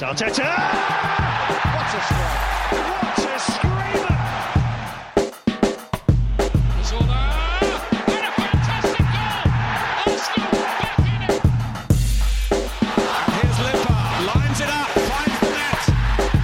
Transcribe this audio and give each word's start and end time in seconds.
Arteta! 0.00 0.50
What 1.74 1.94
a 1.94 2.00
strike! 2.02 2.40
What 2.72 3.18
a 3.18 3.38
screamer! 3.38 4.16
Zola! 6.82 7.22
And 8.08 8.24
a 8.26 8.32
fantastic 8.32 8.98
goal! 8.98 9.42
Arsenal 10.08 10.50
back 10.80 10.98
in 10.98 11.22
it! 11.22 11.42
Here's 13.32 13.58
Limpar, 13.58 14.04
lines 14.26 14.60
it 14.60 14.70
up, 14.70 14.88
finds 14.90 15.38
the 15.40 15.50
net. 15.52 15.82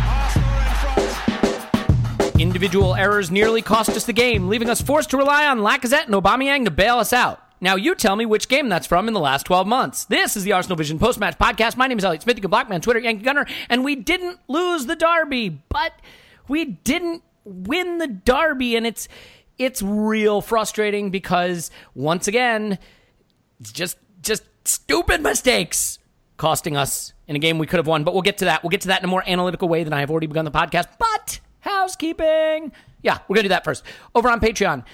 Arsenal 0.06 0.54
in 0.60 0.72
front. 2.20 2.40
Individual 2.40 2.94
errors 2.94 3.30
nearly 3.32 3.62
cost 3.62 3.90
us 3.90 4.04
the 4.04 4.12
game, 4.12 4.48
leaving 4.48 4.70
us 4.70 4.80
forced 4.80 5.10
to 5.10 5.16
rely 5.16 5.46
on 5.46 5.58
Lacazette 5.58 6.06
and 6.06 6.14
Aubameyang 6.14 6.64
to 6.64 6.70
bail 6.70 6.98
us 6.98 7.12
out. 7.12 7.40
Now 7.60 7.76
you 7.76 7.94
tell 7.94 8.14
me 8.14 8.24
which 8.24 8.48
game 8.48 8.68
that's 8.68 8.86
from 8.86 9.08
in 9.08 9.14
the 9.14 9.20
last 9.20 9.44
12 9.46 9.66
months. 9.66 10.04
This 10.04 10.36
is 10.36 10.44
the 10.44 10.52
Arsenal 10.52 10.76
Vision 10.76 10.98
post-match 10.98 11.38
podcast. 11.38 11.76
My 11.76 11.86
name 11.86 11.98
is 11.98 12.04
Elliot 12.04 12.22
Smith, 12.22 12.36
you 12.36 12.42
can 12.42 12.50
block 12.50 12.68
me 12.68 12.76
on 12.76 12.80
Twitter, 12.80 13.00
Yankee 13.00 13.24
Gunner, 13.24 13.46
and 13.68 13.84
we 13.84 13.96
didn't 13.96 14.38
lose 14.46 14.86
the 14.86 14.94
derby, 14.94 15.48
but 15.68 15.92
we 16.46 16.64
didn't 16.64 17.22
win 17.44 17.98
the 17.98 18.06
derby, 18.06 18.76
and 18.76 18.86
it's 18.86 19.08
it's 19.58 19.82
real 19.82 20.40
frustrating 20.40 21.10
because 21.10 21.70
once 21.94 22.28
again, 22.28 22.78
it's 23.60 23.72
just 23.72 23.98
just 24.22 24.44
stupid 24.64 25.22
mistakes 25.22 25.98
costing 26.36 26.76
us 26.76 27.12
in 27.26 27.34
a 27.34 27.38
game 27.40 27.58
we 27.58 27.66
could 27.66 27.78
have 27.78 27.86
won. 27.86 28.04
But 28.04 28.14
we'll 28.14 28.22
get 28.22 28.38
to 28.38 28.44
that. 28.46 28.62
We'll 28.62 28.70
get 28.70 28.82
to 28.82 28.88
that 28.88 29.00
in 29.00 29.04
a 29.04 29.08
more 29.08 29.24
analytical 29.26 29.68
way 29.68 29.82
than 29.82 29.92
I 29.92 30.00
have 30.00 30.10
already 30.10 30.28
begun 30.28 30.44
the 30.44 30.50
podcast. 30.52 30.86
But 30.98 31.40
housekeeping. 31.60 32.72
Yeah, 33.02 33.18
we're 33.26 33.34
gonna 33.34 33.44
do 33.44 33.48
that 33.50 33.64
first. 33.64 33.82
Over 34.14 34.30
on 34.30 34.40
Patreon. 34.40 34.84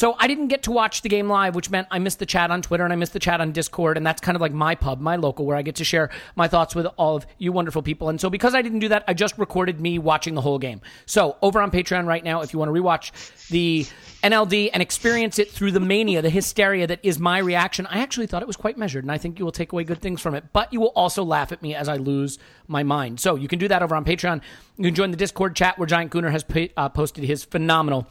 So 0.00 0.16
I 0.18 0.28
didn't 0.28 0.48
get 0.48 0.62
to 0.62 0.70
watch 0.70 1.02
the 1.02 1.10
game 1.10 1.28
live, 1.28 1.54
which 1.54 1.68
meant 1.68 1.86
I 1.90 1.98
missed 1.98 2.20
the 2.20 2.24
chat 2.24 2.50
on 2.50 2.62
Twitter 2.62 2.84
and 2.84 2.90
I 2.90 2.96
missed 2.96 3.12
the 3.12 3.18
chat 3.18 3.42
on 3.42 3.52
Discord, 3.52 3.98
and 3.98 4.06
that's 4.06 4.22
kind 4.22 4.34
of 4.34 4.40
like 4.40 4.54
my 4.54 4.74
pub, 4.74 4.98
my 4.98 5.16
local, 5.16 5.44
where 5.44 5.58
I 5.58 5.60
get 5.60 5.74
to 5.74 5.84
share 5.84 6.08
my 6.36 6.48
thoughts 6.48 6.74
with 6.74 6.86
all 6.96 7.16
of 7.16 7.26
you 7.36 7.52
wonderful 7.52 7.82
people. 7.82 8.08
And 8.08 8.18
so 8.18 8.30
because 8.30 8.54
I 8.54 8.62
didn't 8.62 8.78
do 8.78 8.88
that, 8.88 9.04
I 9.06 9.12
just 9.12 9.36
recorded 9.36 9.78
me 9.78 9.98
watching 9.98 10.34
the 10.34 10.40
whole 10.40 10.58
game. 10.58 10.80
So 11.04 11.36
over 11.42 11.60
on 11.60 11.70
Patreon 11.70 12.06
right 12.06 12.24
now, 12.24 12.40
if 12.40 12.54
you 12.54 12.58
want 12.58 12.74
to 12.74 12.80
rewatch 12.80 13.48
the 13.48 13.86
NLD 14.22 14.70
and 14.72 14.82
experience 14.82 15.38
it 15.38 15.50
through 15.50 15.72
the 15.72 15.80
mania, 15.80 16.22
the 16.22 16.30
hysteria 16.30 16.86
that 16.86 17.00
is 17.02 17.18
my 17.18 17.36
reaction, 17.36 17.84
I 17.84 17.98
actually 17.98 18.26
thought 18.26 18.40
it 18.40 18.48
was 18.48 18.56
quite 18.56 18.78
measured, 18.78 19.04
and 19.04 19.12
I 19.12 19.18
think 19.18 19.38
you 19.38 19.44
will 19.44 19.52
take 19.52 19.70
away 19.70 19.84
good 19.84 20.00
things 20.00 20.22
from 20.22 20.34
it. 20.34 20.44
But 20.54 20.72
you 20.72 20.80
will 20.80 20.94
also 20.96 21.24
laugh 21.24 21.52
at 21.52 21.60
me 21.60 21.74
as 21.74 21.90
I 21.90 21.96
lose 21.96 22.38
my 22.66 22.82
mind. 22.82 23.20
So 23.20 23.34
you 23.34 23.48
can 23.48 23.58
do 23.58 23.68
that 23.68 23.82
over 23.82 23.94
on 23.94 24.06
Patreon. 24.06 24.40
You 24.78 24.84
can 24.84 24.94
join 24.94 25.10
the 25.10 25.18
Discord 25.18 25.54
chat 25.56 25.78
where 25.78 25.84
Giant 25.84 26.10
Gooner 26.10 26.30
has 26.30 26.42
uh, 26.78 26.88
posted 26.88 27.24
his 27.24 27.44
phenomenal 27.44 28.06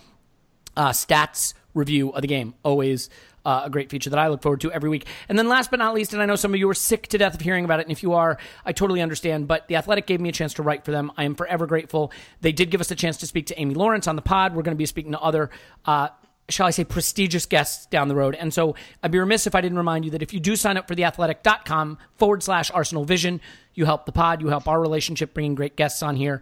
uh, 0.78 0.92
stats 0.92 1.56
review 1.74 2.10
of 2.10 2.22
the 2.22 2.28
game. 2.28 2.56
Always 2.64 3.10
uh, 3.46 3.64
a 3.66 3.70
great 3.70 3.90
feature 3.90 4.10
that 4.10 4.20
I 4.20 4.28
look 4.28 4.42
forward 4.42 4.62
to 4.62 4.72
every 4.72 4.90
week. 4.90 5.06
And 5.28 5.38
then 5.38 5.48
last 5.48 5.72
but 5.72 5.80
not 5.80 5.94
least, 5.94 6.14
and 6.14 6.22
I 6.22 6.26
know 6.26 6.36
some 6.36 6.54
of 6.54 6.60
you 6.60 6.70
are 6.70 6.74
sick 6.74 7.08
to 7.08 7.18
death 7.18 7.36
of 7.36 7.42
hearing 7.42 7.66
about 7.66 7.80
it, 7.80 7.84
and 7.84 7.92
if 7.92 8.04
you 8.04 8.14
are, 8.14 8.38
I 8.66 8.74
totally 8.74 9.02
understand, 9.02 9.48
but 9.48 9.68
The 9.68 9.76
Athletic 9.76 10.08
gave 10.08 10.22
me 10.22 10.30
a 10.30 10.34
chance 10.34 10.54
to 10.56 10.64
write 10.64 10.86
for 10.86 10.92
them. 10.92 11.12
I 11.18 11.24
am 11.24 11.36
forever 11.36 11.66
grateful. 11.66 12.12
They 12.42 12.52
did 12.52 12.70
give 12.72 12.82
us 12.82 12.92
a 12.92 12.96
chance 12.96 13.18
to 13.18 13.28
speak 13.28 13.48
to 13.48 13.60
Amy 13.60 13.76
Lawrence 13.76 14.08
on 14.08 14.16
the 14.16 14.22
pod. 14.22 14.56
We're 14.56 14.64
going 14.64 14.76
to 14.76 14.80
be 14.80 14.86
speaking 14.86 15.12
to 15.14 15.20
other. 15.20 15.50
Uh, 15.86 16.10
Shall 16.50 16.66
I 16.66 16.72
say 16.72 16.84
prestigious 16.84 17.46
guests 17.46 17.86
down 17.86 18.08
the 18.08 18.16
road? 18.16 18.34
And 18.34 18.52
so 18.52 18.74
I'd 19.04 19.12
be 19.12 19.20
remiss 19.20 19.46
if 19.46 19.54
I 19.54 19.62
didn't 19.62 19.78
remind 19.78 20.04
you 20.04 20.10
that 20.12 20.24
if 20.24 20.34
you 20.34 20.40
do 20.40 20.56
sign 20.56 20.78
up 20.78 20.88
for 20.88 20.96
theathletic.com 20.96 22.00
forward 22.18 22.42
slash 22.42 22.72
Arsenal 22.72 23.06
Vision, 23.06 23.40
you 23.76 23.86
help 23.86 24.08
the 24.08 24.12
pod, 24.12 24.42
you 24.42 24.48
help 24.48 24.68
our 24.68 24.82
relationship, 24.82 25.36
bringing 25.36 25.54
great 25.54 25.76
guests 25.76 26.02
on 26.02 26.16
here. 26.16 26.42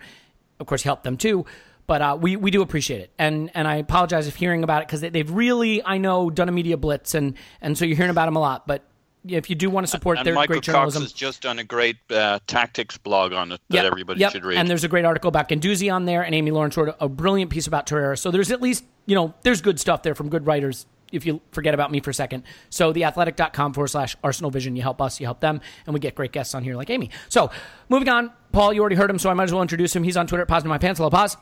Of 0.61 0.65
course, 0.65 0.81
help 0.81 1.03
them 1.03 1.17
too 1.17 1.45
but 1.87 2.01
uh, 2.01 2.17
we 2.19 2.35
we 2.35 2.51
do 2.51 2.61
appreciate 2.61 3.01
it, 3.01 3.11
and 3.17 3.49
and 3.53 3.67
I 3.67 3.75
apologize 3.75 4.27
if 4.27 4.35
hearing 4.35 4.63
about 4.63 4.81
it 4.81 4.87
because 4.87 5.01
they, 5.01 5.09
they've 5.09 5.31
really 5.31 5.83
I 5.83 5.97
know 5.97 6.29
done 6.29 6.49
a 6.49 6.51
media 6.51 6.77
blitz, 6.77 7.15
and 7.15 7.35
and 7.61 7.77
so 7.77 7.85
you're 7.85 7.97
hearing 7.97 8.11
about 8.11 8.25
them 8.25 8.35
a 8.35 8.41
lot. 8.41 8.67
But 8.67 8.83
if 9.25 9.49
you 9.49 9.55
do 9.55 9.69
want 9.69 9.85
to 9.85 9.91
support 9.91 10.17
and 10.17 10.25
their 10.25 10.33
Michael 10.33 10.55
great 10.55 10.65
Cox 10.65 10.67
journalism, 10.67 11.01
has 11.03 11.13
just 11.13 11.41
done 11.41 11.59
a 11.59 11.63
great 11.63 11.97
uh, 12.11 12.39
tactics 12.47 12.97
blog 12.97 13.33
on 13.33 13.51
it 13.51 13.61
that 13.69 13.77
Yep, 13.77 13.85
everybody 13.85 14.19
yep. 14.19 14.31
should 14.31 14.45
read. 14.45 14.57
And 14.57 14.69
there's 14.69 14.83
a 14.83 14.87
great 14.87 15.05
article 15.05 15.29
about 15.29 15.49
Guendouzi 15.49 15.91
on 15.93 16.05
there, 16.05 16.23
and 16.23 16.33
Amy 16.33 16.51
Lawrence 16.51 16.77
wrote 16.77 16.95
a, 16.99 17.09
brilliant 17.09 17.51
piece 17.51 17.67
about 17.67 17.87
Torreira. 17.87 18.17
So 18.17 18.31
there's 18.31 18.51
at 18.51 18.61
least, 18.61 18.83
you 19.05 19.15
know, 19.15 19.33
there's 19.43 19.61
good 19.61 19.79
stuff 19.79 20.03
there 20.03 20.15
from 20.15 20.29
good 20.29 20.45
writers 20.45 20.85
if 21.11 21.25
you 21.25 21.41
forget 21.51 21.73
about 21.73 21.91
me 21.91 21.99
for 21.99 22.09
a 22.09 22.13
second. 22.13 22.43
So 22.69 22.93
theathletic.com 22.93 23.73
forward 23.73 23.87
slash 23.87 24.15
Arsenal 24.23 24.51
Vision. 24.51 24.75
You 24.75 24.81
help 24.81 25.01
us, 25.01 25.19
you 25.19 25.25
help 25.25 25.39
them, 25.39 25.61
and 25.85 25.93
we 25.93 25.99
get 25.99 26.15
great 26.15 26.31
guests 26.31 26.53
on 26.53 26.63
here 26.63 26.75
like 26.75 26.89
Amy. 26.89 27.11
So 27.29 27.49
moving 27.89 28.09
on, 28.09 28.31
Paul, 28.51 28.73
you 28.73 28.81
already 28.81 28.95
heard 28.95 29.09
him, 29.09 29.19
so 29.19 29.29
I 29.29 29.33
might 29.33 29.45
as 29.45 29.53
well 29.53 29.61
introduce 29.61 29.95
him. 29.95 30.03
He's 30.03 30.17
on 30.17 30.27
Twitter 30.27 30.41
at 30.41 30.47
Pause 30.47 30.63
in 30.63 30.69
My 30.69 30.77
Pants. 30.77 30.99
Hello, 30.99 31.09
Pause. 31.09 31.37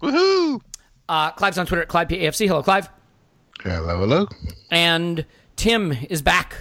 Woohoo! 0.00 0.60
Uh, 1.08 1.30
Clive's 1.32 1.58
on 1.58 1.66
Twitter 1.66 1.82
at 1.82 1.88
ClivePAFC. 1.88 2.46
Hello, 2.46 2.62
Clive. 2.62 2.88
Hello, 3.62 3.98
hello. 3.98 4.26
And 4.70 5.26
Tim 5.56 5.92
is 6.08 6.22
back. 6.22 6.54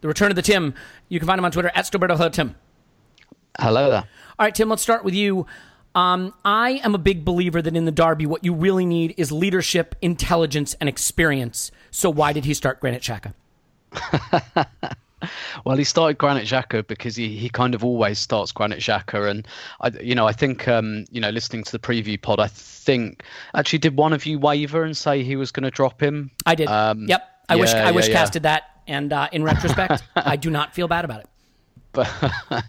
The 0.00 0.08
return 0.08 0.30
of 0.30 0.36
the 0.36 0.42
Tim. 0.42 0.74
You 1.08 1.18
can 1.18 1.26
find 1.26 1.38
him 1.38 1.44
on 1.44 1.52
Twitter 1.52 1.70
at 1.74 1.84
Stillberto. 1.84 2.16
Hello, 2.16 2.28
Tim. 2.28 2.54
Hello 3.58 3.90
there. 3.90 4.04
All 4.38 4.46
right, 4.46 4.54
Tim, 4.54 4.68
let's 4.68 4.82
start 4.82 5.04
with 5.04 5.14
you. 5.14 5.46
Um, 5.94 6.34
I 6.44 6.80
am 6.84 6.94
a 6.94 6.98
big 6.98 7.24
believer 7.24 7.62
that 7.62 7.74
in 7.74 7.86
the 7.86 7.92
Derby, 7.92 8.26
what 8.26 8.44
you 8.44 8.52
really 8.54 8.84
need 8.84 9.14
is 9.16 9.32
leadership, 9.32 9.94
intelligence, 10.02 10.74
and 10.74 10.88
experience. 10.88 11.70
So 11.90 12.10
why 12.10 12.32
did 12.32 12.44
he 12.44 12.52
start 12.54 12.80
Granit 12.80 13.02
Xhaka? 13.02 13.32
Well, 15.64 15.76
he 15.76 15.84
started 15.84 16.18
Granit 16.18 16.44
Xhaka 16.44 16.86
because 16.86 17.16
he, 17.16 17.36
he 17.36 17.48
kind 17.48 17.74
of 17.74 17.82
always 17.82 18.18
starts 18.18 18.52
Granit 18.52 18.80
Xhaka, 18.80 19.30
and 19.30 19.48
I 19.80 19.90
you 20.00 20.14
know 20.14 20.26
I 20.26 20.32
think 20.32 20.68
um, 20.68 21.06
you 21.10 21.20
know 21.20 21.30
listening 21.30 21.64
to 21.64 21.72
the 21.72 21.78
preview 21.78 22.20
pod, 22.20 22.38
I 22.38 22.48
think 22.48 23.22
actually 23.54 23.78
did 23.78 23.96
one 23.96 24.12
of 24.12 24.26
you 24.26 24.38
waver 24.38 24.82
and 24.82 24.96
say 24.96 25.22
he 25.22 25.36
was 25.36 25.50
going 25.50 25.64
to 25.64 25.70
drop 25.70 26.02
him? 26.02 26.30
I 26.44 26.54
did. 26.54 26.68
Um, 26.68 27.06
yep. 27.08 27.28
I 27.48 27.56
wish 27.56 27.72
yeah, 27.72 27.88
I 27.88 27.92
wish 27.92 28.08
yeah, 28.08 28.12
yeah. 28.12 28.18
casted 28.18 28.42
that, 28.42 28.64
and 28.86 29.12
uh, 29.12 29.28
in 29.32 29.42
retrospect, 29.42 30.02
I 30.16 30.36
do 30.36 30.50
not 30.50 30.74
feel 30.74 30.88
bad 30.88 31.04
about 31.04 31.20
it. 31.20 31.28
but 31.92 32.10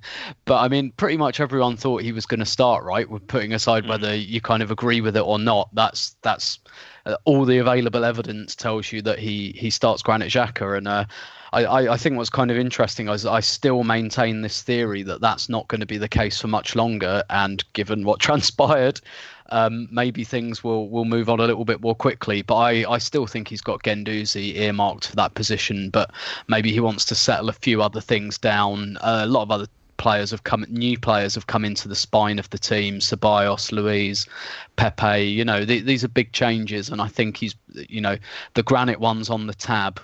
but 0.46 0.58
I 0.58 0.68
mean, 0.70 0.92
pretty 0.92 1.18
much 1.18 1.40
everyone 1.40 1.76
thought 1.76 2.02
he 2.02 2.12
was 2.12 2.26
going 2.26 2.40
to 2.40 2.46
start 2.46 2.84
right. 2.84 3.10
With 3.10 3.28
putting 3.28 3.54
aside 3.54 3.88
whether 3.88 4.16
you 4.16 4.40
kind 4.40 4.64
of 4.64 4.72
agree 4.72 5.02
with 5.02 5.18
it 5.18 5.22
or 5.22 5.38
not, 5.38 5.70
that's 5.74 6.16
that's 6.22 6.60
uh, 7.06 7.18
all 7.26 7.44
the 7.44 7.58
available 7.58 8.06
evidence 8.06 8.56
tells 8.56 8.92
you 8.92 9.02
that 9.02 9.20
he 9.20 9.52
he 9.58 9.70
starts 9.70 10.02
Granit 10.02 10.30
Xhaka, 10.30 10.78
and 10.78 10.88
uh, 10.88 11.06
I, 11.54 11.66
I 11.66 11.94
I 11.94 11.98
think 11.98 12.18
what's 12.18 12.30
kind 12.30 12.52
of 12.52 12.58
interesting 12.58 13.10
is 13.10 13.26
I 13.26 13.40
still 13.40 13.84
maintain 13.84 14.42
this 14.42 14.62
theory 14.62 15.04
that 15.04 15.22
that's 15.22 15.50
not 15.50 15.68
going 15.68 15.82
to 15.82 15.88
be 15.88 15.98
the 15.98 16.08
case 16.08 16.40
for 16.40 16.48
much 16.48 16.76
longer, 16.76 17.24
and 17.30 17.64
given 17.74 18.04
what 18.04 18.20
transpired. 18.28 19.02
Um, 19.50 19.88
maybe 19.90 20.26
things 20.26 20.62
will, 20.62 20.90
will 20.90 21.06
move 21.06 21.30
on 21.30 21.40
a 21.40 21.46
little 21.46 21.64
bit 21.64 21.80
more 21.80 21.96
quickly, 21.96 22.42
but 22.42 22.58
I, 22.58 22.92
I 22.92 22.98
still 22.98 23.26
think 23.26 23.48
he's 23.48 23.62
got 23.62 23.82
Guendouzi 23.82 24.58
earmarked 24.58 25.08
for 25.08 25.16
that 25.16 25.36
position. 25.36 25.90
But 25.90 26.12
maybe 26.50 26.74
he 26.74 26.82
wants 26.82 27.06
to 27.06 27.16
settle 27.16 27.48
a 27.48 27.54
few 27.54 27.82
other 27.82 28.02
things 28.02 28.38
down. 28.38 28.98
Uh, 28.98 29.22
a 29.24 29.26
lot 29.26 29.44
of 29.44 29.52
other 29.52 29.68
players 29.98 30.32
have 30.32 30.44
come, 30.44 30.66
new 30.70 30.98
players 30.98 31.36
have 31.36 31.48
come 31.48 31.66
into 31.66 31.88
the 31.88 31.96
spine 31.96 32.40
of 32.40 32.50
the 32.50 32.58
team. 32.58 33.00
Ceballos, 33.00 33.72
Luiz, 33.72 34.28
Pepe. 34.76 35.24
You 35.24 35.44
know, 35.44 35.66
th- 35.66 35.84
these 35.86 36.04
are 36.04 36.10
big 36.10 36.32
changes, 36.32 36.90
and 36.90 37.02
I 37.02 37.08
think 37.08 37.38
he's, 37.38 37.56
you 37.74 38.02
know, 38.02 38.18
the 38.54 38.64
granite 38.64 39.00
ones 39.00 39.30
on 39.30 39.48
the 39.48 39.54
tab. 39.54 40.00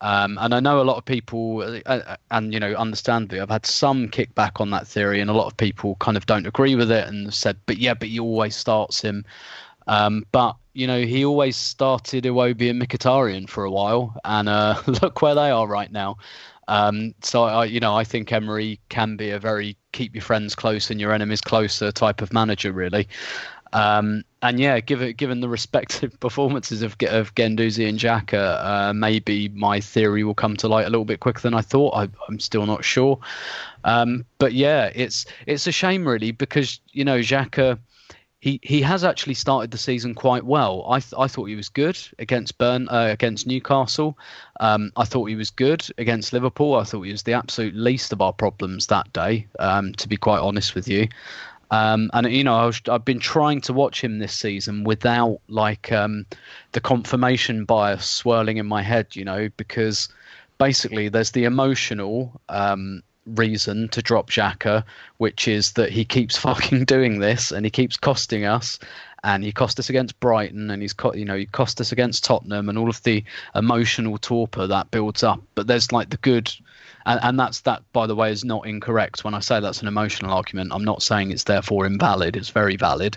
Um, 0.00 0.38
and 0.40 0.54
I 0.54 0.60
know 0.60 0.80
a 0.80 0.84
lot 0.84 0.98
of 0.98 1.04
people, 1.04 1.62
uh, 1.62 1.80
uh, 1.86 2.16
and 2.30 2.52
you 2.52 2.60
know, 2.60 2.74
understandably, 2.74 3.40
I've 3.40 3.50
had 3.50 3.64
some 3.64 4.08
kickback 4.08 4.60
on 4.60 4.70
that 4.70 4.86
theory, 4.86 5.20
and 5.20 5.30
a 5.30 5.34
lot 5.34 5.46
of 5.46 5.56
people 5.56 5.96
kind 5.96 6.16
of 6.16 6.26
don't 6.26 6.46
agree 6.46 6.74
with 6.74 6.90
it 6.90 7.08
and 7.08 7.32
said, 7.32 7.56
"But 7.66 7.78
yeah, 7.78 7.94
but 7.94 8.08
he 8.08 8.20
always 8.20 8.54
starts 8.54 9.00
him." 9.00 9.24
Um, 9.86 10.26
but 10.32 10.56
you 10.74 10.86
know, 10.86 11.00
he 11.00 11.24
always 11.24 11.56
started 11.56 12.24
Iwobi 12.24 12.68
and 12.68 12.82
Mkhitaryan 12.82 13.48
for 13.48 13.64
a 13.64 13.70
while, 13.70 14.14
and 14.24 14.48
uh, 14.48 14.82
look 15.02 15.22
where 15.22 15.34
they 15.34 15.50
are 15.50 15.66
right 15.66 15.90
now. 15.90 16.18
Um, 16.68 17.14
so 17.22 17.44
I, 17.44 17.64
you 17.64 17.80
know, 17.80 17.94
I 17.94 18.04
think 18.04 18.32
Emery 18.32 18.80
can 18.88 19.16
be 19.16 19.30
a 19.30 19.38
very 19.38 19.76
keep 19.92 20.14
your 20.14 20.22
friends 20.22 20.54
close 20.54 20.90
and 20.90 21.00
your 21.00 21.12
enemies 21.12 21.40
closer 21.40 21.92
type 21.92 22.20
of 22.20 22.32
manager, 22.32 22.72
really. 22.72 23.08
Um, 23.72 24.24
and 24.42 24.60
yeah, 24.60 24.80
given 24.80 25.12
given 25.14 25.40
the 25.40 25.48
respective 25.48 26.18
performances 26.20 26.82
of 26.82 26.96
of 27.08 27.34
Guendouzi 27.34 27.88
and 27.88 27.98
Xhaka, 27.98 28.64
uh, 28.64 28.92
maybe 28.92 29.48
my 29.48 29.80
theory 29.80 30.24
will 30.24 30.34
come 30.34 30.56
to 30.58 30.68
light 30.68 30.86
a 30.86 30.90
little 30.90 31.04
bit 31.04 31.20
quicker 31.20 31.40
than 31.40 31.54
I 31.54 31.62
thought. 31.62 31.94
I, 31.94 32.08
I'm 32.28 32.38
still 32.38 32.66
not 32.66 32.84
sure, 32.84 33.18
um, 33.84 34.24
but 34.38 34.52
yeah, 34.52 34.90
it's 34.94 35.26
it's 35.46 35.66
a 35.66 35.72
shame 35.72 36.06
really 36.06 36.32
because 36.32 36.80
you 36.92 37.04
know 37.04 37.18
Xhaka. 37.18 37.78
He, 38.38 38.60
he 38.62 38.80
has 38.82 39.02
actually 39.02 39.34
started 39.34 39.72
the 39.72 39.78
season 39.78 40.14
quite 40.14 40.44
well. 40.44 40.84
I, 40.88 41.00
th- 41.00 41.14
I 41.18 41.26
thought 41.26 41.46
he 41.46 41.56
was 41.56 41.68
good 41.68 41.98
against 42.18 42.58
Burn 42.58 42.86
uh, 42.90 43.08
against 43.10 43.46
Newcastle. 43.46 44.16
Um, 44.60 44.92
I 44.94 45.04
thought 45.04 45.24
he 45.24 45.34
was 45.34 45.50
good 45.50 45.84
against 45.98 46.32
Liverpool. 46.32 46.76
I 46.76 46.84
thought 46.84 47.02
he 47.02 47.10
was 47.10 47.24
the 47.24 47.32
absolute 47.32 47.74
least 47.74 48.12
of 48.12 48.20
our 48.20 48.34
problems 48.34 48.86
that 48.86 49.12
day. 49.12 49.48
Um, 49.58 49.94
to 49.94 50.06
be 50.06 50.18
quite 50.18 50.38
honest 50.38 50.76
with 50.76 50.86
you, 50.86 51.08
um, 51.70 52.10
and 52.12 52.30
you 52.32 52.44
know, 52.44 52.54
I 52.54 52.66
was, 52.66 52.80
I've 52.88 53.04
been 53.04 53.18
trying 53.18 53.60
to 53.62 53.72
watch 53.72 54.02
him 54.02 54.18
this 54.18 54.32
season 54.32 54.84
without 54.84 55.40
like 55.48 55.90
um, 55.92 56.26
the 56.72 56.80
confirmation 56.80 57.64
bias 57.64 58.06
swirling 58.06 58.58
in 58.58 58.66
my 58.66 58.82
head. 58.82 59.16
You 59.16 59.24
know, 59.24 59.48
because 59.56 60.08
basically 60.58 61.08
there's 61.08 61.32
the 61.32 61.44
emotional 61.44 62.40
um, 62.48 63.02
reason 63.26 63.88
to 63.88 64.02
drop 64.02 64.30
Xhaka, 64.30 64.84
which 65.18 65.48
is 65.48 65.72
that 65.72 65.90
he 65.90 66.04
keeps 66.04 66.36
fucking 66.36 66.84
doing 66.84 67.18
this 67.18 67.50
and 67.50 67.66
he 67.66 67.70
keeps 67.70 67.96
costing 67.96 68.44
us. 68.44 68.78
And 69.24 69.42
he 69.42 69.50
cost 69.50 69.80
us 69.80 69.90
against 69.90 70.20
Brighton, 70.20 70.70
and 70.70 70.80
he's 70.80 70.92
co- 70.92 71.14
you 71.14 71.24
know 71.24 71.36
he 71.36 71.46
cost 71.46 71.80
us 71.80 71.90
against 71.90 72.22
Tottenham, 72.22 72.68
and 72.68 72.78
all 72.78 72.88
of 72.88 73.02
the 73.02 73.24
emotional 73.56 74.18
torpor 74.18 74.68
that 74.68 74.92
builds 74.92 75.24
up. 75.24 75.42
But 75.56 75.66
there's 75.66 75.90
like 75.90 76.10
the 76.10 76.16
good, 76.18 76.52
and, 77.06 77.20
and 77.22 77.40
that's 77.40 77.62
that. 77.62 77.82
By 77.92 78.06
the 78.06 78.14
way, 78.14 78.30
is 78.30 78.44
not 78.44 78.66
incorrect. 78.66 79.24
When 79.24 79.34
I 79.34 79.40
say 79.40 79.60
that's 79.60 79.80
an 79.80 79.88
emotional 79.88 80.32
argument, 80.32 80.72
I'm 80.72 80.84
not 80.84 81.02
saying 81.02 81.30
it's 81.30 81.44
therefore 81.44 81.86
invalid. 81.86 82.36
It's 82.36 82.50
very 82.50 82.76
valid. 82.76 83.16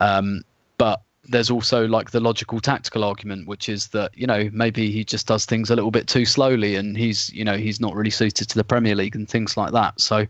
Um, 0.00 0.42
but 0.78 1.02
there's 1.24 1.50
also 1.50 1.86
like 1.86 2.10
the 2.10 2.20
logical 2.20 2.58
tactical 2.58 3.04
argument 3.04 3.46
which 3.46 3.68
is 3.68 3.88
that 3.88 4.16
you 4.16 4.26
know 4.26 4.48
maybe 4.52 4.90
he 4.90 5.04
just 5.04 5.26
does 5.26 5.44
things 5.44 5.68
a 5.68 5.74
little 5.74 5.90
bit 5.90 6.06
too 6.06 6.24
slowly 6.24 6.76
and 6.76 6.96
he's 6.96 7.30
you 7.34 7.44
know 7.44 7.56
he's 7.58 7.80
not 7.80 7.94
really 7.94 8.08
suited 8.10 8.48
to 8.48 8.54
the 8.54 8.64
premier 8.64 8.94
league 8.94 9.14
and 9.14 9.28
things 9.28 9.54
like 9.54 9.72
that 9.72 10.00
so 10.00 10.26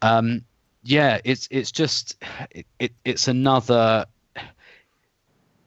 um 0.00 0.42
yeah 0.82 1.20
it's 1.24 1.46
it's 1.50 1.70
just 1.70 2.16
it, 2.52 2.64
it 2.78 2.92
it's 3.04 3.28
another 3.28 4.06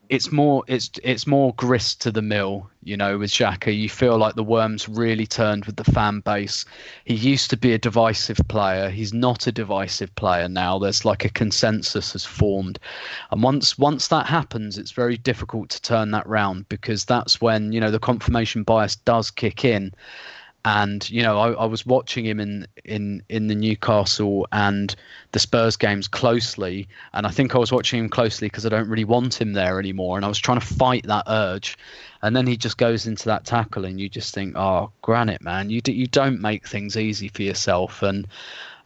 it's 0.08 0.32
more 0.32 0.64
it's 0.66 0.90
it's 1.02 1.26
more 1.26 1.52
grist 1.54 2.00
to 2.02 2.10
the 2.10 2.22
mill, 2.22 2.70
you 2.82 2.96
know, 2.96 3.18
with 3.18 3.30
Xhaka. 3.30 3.76
You 3.76 3.88
feel 3.88 4.16
like 4.16 4.34
the 4.34 4.44
worms 4.44 4.88
really 4.88 5.26
turned 5.26 5.66
with 5.66 5.76
the 5.76 5.84
fan 5.84 6.20
base. 6.20 6.64
He 7.04 7.14
used 7.14 7.50
to 7.50 7.56
be 7.56 7.74
a 7.74 7.78
divisive 7.78 8.40
player. 8.48 8.88
He's 8.88 9.12
not 9.12 9.46
a 9.46 9.52
divisive 9.52 10.14
player 10.14 10.48
now. 10.48 10.78
There's 10.78 11.04
like 11.04 11.24
a 11.24 11.30
consensus 11.30 12.12
has 12.12 12.24
formed. 12.24 12.78
And 13.30 13.42
once 13.42 13.78
once 13.78 14.08
that 14.08 14.26
happens, 14.26 14.78
it's 14.78 14.92
very 14.92 15.18
difficult 15.18 15.68
to 15.70 15.82
turn 15.82 16.10
that 16.12 16.26
round 16.26 16.68
because 16.68 17.04
that's 17.04 17.40
when, 17.40 17.72
you 17.72 17.80
know, 17.80 17.90
the 17.90 17.98
confirmation 17.98 18.62
bias 18.62 18.96
does 18.96 19.30
kick 19.30 19.64
in 19.64 19.92
and 20.64 21.08
you 21.08 21.22
know 21.22 21.38
I, 21.38 21.52
I, 21.52 21.64
was 21.66 21.86
watching 21.86 22.26
him 22.26 22.40
in 22.40 22.66
in 22.84 23.22
in 23.28 23.46
the 23.46 23.54
Newcastle 23.54 24.46
and 24.52 24.94
the 25.32 25.38
Spurs 25.38 25.76
games 25.76 26.08
closely, 26.08 26.88
and 27.12 27.26
I 27.26 27.30
think 27.30 27.54
I 27.54 27.58
was 27.58 27.70
watching 27.70 28.00
him 28.00 28.08
closely 28.08 28.48
because 28.48 28.66
I 28.66 28.68
don't 28.68 28.88
really 28.88 29.04
want 29.04 29.40
him 29.40 29.52
there 29.52 29.78
anymore, 29.78 30.16
and 30.16 30.24
I 30.24 30.28
was 30.28 30.38
trying 30.38 30.60
to 30.60 30.66
fight 30.66 31.06
that 31.06 31.24
urge, 31.28 31.78
and 32.22 32.34
then 32.34 32.46
he 32.46 32.56
just 32.56 32.76
goes 32.76 33.06
into 33.06 33.26
that 33.26 33.44
tackle, 33.44 33.84
and 33.84 34.00
you 34.00 34.08
just 34.08 34.34
think, 34.34 34.56
oh, 34.56 34.90
granite 35.02 35.42
man, 35.42 35.70
you 35.70 35.80
do, 35.80 35.92
you 35.92 36.06
don't 36.06 36.40
make 36.40 36.66
things 36.66 36.96
easy 36.96 37.28
for 37.28 37.42
yourself, 37.42 38.02
and 38.02 38.26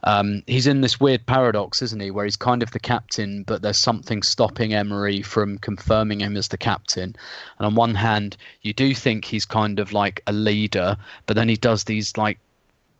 um, 0.03 0.43
he's 0.47 0.67
in 0.67 0.81
this 0.81 0.99
weird 0.99 1.25
paradox, 1.25 1.81
isn't 1.81 2.01
he, 2.01 2.11
where 2.11 2.25
he's 2.25 2.35
kind 2.35 2.61
of 2.61 2.71
the 2.71 2.79
captain, 2.79 3.43
but 3.43 3.61
there's 3.61 3.77
something 3.77 4.21
stopping 4.21 4.73
Emery 4.73 5.21
from 5.21 5.57
confirming 5.57 6.19
him 6.19 6.35
as 6.35 6.49
the 6.49 6.57
captain. 6.57 7.15
And 7.57 7.65
on 7.65 7.75
one 7.75 7.95
hand, 7.95 8.35
you 8.61 8.73
do 8.73 8.93
think 8.93 9.23
he's 9.23 9.45
kind 9.45 9.79
of 9.79 9.93
like 9.93 10.21
a 10.27 10.33
leader, 10.33 10.97
but 11.25 11.35
then 11.35 11.47
he 11.47 11.55
does 11.55 11.85
these 11.85 12.17
like 12.17 12.39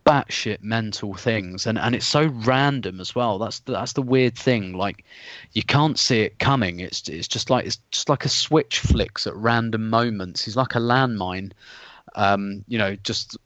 batshit 0.06 0.62
mental 0.62 1.14
things, 1.14 1.68
and 1.68 1.78
and 1.78 1.94
it's 1.94 2.06
so 2.06 2.26
random 2.26 3.02
as 3.02 3.14
well. 3.14 3.38
That's 3.38 3.60
the, 3.60 3.74
that's 3.74 3.94
the 3.94 4.02
weird 4.02 4.38
thing. 4.38 4.74
Like 4.74 5.04
you 5.52 5.64
can't 5.64 6.00
see 6.00 6.22
it 6.22 6.40
coming. 6.40 6.80
It's 6.80 7.08
it's 7.10 7.28
just 7.28 7.50
like 7.50 7.66
it's 7.66 7.80
just 7.92 8.08
like 8.08 8.24
a 8.24 8.30
switch 8.30 8.80
flicks 8.80 9.28
at 9.28 9.36
random 9.36 9.90
moments. 9.90 10.46
He's 10.46 10.56
like 10.56 10.76
a 10.76 10.80
landmine. 10.80 11.52
Um, 12.16 12.64
you 12.68 12.78
know, 12.78 12.96
just 12.96 13.38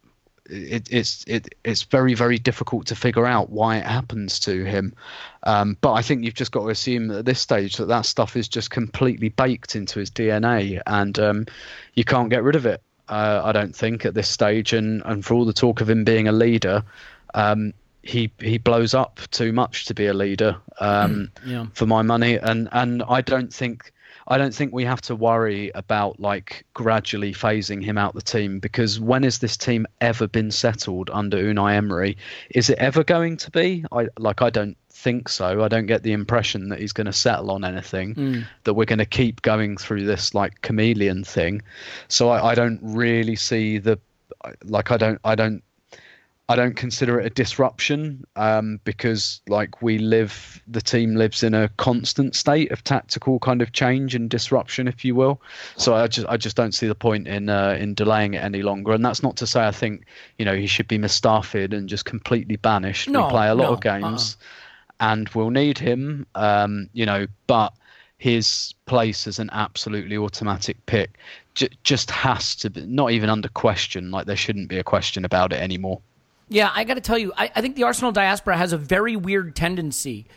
it, 0.49 0.87
it's 0.91 1.23
it, 1.27 1.53
it's 1.63 1.83
very 1.83 2.13
very 2.13 2.37
difficult 2.37 2.85
to 2.87 2.95
figure 2.95 3.25
out 3.25 3.49
why 3.49 3.77
it 3.77 3.85
happens 3.85 4.39
to 4.41 4.63
him. 4.63 4.93
Um, 5.43 5.77
but 5.81 5.93
I 5.93 6.01
think 6.01 6.23
you've 6.23 6.33
just 6.33 6.51
got 6.51 6.61
to 6.63 6.69
assume 6.69 7.11
at 7.11 7.25
this 7.25 7.39
stage 7.39 7.77
that 7.77 7.87
that 7.87 8.05
stuff 8.05 8.35
is 8.35 8.47
just 8.47 8.69
completely 8.71 9.29
baked 9.29 9.75
into 9.75 9.99
his 9.99 10.11
DNA, 10.11 10.81
and 10.87 11.17
um, 11.19 11.45
you 11.93 12.03
can't 12.03 12.29
get 12.29 12.43
rid 12.43 12.55
of 12.55 12.65
it. 12.65 12.81
Uh, 13.09 13.41
I 13.43 13.51
don't 13.51 13.75
think 13.75 14.05
at 14.05 14.13
this 14.13 14.27
stage, 14.29 14.73
and 14.73 15.01
and 15.05 15.23
for 15.25 15.33
all 15.33 15.45
the 15.45 15.53
talk 15.53 15.81
of 15.81 15.89
him 15.89 16.03
being 16.03 16.27
a 16.27 16.31
leader. 16.33 16.83
Um, 17.33 17.73
he 18.03 18.31
he 18.39 18.57
blows 18.57 18.93
up 18.93 19.19
too 19.31 19.51
much 19.51 19.85
to 19.85 19.93
be 19.93 20.05
a 20.07 20.13
leader 20.13 20.55
um, 20.79 21.29
Yeah. 21.45 21.65
for 21.73 21.85
my 21.85 22.01
money, 22.01 22.35
and 22.37 22.69
and 22.71 23.03
I 23.03 23.21
don't 23.21 23.53
think 23.53 23.91
I 24.27 24.37
don't 24.37 24.53
think 24.53 24.73
we 24.73 24.83
have 24.85 25.01
to 25.01 25.15
worry 25.15 25.71
about 25.73 26.19
like 26.19 26.65
gradually 26.73 27.33
phasing 27.33 27.83
him 27.83 27.97
out 27.97 28.13
the 28.13 28.21
team 28.21 28.59
because 28.59 28.99
when 28.99 29.23
has 29.23 29.39
this 29.39 29.55
team 29.55 29.87
ever 30.01 30.27
been 30.27 30.51
settled 30.51 31.09
under 31.11 31.37
Unai 31.37 31.75
Emery? 31.75 32.17
Is 32.49 32.69
it 32.69 32.77
ever 32.77 33.03
going 33.03 33.37
to 33.37 33.51
be? 33.51 33.85
I 33.91 34.07
like 34.19 34.41
I 34.41 34.49
don't 34.49 34.77
think 34.89 35.29
so. 35.29 35.63
I 35.63 35.67
don't 35.69 35.85
get 35.85 36.03
the 36.03 36.11
impression 36.11 36.69
that 36.69 36.79
he's 36.79 36.93
going 36.93 37.05
to 37.05 37.13
settle 37.13 37.51
on 37.51 37.63
anything. 37.63 38.15
Hmm. 38.15 38.41
That 38.65 38.73
we're 38.73 38.85
going 38.85 38.99
to 38.99 39.05
keep 39.05 39.41
going 39.43 39.77
through 39.77 40.05
this 40.05 40.33
like 40.33 40.61
chameleon 40.61 41.23
thing. 41.23 41.61
So 42.09 42.29
I, 42.29 42.51
I 42.51 42.55
don't 42.55 42.79
really 42.81 43.37
see 43.37 43.77
the 43.77 43.97
like 44.63 44.91
I 44.91 44.97
don't 44.97 45.19
I 45.23 45.35
don't 45.35 45.63
I 46.49 46.55
don't 46.55 46.77
consider 46.77 47.19
it 47.19 47.25
a 47.25 47.29
disruption 47.29 48.25
um, 48.37 48.79
because, 48.85 49.41
like, 49.49 49.81
we 49.81 49.97
live, 49.97 50.61
the 50.65 50.79
team 50.79 51.15
lives 51.15 51.43
in 51.43 51.53
a 51.53 51.67
constant 51.75 52.35
state 52.35 52.71
of 52.71 52.85
tactical 52.85 53.37
kind 53.39 53.61
of 53.61 53.73
change 53.73 54.15
and 54.15 54.29
disruption, 54.29 54.87
if 54.87 55.03
you 55.03 55.13
will. 55.13 55.41
So 55.75 55.93
I 55.93 56.07
just, 56.07 56.25
I 56.29 56.37
just 56.37 56.55
don't 56.55 56.73
see 56.73 56.87
the 56.87 56.95
point 56.95 57.27
in 57.27 57.49
uh, 57.49 57.77
in 57.77 57.95
delaying 57.95 58.33
it 58.33 58.43
any 58.43 58.61
longer. 58.61 58.93
And 58.93 59.03
that's 59.03 59.21
not 59.21 59.35
to 59.37 59.47
say 59.47 59.67
I 59.67 59.71
think, 59.71 60.05
you 60.37 60.45
know, 60.45 60.55
he 60.55 60.67
should 60.67 60.87
be 60.87 60.97
Mustafi'd 60.97 61.73
and 61.73 61.89
just 61.89 62.05
completely 62.05 62.55
banished. 62.55 63.09
No, 63.09 63.25
we 63.25 63.29
play 63.29 63.49
a 63.49 63.55
lot 63.55 63.65
no, 63.65 63.73
of 63.73 63.81
games, 63.81 64.37
and 65.01 65.27
we'll 65.29 65.49
need 65.49 65.77
him, 65.77 66.25
um, 66.35 66.89
you 66.93 67.05
know, 67.05 67.27
but 67.47 67.73
his 68.19 68.73
place 68.85 69.27
as 69.27 69.37
an 69.37 69.49
absolutely 69.51 70.17
automatic 70.17 70.83
pick 70.85 71.19
j- 71.55 71.69
just 71.83 72.09
has 72.09 72.55
to 72.55 72.69
be 72.69 72.85
not 72.85 73.11
even 73.11 73.29
under 73.29 73.49
question. 73.49 74.11
Like 74.11 74.27
there 74.27 74.37
shouldn't 74.37 74.69
be 74.69 74.79
a 74.79 74.83
question 74.83 75.25
about 75.25 75.51
it 75.51 75.61
anymore. 75.61 76.01
Yeah, 76.49 76.71
I 76.73 76.83
got 76.83 76.93
to 76.93 77.01
tell 77.01 77.17
you, 77.17 77.33
I, 77.35 77.51
I 77.55 77.61
think 77.61 77.75
the 77.75 77.83
Arsenal 77.83 78.11
diaspora 78.11 78.57
has 78.57 78.71
a 78.73 78.77
very 78.77 79.15
weird 79.15 79.55
tendency 79.55 80.27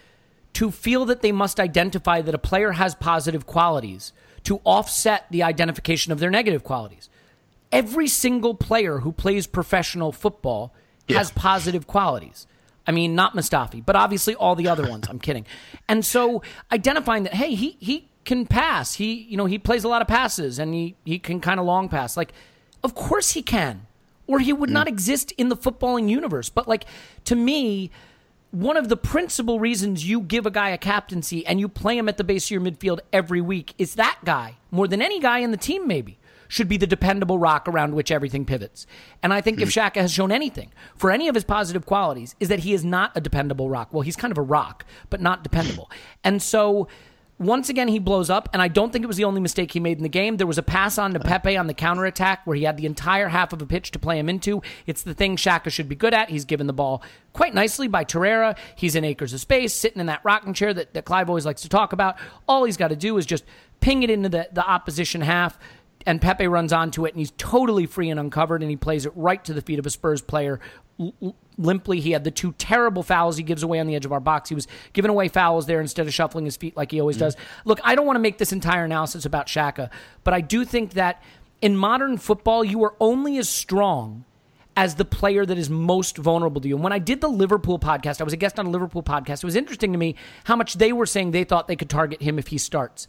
to 0.54 0.70
feel 0.70 1.04
that 1.06 1.22
they 1.22 1.32
must 1.32 1.60
identify 1.60 2.20
that 2.22 2.34
a 2.34 2.38
player 2.38 2.72
has 2.72 2.94
positive 2.94 3.46
qualities 3.46 4.12
to 4.44 4.60
offset 4.64 5.26
the 5.30 5.42
identification 5.42 6.12
of 6.12 6.18
their 6.18 6.30
negative 6.30 6.64
qualities. 6.64 7.08
Every 7.70 8.08
single 8.08 8.54
player 8.54 8.98
who 8.98 9.12
plays 9.12 9.46
professional 9.46 10.10
football 10.10 10.74
has 11.08 11.30
positive 11.30 11.86
qualities. 11.86 12.46
I 12.86 12.92
mean, 12.92 13.14
not 13.14 13.34
Mustafi, 13.34 13.84
but 13.84 13.94
obviously 13.94 14.34
all 14.34 14.56
the 14.56 14.68
other 14.68 14.88
ones. 14.88 15.06
I'm 15.08 15.18
kidding. 15.18 15.46
And 15.88 16.04
so 16.04 16.42
identifying 16.72 17.24
that, 17.24 17.34
hey, 17.34 17.54
he 17.54 17.76
he 17.78 18.08
can 18.24 18.46
pass. 18.46 18.94
He 18.94 19.12
you 19.12 19.36
know 19.36 19.46
he 19.46 19.58
plays 19.58 19.84
a 19.84 19.88
lot 19.88 20.02
of 20.02 20.08
passes 20.08 20.58
and 20.58 20.74
he 20.74 20.96
he 21.04 21.18
can 21.18 21.40
kind 21.40 21.60
of 21.60 21.66
long 21.66 21.88
pass. 21.88 22.16
Like, 22.16 22.32
of 22.82 22.94
course 22.94 23.32
he 23.32 23.42
can 23.42 23.86
or 24.31 24.38
he 24.38 24.53
would 24.53 24.71
mm. 24.71 24.75
not 24.75 24.87
exist 24.87 25.32
in 25.32 25.49
the 25.49 25.56
footballing 25.56 26.09
universe. 26.09 26.49
But 26.49 26.69
like 26.69 26.85
to 27.25 27.35
me, 27.35 27.91
one 28.53 28.77
of 28.77 28.88
the 28.88 28.97
principal 28.97 29.59
reasons 29.59 30.09
you 30.09 30.21
give 30.21 30.47
a 30.47 30.50
guy 30.50 30.71
a 30.71 30.79
captaincy 30.79 31.44
and 31.47 31.59
you 31.59 31.69
play 31.69 31.99
him 31.99 32.09
at 32.09 32.17
the 32.17 32.25
base 32.25 32.47
of 32.47 32.50
your 32.53 32.61
midfield 32.61 33.00
every 33.12 33.41
week 33.41 33.75
is 33.77 33.97
that 33.97 34.19
guy 34.25 34.56
more 34.71 34.87
than 34.87 35.03
any 35.03 35.19
guy 35.19 35.41
in 35.41 35.50
the 35.50 35.56
team 35.56 35.87
maybe 35.88 36.17
should 36.47 36.69
be 36.69 36.77
the 36.77 36.87
dependable 36.87 37.38
rock 37.38 37.69
around 37.69 37.94
which 37.94 38.11
everything 38.11 38.44
pivots. 38.44 38.87
And 39.23 39.32
I 39.32 39.41
think 39.41 39.61
if 39.61 39.69
mm. 39.69 39.73
Xhaka 39.73 40.00
has 40.00 40.12
shown 40.12 40.32
anything 40.32 40.71
for 40.97 41.11
any 41.11 41.29
of 41.29 41.35
his 41.35 41.44
positive 41.44 41.87
qualities 41.87 42.35
is 42.41 42.49
that 42.49 42.61
he 42.61 42.73
is 42.73 42.85
not 42.85 43.12
a 43.17 43.20
dependable 43.20 43.69
rock. 43.69 43.89
Well, 43.93 44.03
he's 44.03 44.17
kind 44.17 44.32
of 44.32 44.39
a 44.39 44.43
rock, 44.43 44.84
but 45.10 45.20
not 45.20 45.43
dependable. 45.43 45.91
And 46.25 46.43
so 46.43 46.89
once 47.41 47.70
again, 47.70 47.89
he 47.89 47.99
blows 47.99 48.29
up, 48.29 48.51
and 48.53 48.61
I 48.61 48.69
don't 48.69 48.93
think 48.93 49.03
it 49.03 49.09
was 49.09 49.17
the 49.17 49.25
only 49.25 49.41
mistake 49.41 49.73
he 49.73 49.81
made 49.81 49.97
in 49.97 50.03
the 50.03 50.11
game. 50.11 50.37
There 50.37 50.47
was 50.47 50.59
a 50.59 50.63
pass 50.63 50.99
on 50.99 51.15
to 51.15 51.20
Pepe 51.20 51.56
on 51.56 51.69
the 51.69 51.75
counterattack 51.75 52.47
where 52.47 52.55
he 52.55 52.65
had 52.65 52.77
the 52.77 52.85
entire 52.85 53.29
half 53.29 53.55
of 53.55 53.63
a 53.63 53.67
pitch 53.67 53.93
to 53.93 53.99
play 53.99 54.19
him 54.19 54.29
into. 54.29 54.61
It's 54.87 55.03
the 55.03 55.15
thing 55.15 55.37
Xhaka 55.37 55.70
should 55.70 55.89
be 55.89 55.94
good 55.97 56.13
at. 56.13 56.29
He's 56.29 56.44
given 56.44 56.67
the 56.67 56.75
ball 56.75 57.03
quite 57.32 57.55
nicely 57.55 57.89
by 57.89 58.05
Torreira. 58.05 58.59
He's 58.77 58.94
in 58.94 59.06
acres 59.06 59.32
of 59.32 59.41
space, 59.41 59.73
sitting 59.73 60.01
in 60.01 60.06
that 60.06 60.20
rocking 60.23 60.53
chair 60.53 60.75
that, 60.75 60.93
that 60.93 61.06
Clive 61.06 61.31
always 61.31 61.47
likes 61.47 61.63
to 61.63 61.70
talk 61.70 61.94
about. 61.94 62.19
All 62.47 62.65
he's 62.65 62.77
got 62.77 62.89
to 62.89 62.97
do 62.97 63.17
is 63.17 63.25
just 63.25 63.44
ping 63.81 64.03
it 64.03 64.11
into 64.11 64.29
the, 64.29 64.51
the 64.53 64.63
opposition 64.63 65.23
half, 65.23 65.59
and 66.06 66.20
Pepe 66.20 66.47
runs 66.47 66.75
onto 66.75 67.06
it, 67.06 67.15
and 67.15 67.19
he's 67.19 67.32
totally 67.39 67.87
free 67.87 68.11
and 68.11 68.20
uncovered, 68.20 68.61
and 68.61 68.70
he 68.70 68.77
plays 68.77 69.06
it 69.06 69.13
right 69.17 69.43
to 69.47 69.55
the 69.55 69.63
feet 69.63 69.79
of 69.79 69.87
a 69.87 69.91
Spurs 69.91 70.20
player 70.20 70.61
limply. 71.58 72.00
He 72.00 72.12
had 72.12 72.24
the 72.24 72.30
two 72.30 72.52
terrible 72.52 73.02
fouls 73.02 73.36
he 73.36 73.42
gives 73.42 73.62
away 73.62 73.78
on 73.80 73.86
the 73.86 73.94
edge 73.94 74.04
of 74.04 74.12
our 74.12 74.20
box. 74.20 74.48
He 74.48 74.54
was 74.54 74.66
giving 74.92 75.10
away 75.10 75.28
fouls 75.28 75.66
there 75.66 75.80
instead 75.80 76.06
of 76.06 76.14
shuffling 76.14 76.44
his 76.44 76.56
feet 76.56 76.76
like 76.76 76.90
he 76.90 77.00
always 77.00 77.16
mm. 77.16 77.20
does. 77.20 77.36
Look, 77.64 77.80
I 77.84 77.94
don't 77.94 78.06
want 78.06 78.16
to 78.16 78.20
make 78.20 78.38
this 78.38 78.52
entire 78.52 78.84
analysis 78.84 79.24
about 79.24 79.46
Xhaka, 79.46 79.90
but 80.24 80.34
I 80.34 80.40
do 80.40 80.64
think 80.64 80.92
that 80.94 81.22
in 81.60 81.76
modern 81.76 82.16
football, 82.19 82.64
you 82.64 82.82
are 82.84 82.94
only 83.00 83.38
as 83.38 83.48
strong 83.48 84.24
as 84.76 84.94
the 84.94 85.04
player 85.04 85.44
that 85.44 85.58
is 85.58 85.69
most 85.69 86.16
vulnerable 86.16 86.60
to 86.60 86.69
you. 86.69 86.74
And 86.74 86.82
when 86.82 86.92
I 86.92 86.98
did 86.98 87.20
the 87.20 87.28
Liverpool 87.28 87.78
podcast, 87.78 88.20
I 88.20 88.24
was 88.24 88.32
a 88.32 88.36
guest 88.36 88.58
on 88.58 88.66
a 88.66 88.70
Liverpool 88.70 89.02
podcast. 89.02 89.42
It 89.42 89.44
was 89.44 89.56
interesting 89.56 89.92
to 89.92 89.98
me 89.98 90.14
how 90.44 90.56
much 90.56 90.74
they 90.74 90.92
were 90.92 91.06
saying 91.06 91.32
they 91.32 91.44
thought 91.44 91.69
they 91.69 91.76
could 91.76 91.90
target 91.90 92.22
him 92.22 92.38
if 92.38 92.48
he 92.48 92.56
starts. 92.56 93.08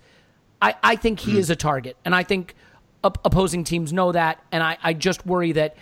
I, 0.61 0.75
I 0.83 0.95
think 0.95 1.21
he 1.21 1.33
mm. 1.33 1.37
is 1.37 1.49
a 1.49 1.55
target, 1.55 1.97
and 2.03 2.13
I 2.13 2.23
think 2.23 2.55
op- 3.03 3.19
opposing 3.23 3.63
teams 3.63 3.93
know 3.93 4.11
that. 4.11 4.43
And 4.51 4.61
I, 4.61 4.77
I 4.83 4.93
just 4.93 5.25
worry 5.25 5.53
that, 5.53 5.75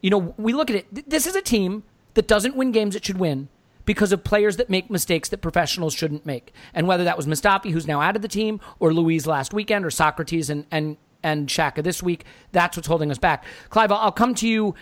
you 0.00 0.10
know, 0.10 0.34
we 0.36 0.52
look 0.52 0.70
at 0.70 0.76
it. 0.76 1.10
This 1.10 1.26
is 1.26 1.34
a 1.34 1.42
team 1.42 1.82
that 2.14 2.26
doesn't 2.26 2.56
win 2.56 2.72
games 2.72 2.96
it 2.96 3.04
should 3.04 3.18
win 3.18 3.48
because 3.84 4.12
of 4.12 4.22
players 4.24 4.56
that 4.56 4.70
make 4.70 4.90
mistakes 4.90 5.28
that 5.30 5.38
professionals 5.38 5.94
shouldn't 5.94 6.24
make. 6.26 6.52
And 6.74 6.86
whether 6.86 7.04
that 7.04 7.16
was 7.16 7.26
Mustafi, 7.26 7.70
who's 7.70 7.86
now 7.86 8.00
out 8.00 8.16
of 8.16 8.22
the 8.22 8.28
team, 8.28 8.60
or 8.78 8.92
Luiz 8.92 9.26
last 9.26 9.52
weekend, 9.52 9.84
or 9.84 9.90
Sokratis 9.90 10.50
and 10.50 10.66
and 10.70 10.96
and 11.22 11.48
Xhaka 11.48 11.82
this 11.82 12.02
week, 12.02 12.24
that's 12.52 12.76
what's 12.76 12.88
holding 12.88 13.10
us 13.10 13.18
back. 13.18 13.44
Clive, 13.68 13.92
I'll, 13.92 14.10
come 14.10 14.34
to 14.36 14.48
you 14.48 14.74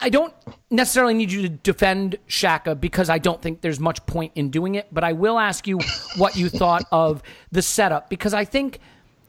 I 0.00 0.08
don't 0.08 0.34
necessarily 0.70 1.14
need 1.14 1.30
you 1.30 1.42
to 1.42 1.48
defend 1.48 2.16
Xhaka 2.28 2.78
because 2.80 3.10
I 3.10 3.18
don't 3.18 3.40
think 3.40 3.60
there's 3.60 3.80
much 3.80 4.04
point 4.06 4.32
in 4.34 4.50
doing 4.50 4.74
it, 4.74 4.88
but 4.92 5.04
I 5.04 5.12
will 5.12 5.38
ask 5.38 5.66
you 5.66 5.78
what 6.16 6.36
you 6.36 6.48
thought 6.48 6.84
of 6.90 7.22
the 7.50 7.62
setup 7.62 8.08
because 8.08 8.34
I 8.34 8.44
think 8.44 8.80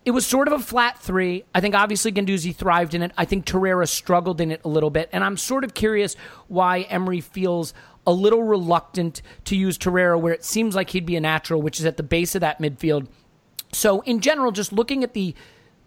it 0.05 0.11
was 0.11 0.25
sort 0.25 0.47
of 0.47 0.53
a 0.53 0.59
flat 0.59 0.99
three. 0.99 1.45
I 1.55 1.61
think 1.61 1.75
obviously 1.75 2.11
Guendouzi 2.11 2.55
thrived 2.55 2.93
in 2.93 3.01
it. 3.01 3.11
I 3.17 3.25
think 3.25 3.45
Torreira 3.45 3.87
struggled 3.87 4.41
in 4.41 4.51
it 4.51 4.61
a 4.65 4.67
little 4.67 4.89
bit, 4.89 5.09
and 5.11 5.23
I'm 5.23 5.37
sort 5.37 5.63
of 5.63 5.73
curious 5.73 6.15
why 6.47 6.81
Emery 6.81 7.21
feels 7.21 7.73
a 8.05 8.11
little 8.11 8.43
reluctant 8.43 9.21
to 9.45 9.55
use 9.55 9.77
Torreira 9.77 10.19
where 10.19 10.33
it 10.33 10.43
seems 10.43 10.75
like 10.75 10.89
he'd 10.89 11.05
be 11.05 11.15
a 11.15 11.21
natural, 11.21 11.61
which 11.61 11.79
is 11.79 11.85
at 11.85 11.95
the 11.95 12.03
base 12.03 12.35
of 12.35 12.41
that 12.41 12.59
midfield. 12.59 13.07
So 13.71 14.01
in 14.01 14.19
general, 14.19 14.51
just 14.51 14.73
looking 14.73 15.03
at 15.03 15.13
the 15.13 15.35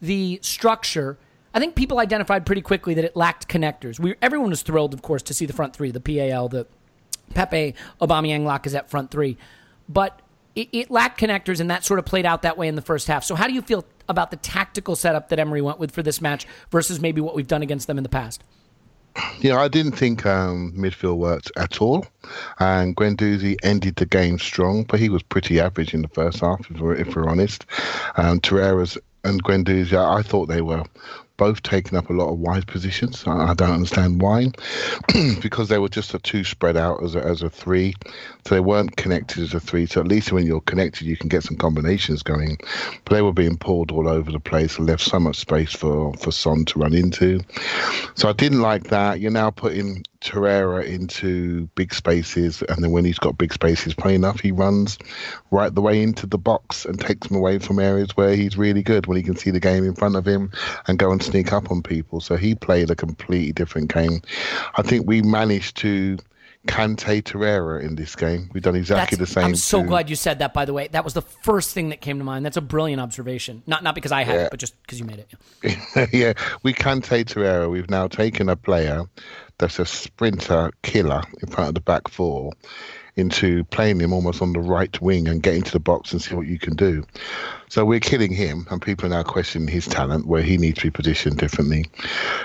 the 0.00 0.38
structure, 0.42 1.18
I 1.54 1.58
think 1.58 1.75
people 1.75 1.99
identified 1.99 2.44
pretty 2.44 2.61
quickly 2.62 2.94
that 2.94 3.04
it 3.04 3.16
lacked 3.16 3.49
connectors. 3.49 4.00
We 4.00 4.14
everyone 4.23 4.50
was 4.50 4.62
thrilled, 4.62 4.94
of 4.94 5.02
course, 5.02 5.23
to 5.25 5.35
see 5.35 5.44
the 5.44 5.52
front 5.52 5.76
three, 5.76 5.90
the 5.90 6.00
PAL, 6.00 6.49
the 6.49 6.66
Pepe, 7.35 7.75
Aubameyang, 8.00 8.42
Lacazette 8.42 8.88
front 8.88 9.11
three, 9.11 9.37
but 9.88 10.23
it, 10.54 10.68
it 10.73 10.90
lacked 10.90 11.20
connectors, 11.20 11.61
and 11.61 11.70
that 11.70 11.85
sort 11.85 11.99
of 11.99 12.06
played 12.06 12.25
out 12.25 12.42
that 12.42 12.56
way 12.56 12.66
in 12.66 12.76
the 12.76 12.82
first 12.82 13.08
half. 13.08 13.25
So 13.25 13.35
how 13.35 13.46
do 13.46 13.52
you 13.52 13.61
feel 13.61 13.85
about 14.08 14.30
the 14.30 14.36
tactical 14.36 14.96
setup 14.96 15.28
that 15.28 15.38
Emery 15.38 15.62
went 15.62 15.78
with 15.78 15.90
for 15.90 16.02
this 16.02 16.20
match 16.20 16.46
versus 16.70 17.00
maybe 17.00 17.20
what 17.20 17.34
we've 17.34 17.48
done 17.48 17.62
against 17.62 17.86
them 17.86 17.98
in 17.98 18.02
the 18.02 18.08
past? 18.08 18.42
Yeah, 19.40 19.58
I 19.58 19.68
didn't 19.68 19.92
think 19.92 20.26
um, 20.26 20.72
midfield 20.76 21.16
worked 21.16 21.50
at 21.56 21.80
all. 21.80 22.06
And 22.58 22.96
Guendouzi 22.96 23.56
ended 23.62 23.96
the 23.96 24.06
game 24.06 24.38
strong, 24.38 24.84
but 24.84 25.00
he 25.00 25.08
was 25.08 25.22
pretty 25.22 25.58
average 25.60 25.94
in 25.94 26.02
the 26.02 26.08
first 26.08 26.40
half, 26.40 26.70
if 26.70 26.80
we're, 26.80 26.96
if 26.96 27.16
we're 27.16 27.28
honest. 27.28 27.64
Um, 28.16 28.40
Torreira's 28.40 28.98
and 29.25 29.42
Guendouzi, 29.42 29.94
I, 29.94 30.18
I 30.18 30.22
thought 30.22 30.46
they 30.46 30.60
were 30.60 30.84
both 31.36 31.62
taking 31.62 31.98
up 31.98 32.10
a 32.10 32.12
lot 32.12 32.30
of 32.30 32.38
wide 32.38 32.66
positions. 32.66 33.24
I, 33.26 33.50
I 33.50 33.54
don't 33.54 33.72
understand 33.72 34.20
why, 34.20 34.52
because 35.42 35.68
they 35.68 35.78
were 35.78 35.88
just 35.88 36.14
a 36.14 36.18
two 36.18 36.44
spread 36.44 36.76
out 36.76 37.02
as 37.02 37.14
a, 37.14 37.22
as 37.22 37.42
a 37.42 37.50
three, 37.50 37.94
so 38.46 38.54
they 38.54 38.60
weren't 38.60 38.96
connected 38.96 39.42
as 39.42 39.54
a 39.54 39.60
three. 39.60 39.86
So 39.86 40.00
at 40.00 40.08
least 40.08 40.32
when 40.32 40.46
you're 40.46 40.60
connected, 40.60 41.06
you 41.06 41.16
can 41.16 41.28
get 41.28 41.42
some 41.42 41.56
combinations 41.56 42.22
going. 42.22 42.58
But 43.04 43.14
they 43.14 43.22
were 43.22 43.32
being 43.32 43.56
pulled 43.56 43.90
all 43.90 44.08
over 44.08 44.30
the 44.30 44.40
place 44.40 44.78
and 44.78 44.86
left 44.86 45.02
so 45.02 45.18
much 45.18 45.36
space 45.36 45.72
for 45.72 46.14
for 46.14 46.32
Son 46.32 46.64
to 46.66 46.78
run 46.78 46.94
into. 46.94 47.40
So 48.14 48.28
I 48.28 48.32
didn't 48.32 48.62
like 48.62 48.84
that. 48.84 49.20
You're 49.20 49.30
now 49.30 49.50
putting 49.50 50.04
Torreira 50.20 50.85
into 50.85 51.66
big 51.75 51.92
spaces, 51.94 52.62
and 52.68 52.82
then 52.82 52.90
when 52.90 53.04
he's 53.04 53.18
got 53.18 53.38
big 53.38 53.52
spaces 53.52 53.94
play 53.94 54.14
enough, 54.14 54.40
he 54.40 54.52
runs 54.52 54.99
right 55.50 55.75
the 55.75 55.80
way 55.82 56.02
into 56.02 56.26
the 56.26 56.38
box 56.38 56.85
and 56.85 56.99
takes 57.00 57.28
him 57.28 57.37
away 57.37 57.58
from 57.58 57.78
areas 57.78 58.16
where 58.16 58.35
he's 58.35 58.56
really 58.56 58.82
good 58.82 59.06
when 59.06 59.16
he 59.16 59.23
can 59.23 59.37
see 59.37 59.50
the 59.50 59.61
game 59.61 59.85
in 59.85 59.94
front 59.94 60.16
of 60.16 60.26
him 60.26 60.50
and 60.87 60.99
go 60.99 61.11
and 61.12 61.23
sneak 61.23 61.52
up 61.52 61.70
on 61.70 61.82
people. 61.82 62.20
So 62.20 62.37
he 62.37 62.54
played 62.54 62.90
a 62.90 62.96
completely 62.96 63.52
different 63.52 63.92
game. 63.92 64.20
I 64.76 64.82
think 64.82 65.06
we 65.06 65.23
managed 65.23 65.76
to 65.78 66.18
Kante 66.66 67.23
Torreira 67.23 67.80
in 67.80 67.94
this 67.94 68.16
game. 68.16 68.50
We've 68.52 68.62
done 68.62 68.75
exactly 68.75 69.16
That's- 69.16 69.28
the 69.35 69.40
same. 69.40 69.44
I'm 69.50 69.54
so 69.54 69.82
to- 69.82 69.88
glad 69.88 70.11
you 70.11 70.16
said 70.16 70.40
that. 70.40 70.52
By 70.52 70.64
the 70.64 70.73
way, 70.73 70.88
that 70.88 71.04
was 71.04 71.14
the 71.14 71.23
first 71.23 71.73
thing 71.73 71.90
that 71.90 72.00
came 72.00 72.18
to 72.18 72.25
mind. 72.25 72.44
That's 72.44 72.56
a 72.56 72.61
brilliant 72.61 73.00
observation. 73.00 73.62
Not 73.68 73.85
not 73.85 73.94
because 73.94 74.11
I 74.11 74.25
had 74.25 74.35
Yeah. 74.35 74.40
it, 74.46 74.50
but 74.50 74.58
just 74.58 74.75
because 74.82 74.99
you 74.99 75.04
made 75.04 75.25
it. 75.62 76.12
yeah, 76.12 76.32
we 76.64 76.73
Kante 76.73 77.25
Torreira. 77.25 77.70
We've 77.70 77.88
now 77.88 78.08
taken 78.08 78.49
a 78.49 78.56
player 78.56 79.04
that's 79.58 79.78
a 79.78 79.86
sprinter 79.86 80.70
killer 80.82 81.22
in 81.42 81.48
front 81.48 81.68
of 81.68 81.75
the 81.75 81.80
back 81.80 82.08
four 82.08 82.52
into 83.16 83.64
playing 83.64 83.98
him 83.98 84.12
almost 84.12 84.42
on 84.42 84.52
the 84.52 84.60
right 84.60 85.00
wing 85.00 85.26
and 85.26 85.42
getting 85.42 85.62
to 85.62 85.72
the 85.72 85.80
box 85.80 86.12
and 86.12 86.20
see 86.20 86.34
what 86.34 86.46
you 86.46 86.58
can 86.58 86.76
do. 86.76 87.02
So 87.68 87.84
we're 87.84 87.98
killing 87.98 88.32
him, 88.32 88.66
and 88.70 88.80
people 88.80 89.06
are 89.06 89.08
now 89.08 89.22
questioning 89.22 89.68
his 89.68 89.86
talent, 89.86 90.26
where 90.26 90.42
he 90.42 90.58
needs 90.58 90.78
to 90.78 90.86
be 90.86 90.90
positioned 90.90 91.38
differently. 91.38 91.86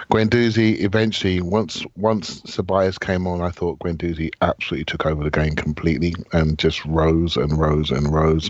Guendouzi 0.09 0.79
eventually, 0.79 1.41
once 1.41 1.85
once 1.95 2.41
Ceballos 2.41 2.99
came 2.99 3.27
on, 3.27 3.41
I 3.41 3.49
thought 3.49 3.79
Guendouzi 3.79 4.31
absolutely 4.41 4.85
took 4.85 5.05
over 5.05 5.23
the 5.23 5.29
game 5.29 5.55
completely 5.55 6.15
and 6.31 6.57
just 6.57 6.83
rose 6.85 7.35
and 7.35 7.59
rose 7.59 7.91
and 7.91 8.11
rose. 8.11 8.49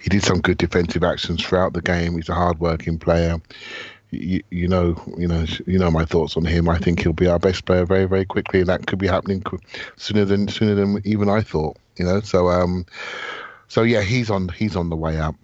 He 0.00 0.08
did 0.08 0.22
some 0.22 0.40
good 0.40 0.58
defensive 0.58 1.02
actions 1.02 1.44
throughout 1.44 1.72
the 1.72 1.82
game. 1.82 2.14
He's 2.14 2.28
a 2.28 2.34
hard-working 2.34 2.98
player 2.98 3.40
you, 4.20 4.42
you 4.50 4.68
know, 4.68 5.00
you 5.16 5.28
know, 5.28 5.44
you 5.66 5.78
know 5.78 5.90
my 5.90 6.04
thoughts 6.04 6.36
on 6.36 6.44
him. 6.44 6.68
I 6.68 6.78
think 6.78 7.02
he'll 7.02 7.12
be 7.12 7.26
our 7.26 7.38
best 7.38 7.64
player 7.64 7.84
very, 7.84 8.06
very 8.06 8.24
quickly, 8.24 8.60
and 8.60 8.68
that 8.68 8.86
could 8.86 8.98
be 8.98 9.06
happening 9.06 9.42
sooner 9.96 10.24
than 10.24 10.48
sooner 10.48 10.74
than 10.74 11.00
even 11.04 11.28
I 11.28 11.40
thought. 11.40 11.76
You 11.96 12.04
know, 12.04 12.20
so 12.20 12.48
um, 12.48 12.86
so 13.68 13.82
yeah, 13.82 14.02
he's 14.02 14.30
on 14.30 14.48
he's 14.50 14.76
on 14.76 14.90
the 14.90 14.96
way 14.96 15.18
up, 15.18 15.34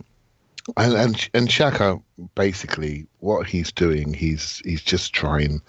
and 0.76 0.94
and 0.94 1.30
and 1.34 1.48
Xhaka 1.48 2.02
basically 2.34 3.06
what 3.20 3.46
he's 3.46 3.72
doing, 3.72 4.14
he's 4.14 4.60
he's 4.64 4.82
just 4.82 5.12
trying 5.12 5.60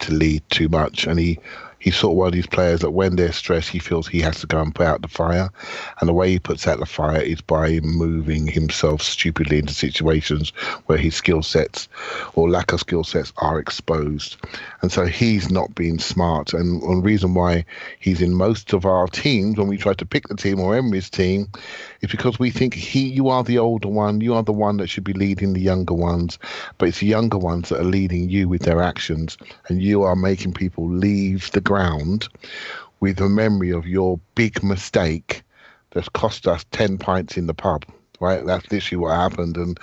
to 0.00 0.12
lead 0.12 0.42
too 0.50 0.68
much, 0.68 1.06
and 1.06 1.18
he. 1.18 1.38
He's 1.80 1.96
sort 1.96 2.12
of 2.12 2.18
one 2.18 2.26
of 2.28 2.34
these 2.34 2.46
players 2.46 2.80
that 2.80 2.90
when 2.90 3.16
they're 3.16 3.32
stressed, 3.32 3.70
he 3.70 3.78
feels 3.78 4.06
he 4.06 4.20
has 4.20 4.40
to 4.40 4.46
go 4.46 4.60
and 4.60 4.74
put 4.74 4.86
out 4.86 5.00
the 5.00 5.08
fire. 5.08 5.48
And 5.98 6.08
the 6.08 6.12
way 6.12 6.30
he 6.30 6.38
puts 6.38 6.68
out 6.68 6.78
the 6.78 6.84
fire 6.84 7.20
is 7.20 7.40
by 7.40 7.80
moving 7.80 8.46
himself 8.46 9.00
stupidly 9.00 9.58
into 9.58 9.72
situations 9.72 10.50
where 10.86 10.98
his 10.98 11.14
skill 11.14 11.42
sets 11.42 11.88
or 12.34 12.50
lack 12.50 12.74
of 12.74 12.80
skill 12.80 13.02
sets 13.02 13.32
are 13.38 13.58
exposed. 13.58 14.36
And 14.82 14.92
so 14.92 15.06
he's 15.06 15.50
not 15.50 15.74
being 15.74 15.98
smart. 15.98 16.52
And 16.52 16.82
one 16.82 17.00
reason 17.00 17.32
why 17.32 17.64
he's 17.98 18.20
in 18.20 18.34
most 18.34 18.74
of 18.74 18.84
our 18.84 19.06
teams 19.08 19.56
when 19.56 19.66
we 19.66 19.78
try 19.78 19.94
to 19.94 20.04
pick 20.04 20.28
the 20.28 20.36
team 20.36 20.60
or 20.60 20.76
Emery's 20.76 21.08
team 21.08 21.48
is 22.02 22.10
because 22.10 22.38
we 22.38 22.50
think 22.50 22.74
he 22.74 23.08
you 23.08 23.28
are 23.28 23.42
the 23.42 23.58
older 23.58 23.88
one, 23.88 24.20
you 24.20 24.34
are 24.34 24.42
the 24.42 24.52
one 24.52 24.76
that 24.76 24.88
should 24.88 25.04
be 25.04 25.14
leading 25.14 25.54
the 25.54 25.60
younger 25.60 25.94
ones. 25.94 26.38
But 26.76 26.90
it's 26.90 27.00
the 27.00 27.06
younger 27.06 27.38
ones 27.38 27.70
that 27.70 27.80
are 27.80 27.84
leading 27.84 28.28
you 28.28 28.50
with 28.50 28.62
their 28.62 28.82
actions 28.82 29.38
and 29.68 29.82
you 29.82 30.02
are 30.02 30.16
making 30.16 30.52
people 30.52 30.86
leave 30.86 31.50
the 31.52 31.60
ground 31.70 32.28
with 32.98 33.20
a 33.20 33.28
memory 33.28 33.70
of 33.70 33.86
your 33.86 34.18
big 34.34 34.62
mistake 34.64 35.42
that's 35.90 36.08
cost 36.08 36.48
us 36.48 36.64
10 36.72 36.98
pints 36.98 37.36
in 37.36 37.46
the 37.46 37.54
pub 37.54 37.84
right? 38.20 38.44
That's 38.44 38.70
literally 38.70 39.00
what 39.02 39.14
happened 39.14 39.56
and 39.56 39.80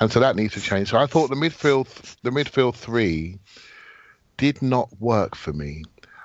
and 0.00 0.10
so 0.10 0.20
that 0.20 0.36
needs 0.36 0.54
to 0.54 0.60
change. 0.60 0.88
So 0.90 0.98
i 0.98 1.06
thought 1.06 1.28
the 1.28 1.36
midfield 1.36 1.88
the 2.22 2.30
midfield 2.30 2.74
three 2.74 3.38
did 4.36 4.62
not 4.62 4.88
work 5.00 5.36
for 5.36 5.52
me. 5.52 5.82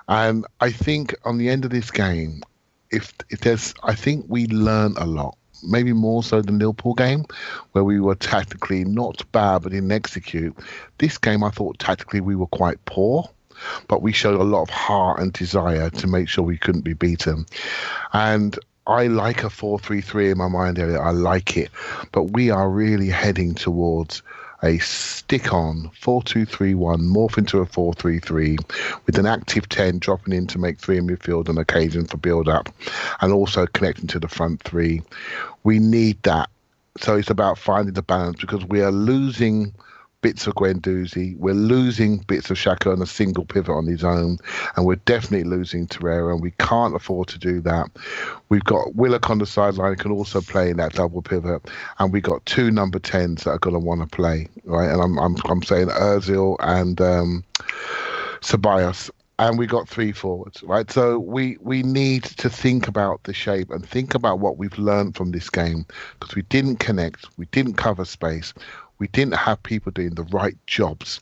And 0.07 0.45
i 0.61 0.71
think 0.71 1.15
on 1.25 1.37
the 1.37 1.49
end 1.49 1.65
of 1.65 1.71
this 1.71 1.91
game 1.91 2.43
if 2.91 3.13
if 3.29 3.41
there's 3.41 3.73
i 3.83 3.93
think 3.93 4.25
we 4.27 4.47
learn 4.47 4.93
a 4.97 5.05
lot 5.05 5.35
maybe 5.63 5.93
more 5.93 6.23
so 6.23 6.41
than 6.41 6.57
Liverpool 6.57 6.93
game, 6.93 7.25
where 7.73 7.83
we 7.83 7.99
were 7.99 8.15
tactically 8.15 8.85
not 8.85 9.29
bad 9.33 9.61
but 9.61 9.73
didn't 9.73 9.91
execute. 9.91 10.55
This 10.99 11.17
game, 11.17 11.43
I 11.43 11.49
thought 11.49 11.79
tactically 11.79 12.21
we 12.21 12.35
were 12.35 12.47
quite 12.47 12.83
poor 12.85 13.29
but 13.87 14.01
we 14.01 14.11
showed 14.11 14.39
a 14.39 14.43
lot 14.43 14.63
of 14.63 14.69
heart 14.69 15.19
and 15.19 15.33
desire 15.33 15.89
to 15.89 16.07
make 16.07 16.29
sure 16.29 16.43
we 16.43 16.57
couldn't 16.57 16.81
be 16.81 16.93
beaten. 16.93 17.45
And 18.13 18.57
I 18.87 19.07
like 19.07 19.43
a 19.43 19.49
4 19.49 19.79
3 19.79 20.01
3 20.01 20.31
in 20.31 20.37
my 20.37 20.47
mind, 20.47 20.79
Elliot. 20.79 20.99
I 20.99 21.11
like 21.11 21.57
it. 21.57 21.69
But 22.11 22.31
we 22.31 22.49
are 22.49 22.69
really 22.69 23.09
heading 23.09 23.53
towards 23.53 24.23
a 24.63 24.77
stick 24.79 25.53
on 25.53 25.89
4 25.99 26.23
2 26.23 26.45
3 26.45 26.73
1, 26.73 26.99
morph 27.01 27.37
into 27.37 27.59
a 27.59 27.65
4 27.65 27.93
3 27.93 28.19
3 28.19 28.57
with 29.05 29.17
an 29.17 29.25
active 29.25 29.69
10 29.69 29.99
dropping 29.99 30.33
in 30.33 30.47
to 30.47 30.57
make 30.57 30.79
three 30.79 30.97
in 30.97 31.07
midfield 31.07 31.49
on 31.49 31.57
occasion 31.57 32.05
for 32.05 32.17
build 32.17 32.49
up 32.49 32.69
and 33.21 33.31
also 33.31 33.65
connecting 33.67 34.07
to 34.07 34.19
the 34.19 34.27
front 34.27 34.61
three. 34.63 35.01
We 35.63 35.79
need 35.79 36.21
that. 36.23 36.49
So 36.97 37.15
it's 37.15 37.29
about 37.29 37.57
finding 37.57 37.93
the 37.93 38.01
balance 38.01 38.41
because 38.41 38.65
we 38.65 38.81
are 38.81 38.91
losing 38.91 39.73
bits 40.21 40.47
of 40.47 40.55
Guendouzi. 40.55 41.37
We're 41.37 41.53
losing 41.53 42.17
bits 42.19 42.49
of 42.49 42.57
Xhaka 42.57 42.91
on 42.91 43.01
a 43.01 43.05
single 43.05 43.45
pivot 43.45 43.69
on 43.69 43.87
his 43.87 44.03
own, 44.03 44.37
and 44.75 44.85
we're 44.85 44.95
definitely 44.95 45.49
losing 45.49 45.87
Torreira, 45.87 46.33
and 46.33 46.41
we 46.41 46.51
can't 46.59 46.95
afford 46.95 47.27
to 47.29 47.39
do 47.39 47.61
that. 47.61 47.87
We've 48.49 48.63
got 48.63 48.95
Willock 48.95 49.29
on 49.29 49.39
the 49.39 49.45
sideline, 49.45 49.95
can 49.95 50.11
also 50.11 50.41
play 50.41 50.69
in 50.69 50.77
that 50.77 50.93
double 50.93 51.21
pivot, 51.21 51.69
and 51.99 52.11
we've 52.11 52.23
got 52.23 52.45
two 52.45 52.71
number 52.71 52.99
10s 52.99 53.43
that 53.43 53.51
are 53.51 53.59
going 53.59 53.75
to 53.75 53.79
want 53.79 54.01
to 54.01 54.15
play, 54.15 54.47
right? 54.65 54.89
And 54.89 55.01
I'm, 55.01 55.17
I'm, 55.19 55.35
I'm 55.45 55.63
saying 55.63 55.87
Ozil 55.87 56.55
and 56.59 56.99
um. 57.01 57.43
And 59.39 59.57
we 59.57 59.67
got 59.67 59.87
three 59.87 60.11
forwards, 60.11 60.61
right? 60.63 60.91
So 60.91 61.17
we 61.17 61.57
we 61.61 61.81
need 61.81 62.23
to 62.25 62.49
think 62.49 62.89
about 62.89 63.23
the 63.23 63.33
shape 63.33 63.69
and 63.69 63.87
think 63.87 64.13
about 64.13 64.39
what 64.39 64.57
we've 64.57 64.77
learned 64.77 65.15
from 65.15 65.31
this 65.31 65.49
game 65.49 65.85
because 66.19 66.35
we 66.35 66.41
didn't 66.41 66.77
connect, 66.77 67.25
we 67.37 67.45
didn't 67.45 67.75
cover 67.75 68.03
space, 68.03 68.53
we 68.99 69.07
didn't 69.07 69.35
have 69.35 69.63
people 69.63 69.91
doing 69.91 70.15
the 70.15 70.23
right 70.23 70.57
jobs. 70.67 71.19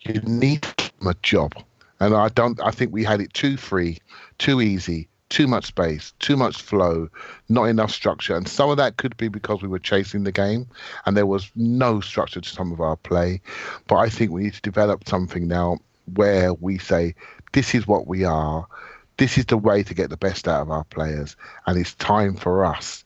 You 0.00 0.20
need 0.22 0.66
a 1.06 1.14
job, 1.22 1.54
and 2.00 2.14
I 2.14 2.28
don't. 2.30 2.60
I 2.60 2.70
think 2.70 2.92
we 2.92 3.04
had 3.04 3.20
it 3.20 3.32
too 3.34 3.56
free, 3.56 3.98
too 4.38 4.60
easy, 4.60 5.08
too 5.28 5.46
much 5.46 5.66
space, 5.66 6.12
too 6.18 6.36
much 6.36 6.60
flow, 6.60 7.08
not 7.48 7.64
enough 7.64 7.90
structure, 7.90 8.36
and 8.36 8.48
some 8.48 8.70
of 8.70 8.78
that 8.78 8.96
could 8.96 9.16
be 9.16 9.28
because 9.28 9.62
we 9.62 9.68
were 9.68 9.78
chasing 9.78 10.24
the 10.24 10.32
game, 10.32 10.66
and 11.06 11.16
there 11.16 11.26
was 11.26 11.50
no 11.54 12.00
structure 12.00 12.40
to 12.40 12.48
some 12.48 12.72
of 12.72 12.80
our 12.80 12.96
play. 12.96 13.40
But 13.86 13.96
I 13.96 14.08
think 14.08 14.30
we 14.30 14.44
need 14.44 14.54
to 14.54 14.62
develop 14.62 15.08
something 15.08 15.46
now 15.46 15.78
where 16.14 16.54
we 16.54 16.78
say, 16.78 17.14
"This 17.52 17.74
is 17.74 17.86
what 17.86 18.06
we 18.06 18.24
are." 18.24 18.66
This 19.16 19.38
is 19.38 19.46
the 19.46 19.56
way 19.56 19.84
to 19.84 19.94
get 19.94 20.10
the 20.10 20.16
best 20.16 20.48
out 20.48 20.62
of 20.62 20.70
our 20.72 20.82
players, 20.84 21.36
and 21.66 21.78
it's 21.78 21.94
time 21.94 22.34
for 22.34 22.64
us 22.64 23.03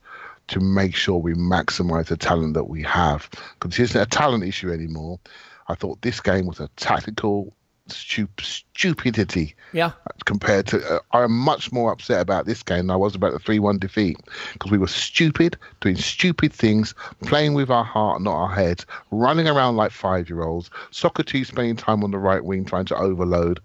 to 0.49 0.59
make 0.59 0.95
sure 0.95 1.17
we 1.17 1.33
maximize 1.33 2.07
the 2.07 2.17
talent 2.17 2.53
that 2.55 2.65
we 2.65 2.81
have 2.83 3.29
because 3.59 3.79
it 3.79 3.83
isn't 3.83 4.01
a 4.01 4.05
talent 4.05 4.43
issue 4.43 4.71
anymore. 4.71 5.19
I 5.67 5.75
thought 5.75 6.01
this 6.01 6.19
game 6.19 6.45
was 6.47 6.59
a 6.59 6.67
tactical 6.77 7.53
stup- 7.89 8.41
stupidity 8.41 9.55
Yeah. 9.73 9.91
compared 10.25 10.67
to. 10.67 10.95
Uh, 10.95 10.99
I'm 11.11 11.31
much 11.31 11.71
more 11.71 11.91
upset 11.91 12.21
about 12.21 12.45
this 12.45 12.63
game 12.63 12.87
than 12.87 12.91
I 12.91 12.95
was 12.95 13.15
about 13.15 13.33
the 13.33 13.39
3 13.39 13.59
1 13.59 13.77
defeat 13.79 14.17
because 14.53 14.71
we 14.71 14.77
were 14.77 14.87
stupid, 14.87 15.57
doing 15.81 15.95
stupid 15.95 16.53
things, 16.53 16.93
playing 17.23 17.53
with 17.53 17.69
our 17.69 17.83
heart, 17.83 18.21
not 18.21 18.33
our 18.35 18.53
heads, 18.55 18.85
running 19.11 19.47
around 19.47 19.75
like 19.75 19.91
five 19.91 20.29
year 20.29 20.43
olds. 20.43 20.69
Sokratis 20.91 21.47
spending 21.47 21.75
time 21.75 22.03
on 22.03 22.11
the 22.11 22.17
right 22.19 22.43
wing 22.43 22.65
trying 22.65 22.85
to 22.85 22.95
overload. 22.95 23.59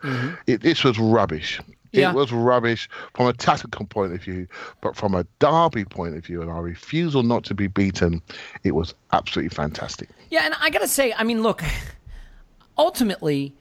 It, 0.47 0.61
this 0.63 0.85
was 0.85 0.99
rubbish. 0.99 1.61
Yeah. 1.95 2.11
It 2.11 2.15
was 2.15 2.33
rubbish 2.33 2.89
from 3.15 3.27
a 3.27 3.33
tactical 3.33 3.87
point 3.87 4.13
of 4.13 4.23
view, 4.23 4.47
but 4.81 4.97
from 4.97 5.15
a 5.15 5.25
derby 5.39 5.85
point 5.85 6.17
of 6.17 6.25
view 6.25 6.43
and 6.43 6.51
our 6.51 6.63
refusal 6.63 7.23
not 7.23 7.45
to 7.45 7.55
be 7.55 7.67
beaten, 7.67 8.21
it 8.65 8.73
was 8.73 8.95
absolutely 9.13 9.55
fantastic. 9.55 10.09
Yeah, 10.31 10.45
and 10.45 10.55
I 10.61 10.71
gotta 10.71 10.89
say, 10.89 11.13
I 11.13 11.25
mean, 11.25 11.43
look, 11.43 11.63
ultimately, 12.77 13.55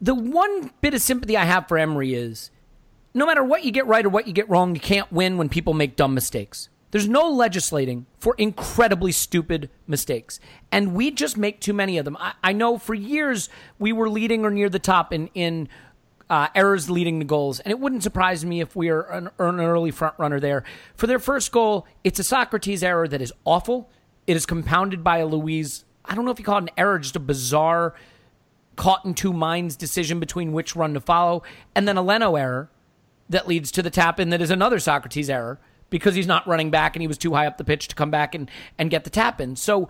the 0.00 0.14
one 0.14 0.70
bit 0.80 0.94
of 0.94 1.00
sympathy 1.00 1.36
I 1.36 1.44
have 1.44 1.68
for 1.68 1.78
Emery 1.78 2.14
is 2.14 2.50
no 3.14 3.26
matter 3.26 3.44
what 3.44 3.64
you 3.64 3.70
get 3.70 3.86
right 3.86 4.04
or 4.04 4.08
what 4.08 4.26
you 4.26 4.32
get 4.32 4.48
wrong, 4.50 4.74
you 4.74 4.80
can't 4.80 5.10
win 5.12 5.38
when 5.38 5.48
people 5.48 5.72
make 5.72 5.96
dumb 5.96 6.14
mistakes. 6.14 6.68
There's 6.90 7.08
no 7.08 7.28
legislating 7.28 8.06
for 8.20 8.36
incredibly 8.38 9.10
stupid 9.10 9.68
mistakes. 9.86 10.38
And 10.70 10.94
we 10.94 11.10
just 11.10 11.36
make 11.36 11.60
too 11.60 11.72
many 11.72 11.98
of 11.98 12.04
them. 12.04 12.16
I, 12.20 12.34
I 12.42 12.52
know 12.52 12.78
for 12.78 12.94
years 12.94 13.48
we 13.80 13.92
were 13.92 14.08
leading 14.08 14.44
or 14.44 14.50
near 14.50 14.68
the 14.68 14.78
top 14.78 15.12
in, 15.12 15.28
in 15.34 15.68
uh, 16.30 16.48
errors 16.54 16.88
leading 16.90 17.18
to 17.20 17.24
goals. 17.24 17.60
And 17.60 17.70
it 17.70 17.78
wouldn't 17.78 18.02
surprise 18.02 18.44
me 18.44 18.60
if 18.60 18.74
we 18.74 18.88
are 18.88 19.02
an, 19.02 19.30
an 19.38 19.60
early 19.60 19.90
front 19.90 20.14
runner 20.18 20.40
there. 20.40 20.64
For 20.96 21.06
their 21.06 21.18
first 21.18 21.52
goal, 21.52 21.86
it's 22.02 22.18
a 22.18 22.22
Sokratis 22.22 22.82
error 22.82 23.06
that 23.08 23.20
is 23.20 23.32
awful. 23.44 23.90
It 24.26 24.36
is 24.36 24.46
compounded 24.46 25.04
by 25.04 25.18
a 25.18 25.26
Luiz, 25.26 25.84
I 26.04 26.14
don't 26.14 26.24
know 26.24 26.30
if 26.30 26.38
you 26.38 26.44
call 26.44 26.58
it 26.58 26.62
an 26.62 26.70
error, 26.76 26.98
just 26.98 27.16
a 27.16 27.20
bizarre 27.20 27.94
caught 28.76 29.04
in 29.04 29.14
two 29.14 29.32
minds 29.32 29.76
decision 29.76 30.18
between 30.18 30.52
which 30.52 30.74
run 30.74 30.94
to 30.94 31.00
follow. 31.00 31.42
And 31.74 31.86
then 31.86 31.96
a 31.96 32.02
Leno 32.02 32.36
error 32.36 32.70
that 33.28 33.46
leads 33.46 33.70
to 33.72 33.82
the 33.82 33.90
tap 33.90 34.18
in 34.18 34.30
that 34.30 34.40
is 34.40 34.50
another 34.50 34.78
Sokratis 34.78 35.28
error 35.30 35.60
because 35.90 36.14
he's 36.14 36.26
not 36.26 36.46
running 36.46 36.70
back 36.70 36.96
and 36.96 37.02
he 37.02 37.06
was 37.06 37.18
too 37.18 37.34
high 37.34 37.46
up 37.46 37.58
the 37.58 37.64
pitch 37.64 37.88
to 37.88 37.94
come 37.94 38.10
back 38.10 38.34
and, 38.34 38.50
and 38.78 38.90
get 38.90 39.04
the 39.04 39.10
tap 39.10 39.40
in. 39.40 39.56
So 39.56 39.88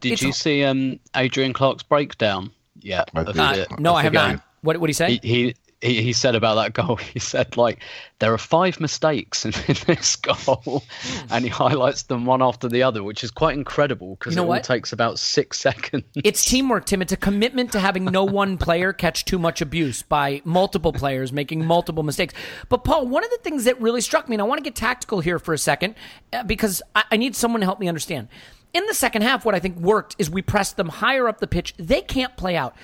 Did 0.00 0.12
it's- 0.12 0.22
you 0.22 0.32
see 0.32 0.64
um, 0.64 0.98
Adrian 1.14 1.52
Clarke's 1.52 1.82
breakdown? 1.84 2.50
Yeah. 2.80 3.04
I. 3.14 3.20
Uh, 3.20 3.64
no, 3.78 3.94
I 3.94 4.02
have 4.02 4.12
game? 4.12 4.32
not. 4.32 4.42
What 4.60 4.78
what 4.78 4.90
he 4.90 4.94
say? 4.94 5.18
He, 5.22 5.28
he 5.28 5.54
he 5.86 6.02
he 6.02 6.12
said 6.12 6.34
about 6.34 6.54
that 6.56 6.72
goal. 6.74 6.96
He 7.14 7.18
said 7.18 7.56
like 7.56 7.78
there 8.18 8.32
are 8.32 8.38
five 8.38 8.80
mistakes 8.80 9.44
in, 9.44 9.52
in 9.68 9.76
this 9.86 10.16
goal, 10.16 10.84
and 11.30 11.44
he 11.44 11.50
highlights 11.50 12.04
them 12.04 12.24
one 12.24 12.42
after 12.42 12.68
the 12.68 12.82
other, 12.82 13.02
which 13.02 13.22
is 13.22 13.30
quite 13.30 13.56
incredible 13.56 14.16
because 14.16 14.32
You 14.32 14.36
know 14.36 14.42
it 14.42 14.46
all 14.46 14.50
what? 14.50 14.64
takes 14.64 14.92
about 14.92 15.18
six 15.18 15.58
seconds. 15.66 16.04
It's 16.16 16.44
teamwork, 16.44 16.86
Tim. 16.86 17.02
It's 17.02 17.12
a 17.12 17.16
commitment 17.16 17.72
to 17.72 17.80
having 17.80 18.04
no 18.04 18.24
one 18.24 18.58
player 18.58 18.92
catch 18.92 19.24
too 19.24 19.38
much 19.38 19.60
abuse 19.60 20.02
by 20.02 20.42
multiple 20.44 20.92
players 20.92 21.32
making 21.32 21.64
multiple 21.64 22.02
mistakes. 22.02 22.34
But, 22.68 22.84
Paul, 22.84 23.06
one 23.06 23.24
of 23.24 23.30
the 23.30 23.38
things 23.38 23.64
that 23.64 23.80
really 23.80 24.00
struck 24.00 24.28
me, 24.28 24.34
and 24.34 24.42
I 24.42 24.44
want 24.44 24.58
to 24.58 24.64
get 24.64 24.74
tactical 24.74 25.20
here 25.20 25.38
for 25.38 25.54
a 25.54 25.58
second 25.58 25.94
uh, 26.32 26.42
because 26.42 26.82
I, 26.94 27.04
I 27.12 27.16
need 27.16 27.36
someone 27.36 27.60
to 27.60 27.66
help 27.66 27.80
me 27.80 27.88
understand. 27.88 28.28
In 28.72 28.84
the 28.86 28.94
second 28.94 29.22
half, 29.22 29.44
what 29.44 29.54
I 29.54 29.58
think 29.58 29.76
worked 29.78 30.16
is 30.18 30.28
we 30.28 30.42
pressed 30.42 30.76
them 30.76 30.88
higher 30.88 31.28
up 31.28 31.40
the 31.40 31.46
pitch. 31.46 31.74
They 31.78 32.02
can't 32.02 32.36
play 32.36 32.56
out. 32.56 32.74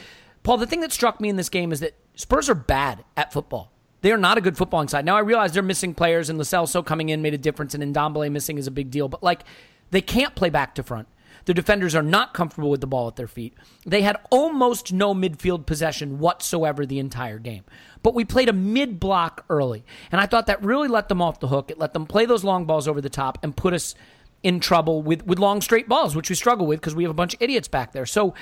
Paul, 0.42 0.56
the 0.56 0.66
thing 0.66 0.80
that 0.80 0.92
struck 0.92 1.20
me 1.20 1.28
in 1.28 1.36
this 1.36 1.48
game 1.48 1.72
is 1.72 1.80
that 1.80 1.94
Spurs 2.14 2.50
are 2.50 2.54
bad 2.54 3.04
at 3.16 3.32
football. 3.32 3.70
They 4.00 4.12
are 4.12 4.18
not 4.18 4.36
a 4.36 4.40
good 4.40 4.56
footballing 4.56 4.90
side. 4.90 5.04
Now 5.04 5.16
I 5.16 5.20
realize 5.20 5.52
they're 5.52 5.62
missing 5.62 5.94
players, 5.94 6.28
and 6.28 6.38
Lo 6.38 6.44
Celso 6.44 6.84
coming 6.84 7.08
in 7.08 7.22
made 7.22 7.34
a 7.34 7.38
difference, 7.38 7.74
and 7.74 7.94
Ndombele 7.94 8.30
missing 8.32 8.58
is 8.58 8.66
a 8.66 8.72
big 8.72 8.90
deal. 8.90 9.08
But 9.08 9.22
like, 9.22 9.44
they 9.90 10.00
can't 10.00 10.34
play 10.34 10.50
back 10.50 10.74
to 10.74 10.82
front. 10.82 11.06
Their 11.44 11.54
defenders 11.54 11.94
are 11.94 12.02
not 12.02 12.34
comfortable 12.34 12.70
with 12.70 12.80
the 12.80 12.86
ball 12.86 13.08
at 13.08 13.16
their 13.16 13.26
feet. 13.26 13.54
They 13.84 14.02
had 14.02 14.16
almost 14.30 14.92
no 14.92 15.14
midfield 15.14 15.66
possession 15.66 16.18
whatsoever 16.18 16.86
the 16.86 16.98
entire 16.98 17.38
game. 17.38 17.64
But 18.02 18.14
we 18.14 18.24
played 18.24 18.48
a 18.48 18.52
mid 18.52 19.00
block 19.00 19.44
early, 19.48 19.84
and 20.10 20.20
I 20.20 20.26
thought 20.26 20.46
that 20.46 20.62
really 20.62 20.88
let 20.88 21.08
them 21.08 21.22
off 21.22 21.40
the 21.40 21.48
hook. 21.48 21.70
It 21.70 21.78
let 21.78 21.92
them 21.92 22.06
play 22.06 22.26
those 22.26 22.44
long 22.44 22.64
balls 22.64 22.86
over 22.86 23.00
the 23.00 23.10
top 23.10 23.38
and 23.42 23.56
put 23.56 23.74
us 23.74 23.94
in 24.42 24.58
trouble 24.58 25.02
with, 25.02 25.24
with 25.24 25.38
long 25.38 25.60
straight 25.60 25.88
balls, 25.88 26.16
which 26.16 26.28
we 26.28 26.34
struggle 26.34 26.66
with 26.66 26.80
because 26.80 26.94
we 26.94 27.04
have 27.04 27.10
a 27.10 27.14
bunch 27.14 27.34
of 27.34 27.42
idiots 27.42 27.68
back 27.68 27.92
there. 27.92 28.06
So 28.06 28.34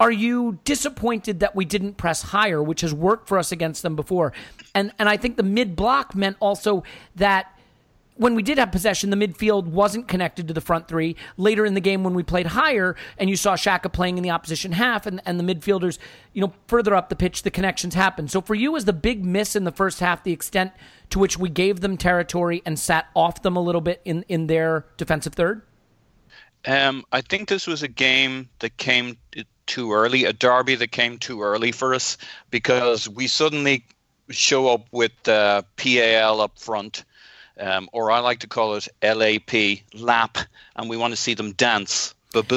are 0.00 0.10
you 0.10 0.58
disappointed 0.64 1.40
that 1.40 1.56
we 1.56 1.64
didn't 1.64 1.94
press 1.96 2.22
higher, 2.22 2.62
which 2.62 2.82
has 2.82 2.94
worked 2.94 3.28
for 3.28 3.38
us 3.38 3.50
against 3.52 3.82
them 3.82 3.96
before? 3.96 4.32
And 4.74 4.92
and 4.98 5.08
I 5.08 5.16
think 5.16 5.36
the 5.36 5.42
mid 5.42 5.74
block 5.76 6.14
meant 6.14 6.36
also 6.40 6.84
that 7.16 7.58
when 8.18 8.34
we 8.34 8.42
did 8.42 8.58
have 8.58 8.72
possession, 8.72 9.10
the 9.10 9.16
midfield 9.16 9.66
wasn't 9.66 10.08
connected 10.08 10.48
to 10.48 10.54
the 10.54 10.60
front 10.60 10.88
three. 10.88 11.14
Later 11.36 11.64
in 11.64 11.74
the 11.74 11.80
game, 11.80 12.02
when 12.02 12.14
we 12.14 12.24
played 12.24 12.46
higher, 12.46 12.96
and 13.16 13.30
you 13.30 13.36
saw 13.36 13.54
Xhaka 13.54 13.92
playing 13.92 14.18
in 14.18 14.24
the 14.24 14.30
opposition 14.30 14.72
half, 14.72 15.06
and, 15.06 15.22
and 15.24 15.38
the 15.38 15.44
midfielders, 15.54 15.98
you 16.32 16.42
know, 16.42 16.52
further 16.66 16.96
up 16.96 17.10
the 17.10 17.16
pitch, 17.16 17.44
the 17.44 17.50
connections 17.50 17.94
happened. 17.94 18.30
So 18.30 18.40
for 18.40 18.56
you, 18.56 18.72
was 18.72 18.86
the 18.86 18.92
big 18.92 19.24
miss 19.24 19.54
in 19.54 19.62
the 19.62 19.70
first 19.70 20.00
half 20.00 20.24
the 20.24 20.32
extent 20.32 20.72
to 21.10 21.20
which 21.20 21.38
we 21.38 21.48
gave 21.48 21.80
them 21.80 21.96
territory 21.96 22.60
and 22.66 22.76
sat 22.76 23.06
off 23.14 23.42
them 23.42 23.56
a 23.56 23.62
little 23.62 23.80
bit 23.80 24.00
in, 24.04 24.24
in 24.28 24.48
their 24.48 24.84
defensive 24.96 25.34
third? 25.34 25.62
Um, 26.66 27.04
I 27.12 27.20
think 27.20 27.48
this 27.48 27.68
was 27.68 27.84
a 27.84 27.88
game 27.88 28.48
that 28.58 28.76
came 28.78 29.16
too 29.68 29.92
early, 29.92 30.24
a 30.24 30.32
derby 30.32 30.74
that 30.74 30.90
came 30.90 31.18
too 31.18 31.42
early 31.42 31.70
for 31.70 31.94
us 31.94 32.18
because 32.50 33.08
we 33.08 33.28
suddenly 33.28 33.84
show 34.30 34.68
up 34.68 34.86
with 34.90 35.12
uh, 35.28 35.62
PAL 35.76 36.40
up 36.40 36.58
front, 36.58 37.04
um, 37.60 37.88
or 37.92 38.10
I 38.10 38.18
like 38.18 38.40
to 38.40 38.46
call 38.48 38.74
it 38.74 38.88
LAP, 39.02 39.78
lap, 39.94 40.38
and 40.76 40.90
we 40.90 40.96
want 40.96 41.12
to 41.12 41.16
see 41.16 41.34
them 41.34 41.52
dance. 41.52 42.14
What 42.34 42.52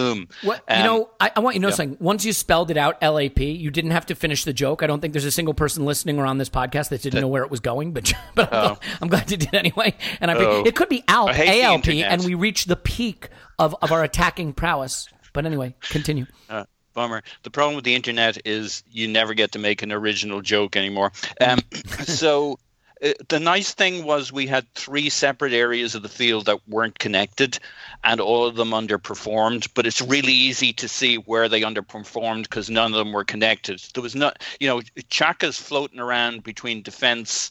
you 0.70 0.76
Um, 0.76 0.84
know, 0.84 1.10
I, 1.22 1.32
I 1.38 1.40
want 1.40 1.56
you 1.56 1.60
to 1.60 1.64
know 1.64 1.70
yeah. 1.70 1.76
something. 1.76 1.98
Once 2.02 2.26
you 2.26 2.34
spelled 2.34 2.72
it 2.72 2.78
out, 2.78 3.02
LAP, 3.02 3.40
you 3.40 3.72
didn't 3.72 3.92
have 3.92 4.06
to 4.08 4.16
finish 4.16 4.44
the 4.44 4.52
joke. 4.52 4.84
I 4.84 4.88
don't 4.88 5.00
think 5.00 5.14
there's 5.14 5.24
a 5.26 5.32
single 5.32 5.54
person 5.54 5.86
listening 5.86 6.20
or 6.20 6.26
on 6.26 6.38
this 6.38 6.50
podcast 6.50 6.90
that 6.90 7.02
didn't 7.02 7.22
know 7.22 7.30
where 7.30 7.44
it 7.44 7.50
was 7.50 7.62
going, 7.62 7.94
but 7.94 8.12
but 8.36 8.54
I'm, 8.54 8.72
Oh. 8.74 8.78
I'm 9.02 9.08
glad 9.08 9.32
you 9.32 9.38
did 9.38 9.56
anyway. 9.56 9.96
And 10.20 10.30
I 10.30 10.36
Oh. 10.36 10.64
it 10.66 10.76
could 10.76 10.90
be 10.90 11.04
ALP, 11.08 11.30
I 11.30 11.34
hate 11.34 11.46
the 11.62 11.62
ALP, 11.64 11.88
and 12.12 12.24
we 12.26 12.34
reached 12.34 12.68
the 12.68 12.76
peak 12.76 13.30
of, 13.58 13.74
of 13.82 13.94
our 13.94 14.04
attacking 14.04 14.52
prowess. 14.54 15.08
But 15.32 15.46
anyway, 15.46 15.74
continue. 15.90 16.26
Uh, 16.50 16.66
bummer. 16.94 17.24
The 17.44 17.52
problem 17.52 17.76
with 17.76 17.86
the 17.86 17.96
internet 17.96 18.40
is 18.46 18.84
you 18.92 19.08
never 19.08 19.34
get 19.34 19.54
to 19.54 19.60
make 19.60 19.82
an 19.82 19.92
original 19.92 20.42
joke 20.42 20.76
anymore. 20.76 21.12
Um, 21.40 21.60
so 22.04 22.60
uh, 23.04 23.14
the 23.30 23.40
nice 23.40 23.74
thing 23.74 24.04
was 24.06 24.32
we 24.32 24.48
had 24.48 24.72
three 24.74 25.10
separate 25.10 25.54
areas 25.54 25.96
of 25.96 26.04
the 26.04 26.10
field 26.10 26.46
that 26.46 26.68
weren't 26.68 27.00
connected, 27.00 27.58
and 28.04 28.20
all 28.20 28.46
of 28.46 28.56
them 28.56 28.72
underperformed. 28.72 29.70
But 29.74 29.88
it's 29.88 30.02
really 30.02 30.34
easy 30.34 30.74
to 30.74 30.88
see 30.88 31.16
where 31.16 31.50
they 31.50 31.62
underperformed 31.62 32.44
because 32.44 32.70
none 32.70 32.94
of 32.94 32.98
them 32.98 33.12
were 33.12 33.26
connected. 33.26 33.82
There 33.94 34.04
was 34.04 34.16
not, 34.16 34.42
you 34.60 34.68
know, 34.68 34.82
Xhaka's 34.82 35.58
floating 35.58 36.00
around 36.00 36.44
between 36.44 36.84
defense. 36.84 37.50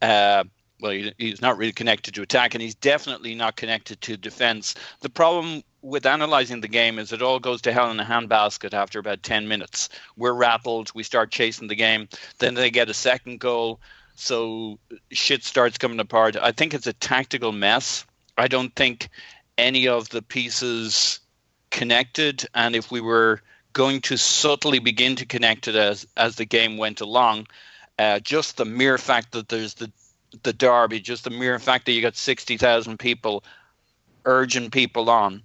Uh, 0.00 0.44
well, 0.82 0.92
he, 0.92 1.12
he's 1.16 1.40
not 1.40 1.56
really 1.56 1.72
connected 1.72 2.14
to 2.14 2.22
attack, 2.22 2.54
and 2.54 2.60
he's 2.60 2.74
definitely 2.74 3.34
not 3.34 3.56
connected 3.56 4.00
to 4.02 4.16
defense. 4.16 4.74
The 5.00 5.08
problem 5.08 5.62
with 5.80 6.04
analyzing 6.04 6.60
the 6.60 6.68
game 6.68 6.98
is 6.98 7.12
it 7.12 7.22
all 7.22 7.38
goes 7.38 7.62
to 7.62 7.72
hell 7.72 7.90
in 7.90 8.00
a 8.00 8.04
handbasket 8.04 8.74
after 8.74 8.98
about 8.98 9.22
10 9.22 9.48
minutes. 9.48 9.88
We're 10.16 10.32
rattled, 10.32 10.90
we 10.94 11.04
start 11.04 11.30
chasing 11.30 11.68
the 11.68 11.76
game, 11.76 12.08
then 12.38 12.54
they 12.54 12.70
get 12.70 12.90
a 12.90 12.94
second 12.94 13.40
goal, 13.40 13.80
so 14.16 14.78
shit 15.10 15.44
starts 15.44 15.78
coming 15.78 16.00
apart. 16.00 16.36
I 16.36 16.52
think 16.52 16.74
it's 16.74 16.86
a 16.86 16.92
tactical 16.92 17.52
mess. 17.52 18.04
I 18.36 18.48
don't 18.48 18.74
think 18.74 19.08
any 19.56 19.88
of 19.88 20.08
the 20.08 20.22
pieces 20.22 21.20
connected, 21.70 22.44
and 22.54 22.74
if 22.74 22.90
we 22.90 23.00
were 23.00 23.40
going 23.72 24.00
to 24.02 24.16
subtly 24.18 24.80
begin 24.80 25.16
to 25.16 25.26
connect 25.26 25.68
it 25.68 25.76
as 25.76 26.06
as 26.16 26.36
the 26.36 26.44
game 26.44 26.76
went 26.76 27.00
along, 27.00 27.46
uh, 27.98 28.18
just 28.18 28.56
the 28.56 28.64
mere 28.64 28.98
fact 28.98 29.32
that 29.32 29.48
there's 29.48 29.74
the 29.74 29.90
the 30.42 30.52
derby, 30.52 31.00
just 31.00 31.24
the 31.24 31.30
mere 31.30 31.58
fact 31.58 31.86
that 31.86 31.92
you 31.92 32.02
got 32.02 32.16
sixty 32.16 32.56
thousand 32.56 32.98
people 32.98 33.44
urging 34.24 34.70
people 34.70 35.10
on. 35.10 35.42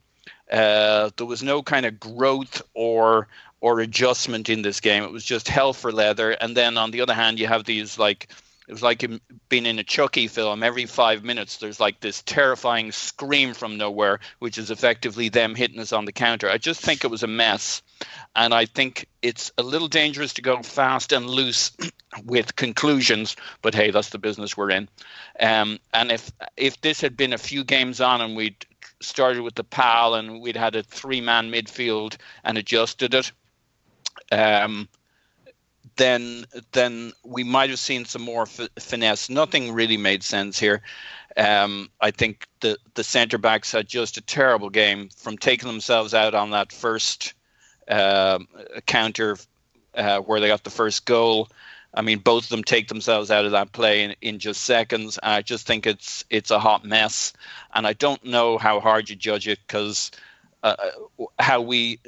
Uh, 0.51 1.09
there 1.17 1.25
was 1.25 1.43
no 1.43 1.61
kind 1.61 1.85
of 1.85 1.99
growth 1.99 2.61
or 2.73 3.27
or 3.59 3.79
adjustment 3.79 4.49
in 4.49 4.61
this 4.61 4.79
game. 4.79 5.03
It 5.03 5.11
was 5.11 5.25
just 5.25 5.47
hell 5.47 5.73
for 5.73 5.91
leather. 5.91 6.31
And 6.31 6.55
then 6.55 6.77
on 6.77 6.91
the 6.91 7.01
other 7.01 7.13
hand, 7.13 7.39
you 7.39 7.47
have 7.47 7.65
these 7.65 7.97
like 7.97 8.29
it 8.67 8.73
was 8.73 8.83
like 8.83 9.09
being 9.47 9.65
in 9.65 9.79
a 9.79 9.83
Chucky 9.83 10.27
film. 10.27 10.61
Every 10.61 10.85
five 10.85 11.23
minutes, 11.23 11.57
there's 11.57 11.79
like 11.79 12.01
this 12.01 12.21
terrifying 12.23 12.91
scream 12.91 13.53
from 13.53 13.77
nowhere, 13.77 14.19
which 14.39 14.57
is 14.57 14.69
effectively 14.69 15.29
them 15.29 15.55
hitting 15.55 15.79
us 15.79 15.93
on 15.93 16.03
the 16.03 16.11
counter. 16.11 16.49
I 16.49 16.57
just 16.57 16.81
think 16.81 17.05
it 17.05 17.11
was 17.11 17.23
a 17.23 17.27
mess, 17.27 17.81
and 18.35 18.53
I 18.53 18.65
think 18.65 19.07
it's 19.21 19.51
a 19.57 19.63
little 19.63 19.87
dangerous 19.87 20.33
to 20.33 20.41
go 20.41 20.61
fast 20.61 21.13
and 21.13 21.29
loose 21.29 21.71
with 22.25 22.57
conclusions. 22.57 23.37
But 23.61 23.73
hey, 23.73 23.91
that's 23.91 24.09
the 24.09 24.19
business 24.19 24.57
we're 24.57 24.71
in. 24.71 24.89
Um, 25.39 25.79
and 25.93 26.11
if 26.11 26.29
if 26.57 26.81
this 26.81 26.99
had 26.99 27.15
been 27.15 27.31
a 27.31 27.37
few 27.37 27.63
games 27.63 28.01
on 28.01 28.19
and 28.19 28.35
we'd 28.35 28.65
started 29.01 29.43
with 29.43 29.55
the 29.55 29.63
PAL 29.63 30.15
and 30.15 30.41
we'd 30.41 30.57
had 30.57 30.75
a 30.75 30.83
three-man 30.83 31.51
midfield 31.51 32.17
and 32.43 32.57
adjusted 32.57 33.13
it, 33.13 33.31
um, 34.31 34.89
then 35.97 36.45
then 36.71 37.13
we 37.23 37.43
might 37.43 37.69
have 37.69 37.79
seen 37.79 38.05
some 38.05 38.21
more 38.21 38.43
f- 38.43 38.69
finesse. 38.79 39.29
Nothing 39.29 39.73
really 39.73 39.97
made 39.97 40.23
sense 40.23 40.59
here. 40.59 40.81
Um, 41.35 41.89
I 42.01 42.11
think 42.11 42.47
the 42.61 42.77
the 42.93 43.03
centre 43.03 43.37
backs 43.37 43.71
had 43.71 43.87
just 43.87 44.17
a 44.17 44.21
terrible 44.21 44.69
game 44.69 45.09
from 45.17 45.37
taking 45.37 45.67
themselves 45.67 46.13
out 46.13 46.33
on 46.33 46.51
that 46.51 46.71
first 46.71 47.33
um 47.89 48.47
counter 48.85 49.37
uh, 49.95 50.19
where 50.19 50.39
they 50.39 50.47
got 50.47 50.63
the 50.63 50.69
first 50.69 51.05
goal. 51.05 51.49
I 51.93 52.01
mean, 52.01 52.19
both 52.19 52.43
of 52.43 52.49
them 52.49 52.63
take 52.63 52.87
themselves 52.87 53.31
out 53.31 53.45
of 53.45 53.51
that 53.51 53.71
play 53.71 54.03
in, 54.03 54.15
in 54.21 54.39
just 54.39 54.61
seconds. 54.61 55.17
I 55.21 55.41
just 55.41 55.65
think 55.65 55.87
it's 55.87 56.23
it's 56.29 56.51
a 56.51 56.59
hot 56.59 56.85
mess, 56.85 57.33
and 57.73 57.87
I 57.87 57.93
don't 57.93 58.23
know 58.23 58.57
how 58.57 58.79
hard 58.79 59.09
you 59.09 59.15
judge 59.15 59.47
it 59.47 59.59
because 59.65 60.11
uh, 60.63 60.75
how 61.39 61.61
we 61.61 61.99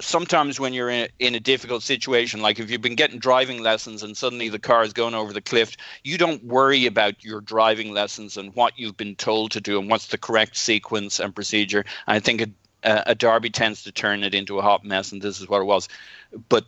sometimes 0.00 0.58
when 0.58 0.72
you're 0.72 0.90
in 0.90 1.04
a, 1.04 1.08
in 1.18 1.34
a 1.34 1.40
difficult 1.40 1.82
situation, 1.82 2.40
like 2.40 2.58
if 2.58 2.70
you've 2.70 2.82
been 2.82 2.94
getting 2.94 3.18
driving 3.18 3.62
lessons 3.62 4.02
and 4.02 4.16
suddenly 4.16 4.48
the 4.48 4.58
car 4.58 4.82
is 4.82 4.92
going 4.92 5.14
over 5.14 5.32
the 5.32 5.40
cliff, 5.40 5.76
you 6.04 6.18
don't 6.18 6.44
worry 6.44 6.86
about 6.86 7.24
your 7.24 7.40
driving 7.40 7.92
lessons 7.92 8.36
and 8.36 8.54
what 8.54 8.78
you've 8.78 8.96
been 8.96 9.16
told 9.16 9.50
to 9.52 9.60
do 9.60 9.78
and 9.78 9.90
what's 9.90 10.08
the 10.08 10.18
correct 10.18 10.56
sequence 10.56 11.20
and 11.20 11.34
procedure. 11.34 11.84
I 12.06 12.20
think 12.20 12.42
a, 12.42 13.02
a 13.06 13.14
derby 13.14 13.50
tends 13.50 13.84
to 13.84 13.92
turn 13.92 14.24
it 14.24 14.34
into 14.34 14.58
a 14.58 14.62
hot 14.62 14.84
mess, 14.84 15.12
and 15.12 15.22
this 15.22 15.40
is 15.40 15.48
what 15.48 15.60
it 15.60 15.64
was. 15.64 15.88
But 16.48 16.64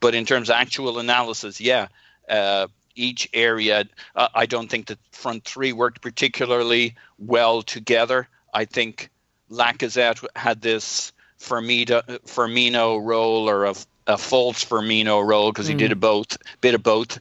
but 0.00 0.14
in 0.14 0.24
terms 0.24 0.48
of 0.48 0.56
actual 0.56 0.98
analysis, 0.98 1.60
yeah. 1.60 1.88
Uh, 2.28 2.68
each 2.98 3.28
area, 3.34 3.84
uh, 4.14 4.28
I 4.34 4.46
don't 4.46 4.68
think 4.68 4.86
the 4.86 4.98
front 5.12 5.44
three 5.44 5.72
worked 5.72 6.00
particularly 6.00 6.94
well 7.18 7.62
together. 7.62 8.26
I 8.54 8.64
think 8.64 9.10
Lacazette 9.50 10.24
had 10.34 10.62
this 10.62 11.12
Firmino, 11.40 12.02
Firmino 12.26 13.04
role 13.04 13.48
or 13.48 13.64
a, 13.64 13.74
a 14.06 14.18
false 14.18 14.64
Firmino 14.64 15.26
role 15.26 15.52
because 15.52 15.66
he 15.66 15.74
did 15.74 15.92
a 15.92 15.96
both 15.96 16.36
bit 16.60 16.74
of 16.74 16.82
both, 16.82 17.18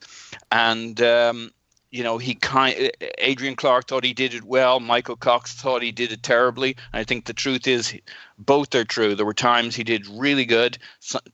and 0.51 1.01
um, 1.01 1.51
you 1.91 2.03
know 2.03 2.17
he 2.17 2.35
kind. 2.35 2.91
Adrian 3.17 3.55
Clarke 3.55 3.87
thought 3.87 4.03
he 4.03 4.13
did 4.13 4.33
it 4.33 4.43
well. 4.43 4.79
Michael 4.79 5.15
Cox 5.15 5.53
thought 5.53 5.81
he 5.81 5.91
did 5.91 6.11
it 6.11 6.23
terribly. 6.23 6.75
I 6.93 7.03
think 7.03 7.25
the 7.25 7.33
truth 7.33 7.67
is 7.67 7.93
both 8.37 8.73
are 8.75 8.85
true. 8.85 9.15
There 9.15 9.25
were 9.25 9.33
times 9.33 9.75
he 9.75 9.83
did 9.83 10.07
really 10.07 10.45
good, 10.45 10.77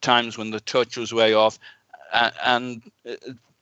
times 0.02 0.38
when 0.38 0.52
the 0.52 0.60
touch 0.60 0.98
was 0.98 1.14
way 1.14 1.34
off, 1.34 1.60
and 2.44 2.82
uh, 3.08 3.16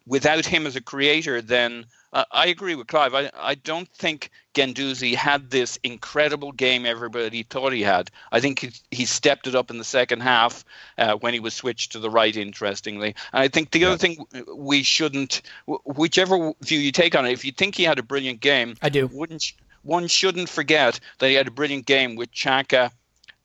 without 0.06 0.46
him 0.46 0.66
as 0.66 0.76
a 0.76 0.82
creator, 0.82 1.42
then 1.42 1.86
uh, 2.12 2.26
I 2.32 2.48
agree 2.48 2.76
with 2.76 2.88
Clive. 2.88 3.14
I, 3.14 3.30
I 3.36 3.56
don't 3.56 3.88
think 3.90 4.32
Guendouzi 4.56 5.14
had 5.14 5.50
this 5.50 5.78
incredible 5.84 6.52
game 6.52 6.86
everybody 6.86 7.44
thought 7.44 7.72
he 7.72 7.84
had. 7.84 8.10
I 8.32 8.40
think 8.40 8.60
he, 8.60 8.72
he 8.92 9.06
stepped 9.06 9.48
it 9.48 9.56
up 9.56 9.70
in 9.70 9.78
the 9.78 9.84
second 9.84 10.22
half 10.22 10.66
uh, 10.98 11.16
when 11.16 11.34
he 11.34 11.40
was 11.40 11.54
switched 11.54 11.92
to 11.92 12.00
the 12.00 12.10
right, 12.10 12.36
interestingly. 12.36 13.16
And 13.32 13.44
I 13.44 13.48
think 13.48 13.72
the 13.72 13.80
yeah. 13.80 13.88
other 13.88 13.98
thing 13.98 14.26
we 14.56 14.84
shouldn't, 14.84 15.42
whichever 15.66 16.54
view 16.62 16.80
you 16.80 16.92
take 16.92 17.16
on 17.16 17.26
it, 17.26 17.32
if 17.32 17.46
you 17.46 17.52
think 17.52 17.76
he 17.76 17.84
had 17.84 18.00
a 18.00 18.04
brilliant 18.04 18.40
game, 18.40 18.76
I 18.82 18.90
do. 18.90 19.08
Wouldn't, 19.08 19.54
one 19.84 20.08
shouldn't 20.08 20.50
forget 20.50 21.00
that 21.20 21.28
he 21.28 21.36
had 21.36 21.48
a 21.48 21.52
brilliant 21.52 21.86
game 21.86 22.16
with 22.16 22.32
Xhaka 22.32 22.92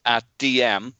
at 0.06 0.24
DM 0.38 0.92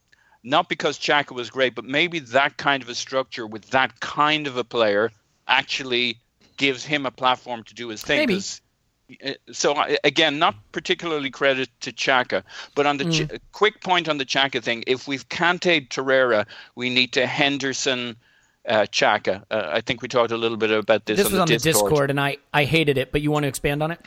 not 0.46 0.68
because 0.68 0.98
Xhaka 0.98 1.32
was 1.32 1.48
great, 1.48 1.74
but 1.74 1.86
maybe 1.86 2.18
that 2.18 2.58
kind 2.58 2.82
of 2.82 2.90
a 2.90 2.94
structure 2.94 3.46
with 3.46 3.70
that 3.70 3.98
kind 4.00 4.46
of 4.46 4.58
a 4.58 4.64
player 4.64 5.10
actually 5.48 6.18
gives 6.56 6.84
him 6.84 7.06
a 7.06 7.10
platform 7.10 7.62
to 7.64 7.74
do 7.74 7.88
his 7.88 8.02
thing. 8.02 8.18
Maybe. 8.18 8.40
Uh, 9.24 9.32
so 9.52 9.74
again, 10.02 10.38
not 10.38 10.54
particularly 10.72 11.30
credit 11.30 11.68
to 11.80 11.92
Xhaka, 11.92 12.42
but 12.74 12.86
on 12.86 12.96
the 12.96 13.04
mm. 13.04 13.28
ch- 13.28 13.40
quick 13.52 13.82
point 13.82 14.08
on 14.08 14.18
the 14.18 14.24
Xhaka 14.24 14.62
thing, 14.62 14.82
if 14.86 15.06
we've 15.06 15.28
Kante 15.28 15.88
Torreira, 15.88 16.46
we 16.74 16.90
need 16.90 17.12
to 17.12 17.26
Henderson. 17.26 18.16
Uh, 18.66 18.86
Xhaka. 18.86 19.42
Uh, 19.50 19.68
I 19.74 19.82
think 19.82 20.00
we 20.00 20.08
talked 20.08 20.32
a 20.32 20.38
little 20.38 20.56
bit 20.56 20.70
about 20.70 21.04
this. 21.04 21.18
This 21.18 21.26
on 21.26 21.32
was 21.32 21.36
the 21.36 21.42
on 21.42 21.48
Discord. 21.48 21.74
the 21.74 21.80
Discord, 21.90 22.10
and 22.10 22.18
I 22.18 22.38
I 22.54 22.64
hated 22.64 22.96
it. 22.96 23.12
But 23.12 23.20
you 23.20 23.30
want 23.30 23.42
to 23.42 23.48
expand 23.48 23.82
on 23.82 23.90
it? 23.90 24.00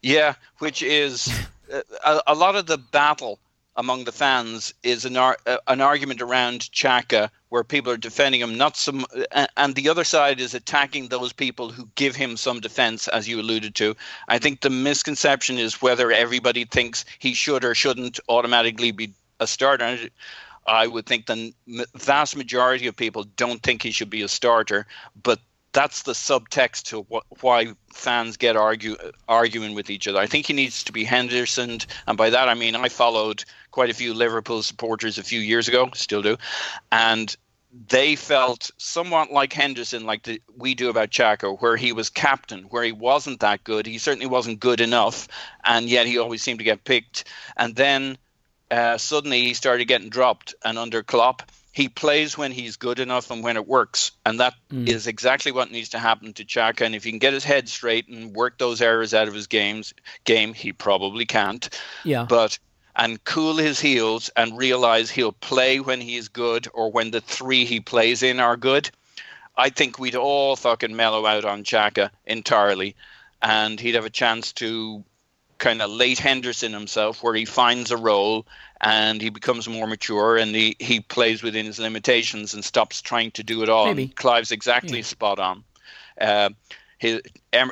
Yeah, 0.00 0.32
which 0.60 0.82
is 0.82 1.28
uh, 1.70 1.82
a, 2.02 2.22
a 2.28 2.34
lot 2.34 2.56
of 2.56 2.64
the 2.64 2.78
battle 2.78 3.38
among 3.76 4.04
the 4.04 4.12
fans 4.12 4.72
is 4.82 5.04
an 5.04 5.16
ar- 5.16 5.36
uh, 5.46 5.58
an 5.66 5.80
argument 5.80 6.22
around 6.22 6.60
Xhaka 6.60 7.30
where 7.48 7.64
people 7.64 7.92
are 7.92 7.96
defending 7.96 8.40
him 8.40 8.58
not 8.58 8.76
some 8.76 9.06
and 9.56 9.74
the 9.74 9.88
other 9.88 10.04
side 10.04 10.40
is 10.40 10.54
attacking 10.54 11.08
those 11.08 11.32
people 11.32 11.70
who 11.70 11.88
give 11.94 12.16
him 12.16 12.36
some 12.36 12.60
defense 12.60 13.08
as 13.08 13.28
you 13.28 13.40
alluded 13.40 13.74
to. 13.76 13.94
I 14.28 14.38
think 14.38 14.60
the 14.60 14.70
misconception 14.70 15.58
is 15.58 15.80
whether 15.80 16.10
everybody 16.10 16.64
thinks 16.64 17.04
he 17.18 17.34
should 17.34 17.64
or 17.64 17.74
shouldn't 17.74 18.20
automatically 18.28 18.90
be 18.90 19.12
a 19.38 19.46
starter. 19.46 19.98
I 20.66 20.86
would 20.86 21.06
think 21.06 21.26
the 21.26 21.52
vast 21.94 22.36
majority 22.36 22.88
of 22.88 22.96
people 22.96 23.24
don't 23.36 23.62
think 23.62 23.82
he 23.82 23.92
should 23.92 24.10
be 24.10 24.22
a 24.22 24.28
starter 24.28 24.86
but 25.22 25.38
that's 25.76 26.02
the 26.04 26.12
subtext 26.12 26.84
to 26.84 27.02
what, 27.02 27.24
why 27.42 27.74
fans 27.92 28.38
get 28.38 28.56
argue, 28.56 28.96
arguing 29.28 29.74
with 29.74 29.90
each 29.90 30.08
other. 30.08 30.18
I 30.18 30.26
think 30.26 30.46
he 30.46 30.54
needs 30.54 30.84
to 30.84 30.92
be 30.92 31.04
Henderson, 31.04 31.80
and 32.06 32.16
by 32.16 32.30
that 32.30 32.48
I 32.48 32.54
mean 32.54 32.74
I 32.74 32.88
followed 32.88 33.44
quite 33.70 33.90
a 33.90 33.94
few 33.94 34.14
Liverpool 34.14 34.62
supporters 34.62 35.18
a 35.18 35.22
few 35.22 35.38
years 35.38 35.68
ago, 35.68 35.90
still 35.92 36.22
do, 36.22 36.38
and 36.90 37.36
they 37.88 38.16
felt 38.16 38.70
somewhat 38.78 39.30
like 39.30 39.52
Henderson, 39.52 40.06
like 40.06 40.22
the, 40.22 40.40
we 40.56 40.74
do 40.74 40.88
about 40.88 41.10
Xhaka, 41.10 41.60
where 41.60 41.76
he 41.76 41.92
was 41.92 42.08
captain, 42.08 42.62
where 42.70 42.82
he 42.82 42.92
wasn't 42.92 43.40
that 43.40 43.62
good. 43.62 43.84
He 43.84 43.98
certainly 43.98 44.26
wasn't 44.26 44.60
good 44.60 44.80
enough, 44.80 45.28
and 45.62 45.90
yet 45.90 46.06
he 46.06 46.16
always 46.16 46.42
seemed 46.42 46.60
to 46.60 46.64
get 46.64 46.84
picked. 46.84 47.24
And 47.54 47.76
then 47.76 48.16
uh, 48.70 48.96
suddenly 48.96 49.42
he 49.42 49.52
started 49.52 49.84
getting 49.84 50.08
dropped, 50.08 50.54
and 50.64 50.78
under 50.78 51.02
Klopp 51.02 51.42
he 51.76 51.90
plays 51.90 52.38
when 52.38 52.52
he's 52.52 52.76
good 52.76 52.98
enough 53.00 53.30
and 53.30 53.44
when 53.44 53.58
it 53.58 53.68
works. 53.68 54.12
And 54.24 54.40
that 54.40 54.54
mm. 54.72 54.88
is 54.88 55.06
exactly 55.06 55.52
what 55.52 55.70
needs 55.70 55.90
to 55.90 55.98
happen 55.98 56.32
to 56.32 56.42
Xhaka. 56.42 56.86
And 56.86 56.94
if 56.94 57.04
he 57.04 57.10
can 57.10 57.18
get 57.18 57.34
his 57.34 57.44
head 57.44 57.68
straight 57.68 58.08
and 58.08 58.34
work 58.34 58.56
those 58.56 58.80
errors 58.80 59.12
out 59.12 59.28
of 59.28 59.34
his 59.34 59.46
games 59.46 59.92
game, 60.24 60.54
he 60.54 60.72
probably 60.72 61.26
can't. 61.26 61.68
Yeah. 62.02 62.24
But 62.26 62.58
and 62.96 63.22
cool 63.24 63.58
his 63.58 63.78
heels 63.78 64.30
and 64.38 64.56
realize 64.56 65.10
he'll 65.10 65.32
play 65.32 65.78
when 65.78 66.00
he's 66.00 66.28
good 66.28 66.66
or 66.72 66.90
when 66.90 67.10
the 67.10 67.20
three 67.20 67.66
he 67.66 67.80
plays 67.80 68.22
in 68.22 68.40
are 68.40 68.56
good. 68.56 68.90
I 69.54 69.68
think 69.68 69.98
we'd 69.98 70.16
all 70.16 70.56
fucking 70.56 70.96
mellow 70.96 71.26
out 71.26 71.44
on 71.44 71.62
Xhaka 71.62 72.08
entirely, 72.24 72.96
and 73.42 73.78
he'd 73.78 73.96
have 73.96 74.06
a 74.06 74.10
chance 74.10 74.54
to 74.54 75.04
kind 75.58 75.82
of 75.82 75.90
late 75.90 76.18
Henderson 76.18 76.72
himself, 76.72 77.22
where 77.22 77.34
he 77.34 77.44
finds 77.44 77.90
a 77.90 77.98
role 77.98 78.46
and 78.80 79.20
he 79.20 79.30
becomes 79.30 79.68
more 79.68 79.86
mature 79.86 80.36
and 80.36 80.54
he, 80.54 80.76
he 80.78 81.00
plays 81.00 81.42
within 81.42 81.66
his 81.66 81.78
limitations 81.78 82.54
and 82.54 82.64
stops 82.64 83.00
trying 83.02 83.30
to 83.32 83.42
do 83.42 83.62
it 83.62 83.68
all. 83.68 83.86
Maybe. 83.86 84.08
Clive's 84.08 84.52
exactly 84.52 84.98
Yeah. 84.98 85.04
spot 85.04 85.38
on. 85.38 85.64
Uh, 86.20 86.50
his 86.98 87.20
uh, 87.52 87.68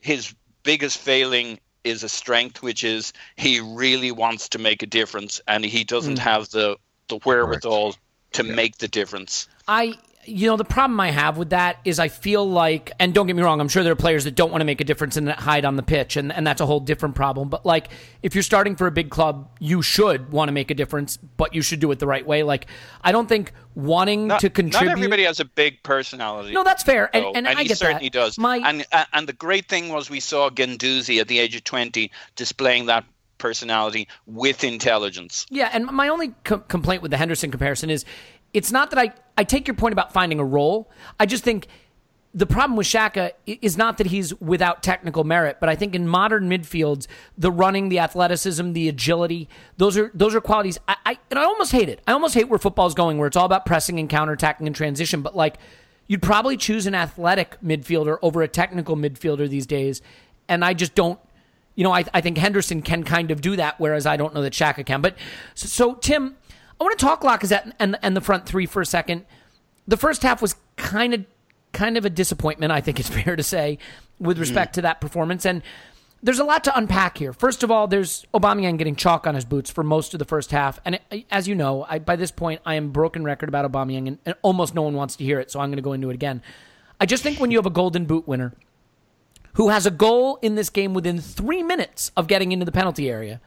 his 0.00 0.34
biggest 0.62 0.98
failing 0.98 1.58
is 1.84 2.02
a 2.02 2.08
strength, 2.08 2.62
which 2.62 2.84
is 2.84 3.12
he 3.36 3.60
really 3.60 4.12
wants 4.12 4.50
to 4.50 4.58
make 4.58 4.82
a 4.82 4.86
difference 4.86 5.40
and 5.48 5.64
he 5.64 5.84
doesn't 5.84 6.18
have 6.18 6.48
the 6.50 6.76
the 7.08 7.18
wherewithal 7.24 7.96
to 8.32 8.42
make 8.42 8.78
the 8.78 8.88
difference. 8.88 9.48
I, 9.66 9.98
you 10.28 10.48
know, 10.48 10.56
the 10.56 10.64
problem 10.64 11.00
I 11.00 11.10
have 11.10 11.38
with 11.38 11.50
that 11.50 11.78
is 11.84 11.98
I 11.98 12.08
feel 12.08 12.48
like, 12.48 12.92
and 13.00 13.14
don't 13.14 13.26
get 13.26 13.34
me 13.34 13.42
wrong, 13.42 13.60
I'm 13.60 13.68
sure 13.68 13.82
there 13.82 13.92
are 13.92 13.96
players 13.96 14.24
that 14.24 14.34
don't 14.34 14.50
want 14.50 14.60
to 14.60 14.64
make 14.64 14.80
a 14.80 14.84
difference 14.84 15.16
and 15.16 15.28
that 15.28 15.38
hide 15.38 15.64
on 15.64 15.76
the 15.76 15.82
pitch, 15.82 16.16
and, 16.16 16.32
and 16.32 16.46
that's 16.46 16.60
a 16.60 16.66
whole 16.66 16.80
different 16.80 17.14
problem. 17.14 17.48
But 17.48 17.64
like, 17.64 17.88
if 18.22 18.34
you're 18.34 18.42
starting 18.42 18.76
for 18.76 18.86
a 18.86 18.90
big 18.90 19.10
club, 19.10 19.48
you 19.58 19.82
should 19.82 20.30
want 20.30 20.48
to 20.48 20.52
make 20.52 20.70
a 20.70 20.74
difference, 20.74 21.16
but 21.16 21.54
you 21.54 21.62
should 21.62 21.80
do 21.80 21.90
it 21.90 21.98
the 21.98 22.06
right 22.06 22.26
way. 22.26 22.42
Like, 22.42 22.66
I 23.02 23.12
don't 23.12 23.28
think 23.28 23.52
wanting 23.74 24.26
Not, 24.26 24.40
to 24.40 24.50
contribute. 24.50 24.88
not 24.88 24.92
everybody 24.92 25.24
has 25.24 25.40
a 25.40 25.44
big 25.44 25.82
personality. 25.82 26.52
No, 26.52 26.64
that's 26.64 26.82
fair, 26.82 27.08
and, 27.14 27.24
though, 27.24 27.32
and, 27.34 27.48
I 27.48 27.62
he 27.62 27.68
get 27.68 27.78
certainly 27.78 28.08
that. 28.08 28.12
does. 28.12 28.38
My, 28.38 28.58
and 28.58 28.86
uh, 28.92 29.04
and 29.12 29.28
the 29.28 29.32
great 29.32 29.68
thing 29.68 29.88
was 29.88 30.10
we 30.10 30.20
saw 30.20 30.50
Guendouzi 30.50 31.20
at 31.20 31.28
the 31.28 31.38
age 31.38 31.56
of 31.56 31.64
twenty 31.64 32.10
displaying 32.36 32.86
that 32.86 33.04
personality 33.38 34.08
with 34.26 34.64
intelligence. 34.64 35.46
Yeah, 35.48 35.70
and 35.72 35.86
my 35.86 36.08
only 36.08 36.34
co- 36.42 36.58
complaint 36.58 37.02
with 37.02 37.12
the 37.12 37.16
Henderson 37.16 37.52
comparison 37.52 37.88
is 37.88 38.04
it's 38.52 38.72
not 38.72 38.90
that 38.90 38.98
I, 38.98 39.12
I 39.36 39.44
take 39.44 39.66
your 39.66 39.74
point 39.74 39.92
about 39.92 40.12
finding 40.12 40.40
a 40.40 40.44
role. 40.44 40.90
I 41.20 41.26
just 41.26 41.44
think 41.44 41.68
the 42.34 42.46
problem 42.46 42.76
with 42.76 42.86
Xhaka 42.86 43.32
is 43.46 43.76
not 43.76 43.98
that 43.98 44.08
he's 44.08 44.34
without 44.40 44.82
technical 44.82 45.24
merit, 45.24 45.58
but 45.60 45.68
I 45.68 45.74
think 45.74 45.94
in 45.94 46.06
modern 46.06 46.48
midfields, 46.48 47.06
the 47.36 47.50
running, 47.50 47.88
the 47.88 47.98
athleticism, 47.98 48.72
the 48.72 48.88
agility, 48.88 49.48
those 49.76 49.96
are 49.96 50.10
those 50.14 50.34
are 50.34 50.40
qualities. 50.40 50.78
I, 50.86 50.96
I 51.06 51.18
and 51.30 51.38
I 51.38 51.44
almost 51.44 51.72
hate 51.72 51.88
it. 51.88 52.00
I 52.06 52.12
almost 52.12 52.34
hate 52.34 52.48
where 52.48 52.58
football's 52.58 52.94
going, 52.94 53.18
where 53.18 53.26
it's 53.26 53.36
all 53.36 53.46
about 53.46 53.64
pressing 53.64 53.98
and 53.98 54.08
counterattacking 54.08 54.66
and 54.66 54.74
transition. 54.74 55.22
But 55.22 55.34
like, 55.36 55.56
you'd 56.06 56.22
probably 56.22 56.56
choose 56.56 56.86
an 56.86 56.94
athletic 56.94 57.56
midfielder 57.64 58.18
over 58.22 58.42
a 58.42 58.48
technical 58.48 58.96
midfielder 58.96 59.48
these 59.48 59.66
days, 59.66 60.02
and 60.48 60.64
I 60.64 60.74
just 60.74 60.94
don't 60.94 61.18
you 61.74 61.84
know, 61.84 61.94
I, 61.94 62.04
I 62.12 62.20
think 62.20 62.38
Henderson 62.38 62.82
can 62.82 63.04
kind 63.04 63.30
of 63.30 63.40
do 63.40 63.54
that, 63.54 63.78
whereas 63.78 64.04
I 64.04 64.16
don't 64.16 64.34
know 64.34 64.42
that 64.42 64.52
Xhaka 64.52 64.84
can. 64.84 65.00
But 65.00 65.16
so, 65.54 65.68
so 65.68 65.94
Tim, 65.94 66.36
I 66.80 66.84
want 66.84 66.98
to 66.98 67.04
talk 67.04 67.22
Lacazette 67.22 67.72
and 67.78 67.98
and 68.02 68.16
the 68.16 68.20
front 68.20 68.46
three 68.46 68.66
for 68.66 68.80
a 68.80 68.86
second. 68.86 69.26
The 69.86 69.96
first 69.96 70.22
half 70.22 70.42
was 70.42 70.56
kind 70.76 71.14
of 71.14 71.24
kind 71.72 71.96
of 71.96 72.04
a 72.04 72.10
disappointment, 72.10 72.72
I 72.72 72.80
think 72.80 72.98
it's 73.00 73.08
fair 73.22 73.36
to 73.36 73.42
say, 73.42 73.78
with 74.18 74.36
mm-hmm. 74.36 74.42
respect 74.42 74.74
to 74.74 74.82
that 74.82 75.00
performance. 75.00 75.44
And 75.44 75.62
there's 76.22 76.38
a 76.38 76.44
lot 76.44 76.64
to 76.64 76.76
unpack 76.76 77.18
here. 77.18 77.32
First 77.32 77.62
of 77.62 77.70
all, 77.70 77.86
there's 77.86 78.26
Aubameyang 78.34 78.76
getting 78.76 78.96
chalk 78.96 79.26
on 79.26 79.34
his 79.34 79.44
boots 79.44 79.70
for 79.70 79.84
most 79.84 80.14
of 80.14 80.18
the 80.18 80.24
first 80.24 80.50
half, 80.50 80.80
and 80.84 80.96
it, 80.96 81.26
as 81.30 81.46
you 81.46 81.54
know, 81.54 81.86
I, 81.88 82.00
by 82.00 82.16
this 82.16 82.32
point 82.32 82.60
I 82.66 82.74
am 82.74 82.90
broken 82.90 83.22
record 83.22 83.48
about 83.48 83.70
Aubameyang, 83.70 84.08
and, 84.08 84.18
and 84.26 84.34
almost 84.42 84.74
no 84.74 84.82
one 84.82 84.94
wants 84.94 85.14
to 85.16 85.24
hear 85.24 85.38
it, 85.38 85.50
so 85.50 85.60
I'm 85.60 85.68
going 85.68 85.76
to 85.76 85.82
go 85.82 85.92
into 85.92 86.10
it 86.10 86.14
again. 86.14 86.42
I 87.00 87.06
just 87.06 87.22
think 87.22 87.38
when 87.38 87.52
you 87.52 87.58
have 87.58 87.66
a 87.66 87.70
Golden 87.70 88.04
Boot 88.04 88.26
winner 88.26 88.52
who 89.54 89.68
has 89.68 89.86
a 89.86 89.90
goal 89.90 90.38
in 90.42 90.56
this 90.56 90.70
game 90.70 90.94
within 90.94 91.20
three 91.20 91.62
minutes 91.62 92.10
of 92.16 92.26
getting 92.26 92.50
into 92.50 92.64
the 92.64 92.72
penalty 92.72 93.08
area, 93.08 93.40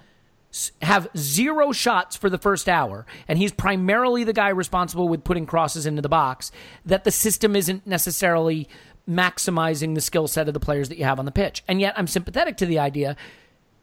have 0.81 1.07
zero 1.15 1.71
shots 1.71 2.15
for 2.15 2.29
the 2.29 2.37
first 2.37 2.67
hour, 2.67 3.05
and 3.27 3.37
he's 3.37 3.51
primarily 3.51 4.23
the 4.23 4.33
guy 4.33 4.49
responsible 4.49 5.07
with 5.07 5.23
putting 5.23 5.45
crosses 5.45 5.85
into 5.85 6.01
the 6.01 6.09
box, 6.09 6.51
that 6.85 7.03
the 7.03 7.11
system 7.11 7.55
isn't 7.55 7.87
necessarily 7.87 8.67
maximizing 9.09 9.95
the 9.95 10.01
skill 10.01 10.27
set 10.27 10.47
of 10.47 10.53
the 10.53 10.59
players 10.59 10.89
that 10.89 10.97
you 10.97 11.03
have 11.03 11.19
on 11.19 11.25
the 11.25 11.31
pitch. 11.31 11.63
And 11.67 11.79
yet 11.79 11.93
I'm 11.97 12.07
sympathetic 12.07 12.57
to 12.57 12.65
the 12.65 12.79
idea 12.79 13.15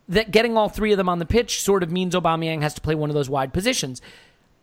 that 0.08 0.30
getting 0.30 0.56
all 0.56 0.68
three 0.68 0.92
of 0.92 0.98
them 0.98 1.08
on 1.08 1.18
the 1.18 1.26
pitch 1.26 1.62
sort 1.62 1.82
of 1.82 1.90
means 1.90 2.14
Aubameyang 2.14 2.62
has 2.62 2.74
to 2.74 2.80
play 2.80 2.94
one 2.94 3.10
of 3.10 3.14
those 3.14 3.28
wide 3.28 3.52
positions. 3.52 4.00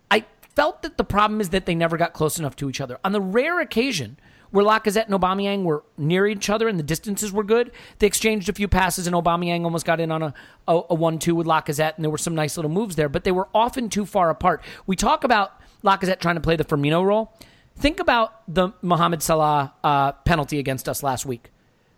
I 0.10 0.26
felt 0.56 0.82
that 0.82 0.98
the 0.98 1.04
problem 1.04 1.42
is 1.42 1.50
that 1.50 1.66
they 1.66 1.76
never 1.76 1.98
got 1.98 2.14
close 2.14 2.40
enough 2.40 2.56
to 2.58 2.70
each 2.70 2.82
other. 2.82 3.00
On 3.04 3.12
the 3.12 3.22
rare 3.22 3.60
occasion 3.60 4.18
where 4.56 4.64
Lacazette 4.64 5.08
and 5.08 5.14
Aubameyang 5.14 5.64
were 5.64 5.84
near 5.98 6.26
each 6.26 6.50
other 6.50 6.70
and 6.70 6.80
the 6.80 6.84
distances 6.84 7.30
were 7.34 7.44
good, 7.44 7.74
they 8.00 8.08
exchanged 8.08 8.48
a 8.48 8.54
few 8.54 8.70
passes 8.70 9.06
and 9.06 9.14
Aubameyang 9.14 9.66
almost 9.66 9.86
got 9.86 10.00
in 10.00 10.12
on 10.12 10.24
a, 10.24 10.34
a, 10.66 10.82
a 10.92 10.96
one-two 10.96 11.36
with 11.36 11.46
Lacazette 11.46 11.98
and 11.98 12.06
there 12.06 12.10
were 12.10 12.18
some 12.18 12.34
nice 12.34 12.56
little 12.56 12.72
moves 12.72 12.96
there, 12.96 13.10
but 13.10 13.26
they 13.26 13.34
were 13.34 13.50
often 13.54 13.90
too 13.90 14.06
far 14.06 14.30
apart. 14.30 14.64
We 14.88 14.96
talk 14.96 15.26
about 15.26 15.60
Lacazette 15.84 16.22
trying 16.22 16.36
to 16.36 16.42
play 16.42 16.56
the 16.56 16.64
Firmino 16.64 17.04
role. 17.04 17.34
Think 17.76 18.00
about 18.00 18.44
the 18.48 18.70
Mohamed 18.82 19.22
Salah 19.22 19.74
uh, 19.84 20.14
penalty 20.14 20.58
against 20.58 20.88
us 20.88 21.04
last 21.04 21.26
week. 21.26 21.52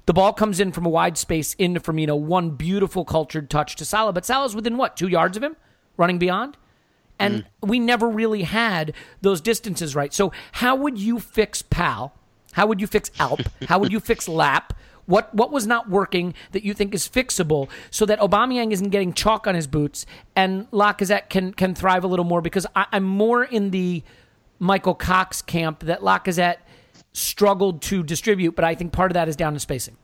The 0.07 0.13
ball 0.13 0.33
comes 0.33 0.59
in 0.59 0.71
from 0.71 0.87
a 0.87 0.89
wide 0.89 1.19
space 1.19 1.53
into 1.59 1.79
Firmino, 1.79 2.19
one 2.19 2.49
beautiful 2.49 3.05
cultured 3.05 3.51
touch 3.51 3.75
to 3.75 3.85
Salah, 3.85 4.13
but 4.13 4.25
Salah's 4.25 4.55
within 4.55 4.77
what, 4.77 4.97
two 4.97 5.07
yards 5.07 5.37
of 5.37 5.43
him, 5.43 5.55
running 5.95 6.17
beyond? 6.17 6.57
And 7.19 7.45
we 7.61 7.77
never 7.77 8.09
really 8.09 8.43
had 8.43 8.93
those 9.21 9.41
distances 9.41 9.95
right. 9.95 10.11
So 10.11 10.31
how 10.53 10.75
would 10.75 10.97
you 10.97 11.19
fix 11.19 11.61
Pal? 11.61 12.15
How 12.53 12.65
would 12.67 12.81
you 12.81 12.87
fix 12.87 13.11
Alp? 13.19 13.41
How 13.67 13.79
would 13.79 13.91
you 13.91 13.99
fix 13.99 14.27
Lap? 14.27 14.73
What 15.05 15.33
what 15.33 15.51
was 15.51 15.65
not 15.65 15.89
working 15.89 16.33
that 16.51 16.63
you 16.63 16.73
think 16.73 16.93
is 16.93 17.07
fixable 17.07 17.69
so 17.89 18.05
that 18.05 18.19
Aubameyang 18.19 18.73
isn't 18.73 18.89
getting 18.89 19.13
chalk 19.13 19.47
on 19.47 19.55
his 19.55 19.65
boots 19.65 20.05
and 20.35 20.69
Lacazette 20.71 21.29
can 21.29 21.53
can 21.53 21.73
thrive 21.73 22.03
a 22.03 22.07
little 22.07 22.25
more? 22.25 22.41
Because 22.41 22.67
I, 22.75 22.87
I'm 22.91 23.05
more 23.05 23.43
in 23.43 23.71
the 23.71 24.03
Michael 24.59 24.95
Cox 24.95 25.41
camp 25.41 25.81
that 25.81 26.01
Lacazette 26.01 26.57
struggled 27.13 27.81
to 27.83 28.03
distribute, 28.03 28.55
but 28.55 28.65
I 28.65 28.75
think 28.75 28.91
part 28.91 29.11
of 29.11 29.13
that 29.13 29.27
is 29.27 29.35
down 29.35 29.53
to 29.53 29.59
spacing. 29.59 29.97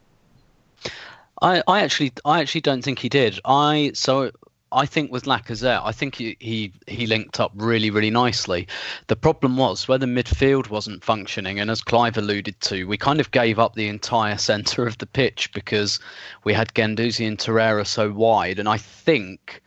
I, 1.42 1.62
I 1.68 1.82
actually 1.82 2.14
I 2.24 2.40
actually 2.40 2.62
don't 2.62 2.82
think 2.82 3.00
he 3.00 3.10
did. 3.10 3.40
I 3.44 3.92
so 3.94 4.32
I 4.74 4.86
think 4.86 5.12
with 5.12 5.26
Lacazette, 5.26 5.82
I 5.84 5.92
think 5.92 6.16
he, 6.16 6.36
he 6.40 6.72
he 6.88 7.08
linked 7.08 7.40
up 7.40 7.52
really 7.56 7.90
really 7.90 8.10
nicely. 8.10 8.68
The 9.08 9.16
problem 9.16 9.58
was 9.58 9.88
where 9.88 9.98
the 9.98 10.06
midfield 10.06 10.70
wasn't 10.70 11.04
functioning, 11.04 11.60
and 11.60 11.70
as 11.70 11.82
Clive 11.82 12.18
alluded 12.18 12.60
to, 12.62 12.86
we 12.86 12.98
kind 12.98 13.20
of 13.20 13.32
gave 13.32 13.60
up 13.60 13.76
the 13.76 13.88
entire 13.88 14.38
centre 14.38 14.88
of 14.88 14.98
the 14.98 15.06
pitch 15.06 15.52
because 15.54 16.00
we 16.44 16.54
had 16.54 16.74
Guendouzi 16.74 17.28
and 17.28 17.38
Torreira 17.38 17.86
so 17.86 18.12
wide, 18.12 18.60
and 18.60 18.68
I 18.68 18.78
think 18.78 19.62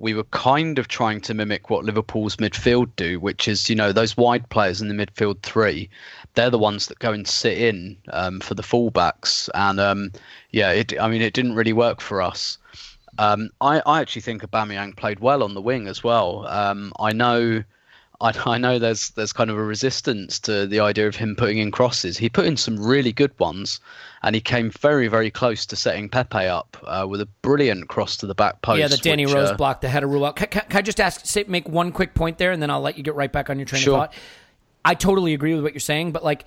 we 0.00 0.14
were 0.14 0.24
kind 0.24 0.78
of 0.78 0.88
trying 0.88 1.20
to 1.20 1.34
mimic 1.34 1.68
what 1.68 1.84
Liverpool's 1.84 2.36
midfield 2.36 2.88
do, 2.96 3.20
which 3.20 3.46
is, 3.46 3.68
you 3.68 3.76
know, 3.76 3.92
those 3.92 4.16
wide 4.16 4.48
players 4.48 4.80
in 4.80 4.88
the 4.88 4.94
midfield 4.94 5.42
three, 5.42 5.90
they're 6.34 6.48
the 6.48 6.58
ones 6.58 6.86
that 6.86 6.98
go 7.00 7.12
and 7.12 7.28
sit 7.28 7.58
in 7.58 7.98
um, 8.14 8.40
for 8.40 8.54
the 8.54 8.62
fullbacks. 8.62 9.50
And 9.54 9.78
um, 9.78 10.10
yeah, 10.52 10.70
it, 10.70 10.98
I 10.98 11.06
mean, 11.08 11.20
it 11.20 11.34
didn't 11.34 11.54
really 11.54 11.74
work 11.74 12.00
for 12.00 12.22
us. 12.22 12.56
Um, 13.20 13.50
I, 13.60 13.82
I 13.86 14.00
actually 14.00 14.22
think 14.22 14.42
Aubameyang 14.42 14.96
played 14.96 15.20
well 15.20 15.42
on 15.42 15.54
the 15.54 15.60
wing 15.60 15.86
as 15.88 16.02
well. 16.02 16.46
Um, 16.48 16.92
I 16.98 17.12
know. 17.12 17.62
I, 18.22 18.32
I 18.44 18.58
know 18.58 18.78
there's 18.78 19.10
there's 19.10 19.32
kind 19.32 19.48
of 19.50 19.56
a 19.56 19.62
resistance 19.62 20.38
to 20.40 20.66
the 20.66 20.80
idea 20.80 21.06
of 21.08 21.16
him 21.16 21.34
putting 21.36 21.56
in 21.58 21.70
crosses. 21.70 22.18
He 22.18 22.28
put 22.28 22.44
in 22.44 22.56
some 22.56 22.76
really 22.78 23.12
good 23.12 23.32
ones, 23.38 23.80
and 24.22 24.34
he 24.34 24.40
came 24.42 24.70
very 24.70 25.08
very 25.08 25.30
close 25.30 25.64
to 25.66 25.76
setting 25.76 26.08
Pepe 26.08 26.44
up 26.46 26.76
uh, 26.86 27.06
with 27.08 27.20
a 27.22 27.26
brilliant 27.40 27.88
cross 27.88 28.16
to 28.18 28.26
the 28.26 28.34
back 28.34 28.60
post. 28.60 28.78
Yeah, 28.80 28.88
the 28.88 28.98
Danny 28.98 29.24
which, 29.24 29.34
Rose 29.34 29.50
uh, 29.50 29.56
block, 29.56 29.80
the 29.80 29.88
header 29.88 30.06
rule 30.06 30.24
out. 30.26 30.36
Can, 30.36 30.48
can, 30.48 30.62
can 30.68 30.78
I 30.78 30.82
just 30.82 31.00
ask, 31.00 31.24
say, 31.24 31.44
make 31.48 31.66
one 31.68 31.92
quick 31.92 32.12
point 32.14 32.36
there, 32.36 32.52
and 32.52 32.60
then 32.60 32.68
I'll 32.70 32.82
let 32.82 32.98
you 32.98 33.02
get 33.02 33.14
right 33.14 33.32
back 33.32 33.48
on 33.48 33.58
your 33.58 33.64
train 33.66 33.82
Sure. 33.82 33.94
of 33.94 34.00
thought. 34.10 34.14
I 34.84 34.94
totally 34.94 35.32
agree 35.32 35.54
with 35.54 35.62
what 35.62 35.72
you're 35.72 35.80
saying, 35.80 36.12
but 36.12 36.22
like, 36.24 36.44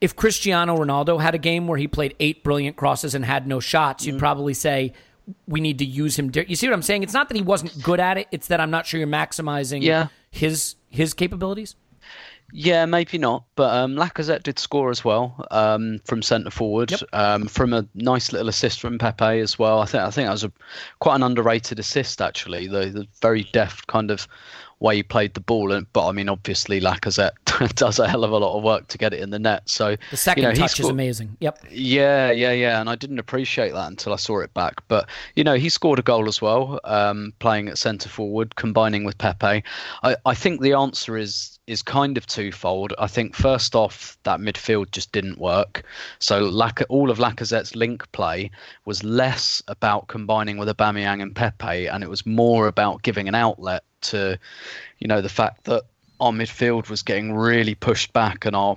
if 0.00 0.14
Cristiano 0.16 0.76
Ronaldo 0.76 1.20
had 1.20 1.34
a 1.34 1.38
game 1.38 1.66
where 1.68 1.78
he 1.78 1.86
played 1.88 2.14
eight 2.20 2.44
brilliant 2.44 2.76
crosses 2.76 3.14
and 3.14 3.24
had 3.24 3.46
no 3.46 3.60
shots, 3.60 4.04
Mm. 4.04 4.06
you'd 4.08 4.18
probably 4.18 4.52
say 4.54 4.92
we 5.46 5.60
need 5.60 5.78
to 5.78 5.84
use 5.84 6.18
him. 6.18 6.30
You 6.34 6.56
see 6.56 6.66
what 6.66 6.74
I'm 6.74 6.82
saying? 6.82 7.02
It's 7.02 7.14
not 7.14 7.28
that 7.28 7.36
he 7.36 7.42
wasn't 7.42 7.82
good 7.82 8.00
at 8.00 8.18
it; 8.18 8.28
it's 8.30 8.48
that 8.48 8.60
I'm 8.60 8.70
not 8.70 8.86
sure 8.86 8.98
you're 8.98 9.08
maximizing 9.08 9.82
Yeah. 9.82 10.08
his 10.30 10.76
his 10.90 11.14
capabilities. 11.14 11.76
Yeah, 12.52 12.84
maybe 12.86 13.18
not. 13.18 13.44
But 13.56 13.74
um, 13.74 13.96
Lacazette 13.96 14.44
did 14.44 14.58
score 14.60 14.90
as 14.90 15.04
well 15.04 15.44
um, 15.50 15.98
from 16.04 16.22
centre 16.22 16.50
forward, 16.50 16.90
Yep. 16.92 17.00
um, 17.12 17.46
from 17.48 17.72
a 17.72 17.84
nice 17.94 18.32
little 18.32 18.48
assist 18.48 18.80
from 18.80 18.98
Pepe 18.98 19.40
as 19.40 19.58
well. 19.58 19.80
I 19.80 19.86
think 19.86 20.02
I 20.04 20.10
think 20.10 20.26
that 20.26 20.32
was 20.32 20.44
a 20.44 20.52
quite 21.00 21.16
an 21.16 21.22
underrated 21.24 21.78
assist 21.80 22.20
actually. 22.22 22.68
The 22.68 22.86
the 22.90 23.06
very 23.22 23.44
deft 23.52 23.86
kind 23.88 24.10
of 24.10 24.28
way 24.80 24.96
he 24.96 25.02
played 25.02 25.34
the 25.34 25.40
ball, 25.40 25.72
and 25.72 25.86
but 25.92 26.08
I 26.08 26.12
mean 26.12 26.28
obviously 26.28 26.80
Lacazette 26.80 27.32
does 27.74 27.98
a 27.98 28.08
hell 28.08 28.24
of 28.24 28.32
a 28.32 28.38
lot 28.38 28.56
of 28.56 28.62
work 28.62 28.88
to 28.88 28.98
get 28.98 29.12
it 29.12 29.20
in 29.20 29.30
the 29.30 29.38
net. 29.38 29.68
So 29.68 29.96
The 30.10 30.16
second 30.16 30.42
you 30.42 30.48
know, 30.48 30.54
touch 30.54 30.80
is 30.80 30.88
amazing. 30.88 31.36
Yep. 31.40 31.66
yeah, 31.70 32.30
yeah, 32.30 32.52
yeah, 32.52 32.80
and 32.80 32.88
I 32.88 32.94
didn't 32.94 33.18
appreciate 33.18 33.72
that 33.72 33.88
until 33.88 34.12
I 34.12 34.16
saw 34.16 34.40
it 34.40 34.52
back. 34.54 34.82
But 34.88 35.08
you 35.34 35.44
know, 35.44 35.54
he 35.54 35.68
scored 35.68 35.98
a 35.98 36.02
goal 36.02 36.28
as 36.28 36.40
well, 36.40 36.80
um, 36.84 37.32
playing 37.38 37.68
at 37.68 37.78
centre 37.78 38.08
forward, 38.08 38.56
combining 38.56 39.04
with 39.04 39.18
Pepe. 39.18 39.62
I, 40.02 40.16
I 40.24 40.34
think 40.34 40.60
the 40.60 40.74
answer 40.74 41.16
is 41.16 41.58
is 41.66 41.82
kind 41.82 42.18
of 42.18 42.26
twofold. 42.26 42.92
I 42.98 43.06
think 43.06 43.34
first 43.34 43.74
off, 43.74 44.18
that 44.24 44.38
midfield 44.38 44.90
just 44.90 45.12
didn't 45.12 45.38
work. 45.38 45.82
So 46.18 46.40
Lac- 46.40 46.82
all 46.90 47.10
of 47.10 47.18
Lacazette's 47.18 47.74
link 47.74 48.10
play 48.12 48.50
was 48.84 49.02
less 49.02 49.62
about 49.68 50.08
combining 50.08 50.58
with 50.58 50.68
Aubameyang 50.68 51.22
and 51.22 51.34
Pepe, 51.34 51.86
and 51.86 52.04
it 52.04 52.10
was 52.10 52.26
more 52.26 52.66
about 52.66 53.02
giving 53.02 53.28
an 53.28 53.34
outlet 53.34 53.82
to, 54.10 54.38
you 54.98 55.08
know, 55.08 55.20
the 55.20 55.28
fact 55.28 55.64
that 55.64 55.84
our 56.20 56.32
midfield 56.32 56.88
was 56.88 57.02
getting 57.02 57.34
really 57.34 57.74
pushed 57.74 58.12
back 58.12 58.46
and 58.46 58.54
our 58.54 58.76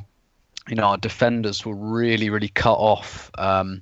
you 0.68 0.76
know, 0.76 0.84
our 0.84 0.98
defenders 0.98 1.66
were 1.66 1.76
really, 1.76 2.30
really 2.30 2.50
cut 2.50 2.74
off. 2.74 3.32
Um, 3.38 3.82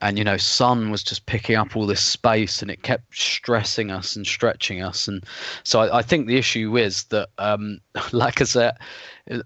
and, 0.00 0.16
you 0.16 0.24
know, 0.24 0.36
Son 0.36 0.90
was 0.90 1.02
just 1.02 1.26
picking 1.26 1.56
up 1.56 1.76
all 1.76 1.86
this 1.86 2.00
space 2.00 2.62
and 2.62 2.70
it 2.70 2.82
kept 2.82 3.16
stressing 3.16 3.90
us 3.90 4.16
and 4.16 4.26
stretching 4.26 4.82
us. 4.82 5.08
And 5.08 5.24
so 5.64 5.80
I, 5.80 5.98
I 5.98 6.02
think 6.02 6.26
the 6.26 6.38
issue 6.38 6.78
is 6.78 7.04
that 7.04 7.28
um, 7.38 7.80
Lacazette, 7.94 8.76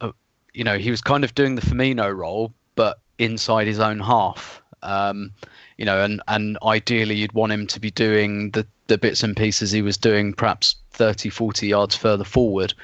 uh, 0.01 0.13
you 0.53 0.63
know, 0.63 0.79
he 0.79 0.91
was 0.91 1.01
kind 1.01 1.25
of 1.25 1.35
doing 1.35 1.57
the 1.57 1.63
Firmino 1.63 2.15
role, 2.15 2.53
but 2.77 2.99
inside 3.19 3.67
his 3.67 3.81
own 3.81 3.99
half. 3.99 4.63
Um, 4.83 5.33
you 5.79 5.85
know, 5.85 6.05
and, 6.05 6.23
and 6.29 6.59
ideally 6.63 7.17
you'd 7.17 7.33
want 7.33 7.53
him 7.53 7.67
to 7.69 7.81
be 7.81 7.91
doing 7.91 8.51
the, 8.51 8.67
the 8.87 8.99
bits 8.99 9.23
and 9.23 9.37
pieces 9.37 9.71
he 9.71 9.83
was 9.83 9.97
doing 9.97 10.33
perhaps 10.33 10.77
30, 10.91 11.31
40 11.31 11.67
yards 11.67 11.95
further 11.95 12.25
forward. 12.25 12.75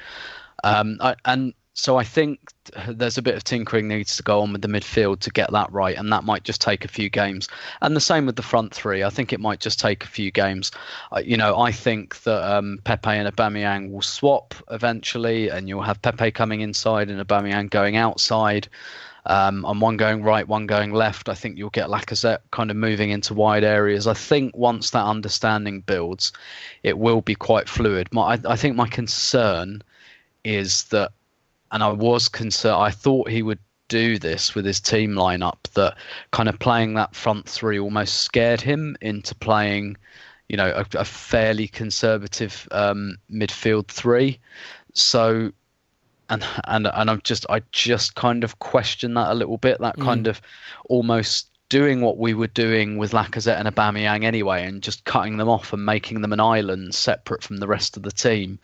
Um, 0.63 0.97
I, 0.99 1.15
and 1.25 1.53
so 1.73 1.97
I 1.97 2.03
think 2.03 2.39
there's 2.87 3.17
a 3.17 3.21
bit 3.21 3.35
of 3.35 3.43
tinkering 3.43 3.87
needs 3.87 4.17
to 4.17 4.23
go 4.23 4.41
on 4.41 4.51
with 4.51 4.61
the 4.61 4.67
midfield 4.67 5.19
to 5.21 5.31
get 5.31 5.51
that 5.51 5.71
right, 5.71 5.97
and 5.97 6.11
that 6.11 6.23
might 6.23 6.43
just 6.43 6.61
take 6.61 6.83
a 6.83 6.89
few 6.89 7.09
games. 7.09 7.47
And 7.81 7.95
the 7.95 8.01
same 8.01 8.25
with 8.25 8.35
the 8.35 8.41
front 8.41 8.73
three. 8.73 9.03
I 9.03 9.09
think 9.09 9.31
it 9.31 9.39
might 9.39 9.61
just 9.61 9.79
take 9.79 10.03
a 10.03 10.07
few 10.07 10.31
games. 10.31 10.71
Uh, 11.11 11.21
you 11.23 11.37
know, 11.37 11.59
I 11.59 11.71
think 11.71 12.21
that 12.23 12.43
um, 12.43 12.79
Pepe 12.83 13.09
and 13.09 13.33
Aubameyang 13.33 13.91
will 13.91 14.01
swap 14.01 14.53
eventually, 14.69 15.49
and 15.49 15.69
you'll 15.69 15.81
have 15.81 16.01
Pepe 16.01 16.31
coming 16.31 16.61
inside 16.61 17.09
and 17.09 17.25
Aubameyang 17.25 17.69
going 17.69 17.95
outside. 17.95 18.67
Um, 19.23 19.65
and 19.65 19.79
one 19.79 19.97
going 19.97 20.23
right, 20.23 20.47
one 20.47 20.65
going 20.65 20.93
left. 20.93 21.29
I 21.29 21.35
think 21.35 21.55
you'll 21.55 21.69
get 21.69 21.89
Lacazette 21.89 22.39
kind 22.49 22.71
of 22.71 22.75
moving 22.75 23.11
into 23.11 23.35
wide 23.35 23.63
areas. 23.63 24.07
I 24.07 24.15
think 24.15 24.57
once 24.57 24.89
that 24.89 25.05
understanding 25.05 25.81
builds, 25.81 26.33
it 26.81 26.97
will 26.97 27.21
be 27.21 27.35
quite 27.35 27.69
fluid. 27.69 28.09
My, 28.11 28.33
I, 28.33 28.39
I 28.53 28.55
think 28.55 28.75
my 28.75 28.87
concern 28.87 29.83
is 30.43 30.85
that, 30.85 31.11
and 31.71 31.83
I 31.83 31.89
was 31.89 32.27
concerned, 32.27 32.81
I 32.81 32.91
thought 32.91 33.29
he 33.29 33.43
would 33.43 33.59
do 33.87 34.17
this 34.17 34.55
with 34.55 34.65
his 34.65 34.79
team 34.79 35.13
lineup, 35.13 35.63
that 35.73 35.97
kind 36.31 36.47
of 36.47 36.57
playing 36.59 36.93
that 36.93 37.13
front 37.13 37.47
three 37.47 37.77
almost 37.77 38.21
scared 38.21 38.61
him 38.61 38.95
into 39.01 39.35
playing, 39.35 39.97
you 40.47 40.55
know, 40.55 40.69
a, 40.69 40.97
a 40.97 41.05
fairly 41.05 41.67
conservative 41.67 42.67
um, 42.71 43.17
midfield 43.29 43.87
three. 43.87 44.39
So, 44.93 45.51
and 46.29 46.45
and 46.65 46.87
and 46.87 47.09
I'm 47.09 47.21
just 47.23 47.45
I 47.49 47.61
just 47.71 48.15
kind 48.15 48.45
of 48.45 48.59
question 48.59 49.13
that 49.15 49.31
a 49.31 49.35
little 49.35 49.57
bit. 49.57 49.79
That 49.81 49.97
kind 49.97 50.27
of 50.27 50.41
almost 50.85 51.49
doing 51.67 52.01
what 52.01 52.17
we 52.17 52.33
were 52.33 52.47
doing 52.47 52.97
with 52.97 53.11
Lacazette 53.11 53.59
and 53.59 53.67
Aubameyang 53.67 54.23
anyway, 54.23 54.65
and 54.65 54.81
just 54.81 55.03
cutting 55.03 55.35
them 55.37 55.49
off 55.49 55.73
and 55.73 55.85
making 55.85 56.21
them 56.21 56.31
an 56.31 56.39
island 56.39 56.95
separate 56.95 57.43
from 57.43 57.57
the 57.57 57.67
rest 57.67 57.97
of 57.97 58.03
the 58.03 58.11
team. 58.11 58.59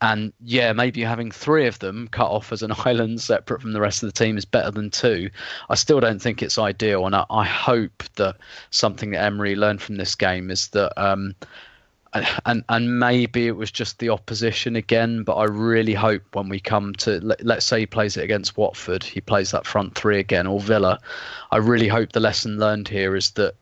And 0.00 0.32
yeah, 0.40 0.72
maybe 0.72 1.02
having 1.02 1.30
three 1.30 1.66
of 1.66 1.80
them 1.80 2.08
cut 2.12 2.30
off 2.30 2.52
as 2.52 2.62
an 2.62 2.72
island 2.84 3.20
separate 3.20 3.60
from 3.60 3.72
the 3.72 3.80
rest 3.80 4.02
of 4.02 4.08
the 4.08 4.24
team 4.24 4.36
is 4.38 4.44
better 4.44 4.70
than 4.70 4.90
two. 4.90 5.30
I 5.68 5.74
still 5.74 6.00
don't 6.00 6.22
think 6.22 6.42
it's 6.42 6.58
ideal, 6.58 7.06
and 7.06 7.16
I, 7.16 7.24
I 7.30 7.44
hope 7.44 8.04
that 8.16 8.36
something 8.70 9.10
that 9.10 9.24
Emery 9.24 9.56
learned 9.56 9.82
from 9.82 9.96
this 9.96 10.14
game 10.14 10.50
is 10.50 10.68
that. 10.68 10.92
Um, 11.00 11.34
and 12.46 12.64
and 12.70 12.98
maybe 12.98 13.48
it 13.48 13.56
was 13.56 13.70
just 13.70 13.98
the 13.98 14.08
opposition 14.08 14.76
again, 14.76 15.24
but 15.24 15.34
I 15.34 15.44
really 15.44 15.92
hope 15.92 16.22
when 16.32 16.48
we 16.48 16.58
come 16.58 16.94
to 16.94 17.20
let, 17.20 17.44
let's 17.44 17.66
say 17.66 17.80
he 17.80 17.86
plays 17.86 18.16
it 18.16 18.24
against 18.24 18.56
Watford, 18.56 19.04
he 19.04 19.20
plays 19.20 19.50
that 19.50 19.66
front 19.66 19.94
three 19.94 20.18
again 20.18 20.46
or 20.46 20.58
Villa. 20.58 20.98
I 21.50 21.58
really 21.58 21.86
hope 21.86 22.12
the 22.12 22.20
lesson 22.20 22.58
learned 22.58 22.88
here 22.88 23.14
is 23.14 23.32
that 23.32 23.56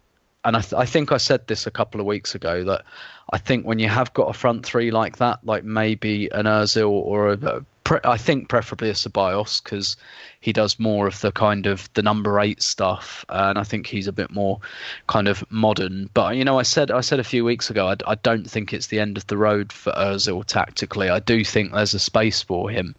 and 0.46 0.56
I, 0.56 0.60
th- 0.60 0.74
I 0.74 0.86
think 0.86 1.10
I 1.10 1.16
said 1.16 1.48
this 1.48 1.66
a 1.66 1.72
couple 1.72 2.00
of 2.00 2.06
weeks 2.06 2.36
ago 2.36 2.62
that 2.64 2.84
I 3.32 3.38
think 3.38 3.66
when 3.66 3.78
you 3.78 3.88
have 3.88 4.14
got 4.14 4.30
a 4.30 4.32
front 4.32 4.64
three 4.64 4.90
like 4.90 5.16
that, 5.18 5.44
like 5.44 5.64
maybe 5.64 6.28
an 6.28 6.46
Özil 6.46 6.90
or 6.90 7.32
a, 7.32 7.64
pre- 7.86 8.00
I 8.04 8.16
think 8.16 8.48
preferably 8.48 8.90
a 8.90 8.94
Ceballos 8.94 9.62
because 9.62 9.96
he 10.40 10.52
does 10.52 10.78
more 10.78 11.06
of 11.08 11.20
the 11.20 11.32
kind 11.32 11.66
of 11.66 11.92
the 11.94 12.02
number 12.02 12.38
eight 12.40 12.62
stuff, 12.62 13.24
and 13.28 13.58
I 13.58 13.64
think 13.64 13.86
he's 13.86 14.06
a 14.06 14.12
bit 14.12 14.30
more 14.30 14.60
kind 15.08 15.26
of 15.26 15.44
modern. 15.50 16.08
But 16.14 16.36
you 16.36 16.44
know, 16.44 16.58
I 16.58 16.62
said 16.62 16.90
I 16.90 17.00
said 17.00 17.18
a 17.18 17.24
few 17.24 17.44
weeks 17.44 17.68
ago, 17.68 17.88
I, 17.88 17.96
I 18.06 18.14
don't 18.16 18.48
think 18.48 18.72
it's 18.72 18.88
the 18.88 19.00
end 19.00 19.16
of 19.16 19.26
the 19.26 19.36
road 19.36 19.72
for 19.72 19.92
Özil 19.92 20.44
tactically. 20.44 21.08
I 21.08 21.18
do 21.18 21.44
think 21.44 21.72
there's 21.72 21.94
a 21.94 21.98
space 21.98 22.42
for 22.42 22.70
him, 22.70 22.94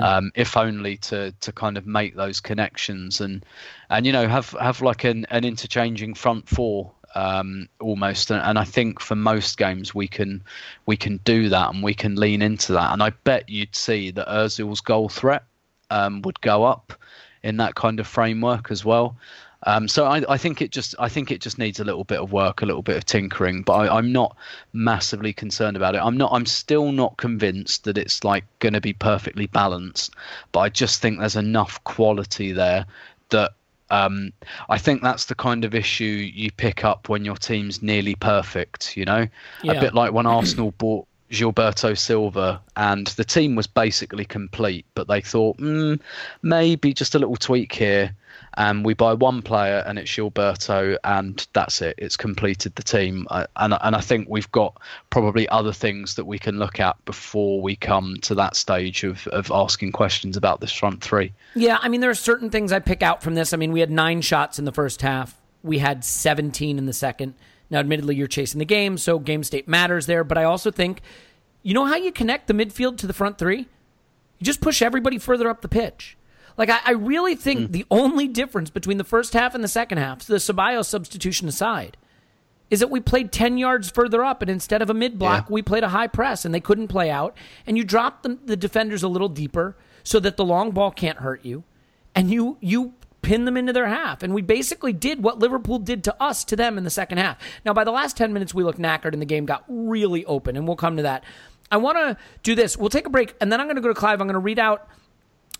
um, 0.00 0.30
if 0.34 0.56
only 0.56 0.98
to 0.98 1.32
to 1.40 1.52
kind 1.52 1.76
of 1.76 1.86
make 1.86 2.14
those 2.14 2.40
connections 2.40 3.20
and 3.20 3.44
and 3.90 4.06
you 4.06 4.12
know 4.12 4.28
have 4.28 4.50
have 4.60 4.82
like 4.82 5.04
an 5.04 5.26
an 5.30 5.44
interchanging 5.44 6.14
front 6.14 6.48
four 6.48 6.92
um, 7.14 7.68
almost. 7.80 8.30
And, 8.30 8.42
and 8.42 8.58
I 8.58 8.64
think 8.64 9.00
for 9.00 9.14
most 9.14 9.56
games 9.56 9.94
we 9.94 10.08
can 10.08 10.42
we 10.86 10.96
can 10.96 11.18
do 11.24 11.48
that 11.48 11.72
and 11.72 11.82
we 11.82 11.94
can 11.94 12.16
lean 12.16 12.42
into 12.42 12.72
that. 12.72 12.92
And 12.92 13.02
I 13.02 13.10
bet 13.10 13.48
you'd 13.48 13.76
see 13.76 14.10
that 14.12 14.28
Özil's 14.28 14.80
goal 14.80 15.08
threat 15.08 15.44
um, 15.90 16.22
would 16.22 16.40
go 16.40 16.64
up 16.64 16.92
in 17.42 17.58
that 17.58 17.74
kind 17.74 18.00
of 18.00 18.06
framework 18.06 18.70
as 18.70 18.84
well. 18.84 19.16
Um, 19.66 19.88
so 19.88 20.04
I, 20.04 20.22
I 20.28 20.36
think 20.36 20.60
it 20.60 20.70
just 20.70 20.94
I 20.98 21.08
think 21.08 21.30
it 21.30 21.40
just 21.40 21.58
needs 21.58 21.80
a 21.80 21.84
little 21.84 22.04
bit 22.04 22.20
of 22.20 22.32
work, 22.32 22.60
a 22.60 22.66
little 22.66 22.82
bit 22.82 22.96
of 22.96 23.06
tinkering. 23.06 23.62
But 23.62 23.72
I, 23.74 23.96
I'm 23.96 24.12
not 24.12 24.36
massively 24.72 25.32
concerned 25.32 25.76
about 25.76 25.94
it. 25.94 26.02
I'm 26.02 26.18
not. 26.18 26.32
I'm 26.32 26.46
still 26.46 26.92
not 26.92 27.16
convinced 27.16 27.84
that 27.84 27.96
it's 27.96 28.24
like 28.24 28.44
going 28.58 28.74
to 28.74 28.80
be 28.80 28.92
perfectly 28.92 29.46
balanced. 29.46 30.14
But 30.52 30.60
I 30.60 30.68
just 30.68 31.00
think 31.00 31.18
there's 31.18 31.36
enough 31.36 31.82
quality 31.84 32.52
there 32.52 32.84
that 33.30 33.52
um, 33.90 34.32
I 34.68 34.78
think 34.78 35.02
that's 35.02 35.26
the 35.26 35.34
kind 35.34 35.64
of 35.64 35.74
issue 35.74 36.04
you 36.34 36.50
pick 36.50 36.84
up 36.84 37.08
when 37.08 37.24
your 37.24 37.36
team's 37.36 37.82
nearly 37.82 38.14
perfect. 38.14 38.96
You 38.96 39.04
know, 39.04 39.26
Yeah. 39.62 39.72
a 39.72 39.80
bit 39.80 39.94
like 39.94 40.12
when 40.12 40.26
Arsenal 40.26 40.72
bought 40.72 41.06
Gilberto 41.30 41.96
Silva, 41.98 42.60
and 42.76 43.06
the 43.08 43.24
team 43.24 43.56
was 43.56 43.66
basically 43.66 44.24
complete, 44.24 44.86
but 44.94 45.08
they 45.08 45.20
thought 45.20 45.58
mm, 45.58 45.98
maybe 46.42 46.92
just 46.94 47.14
a 47.14 47.18
little 47.18 47.36
tweak 47.36 47.72
here, 47.72 48.14
and 48.56 48.84
we 48.84 48.94
buy 48.94 49.14
one 49.14 49.42
player, 49.42 49.82
and 49.86 49.98
it's 49.98 50.10
Gilberto, 50.10 50.96
and 51.04 51.46
that's 51.52 51.82
it. 51.82 51.94
It's 51.98 52.16
completed 52.16 52.74
the 52.74 52.82
team, 52.82 53.26
and 53.30 53.48
and 53.80 53.96
I 53.96 54.00
think 54.00 54.28
we've 54.28 54.50
got 54.52 54.80
probably 55.10 55.48
other 55.48 55.72
things 55.72 56.14
that 56.14 56.24
we 56.24 56.38
can 56.38 56.58
look 56.58 56.80
at 56.80 57.02
before 57.04 57.60
we 57.60 57.76
come 57.76 58.16
to 58.22 58.34
that 58.36 58.56
stage 58.56 59.04
of 59.04 59.26
of 59.28 59.50
asking 59.52 59.92
questions 59.92 60.36
about 60.36 60.60
this 60.60 60.72
front 60.72 61.02
three. 61.02 61.32
Yeah, 61.54 61.78
I 61.80 61.88
mean, 61.88 62.00
there 62.00 62.10
are 62.10 62.14
certain 62.14 62.50
things 62.50 62.72
I 62.72 62.78
pick 62.78 63.02
out 63.02 63.22
from 63.22 63.34
this. 63.34 63.52
I 63.52 63.56
mean, 63.56 63.72
we 63.72 63.80
had 63.80 63.90
nine 63.90 64.20
shots 64.20 64.58
in 64.58 64.64
the 64.64 64.72
first 64.72 65.02
half. 65.02 65.40
We 65.62 65.78
had 65.78 66.04
17 66.04 66.78
in 66.78 66.86
the 66.86 66.92
second. 66.92 67.34
Now, 67.70 67.78
admittedly, 67.78 68.16
you're 68.16 68.26
chasing 68.26 68.58
the 68.58 68.64
game, 68.66 68.98
so 68.98 69.18
game 69.18 69.42
state 69.42 69.66
matters 69.66 70.06
there. 70.06 70.22
But 70.24 70.38
I 70.38 70.44
also 70.44 70.70
think, 70.70 71.00
you 71.62 71.74
know 71.74 71.86
how 71.86 71.96
you 71.96 72.12
connect 72.12 72.46
the 72.46 72.54
midfield 72.54 72.98
to 72.98 73.06
the 73.06 73.12
front 73.12 73.38
three? 73.38 73.66
You 74.38 74.44
just 74.44 74.60
push 74.60 74.82
everybody 74.82 75.18
further 75.18 75.48
up 75.48 75.62
the 75.62 75.68
pitch. 75.68 76.16
Like, 76.56 76.70
I, 76.70 76.80
I 76.84 76.92
really 76.92 77.34
think 77.34 77.66
hmm. 77.66 77.72
the 77.72 77.86
only 77.90 78.28
difference 78.28 78.70
between 78.70 78.98
the 78.98 79.04
first 79.04 79.32
half 79.32 79.54
and 79.54 79.64
the 79.64 79.68
second 79.68 79.98
half, 79.98 80.24
the 80.24 80.36
Ceballos 80.36 80.86
substitution 80.86 81.48
aside, 81.48 81.96
is 82.70 82.80
that 82.80 82.90
we 82.90 83.00
played 83.00 83.30
10 83.32 83.58
yards 83.58 83.90
further 83.90 84.24
up 84.24 84.42
and 84.42 84.50
instead 84.50 84.82
of 84.82 84.90
a 84.90 84.94
mid 84.94 85.18
block 85.18 85.46
Yeah. 85.48 85.52
we 85.52 85.62
played 85.62 85.84
a 85.84 85.90
high 85.90 86.06
press 86.06 86.44
and 86.44 86.54
they 86.54 86.60
couldn't 86.60 86.88
play 86.88 87.10
out. 87.10 87.36
And 87.66 87.76
you 87.76 87.84
dropped 87.84 88.22
the, 88.22 88.38
the 88.44 88.56
defenders 88.56 89.02
a 89.02 89.08
little 89.08 89.28
deeper 89.28 89.76
so 90.02 90.18
that 90.20 90.36
the 90.36 90.44
long 90.44 90.70
ball 90.70 90.90
can't 90.90 91.18
hurt 91.18 91.44
you 91.44 91.64
and 92.14 92.30
you 92.30 92.58
you 92.60 92.94
pin 93.22 93.46
them 93.46 93.56
into 93.56 93.72
their 93.72 93.86
half. 93.86 94.22
And 94.22 94.34
we 94.34 94.42
basically 94.42 94.92
did 94.92 95.22
what 95.22 95.38
liverpool 95.38 95.78
did 95.78 96.04
to 96.04 96.22
us 96.22 96.44
to 96.44 96.56
them 96.56 96.76
in 96.76 96.84
the 96.84 96.90
second 96.90 97.18
half. 97.18 97.38
Now 97.64 97.72
by 97.72 97.84
the 97.84 97.90
last 97.90 98.16
10 98.16 98.32
minutes 98.32 98.52
we 98.52 98.64
looked 98.64 98.78
knackered 98.78 99.12
and 99.12 99.22
the 99.22 99.26
game 99.26 99.46
got 99.46 99.64
really 99.68 100.24
open 100.26 100.56
and 100.56 100.66
we'll 100.66 100.76
come 100.76 100.96
to 100.96 101.02
that. 101.04 101.24
I 101.70 101.78
want 101.78 101.96
to 101.96 102.16
do 102.42 102.54
this. 102.54 102.76
We'll 102.76 102.90
take 102.90 103.06
a 103.06 103.10
break 103.10 103.34
and 103.40 103.52
then 103.52 103.60
i'm 103.60 103.66
going 103.66 103.76
to 103.76 103.82
go 103.82 103.88
to 103.88 103.94
clive. 103.94 104.20
I'm 104.20 104.26
going 104.26 104.34
to 104.34 104.40
read 104.40 104.58
out 104.58 104.88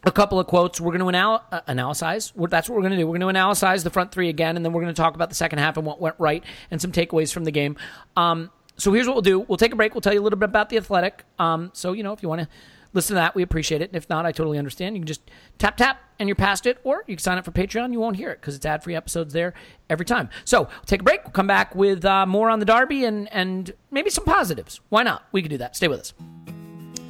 a 0.06 0.12
couple 0.12 0.38
of 0.38 0.46
quotes. 0.46 0.80
We're 0.80 0.96
going 0.96 1.00
to 1.00 1.08
anal- 1.08 1.42
uh, 1.50 1.60
analyze. 1.66 2.32
That's 2.36 2.68
what 2.68 2.76
we're 2.76 2.82
going 2.82 2.92
to 2.92 2.98
do. 2.98 3.06
We're 3.06 3.18
going 3.18 3.34
to 3.34 3.38
analyze 3.38 3.84
the 3.84 3.90
front 3.90 4.12
three 4.12 4.28
again, 4.28 4.56
and 4.56 4.64
then 4.64 4.72
we're 4.72 4.82
going 4.82 4.94
to 4.94 5.00
talk 5.00 5.14
about 5.14 5.28
the 5.28 5.34
second 5.34 5.58
half 5.58 5.76
and 5.76 5.86
what 5.86 6.00
went 6.00 6.16
right 6.18 6.44
and 6.70 6.80
some 6.80 6.92
takeaways 6.92 7.32
from 7.32 7.44
the 7.44 7.50
game. 7.50 7.76
Um, 8.16 8.50
so 8.76 8.92
here's 8.92 9.06
what 9.06 9.14
we'll 9.14 9.22
do. 9.22 9.40
We'll 9.40 9.56
take 9.56 9.72
a 9.72 9.76
break. 9.76 9.94
We'll 9.94 10.00
tell 10.00 10.14
you 10.14 10.20
a 10.20 10.22
little 10.22 10.38
bit 10.38 10.48
about 10.48 10.68
the 10.68 10.76
athletic. 10.76 11.24
Um, 11.38 11.70
so 11.74 11.92
you 11.92 12.02
know, 12.02 12.12
if 12.12 12.22
you 12.22 12.28
want 12.28 12.42
to 12.42 12.48
listen 12.92 13.14
to 13.14 13.20
that, 13.20 13.34
we 13.34 13.42
appreciate 13.42 13.82
it. 13.82 13.90
And 13.90 13.96
if 13.96 14.08
not, 14.08 14.26
I 14.26 14.32
totally 14.32 14.58
understand. 14.58 14.96
You 14.96 15.00
can 15.00 15.06
just 15.06 15.30
tap 15.58 15.76
tap 15.76 16.00
and 16.18 16.28
you're 16.28 16.36
past 16.36 16.66
it, 16.66 16.78
or 16.84 17.04
you 17.06 17.16
can 17.16 17.22
sign 17.22 17.38
up 17.38 17.44
for 17.44 17.50
Patreon. 17.50 17.92
You 17.92 18.00
won't 18.00 18.16
hear 18.16 18.30
it 18.30 18.40
because 18.40 18.54
it's 18.54 18.66
ad 18.66 18.82
free 18.82 18.94
episodes 18.94 19.32
there 19.32 19.54
every 19.90 20.06
time. 20.06 20.28
So 20.44 20.68
take 20.86 21.00
a 21.00 21.04
break. 21.04 21.24
We'll 21.24 21.32
come 21.32 21.46
back 21.46 21.74
with 21.74 22.04
uh, 22.04 22.26
more 22.26 22.50
on 22.50 22.60
the 22.60 22.66
derby 22.66 23.04
and 23.04 23.32
and 23.32 23.72
maybe 23.90 24.10
some 24.10 24.24
positives. 24.24 24.80
Why 24.88 25.02
not? 25.02 25.24
We 25.32 25.42
can 25.42 25.50
do 25.50 25.58
that. 25.58 25.76
Stay 25.76 25.88
with 25.88 26.00
us. 26.00 26.14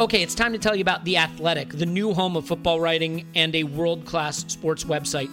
Okay, 0.01 0.25
it's 0.25 0.35
time 0.35 0.53
to 0.53 0.59
tell 0.59 0.75
you 0.75 0.83
about 0.83 1.05
The 1.05 1.19
Athletic, 1.19 1.69
the 1.69 1.87
new 1.87 2.13
home 2.13 2.37
of 2.37 2.45
football 2.45 2.81
writing 2.81 3.29
and 3.37 3.55
a 3.55 3.63
world 3.63 4.05
class 4.05 4.39
sports 4.53 4.83
website. 4.83 5.31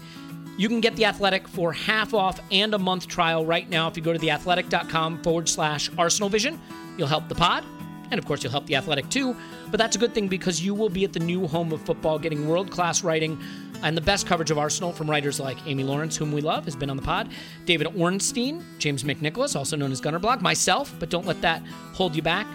You 0.55 0.67
can 0.69 0.81
get 0.81 0.95
The 0.95 1.05
Athletic 1.05 1.47
for 1.47 1.73
half 1.73 2.13
off 2.13 2.39
and 2.51 2.75
a 2.75 2.77
month 2.77 3.07
trial 3.07 3.43
right 3.43 3.67
now 3.67 3.87
if 3.87 3.97
you 3.97 4.03
go 4.03 4.13
to 4.13 4.19
theathletic.com 4.19 5.23
forward 5.23 5.49
slash 5.49 5.89
Arsenal 5.97 6.29
Vision. 6.29 6.61
You'll 6.95 7.07
help 7.07 7.27
the 7.27 7.33
pod, 7.33 7.65
and 8.11 8.19
of 8.19 8.25
course, 8.25 8.43
you'll 8.43 8.51
help 8.51 8.67
The 8.67 8.75
Athletic 8.75 9.09
too. 9.09 9.35
But 9.71 9.79
that's 9.79 9.95
a 9.95 9.99
good 9.99 10.13
thing 10.13 10.27
because 10.27 10.63
you 10.63 10.75
will 10.75 10.89
be 10.89 11.05
at 11.05 11.13
the 11.13 11.19
new 11.19 11.47
home 11.47 11.71
of 11.71 11.81
football 11.81 12.19
getting 12.19 12.47
world 12.47 12.69
class 12.69 13.03
writing 13.03 13.41
and 13.81 13.97
the 13.97 14.01
best 14.01 14.27
coverage 14.27 14.51
of 14.51 14.59
Arsenal 14.59 14.93
from 14.93 15.09
writers 15.09 15.39
like 15.39 15.57
Amy 15.65 15.83
Lawrence, 15.83 16.15
whom 16.15 16.31
we 16.31 16.41
love, 16.41 16.65
has 16.65 16.75
been 16.75 16.91
on 16.91 16.97
the 16.97 17.03
pod, 17.03 17.31
David 17.65 17.87
Ornstein, 17.97 18.63
James 18.77 19.01
McNicholas, 19.03 19.55
also 19.55 19.75
known 19.75 19.91
as 19.91 19.99
Gunnerblog, 19.99 20.41
myself, 20.41 20.93
but 20.99 21.09
don't 21.09 21.25
let 21.25 21.41
that 21.41 21.63
hold 21.93 22.15
you 22.15 22.21
back. 22.21 22.45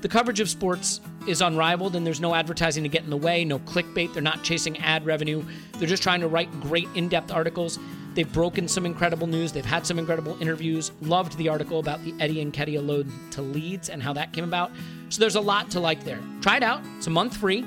The 0.00 0.08
coverage 0.08 0.40
of 0.40 0.50
sports 0.50 1.00
is 1.28 1.40
unrivaled, 1.40 1.96
and 1.96 2.06
there's 2.06 2.20
no 2.20 2.34
advertising 2.34 2.82
to 2.82 2.88
get 2.88 3.04
in 3.04 3.10
the 3.10 3.16
way, 3.16 3.44
no 3.44 3.58
clickbait. 3.60 4.12
They're 4.12 4.22
not 4.22 4.42
chasing 4.42 4.78
ad 4.78 5.04
revenue. 5.06 5.44
They're 5.78 5.88
just 5.88 6.02
trying 6.02 6.20
to 6.20 6.28
write 6.28 6.50
great 6.60 6.88
in 6.94 7.08
depth 7.08 7.30
articles. 7.30 7.78
They've 8.14 8.30
broken 8.30 8.68
some 8.68 8.84
incredible 8.84 9.26
news. 9.26 9.52
They've 9.52 9.64
had 9.64 9.86
some 9.86 9.98
incredible 9.98 10.40
interviews. 10.40 10.92
Loved 11.00 11.36
the 11.38 11.48
article 11.48 11.78
about 11.78 12.04
the 12.04 12.14
Eddie 12.20 12.44
Nketiah 12.44 12.86
load 12.86 13.10
to 13.32 13.42
Leeds 13.42 13.88
and 13.88 14.02
how 14.02 14.12
that 14.12 14.32
came 14.32 14.44
about. 14.44 14.70
So 15.08 15.20
there's 15.20 15.36
a 15.36 15.40
lot 15.40 15.70
to 15.70 15.80
like 15.80 16.04
there. 16.04 16.20
Try 16.40 16.58
it 16.58 16.62
out. 16.62 16.82
It's 16.98 17.06
a 17.06 17.10
month 17.10 17.36
free. 17.36 17.64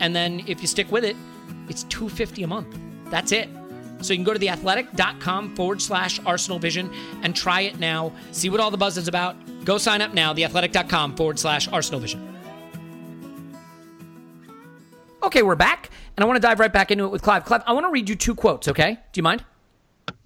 And 0.00 0.14
then 0.14 0.44
if 0.46 0.60
you 0.60 0.68
stick 0.68 0.90
with 0.92 1.04
it, 1.04 1.16
it's 1.68 1.82
250 1.84 2.44
a 2.44 2.46
month. 2.46 2.78
That's 3.10 3.32
it. 3.32 3.48
So 4.00 4.12
you 4.12 4.18
can 4.18 4.24
go 4.24 4.34
to 4.34 4.38
theathletic.com 4.38 5.54
forward 5.54 5.80
slash 5.80 6.20
Arsenal 6.26 6.58
Vision 6.58 6.90
and 7.22 7.34
try 7.34 7.62
it 7.62 7.78
now. 7.78 8.12
See 8.32 8.50
what 8.50 8.60
all 8.60 8.70
the 8.70 8.76
buzz 8.76 8.96
is 8.96 9.08
about. 9.08 9.36
Go 9.64 9.78
sign 9.78 10.00
up 10.00 10.12
now, 10.12 10.34
theathletic.com 10.34 11.16
forward 11.16 11.38
slash 11.38 11.68
Arsenal 11.68 12.00
Vision. 12.00 12.31
Okay, 15.22 15.42
we're 15.42 15.54
back, 15.54 15.90
and 16.16 16.24
I 16.24 16.26
want 16.26 16.36
to 16.36 16.40
dive 16.40 16.58
right 16.58 16.72
back 16.72 16.90
into 16.90 17.04
it 17.04 17.12
with 17.12 17.22
Clive. 17.22 17.44
Clive, 17.44 17.62
I 17.64 17.72
want 17.72 17.86
to 17.86 17.90
read 17.90 18.08
you 18.08 18.16
two 18.16 18.34
quotes, 18.34 18.66
okay? 18.66 18.98
Do 19.12 19.18
you 19.18 19.22
mind? 19.22 19.44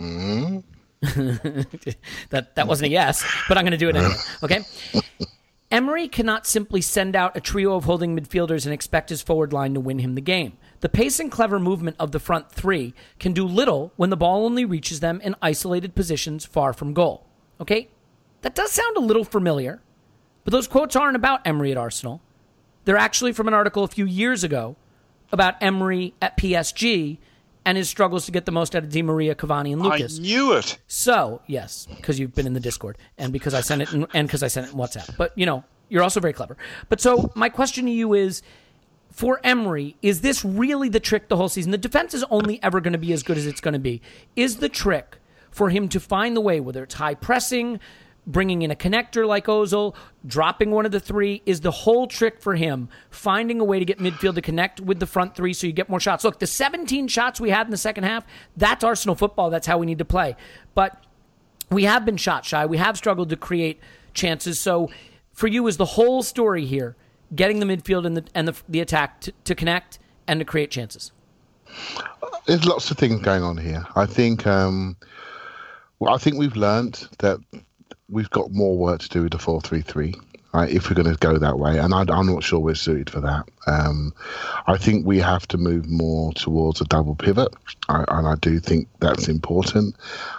Mm-hmm. 0.01 0.61
that 2.31 2.55
that 2.55 2.67
wasn't 2.67 2.87
a 2.87 2.91
yes, 2.91 3.23
but 3.47 3.59
I'm 3.59 3.65
going 3.65 3.73
to 3.73 3.77
do 3.77 3.91
it 3.91 3.97
anyway. 3.97 4.15
Okay. 4.43 4.65
Emery 5.71 6.09
cannot 6.09 6.47
simply 6.47 6.81
send 6.81 7.15
out 7.15 7.37
a 7.37 7.41
trio 7.41 7.75
of 7.75 7.85
holding 7.85 8.17
midfielders 8.17 8.65
and 8.65 8.73
expect 8.73 9.11
his 9.11 9.21
forward 9.21 9.53
line 9.53 9.75
to 9.75 9.81
win 9.81 9.99
him 9.99 10.15
the 10.15 10.21
game. 10.23 10.57
The 10.81 10.89
pace 10.89 11.21
and 11.21 11.31
clever 11.31 11.59
movement 11.59 11.97
of 11.99 12.13
the 12.13 12.21
front 12.21 12.51
three 12.51 12.95
can 13.19 13.33
do 13.33 13.45
little 13.45 13.93
when 13.97 14.09
the 14.09 14.17
ball 14.17 14.47
only 14.47 14.65
reaches 14.65 15.01
them 15.01 15.21
in 15.21 15.35
isolated 15.43 15.95
positions 15.95 16.47
far 16.47 16.73
from 16.73 16.95
goal. 16.95 17.27
Okay? 17.61 17.89
That 18.41 18.55
does 18.55 18.73
sound 18.73 18.97
a 18.97 19.01
little 19.01 19.25
familiar, 19.25 19.83
but 20.45 20.53
those 20.53 20.69
quotes 20.69 20.97
aren't 20.97 21.17
about 21.17 21.47
Emery 21.47 21.73
at 21.73 21.77
Arsenal. 21.77 22.23
They're 22.85 22.97
actually 22.97 23.33
from 23.33 23.49
an 23.49 23.55
article 23.55 23.85
a 23.85 23.89
few 23.89 24.07
years 24.07 24.45
ago 24.45 24.77
about 25.33 25.63
Emery 25.63 26.15
at 26.21 26.37
PSG 26.37 27.19
and 27.65 27.77
his 27.77 27.89
struggles 27.89 28.27
to 28.27 28.33
get 28.33 28.47
the 28.47 28.53
most 28.53 28.77
out 28.77 28.85
of 28.85 28.91
Di 28.91 29.03
Maria, 29.03 29.35
Cavani, 29.35 29.73
and 29.73 29.83
Lucas. 29.83 30.19
I 30.19 30.23
knew 30.23 30.53
it. 30.53 30.79
So 30.87 31.43
yes, 31.47 31.87
because 31.97 32.19
you've 32.19 32.35
been 32.35 32.47
in 32.47 32.53
the 32.53 32.61
Discord 32.61 32.99
and 33.19 33.33
because 33.33 33.55
I 33.55 33.61
sent 33.61 33.83
it 33.83 33.93
in, 33.93 34.07
and 34.15 34.29
because 34.29 34.43
I 34.43 34.49
sent 34.49 34.69
it 34.69 34.73
in 34.73 34.79
WhatsApp. 34.79 35.17
But 35.17 35.33
you 35.37 35.47
know, 35.47 35.65
you're 35.89 36.03
also 36.03 36.21
very 36.21 36.33
clever. 36.33 36.57
But 36.89 37.01
so 37.01 37.31
my 37.35 37.49
question 37.49 37.87
to 37.87 37.93
you 37.93 38.15
is. 38.15 38.43
For 39.13 39.41
Emery, 39.43 39.97
is 40.03 40.21
this 40.21 40.45
really 40.45 40.91
the 40.91 41.01
trick 41.01 41.29
the 41.29 41.39
whole 41.39 41.49
season? 41.49 41.73
The 41.73 41.79
defense 41.79 42.13
is 42.13 42.23
only 42.29 42.63
ever 42.63 42.83
going 42.83 42.93
to 42.93 42.99
be 42.99 43.15
as 43.15 43.23
good 43.23 43.39
as 43.39 43.47
it's 43.47 43.63
going 43.63 43.73
to 43.73 43.81
be. 43.81 44.03
Is 44.35 44.57
the 44.59 44.69
trick 44.69 45.17
for 45.51 45.71
him 45.71 45.89
to 45.89 46.01
find 46.01 46.37
the 46.37 46.43
way, 46.43 46.61
whether 46.61 46.83
it's 46.83 46.93
high 46.93 47.15
pressing, 47.15 47.81
bringing 48.27 48.63
in 48.63 48.71
a 48.71 48.75
connector 48.75 49.27
like 49.27 49.47
Ozil, 49.47 49.95
dropping 50.27 50.71
one 50.71 50.85
of 50.85 50.93
the 50.93 51.01
three, 51.01 51.43
is 51.47 51.61
the 51.61 51.71
whole 51.71 52.07
trick 52.07 52.41
for 52.41 52.57
him 52.57 52.89
finding 53.11 53.61
a 53.61 53.65
way 53.65 53.79
to 53.79 53.85
get 53.85 53.99
midfield 53.99 54.35
to 54.35 54.43
connect 54.43 54.81
with 54.81 54.99
the 54.99 55.07
front 55.07 55.35
three 55.35 55.53
so 55.53 55.67
you 55.67 55.73
get 55.73 55.89
more 55.89 56.01
shots. 56.01 56.25
Look, 56.25 56.41
the 56.41 56.47
17 56.47 57.09
shots 57.09 57.41
we 57.41 57.51
had 57.51 57.67
in 57.67 57.71
the 57.71 57.77
second 57.77 58.05
half, 58.05 58.27
that's 58.57 58.83
Arsenal 58.83 59.15
football. 59.15 59.51
That's 59.51 59.67
how 59.67 59.79
we 59.79 59.87
need 59.87 59.99
to 59.99 60.05
play. 60.05 60.37
But 60.75 61.03
we 61.71 61.85
have 61.85 62.05
been 62.05 62.17
shot 62.17 62.45
shy. 62.45 62.67
We 62.67 62.79
have 62.79 62.97
struggled 62.97 63.31
to 63.31 63.37
create 63.37 63.81
chances. 64.15 64.59
So 64.59 64.91
for 65.33 65.47
you, 65.47 65.67
is 65.67 65.77
the 65.77 65.85
whole 65.85 66.23
story 66.23 66.65
here 66.65 66.97
getting 67.35 67.61
the 67.61 67.67
midfield 67.67 68.07
and 68.07 68.17
the 68.17 68.25
and 68.35 68.49
the, 68.49 68.57
the 68.69 68.81
attack 68.81 69.21
to, 69.23 69.33
to 69.45 69.55
connect 69.55 69.99
and 70.27 70.41
to 70.41 70.45
create 70.45 70.71
chances? 70.71 71.13
There's 72.47 72.65
lots 72.65 72.91
of 72.91 72.97
things 72.97 73.21
going 73.21 73.43
on 73.43 73.57
here. 73.57 73.85
I 73.97 74.07
think 74.07 74.47
um, 74.47 74.97
Well, 75.99 76.15
I 76.15 76.19
think 76.19 76.37
we've 76.37 76.57
learned 76.57 77.09
that 77.19 77.39
we've 78.09 78.31
got 78.31 78.53
more 78.53 78.77
work 78.77 79.01
to 79.01 79.09
do 79.09 79.23
with 79.23 79.33
the 79.33 79.39
four 79.39 79.61
three 79.61 79.83
three. 79.83 80.15
Right, 80.55 80.71
if 80.71 80.89
we're 80.89 80.95
going 80.95 81.13
to 81.13 81.19
go 81.19 81.37
that 81.37 81.59
way, 81.59 81.79
and 81.79 81.93
I, 81.93 82.01
am 82.01 82.27
not 82.27 82.43
sure 82.43 82.61
we're 82.61 82.77
suited 82.77 83.11
for 83.11 83.21
that. 83.21 83.47
Um, 83.67 84.15
I 84.67 84.79
think 84.79 85.05
we 85.05 85.19
have 85.19 85.47
to 85.49 85.59
move 85.59 85.87
more 85.87 86.33
towards 86.33 86.81
a 86.81 86.87
double 86.87 87.15
pivot, 87.15 87.53
I, 87.91 88.05
and 88.09 88.27
I 88.27 88.37
do 88.37 88.59
think 88.59 88.89
that's 88.99 89.29
important. 89.29 89.97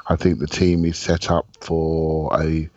I 0.07 0.15
think 0.15 0.39
the 0.39 0.47
team 0.47 0.86
is 0.86 0.97
set 0.97 1.30
up 1.30 1.45
for 1.61 2.32
a 2.41 2.68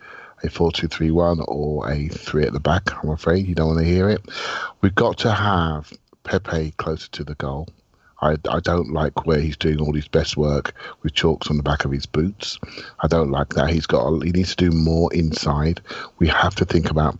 a 0.43 0.49
four 0.49 0.71
two 0.71 0.87
three 0.87 1.09
one 1.09 1.39
or 1.47 1.89
a 1.89 2.09
three 2.09 2.43
at 2.43 2.53
the 2.53 2.59
back. 2.59 2.91
I'm 3.03 3.09
afraid 3.09 3.47
you 3.47 3.55
don't 3.55 3.69
want 3.69 3.79
to 3.79 3.85
hear 3.85 4.09
it. 4.09 4.21
We've 4.81 4.93
got 4.93 5.19
to 5.19 5.31
have 5.31 5.91
Pepe 6.23 6.71
closer 6.77 7.09
to 7.11 7.23
the 7.23 7.35
goal. 7.35 7.69
I, 8.21 8.37
I 8.49 8.59
don't 8.59 8.91
like 8.91 9.25
where 9.25 9.39
he's 9.39 9.57
doing 9.57 9.79
all 9.79 9.93
his 9.93 10.07
best 10.07 10.37
work 10.37 10.73
with 11.01 11.13
chalks 11.13 11.49
on 11.49 11.57
the 11.57 11.63
back 11.63 11.85
of 11.85 11.91
his 11.91 12.05
boots. 12.05 12.59
I 12.99 13.07
don't 13.07 13.31
like 13.31 13.49
that. 13.49 13.69
He's 13.69 13.87
got 13.87 14.23
he 14.23 14.31
needs 14.31 14.55
to 14.55 14.69
do 14.69 14.75
more 14.75 15.11
inside. 15.13 15.81
We 16.19 16.27
have 16.27 16.55
to 16.55 16.65
think 16.65 16.89
about 16.89 17.17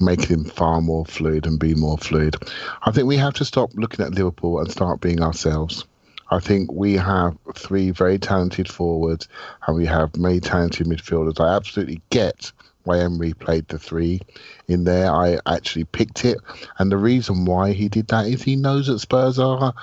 making 0.00 0.28
him 0.28 0.44
far 0.44 0.80
more 0.80 1.04
fluid 1.04 1.46
and 1.46 1.58
be 1.58 1.74
more 1.74 1.98
fluid. 1.98 2.36
I 2.82 2.90
think 2.90 3.06
we 3.06 3.18
have 3.18 3.34
to 3.34 3.44
stop 3.44 3.70
looking 3.74 4.04
at 4.04 4.14
Liverpool 4.14 4.58
and 4.58 4.70
start 4.70 5.00
being 5.00 5.22
ourselves. 5.22 5.84
I 6.30 6.40
think 6.40 6.72
we 6.72 6.94
have 6.94 7.36
three 7.54 7.90
very 7.90 8.18
talented 8.18 8.68
forwards 8.68 9.28
and 9.66 9.76
we 9.76 9.86
have 9.86 10.16
many 10.16 10.40
talented 10.40 10.86
midfielders. 10.86 11.38
I 11.38 11.54
absolutely 11.54 12.00
get 12.10 12.50
why 12.84 13.00
Emery 13.00 13.32
played 13.34 13.68
the 13.68 13.78
three 13.78 14.20
in 14.68 14.84
there. 14.84 15.10
I 15.10 15.38
actually 15.46 15.84
picked 15.84 16.24
it, 16.24 16.38
and 16.78 16.90
the 16.90 16.96
reason 16.96 17.44
why 17.44 17.72
he 17.72 17.88
did 17.88 18.08
that 18.08 18.26
is 18.26 18.42
he 18.42 18.56
knows 18.56 18.86
that 18.86 19.00
Spurs 19.00 19.38
are 19.38 19.74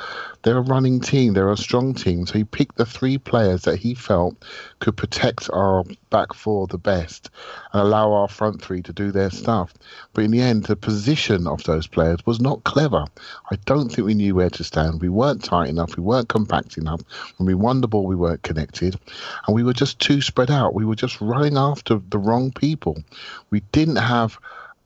they're 0.43 0.57
a 0.57 0.61
running 0.61 0.99
team, 0.99 1.33
they're 1.33 1.51
a 1.51 1.57
strong 1.57 1.93
team. 1.93 2.25
So 2.25 2.33
he 2.33 2.43
picked 2.43 2.77
the 2.77 2.85
three 2.85 3.17
players 3.17 3.63
that 3.63 3.77
he 3.77 3.93
felt 3.93 4.35
could 4.79 4.97
protect 4.97 5.49
our 5.51 5.83
back 6.09 6.33
four 6.33 6.67
the 6.67 6.77
best 6.77 7.29
and 7.73 7.81
allow 7.81 8.11
our 8.11 8.27
front 8.27 8.61
three 8.61 8.81
to 8.83 8.93
do 8.93 9.11
their 9.11 9.29
hmm. 9.29 9.35
stuff. 9.35 9.73
But 10.13 10.25
in 10.25 10.31
the 10.31 10.41
end, 10.41 10.65
the 10.65 10.75
position 10.75 11.47
of 11.47 11.63
those 11.63 11.87
players 11.87 12.25
was 12.25 12.39
not 12.39 12.63
clever. 12.63 13.05
I 13.51 13.55
don't 13.65 13.89
think 13.89 14.05
we 14.05 14.13
knew 14.13 14.35
where 14.35 14.49
to 14.49 14.63
stand. 14.63 15.01
We 15.01 15.09
weren't 15.09 15.43
tight 15.43 15.69
enough. 15.69 15.97
We 15.97 16.03
weren't 16.03 16.29
compact 16.29 16.77
enough. 16.77 17.01
When 17.37 17.47
we 17.47 17.55
won 17.55 17.81
the 17.81 17.87
ball, 17.87 18.05
we 18.05 18.15
weren't 18.15 18.43
connected, 18.43 18.97
and 19.45 19.55
we 19.55 19.63
were 19.63 19.73
just 19.73 19.99
too 19.99 20.21
spread 20.21 20.51
out. 20.51 20.73
We 20.73 20.85
were 20.85 20.95
just 20.95 21.19
running 21.21 21.57
after 21.57 21.99
the 22.09 22.19
wrong 22.19 22.51
people. 22.51 23.03
We 23.49 23.61
didn't 23.71 23.97
have 23.97 24.37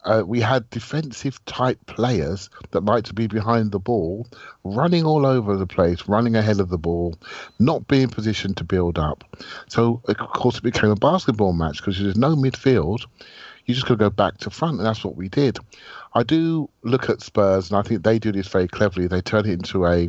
uh, 0.06 0.24
we 0.26 0.39
had 0.39 0.70
defensive 0.70 1.43
type 1.45 1.84
players 1.88 2.49
that 2.72 2.86
like 2.86 3.03
to 3.06 3.14
be 3.14 3.28
behind 3.28 3.72
the 3.72 3.80
ball, 3.80 4.28
running 4.64 5.03
all 5.03 5.26
over 5.26 5.58
the 5.58 5.68
place, 5.68 6.08
running 6.08 6.36
ahead 6.36 6.60
of 6.60 6.70
the 6.70 6.78
ball, 6.78 7.16
not 7.60 7.88
being 7.88 8.08
positioned 8.08 8.56
to 8.58 8.64
build 8.64 8.99
up. 8.99 9.24
So, 9.68 10.01
of 10.06 10.18
course, 10.18 10.58
it 10.58 10.64
became 10.64 10.91
a 10.91 10.95
basketball 10.95 11.53
match 11.53 11.78
because 11.78 11.99
there's 11.99 12.18
no 12.18 12.36
midfield. 12.36 13.06
You 13.66 13.74
just 13.74 13.88
got 13.88 13.95
to 13.95 13.97
go 13.97 14.10
back 14.12 14.38
to 14.39 14.51
front, 14.51 14.78
and 14.78 14.86
that's 14.86 15.03
what 15.03 15.16
we 15.16 15.28
did. 15.28 15.58
I 16.14 16.22
do 16.22 16.70
look 16.84 17.10
at 17.10 17.22
Spurs, 17.22 17.72
and 17.72 17.80
I 17.80 17.82
think 17.82 18.03
they 18.03 18.20
do 18.20 18.32
this 18.32 18.47
very 18.47 18.68
cleverly. 18.68 19.08
They 19.08 19.22
turn 19.22 19.47
it 19.47 19.53
into 19.53 19.88
a, 19.88 20.08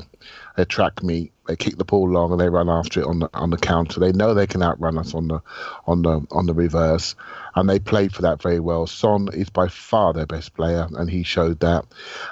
a 0.58 0.66
track 0.66 1.02
meet. 1.02 1.32
They 1.46 1.56
kick 1.56 1.76
the 1.76 1.84
ball 1.84 2.10
long, 2.10 2.32
and 2.32 2.40
they 2.40 2.48
run 2.48 2.68
after 2.68 3.00
it 3.00 3.06
on 3.06 3.20
the 3.20 3.30
on 3.32 3.50
the 3.50 3.56
counter. 3.56 4.00
They 4.00 4.12
know 4.12 4.34
they 4.34 4.46
can 4.46 4.62
outrun 4.62 4.98
us 4.98 5.14
on 5.14 5.28
the 5.28 5.42
on 5.86 6.02
the 6.02 6.26
on 6.30 6.46
the 6.46 6.54
reverse, 6.54 7.14
and 7.54 7.68
they 7.68 7.78
played 7.78 8.12
for 8.14 8.22
that 8.22 8.42
very 8.42 8.60
well. 8.60 8.86
Son 8.86 9.28
is 9.32 9.48
by 9.48 9.68
far 9.68 10.12
their 10.12 10.26
best 10.26 10.54
player, 10.54 10.88
and 10.96 11.08
he 11.08 11.22
showed 11.22 11.60
that. 11.60 11.84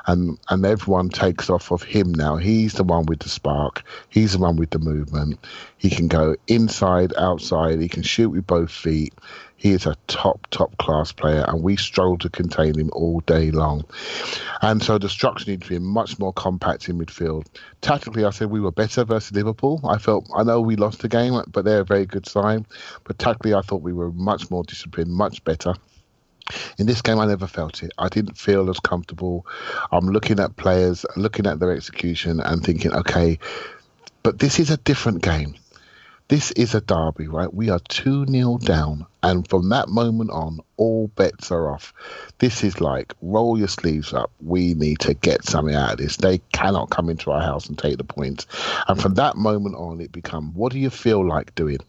And 0.06 0.38
and 0.48 0.66
everyone 0.66 1.08
takes 1.10 1.48
off 1.50 1.70
of 1.70 1.82
him 1.82 2.12
now. 2.12 2.36
He's 2.36 2.74
the 2.74 2.84
one 2.84 3.06
with 3.06 3.20
the 3.20 3.28
spark. 3.28 3.84
He's 4.08 4.32
the 4.32 4.38
one 4.38 4.56
with 4.56 4.70
the 4.70 4.78
movement. 4.78 5.38
He 5.76 5.90
can 5.90 6.08
go 6.08 6.36
inside, 6.46 7.12
outside. 7.16 7.80
He 7.80 7.88
can 7.88 8.02
shoot 8.02 8.30
with 8.30 8.46
both 8.46 8.70
feet. 8.70 9.14
He 9.64 9.72
is 9.72 9.86
a 9.86 9.96
top, 10.08 10.46
top 10.50 10.76
class 10.76 11.10
player, 11.10 11.42
and 11.48 11.62
we 11.62 11.76
struggle 11.76 12.18
to 12.18 12.28
contain 12.28 12.78
him 12.78 12.90
all 12.92 13.20
day 13.20 13.50
long. 13.50 13.86
And 14.60 14.82
so 14.82 14.98
the 14.98 15.08
structure 15.08 15.50
needs 15.50 15.62
to 15.62 15.70
be 15.70 15.78
much 15.78 16.18
more 16.18 16.34
compact 16.34 16.90
in 16.90 16.98
midfield. 16.98 17.46
Tactically, 17.80 18.26
I 18.26 18.30
said 18.30 18.50
we 18.50 18.60
were 18.60 18.70
better 18.70 19.04
versus 19.04 19.32
Liverpool. 19.32 19.80
I 19.88 19.96
felt, 19.96 20.28
I 20.36 20.42
know 20.42 20.60
we 20.60 20.76
lost 20.76 21.00
the 21.00 21.08
game, 21.08 21.42
but 21.48 21.64
they're 21.64 21.80
a 21.80 21.84
very 21.84 22.04
good 22.04 22.26
sign. 22.26 22.66
But 23.04 23.18
tactically, 23.18 23.54
I 23.54 23.62
thought 23.62 23.80
we 23.80 23.94
were 23.94 24.12
much 24.12 24.50
more 24.50 24.64
disciplined, 24.64 25.10
much 25.10 25.42
better. 25.44 25.72
In 26.78 26.84
this 26.84 27.00
game, 27.00 27.18
I 27.18 27.24
never 27.24 27.46
felt 27.46 27.82
it. 27.82 27.90
I 27.96 28.10
didn't 28.10 28.36
feel 28.36 28.68
as 28.68 28.80
comfortable. 28.80 29.46
I'm 29.90 30.08
looking 30.08 30.40
at 30.40 30.56
players, 30.56 31.06
looking 31.16 31.46
at 31.46 31.58
their 31.58 31.72
execution, 31.72 32.38
and 32.40 32.62
thinking, 32.62 32.92
okay, 32.92 33.38
but 34.22 34.40
this 34.40 34.58
is 34.60 34.68
a 34.68 34.76
different 34.76 35.22
game. 35.22 35.54
This 36.28 36.52
is 36.52 36.74
a 36.74 36.80
derby, 36.80 37.28
right? 37.28 37.52
We 37.52 37.68
are 37.68 37.80
2 37.80 38.26
0 38.26 38.58
down. 38.58 39.04
And 39.22 39.46
from 39.46 39.68
that 39.68 39.90
moment 39.90 40.30
on, 40.30 40.60
all 40.78 41.08
bets 41.08 41.50
are 41.50 41.70
off. 41.70 41.92
This 42.38 42.64
is 42.64 42.80
like, 42.80 43.12
roll 43.20 43.58
your 43.58 43.68
sleeves 43.68 44.14
up. 44.14 44.30
We 44.40 44.72
need 44.72 45.00
to 45.00 45.12
get 45.12 45.44
something 45.44 45.74
out 45.74 45.92
of 45.92 45.98
this. 45.98 46.16
They 46.16 46.38
cannot 46.52 46.88
come 46.88 47.10
into 47.10 47.30
our 47.30 47.42
house 47.42 47.66
and 47.66 47.78
take 47.78 47.98
the 47.98 48.04
points. 48.04 48.46
And 48.88 49.00
from 49.00 49.14
that 49.14 49.36
moment 49.36 49.76
on, 49.76 50.00
it 50.00 50.12
become, 50.12 50.54
what 50.54 50.72
do 50.72 50.78
you 50.78 50.88
feel 50.88 51.26
like 51.26 51.54
doing? 51.56 51.80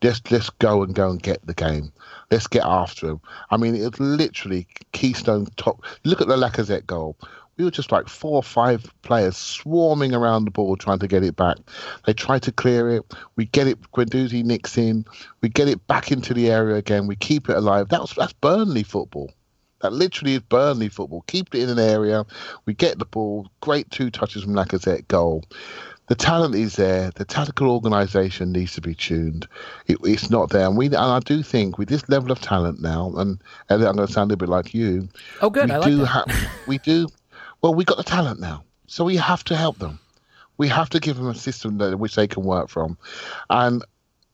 Just 0.00 0.30
let's 0.30 0.50
go 0.50 0.84
and 0.84 0.94
go 0.94 1.10
and 1.10 1.20
get 1.20 1.44
the 1.44 1.54
game. 1.54 1.92
Let's 2.30 2.46
get 2.46 2.64
after 2.64 3.06
them. 3.08 3.20
I 3.50 3.56
mean, 3.56 3.74
it's 3.74 3.98
literally 3.98 4.68
Keystone 4.92 5.46
Cops. 5.56 5.88
Look 6.04 6.20
at 6.20 6.28
the 6.28 6.36
Lacazette 6.36 6.86
goal 6.86 7.16
we 7.56 7.64
were 7.64 7.70
just 7.70 7.92
like 7.92 8.08
four 8.08 8.36
or 8.36 8.42
five 8.42 8.90
players 9.02 9.36
swarming 9.36 10.14
around 10.14 10.44
the 10.44 10.50
ball 10.50 10.76
trying 10.76 10.98
to 10.98 11.08
get 11.08 11.24
it 11.24 11.36
back. 11.36 11.56
They 12.04 12.12
try 12.12 12.38
to 12.38 12.52
clear 12.52 12.88
it. 12.90 13.14
We 13.36 13.46
get 13.46 13.66
it. 13.66 13.80
Guendouzi 13.92 14.44
nicks 14.44 14.76
in. 14.76 15.04
We 15.40 15.48
get 15.48 15.68
it 15.68 15.86
back 15.86 16.12
into 16.12 16.34
the 16.34 16.50
area 16.50 16.76
again. 16.76 17.06
We 17.06 17.16
keep 17.16 17.48
it 17.48 17.56
alive. 17.56 17.88
That's 17.88 18.14
that's 18.14 18.34
Burnley 18.34 18.82
football. 18.82 19.32
That 19.80 19.92
literally 19.92 20.34
is 20.34 20.40
Burnley 20.40 20.88
football. 20.88 21.24
Keep 21.26 21.54
it 21.54 21.62
in 21.62 21.70
an 21.70 21.78
area. 21.78 22.24
We 22.66 22.74
get 22.74 22.98
the 22.98 23.04
ball. 23.04 23.48
Great 23.60 23.90
two 23.90 24.10
touches 24.10 24.42
from 24.42 24.54
Lacazette. 24.54 25.08
Goal. 25.08 25.44
The 26.08 26.14
talent 26.14 26.54
is 26.54 26.76
there. 26.76 27.10
The 27.16 27.24
tactical 27.24 27.68
organisation 27.68 28.52
needs 28.52 28.74
to 28.74 28.80
be 28.80 28.94
tuned. 28.94 29.48
It, 29.88 29.98
it's 30.04 30.30
not 30.30 30.50
there, 30.50 30.66
and 30.66 30.76
we 30.76 30.86
and 30.86 30.96
I 30.96 31.18
do 31.18 31.42
think 31.42 31.78
with 31.78 31.88
this 31.88 32.08
level 32.08 32.30
of 32.30 32.40
talent 32.40 32.80
now, 32.80 33.12
and 33.16 33.42
Elliot, 33.70 33.88
I'm 33.88 33.96
going 33.96 34.06
to 34.06 34.12
sound 34.12 34.30
a 34.30 34.36
bit 34.36 34.48
like 34.48 34.72
you. 34.72 35.08
Oh, 35.42 35.50
good. 35.50 35.68
We 35.68 35.72
I 35.72 35.78
like 35.78 35.88
do 35.88 35.96
that. 35.98 36.06
have. 36.06 36.50
we 36.68 36.78
do. 36.78 37.08
Well, 37.66 37.74
we 37.74 37.84
got 37.84 37.96
the 37.96 38.04
talent 38.04 38.38
now, 38.38 38.62
so 38.86 39.04
we 39.04 39.16
have 39.16 39.42
to 39.42 39.56
help 39.56 39.80
them. 39.80 39.98
We 40.56 40.68
have 40.68 40.88
to 40.90 41.00
give 41.00 41.16
them 41.16 41.26
a 41.26 41.34
system 41.34 41.78
that 41.78 41.98
which 41.98 42.14
they 42.14 42.28
can 42.28 42.44
work 42.44 42.68
from, 42.68 42.96
and 43.50 43.84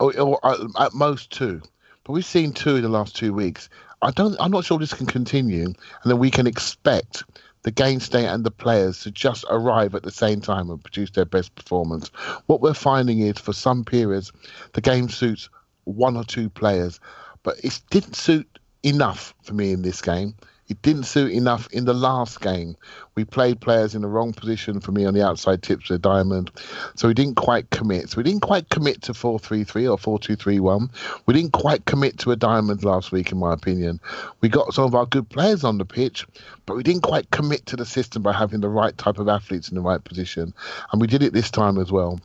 or, 0.01 0.14
or 0.20 0.39
at 0.78 0.93
most 0.93 1.30
two. 1.30 1.62
But 2.05 2.12
we've 2.12 2.26
seen 2.26 2.53
two 2.53 2.76
in 2.76 2.83
the 2.83 2.91
last 2.91 3.16
two 3.16 3.33
weeks. 3.33 3.70
I 4.03 4.11
don't. 4.11 4.37
I'm 4.39 4.51
not 4.51 4.66
sure 4.66 4.78
this 4.78 4.93
can 4.93 5.07
continue, 5.07 5.64
and 5.64 5.76
then 6.05 6.18
we 6.18 6.30
can 6.30 6.47
expect 6.47 7.24
the 7.62 7.70
game 7.70 8.01
state 8.01 8.26
and 8.26 8.45
the 8.45 8.51
players 8.51 9.01
to 9.05 9.11
just 9.11 9.47
arrive 9.49 9.95
at 9.95 10.03
the 10.03 10.11
same 10.11 10.43
time 10.43 10.68
and 10.68 10.85
produce 10.85 11.12
their 11.12 11.24
best 11.24 11.55
performance. 11.55 12.09
What 12.49 12.61
we're 12.61 12.74
finding 12.74 13.20
is, 13.20 13.39
for 13.39 13.55
some 13.55 13.83
periods, 13.83 14.30
the 14.74 14.83
game 14.83 15.09
suits 15.09 15.49
one 15.85 16.18
or 16.18 16.24
two 16.24 16.51
players, 16.51 17.01
but 17.45 17.57
it 17.64 17.80
didn't 17.89 18.14
suit 18.14 18.59
enough 18.83 19.33
for 19.41 19.55
me 19.55 19.72
in 19.72 19.80
this 19.80 20.03
game. 20.03 20.35
It 20.73 20.81
didn't 20.81 21.03
suit 21.03 21.33
enough 21.33 21.68
in 21.70 21.85
the 21.85 21.93
last 21.93 22.41
game. 22.41 22.77
We 23.14 23.27
played 23.27 23.61
players 23.61 23.95
in 23.95 24.01
the 24.01 24.09
wrong 24.09 24.33
position 24.33 24.81
for 24.81 24.91
me 24.91 25.05
on 25.05 25.12
the 25.12 25.23
outside 25.23 25.62
tips 25.62 25.91
of 25.91 26.01
diamond. 26.01 26.51
So 26.95 27.09
we 27.09 27.12
didn't 27.12 27.35
quite 27.35 27.68
commit. 27.68 28.09
So 28.09 28.16
we 28.16 28.23
didn't 28.23 28.41
quite 28.41 28.70
commit 28.70 29.03
to 29.03 29.12
4 29.12 29.39
3 29.39 29.64
3 29.64 29.87
or 29.87 29.99
4 29.99 30.18
2 30.18 30.35
3 30.35 30.61
1. 30.61 30.91
We 31.27 31.35
didn't 31.35 31.53
quite 31.53 31.85
commit 31.85 32.16
to 32.20 32.33
a 32.33 32.37
diamond 32.37 32.85
last 32.85 33.12
week, 33.12 33.31
in 33.33 33.37
my 33.37 33.53
opinion. 33.53 34.01
We 34.41 34.49
got 34.49 34.73
some 34.73 34.85
of 34.85 34.95
our 34.95 35.05
good 35.05 35.29
players 35.29 35.62
on 35.62 35.77
the 35.77 35.85
pitch, 35.85 36.27
but 36.64 36.75
we 36.75 36.83
didn't 36.83 37.03
quite 37.03 37.31
commit 37.31 37.66
to 37.66 37.77
the 37.77 37.85
system 37.85 38.23
by 38.23 38.33
having 38.33 38.62
the 38.62 38.70
right 38.70 38.97
type 38.97 39.18
of 39.18 39.29
athletes 39.29 39.68
in 39.68 39.75
the 39.75 39.83
right 39.83 40.03
position. 40.03 40.55
And 40.91 41.03
we 41.03 41.07
did 41.07 41.23
it 41.23 41.35
this 41.35 41.51
time 41.51 41.77
as 41.77 41.93
well. 41.93 42.18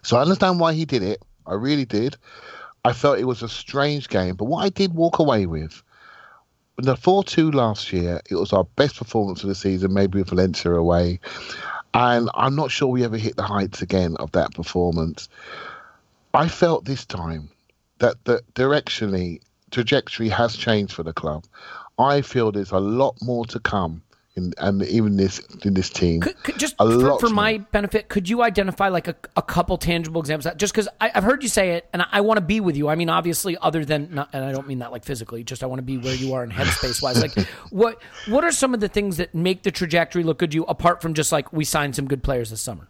So 0.00 0.16
I 0.16 0.22
understand 0.22 0.58
why 0.58 0.72
he 0.72 0.86
did 0.86 1.02
it. 1.02 1.22
I 1.46 1.52
really 1.52 1.84
did. 1.84 2.16
I 2.82 2.94
felt 2.94 3.18
it 3.18 3.24
was 3.24 3.42
a 3.42 3.48
strange 3.50 4.08
game. 4.08 4.36
But 4.36 4.46
what 4.46 4.64
I 4.64 4.70
did 4.70 4.94
walk 4.94 5.18
away 5.18 5.44
with 5.44 5.82
the 6.76 6.96
4 6.96 7.24
2 7.24 7.52
last 7.52 7.92
year, 7.92 8.20
it 8.30 8.34
was 8.34 8.52
our 8.52 8.64
best 8.76 8.96
performance 8.96 9.42
of 9.42 9.48
the 9.48 9.54
season, 9.54 9.92
maybe 9.92 10.18
with 10.18 10.30
Valencia 10.30 10.72
away. 10.72 11.20
And 11.92 12.28
I'm 12.34 12.56
not 12.56 12.70
sure 12.70 12.88
we 12.88 13.04
ever 13.04 13.16
hit 13.16 13.36
the 13.36 13.44
heights 13.44 13.82
again 13.82 14.16
of 14.18 14.32
that 14.32 14.52
performance. 14.54 15.28
I 16.32 16.48
felt 16.48 16.84
this 16.84 17.04
time 17.04 17.48
that 17.98 18.16
the 18.24 18.42
directionally 18.54 19.40
trajectory 19.70 20.28
has 20.28 20.56
changed 20.56 20.92
for 20.92 21.04
the 21.04 21.12
club. 21.12 21.44
I 21.98 22.22
feel 22.22 22.50
there's 22.50 22.72
a 22.72 22.80
lot 22.80 23.16
more 23.22 23.44
to 23.46 23.60
come 23.60 24.02
in 24.36 24.52
and 24.58 24.82
even 24.84 25.16
this 25.16 25.38
in 25.64 25.74
this 25.74 25.90
team. 25.90 26.20
Could, 26.20 26.42
could 26.42 26.58
just 26.58 26.76
for, 26.76 27.18
for 27.20 27.28
my 27.28 27.58
benefit, 27.58 28.08
could 28.08 28.28
you 28.28 28.42
identify 28.42 28.88
like 28.88 29.06
a, 29.06 29.14
a 29.36 29.42
couple 29.42 29.78
tangible 29.78 30.20
examples? 30.20 30.44
That, 30.44 30.56
just 30.56 30.72
because 30.72 30.88
I've 31.00 31.22
heard 31.22 31.42
you 31.42 31.48
say 31.48 31.72
it, 31.72 31.88
and 31.92 32.02
I, 32.02 32.06
I 32.12 32.20
want 32.22 32.38
to 32.38 32.44
be 32.44 32.60
with 32.60 32.76
you. 32.76 32.88
I 32.88 32.96
mean, 32.96 33.08
obviously, 33.08 33.56
other 33.56 33.84
than, 33.84 34.08
not, 34.12 34.30
and 34.32 34.44
I 34.44 34.50
don't 34.50 34.66
mean 34.66 34.80
that 34.80 34.90
like 34.90 35.04
physically. 35.04 35.44
Just 35.44 35.62
I 35.62 35.66
want 35.66 35.78
to 35.78 35.84
be 35.84 35.98
where 35.98 36.14
you 36.14 36.34
are 36.34 36.42
in 36.42 36.50
headspace 36.50 37.02
wise. 37.02 37.14
Like, 37.24 37.48
what 37.70 38.02
what 38.28 38.44
are 38.44 38.50
some 38.50 38.74
of 38.74 38.80
the 38.80 38.88
things 38.88 39.16
that 39.16 39.34
make 39.34 39.62
the 39.62 39.70
trajectory 39.70 40.24
look 40.24 40.38
good 40.38 40.50
to 40.50 40.56
you, 40.56 40.64
apart 40.64 41.00
from 41.00 41.14
just 41.14 41.32
like 41.32 41.52
we 41.52 41.64
signed 41.64 41.94
some 41.94 42.06
good 42.06 42.22
players 42.22 42.50
this 42.50 42.60
summer? 42.60 42.88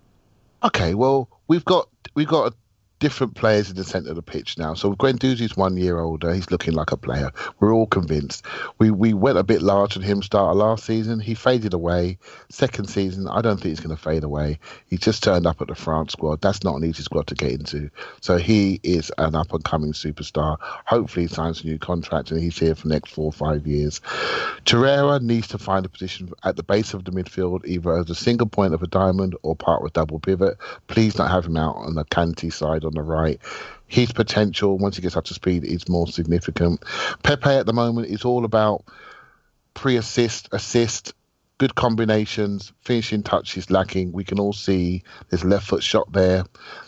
Okay, 0.65 0.95
well, 0.95 1.29
we've 1.47 1.65
got 1.65 1.89
we've 2.15 2.27
got 2.27 2.53
a 2.53 2.57
different 3.05 3.35
players 3.35 3.69
in 3.69 3.77
the 3.77 3.85
centre 3.85 4.09
of 4.09 4.17
the 4.17 4.23
pitch 4.23 4.57
now. 4.57 4.73
So 4.73 4.95
Guendouzi's 4.95 5.59
one 5.59 5.77
year 5.77 6.01
older. 6.01 6.33
He's 6.33 6.51
looking 6.51 6.73
like 6.73 6.91
a 6.91 6.97
player. 6.97 7.31
We're 7.61 7.75
all 7.75 7.87
convinced. 7.87 8.47
We 8.79 8.91
we 8.91 9.13
went 9.13 9.37
a 9.37 9.43
bit 9.43 9.61
large 9.61 9.95
on 9.95 10.03
him 10.03 10.23
start 10.23 10.57
last 10.57 10.87
season. 10.87 11.21
He 11.21 11.35
faded 11.35 11.75
away. 11.75 12.17
Second 12.49 12.89
season, 12.89 13.29
I 13.29 13.43
don't 13.43 13.59
think 13.59 13.73
he's 13.73 13.81
going 13.81 13.95
to 13.95 14.03
fade 14.03 14.25
away. 14.25 14.59
He 14.89 14.97
just 14.97 15.23
turned 15.23 15.47
up 15.47 15.61
at 15.61 15.69
the 15.69 15.75
France 15.75 16.13
squad. 16.13 16.41
That's 16.41 16.65
not 16.65 16.77
an 16.77 16.85
easy 16.85 17.03
squad 17.03 17.27
to 17.27 17.35
get 17.35 17.53
into. 17.53 17.91
So 18.23 18.39
he 18.39 18.81
is 18.83 19.13
an 19.19 19.35
up 19.35 19.53
and 19.53 19.63
coming 19.63 19.93
superstar. 19.93 20.57
Hopefully, 20.87 21.27
he 21.27 21.29
signs 21.29 21.63
a 21.63 21.67
new 21.67 21.79
contract 21.79 22.31
and 22.31 22.41
he's 22.41 22.59
here 22.59 22.75
for 22.75 22.89
the 22.89 22.95
next 22.95 23.13
four 23.13 23.27
or 23.27 23.33
five 23.33 23.67
years. 23.67 24.01
Torreira 24.65 25.21
needs 25.21 25.49
to 25.49 25.59
find 25.59 25.85
a 25.85 25.91
position 25.91 26.33
at 26.43 26.57
the 26.57 26.63
base 26.63 26.95
of 26.95 27.05
the 27.05 27.13
midfield, 27.13 27.67
either 27.67 27.99
as 27.99 28.09
a 28.09 28.15
single 28.15 28.47
point 28.47 28.73
of 28.73 28.83
a 28.83 28.87
diamond 28.87 29.37
or 29.43 29.55
part 29.55 29.83
of 29.83 29.89
a 29.89 29.91
double 29.91 30.21
pivot. 30.21 30.57
Please 30.87 31.13
don't 31.13 31.29
have 31.29 31.45
him 31.45 31.59
out 31.59 31.77
on 31.77 31.97
the 31.97 32.07
Kanté 32.07 32.51
side 32.51 32.83
on 32.87 32.94
the 32.95 33.03
right. 33.03 33.41
His 33.87 34.13
potential, 34.13 34.79
once 34.79 34.97
he 34.97 35.03
gets 35.03 35.17
up 35.17 35.25
to 35.27 35.35
speed, 35.35 35.65
is 35.65 35.89
more 35.89 36.07
significant. 36.07 36.83
Pepe 37.23 37.51
at 37.51 37.67
the 37.67 37.73
moment 37.73 38.09
is 38.09 38.25
all 38.25 38.45
about 38.45 38.85
pre 39.75 39.97
assist, 39.97 40.49
assist, 40.53 41.15
good 41.59 41.75
combinations, 41.75 42.73
finishing 42.83 43.23
touches 43.23 43.71
lacking. 43.71 44.13
We 44.13 44.25
can 44.25 44.41
all 44.41 44.53
see 44.53 45.03
there's 45.29 45.45
left 45.45 45.67
foot 45.67 45.83
shot 45.83 46.13
there, 46.13 46.45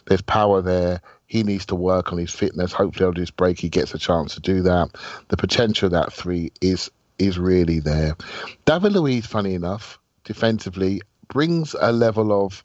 there's 0.07 0.23
power 0.23 0.63
there. 0.63 1.01
He 1.27 1.43
needs 1.43 1.67
to 1.67 1.75
work 1.75 2.13
on 2.13 2.19
his 2.19 2.31
fitness. 2.31 2.73
Hopefully, 2.73 3.09
on 3.09 3.17
his 3.17 3.33
break, 3.33 3.59
he 3.59 3.69
gets 3.69 3.95
a 3.95 3.99
chance 3.99 4.35
to 4.35 4.41
do 4.41 4.63
that. 4.63 4.91
The 5.29 5.37
potential 5.37 5.87
of 5.87 5.93
that 5.93 6.13
three 6.13 6.53
is 6.61 6.91
is 7.19 7.39
really 7.39 7.81
there. 7.81 8.17
David 8.65 8.93
Luiz, 8.93 9.27
funny 9.27 9.55
enough, 9.55 9.99
defensively 10.25 11.03
brings 11.29 11.75
a 11.81 11.93
level 11.93 12.45
of 12.45 12.63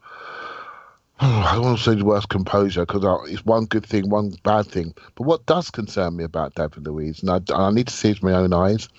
I 1.23 1.51
don't 1.53 1.65
want 1.65 1.77
to 1.77 1.83
say 1.83 1.93
the 1.93 2.03
worst 2.03 2.29
composure 2.29 2.83
because 2.83 3.29
it's 3.29 3.45
one 3.45 3.65
good 3.65 3.85
thing, 3.85 4.09
one 4.09 4.33
bad 4.41 4.65
thing. 4.65 4.95
But 5.13 5.27
what 5.27 5.45
does 5.45 5.69
concern 5.69 6.15
me 6.15 6.23
about 6.23 6.55
David 6.55 6.87
Luiz, 6.87 7.21
and 7.21 7.29
I, 7.29 7.39
I 7.53 7.69
need 7.69 7.89
to 7.89 7.93
see 7.93 8.09
it 8.09 8.23
with 8.23 8.33
my 8.33 8.39
own 8.39 8.53
eyes, 8.53 8.89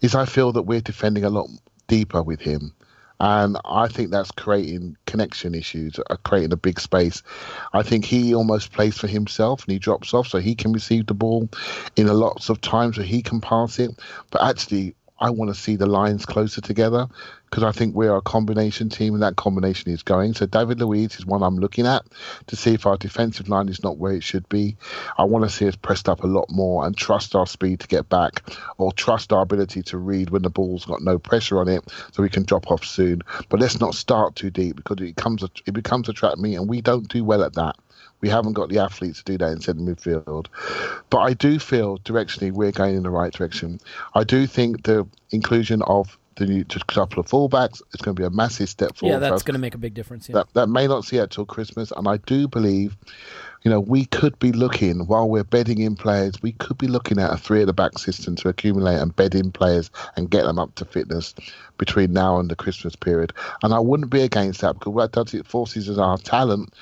is 0.00 0.14
I 0.14 0.26
feel 0.26 0.52
that 0.52 0.62
we're 0.62 0.80
defending 0.80 1.24
a 1.24 1.30
lot 1.30 1.50
deeper 1.88 2.22
with 2.22 2.40
him. 2.40 2.72
And 3.18 3.56
I 3.64 3.88
think 3.88 4.12
that's 4.12 4.30
creating 4.30 4.96
connection 5.06 5.56
issues, 5.56 5.98
uh, 6.08 6.16
creating 6.22 6.52
a 6.52 6.56
big 6.56 6.78
space. 6.78 7.24
I 7.72 7.82
think 7.82 8.04
he 8.04 8.32
almost 8.32 8.72
plays 8.72 8.96
for 8.96 9.08
himself 9.08 9.64
and 9.64 9.72
he 9.72 9.80
drops 9.80 10.14
off 10.14 10.28
so 10.28 10.38
he 10.38 10.54
can 10.54 10.72
receive 10.72 11.06
the 11.06 11.14
ball 11.14 11.48
in 11.96 12.06
a 12.06 12.14
lots 12.14 12.48
of 12.48 12.60
times 12.60 12.96
where 12.96 13.06
he 13.06 13.22
can 13.22 13.40
pass 13.40 13.80
it. 13.80 13.90
But 14.30 14.44
actually, 14.44 14.94
I 15.18 15.30
want 15.30 15.54
to 15.54 15.60
see 15.60 15.76
the 15.76 15.86
lines 15.86 16.26
closer 16.26 16.60
together 16.60 17.08
because 17.44 17.62
I 17.62 17.72
think 17.72 17.94
we're 17.94 18.16
a 18.16 18.22
combination 18.22 18.88
team 18.88 19.14
and 19.14 19.22
that 19.22 19.36
combination 19.36 19.90
is 19.90 20.02
going. 20.02 20.34
So 20.34 20.46
David 20.46 20.80
Luiz 20.80 21.16
is 21.16 21.24
one 21.24 21.42
I'm 21.42 21.56
looking 21.56 21.86
at 21.86 22.04
to 22.48 22.56
see 22.56 22.74
if 22.74 22.86
our 22.86 22.96
defensive 22.96 23.48
line 23.48 23.68
is 23.68 23.82
not 23.82 23.98
where 23.98 24.12
it 24.12 24.22
should 24.22 24.48
be. 24.48 24.76
I 25.16 25.24
want 25.24 25.44
to 25.44 25.50
see 25.50 25.66
us 25.66 25.76
pressed 25.76 26.08
up 26.08 26.22
a 26.22 26.26
lot 26.26 26.50
more 26.50 26.84
and 26.84 26.96
trust 26.96 27.34
our 27.34 27.46
speed 27.46 27.80
to 27.80 27.86
get 27.86 28.08
back 28.08 28.42
or 28.78 28.92
trust 28.92 29.32
our 29.32 29.42
ability 29.42 29.82
to 29.84 29.98
read 29.98 30.30
when 30.30 30.42
the 30.42 30.50
ball's 30.50 30.84
got 30.84 31.02
no 31.02 31.18
pressure 31.18 31.60
on 31.60 31.68
it 31.68 31.82
so 32.12 32.22
we 32.22 32.28
can 32.28 32.44
drop 32.44 32.70
off 32.70 32.84
soon. 32.84 33.22
But 33.48 33.60
let's 33.60 33.80
not 33.80 33.94
start 33.94 34.36
too 34.36 34.50
deep 34.50 34.76
because 34.76 34.96
it 34.98 35.16
becomes 35.16 35.42
a, 35.42 35.48
it 35.66 35.72
becomes 35.72 36.08
a 36.08 36.12
trap 36.12 36.36
meet 36.38 36.56
and 36.56 36.68
we 36.68 36.80
don't 36.80 37.08
do 37.08 37.24
well 37.24 37.42
at 37.42 37.54
that. 37.54 37.76
We 38.20 38.28
haven't 38.28 38.54
got 38.54 38.68
the 38.68 38.78
athletes 38.78 39.18
to 39.18 39.24
do 39.24 39.38
that 39.38 39.52
in 39.52 39.60
centre 39.60 39.80
midfield. 39.80 40.46
But 41.10 41.18
I 41.18 41.34
do 41.34 41.58
feel 41.58 41.98
directionally 41.98 42.52
we're 42.52 42.72
going 42.72 42.96
in 42.96 43.02
the 43.02 43.10
right 43.10 43.32
direction. 43.32 43.78
I 44.14 44.24
do 44.24 44.46
think 44.46 44.84
the 44.84 45.06
inclusion 45.30 45.82
of 45.82 46.16
the 46.36 46.46
new 46.46 46.64
just 46.64 46.86
couple 46.86 47.20
of 47.20 47.26
fullbacks 47.26 47.82
is 47.92 48.00
going 48.02 48.14
to 48.14 48.20
be 48.20 48.26
a 48.26 48.30
massive 48.30 48.68
step 48.68 48.96
forward. 48.96 49.14
Yeah, 49.14 49.18
that's 49.18 49.42
going 49.42 49.54
to 49.54 49.60
make 49.60 49.74
a 49.74 49.78
big 49.78 49.94
difference. 49.94 50.28
Yeah. 50.28 50.34
That 50.34 50.52
that 50.54 50.66
may 50.68 50.86
not 50.86 51.04
see 51.04 51.16
it 51.16 51.30
till 51.30 51.46
Christmas, 51.46 51.90
and 51.96 52.06
I 52.06 52.18
do 52.18 52.46
believe, 52.46 52.96
you 53.62 53.70
know, 53.70 53.80
we 53.80 54.04
could 54.06 54.38
be 54.38 54.52
looking 54.52 55.06
while 55.06 55.28
we're 55.28 55.44
bedding 55.44 55.80
in 55.80 55.96
players. 55.96 56.40
We 56.42 56.52
could 56.52 56.78
be 56.78 56.88
looking 56.88 57.18
at 57.18 57.32
a 57.32 57.36
three 57.36 57.62
at 57.62 57.66
the 57.66 57.72
back 57.72 57.98
system 57.98 58.36
to 58.36 58.48
accumulate 58.48 58.98
and 58.98 59.16
bed 59.16 59.34
in 59.34 59.50
players 59.50 59.90
and 60.16 60.30
get 60.30 60.44
them 60.44 60.58
up 60.58 60.74
to 60.76 60.84
fitness 60.84 61.34
between 61.78 62.12
now 62.12 62.38
and 62.38 62.50
the 62.50 62.56
Christmas 62.56 62.96
period. 62.96 63.32
And 63.62 63.72
I 63.72 63.78
wouldn't 63.78 64.10
be 64.10 64.22
against 64.22 64.60
that 64.60 64.74
because 64.74 64.92
what 64.92 65.12
does 65.12 65.34
it 65.34 65.46
forces 65.46 65.98
our 65.98 66.18
talent 66.18 66.72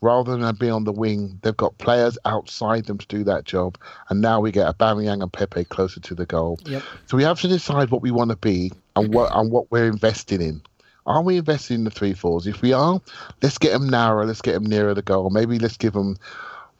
rather 0.00 0.36
than 0.36 0.54
be 0.56 0.70
on 0.70 0.84
the 0.84 0.92
wing, 0.92 1.38
they've 1.42 1.56
got 1.56 1.76
players 1.78 2.18
outside 2.24 2.86
them 2.86 2.98
to 2.98 3.06
do 3.06 3.24
that 3.24 3.44
job. 3.44 3.78
And 4.08 4.20
now 4.20 4.40
we 4.40 4.52
get 4.52 4.68
a 4.68 4.74
Aubameyang 4.74 5.22
and 5.22 5.32
Pepe 5.32 5.64
closer 5.64 6.00
to 6.00 6.14
the 6.14 6.26
goal. 6.26 6.58
Yep. 6.66 6.82
So 7.06 7.16
we 7.16 7.24
have 7.24 7.40
to 7.40 7.48
decide 7.48 7.90
what 7.90 8.02
we 8.02 8.10
want 8.10 8.30
to 8.30 8.36
be 8.36 8.72
and 8.96 9.12
what 9.12 9.34
and 9.34 9.50
what 9.50 9.70
we're 9.70 9.88
investing 9.88 10.40
in. 10.40 10.62
Are 11.06 11.22
we 11.22 11.38
investing 11.38 11.76
in 11.76 11.84
the 11.84 11.90
three 11.90 12.12
fours? 12.12 12.46
If 12.46 12.60
we 12.60 12.72
are, 12.72 13.00
let's 13.42 13.58
get 13.58 13.72
them 13.72 13.88
narrower. 13.88 14.26
Let's 14.26 14.42
get 14.42 14.52
them 14.52 14.66
nearer 14.66 14.94
the 14.94 15.02
goal. 15.02 15.30
Maybe 15.30 15.58
let's 15.58 15.78
give 15.78 15.94
them 15.94 16.18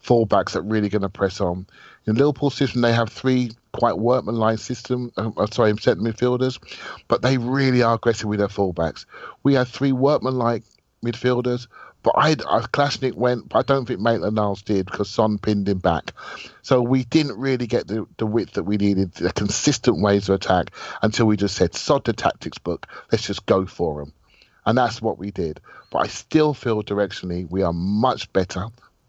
fullbacks 0.04 0.52
that 0.52 0.62
really 0.62 0.88
going 0.88 1.02
to 1.02 1.08
press 1.08 1.40
on. 1.40 1.66
In 2.06 2.14
Liverpool 2.14 2.50
system, 2.50 2.82
they 2.82 2.92
have 2.92 3.10
three 3.10 3.52
quite 3.72 3.98
workmanlike 3.98 4.58
system. 4.58 5.12
Uh, 5.16 5.46
sorry, 5.46 5.76
centre 5.78 6.02
midfielders, 6.02 6.58
but 7.08 7.22
they 7.22 7.38
really 7.38 7.82
are 7.82 7.94
aggressive 7.94 8.28
with 8.28 8.38
their 8.38 8.48
fullbacks. 8.48 9.06
We 9.42 9.54
have 9.54 9.68
three 9.68 9.92
workmanlike 9.92 10.62
midfielders, 11.04 11.66
but 12.08 12.14
I, 12.16 12.30
I 12.30 12.60
Kolasinac 12.62 13.16
went, 13.16 13.50
but 13.50 13.58
I 13.58 13.62
don't 13.62 13.84
think 13.84 14.00
Maitland 14.00 14.36
Niles 14.36 14.62
did 14.62 14.86
because 14.86 15.10
Son 15.10 15.36
pinned 15.36 15.68
him 15.68 15.76
back. 15.76 16.14
So 16.62 16.80
we 16.80 17.04
didn't 17.04 17.38
really 17.38 17.66
get 17.66 17.86
the, 17.86 18.06
the 18.16 18.24
width 18.24 18.54
that 18.54 18.62
we 18.62 18.78
needed, 18.78 19.12
the 19.12 19.30
consistent 19.30 20.00
ways 20.00 20.24
to 20.24 20.32
attack 20.32 20.70
until 21.02 21.26
we 21.26 21.36
just 21.36 21.54
said, 21.54 21.74
sod 21.74 22.06
the 22.06 22.14
tactics 22.14 22.56
book, 22.56 22.86
let's 23.12 23.26
just 23.26 23.44
go 23.44 23.66
for 23.66 24.00
them. 24.00 24.14
And 24.64 24.78
that's 24.78 25.02
what 25.02 25.18
we 25.18 25.30
did. 25.30 25.60
But 25.90 25.98
I 25.98 26.06
still 26.06 26.54
feel 26.54 26.82
directionally 26.82 27.46
we 27.50 27.60
are 27.60 27.74
much 27.74 28.32
better, 28.32 28.68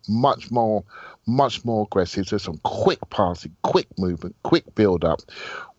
much 0.09 0.51
more, 0.51 0.83
much 1.25 1.63
more 1.63 1.85
aggressive. 1.85 2.27
There's 2.27 2.43
some 2.43 2.59
quick 2.63 2.99
passing, 3.09 3.55
quick 3.61 3.87
movement, 3.97 4.35
quick 4.43 4.75
build 4.75 5.05
up. 5.05 5.21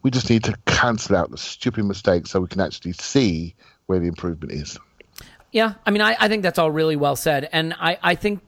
We 0.02 0.10
just 0.10 0.30
need 0.30 0.44
to 0.44 0.56
cancel 0.64 1.16
out 1.16 1.30
the 1.30 1.36
stupid 1.36 1.84
mistakes 1.84 2.30
so 2.30 2.40
we 2.40 2.48
can 2.48 2.62
actually 2.62 2.92
see 2.92 3.56
where 3.84 3.98
the 3.98 4.08
improvement 4.08 4.52
is. 4.52 4.78
Yeah, 5.52 5.74
I 5.84 5.90
mean, 5.90 6.02
I, 6.02 6.16
I 6.18 6.28
think 6.28 6.42
that's 6.42 6.58
all 6.58 6.70
really 6.70 6.96
well 6.96 7.16
said. 7.16 7.48
And 7.52 7.74
I, 7.74 7.98
I 8.02 8.14
think 8.14 8.40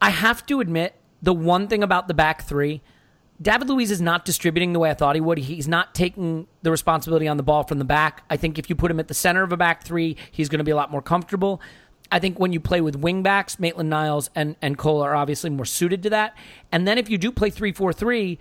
I 0.00 0.10
have 0.10 0.44
to 0.46 0.60
admit 0.60 0.94
the 1.22 1.32
one 1.32 1.68
thing 1.68 1.82
about 1.82 2.08
the 2.08 2.14
back 2.14 2.42
three, 2.42 2.82
David 3.40 3.68
Luiz 3.68 3.90
is 3.90 4.00
not 4.00 4.24
distributing 4.24 4.72
the 4.72 4.78
way 4.78 4.90
I 4.90 4.94
thought 4.94 5.14
he 5.14 5.20
would. 5.20 5.38
He's 5.38 5.68
not 5.68 5.94
taking 5.94 6.46
the 6.62 6.70
responsibility 6.70 7.26
on 7.28 7.36
the 7.36 7.42
ball 7.42 7.64
from 7.64 7.78
the 7.78 7.84
back. 7.84 8.24
I 8.28 8.36
think 8.36 8.58
if 8.58 8.68
you 8.68 8.76
put 8.76 8.90
him 8.90 9.00
at 9.00 9.08
the 9.08 9.14
center 9.14 9.42
of 9.42 9.52
a 9.52 9.56
back 9.56 9.84
three, 9.84 10.16
he's 10.30 10.48
going 10.48 10.58
to 10.58 10.64
be 10.64 10.70
a 10.70 10.76
lot 10.76 10.90
more 10.90 11.02
comfortable. 11.02 11.60
I 12.10 12.18
think 12.18 12.38
when 12.38 12.52
you 12.52 12.60
play 12.60 12.80
with 12.80 12.96
wing 12.96 13.22
backs, 13.22 13.58
Maitland 13.58 13.90
Niles 13.90 14.30
and, 14.34 14.56
and 14.60 14.76
Cole 14.76 15.00
are 15.00 15.14
obviously 15.16 15.50
more 15.50 15.64
suited 15.64 16.02
to 16.04 16.10
that. 16.10 16.36
And 16.70 16.86
then 16.86 16.98
if 16.98 17.08
you 17.08 17.18
do 17.18 17.32
play 17.32 17.50
3 17.50 17.72
4 17.72 17.92
3, 17.92 18.38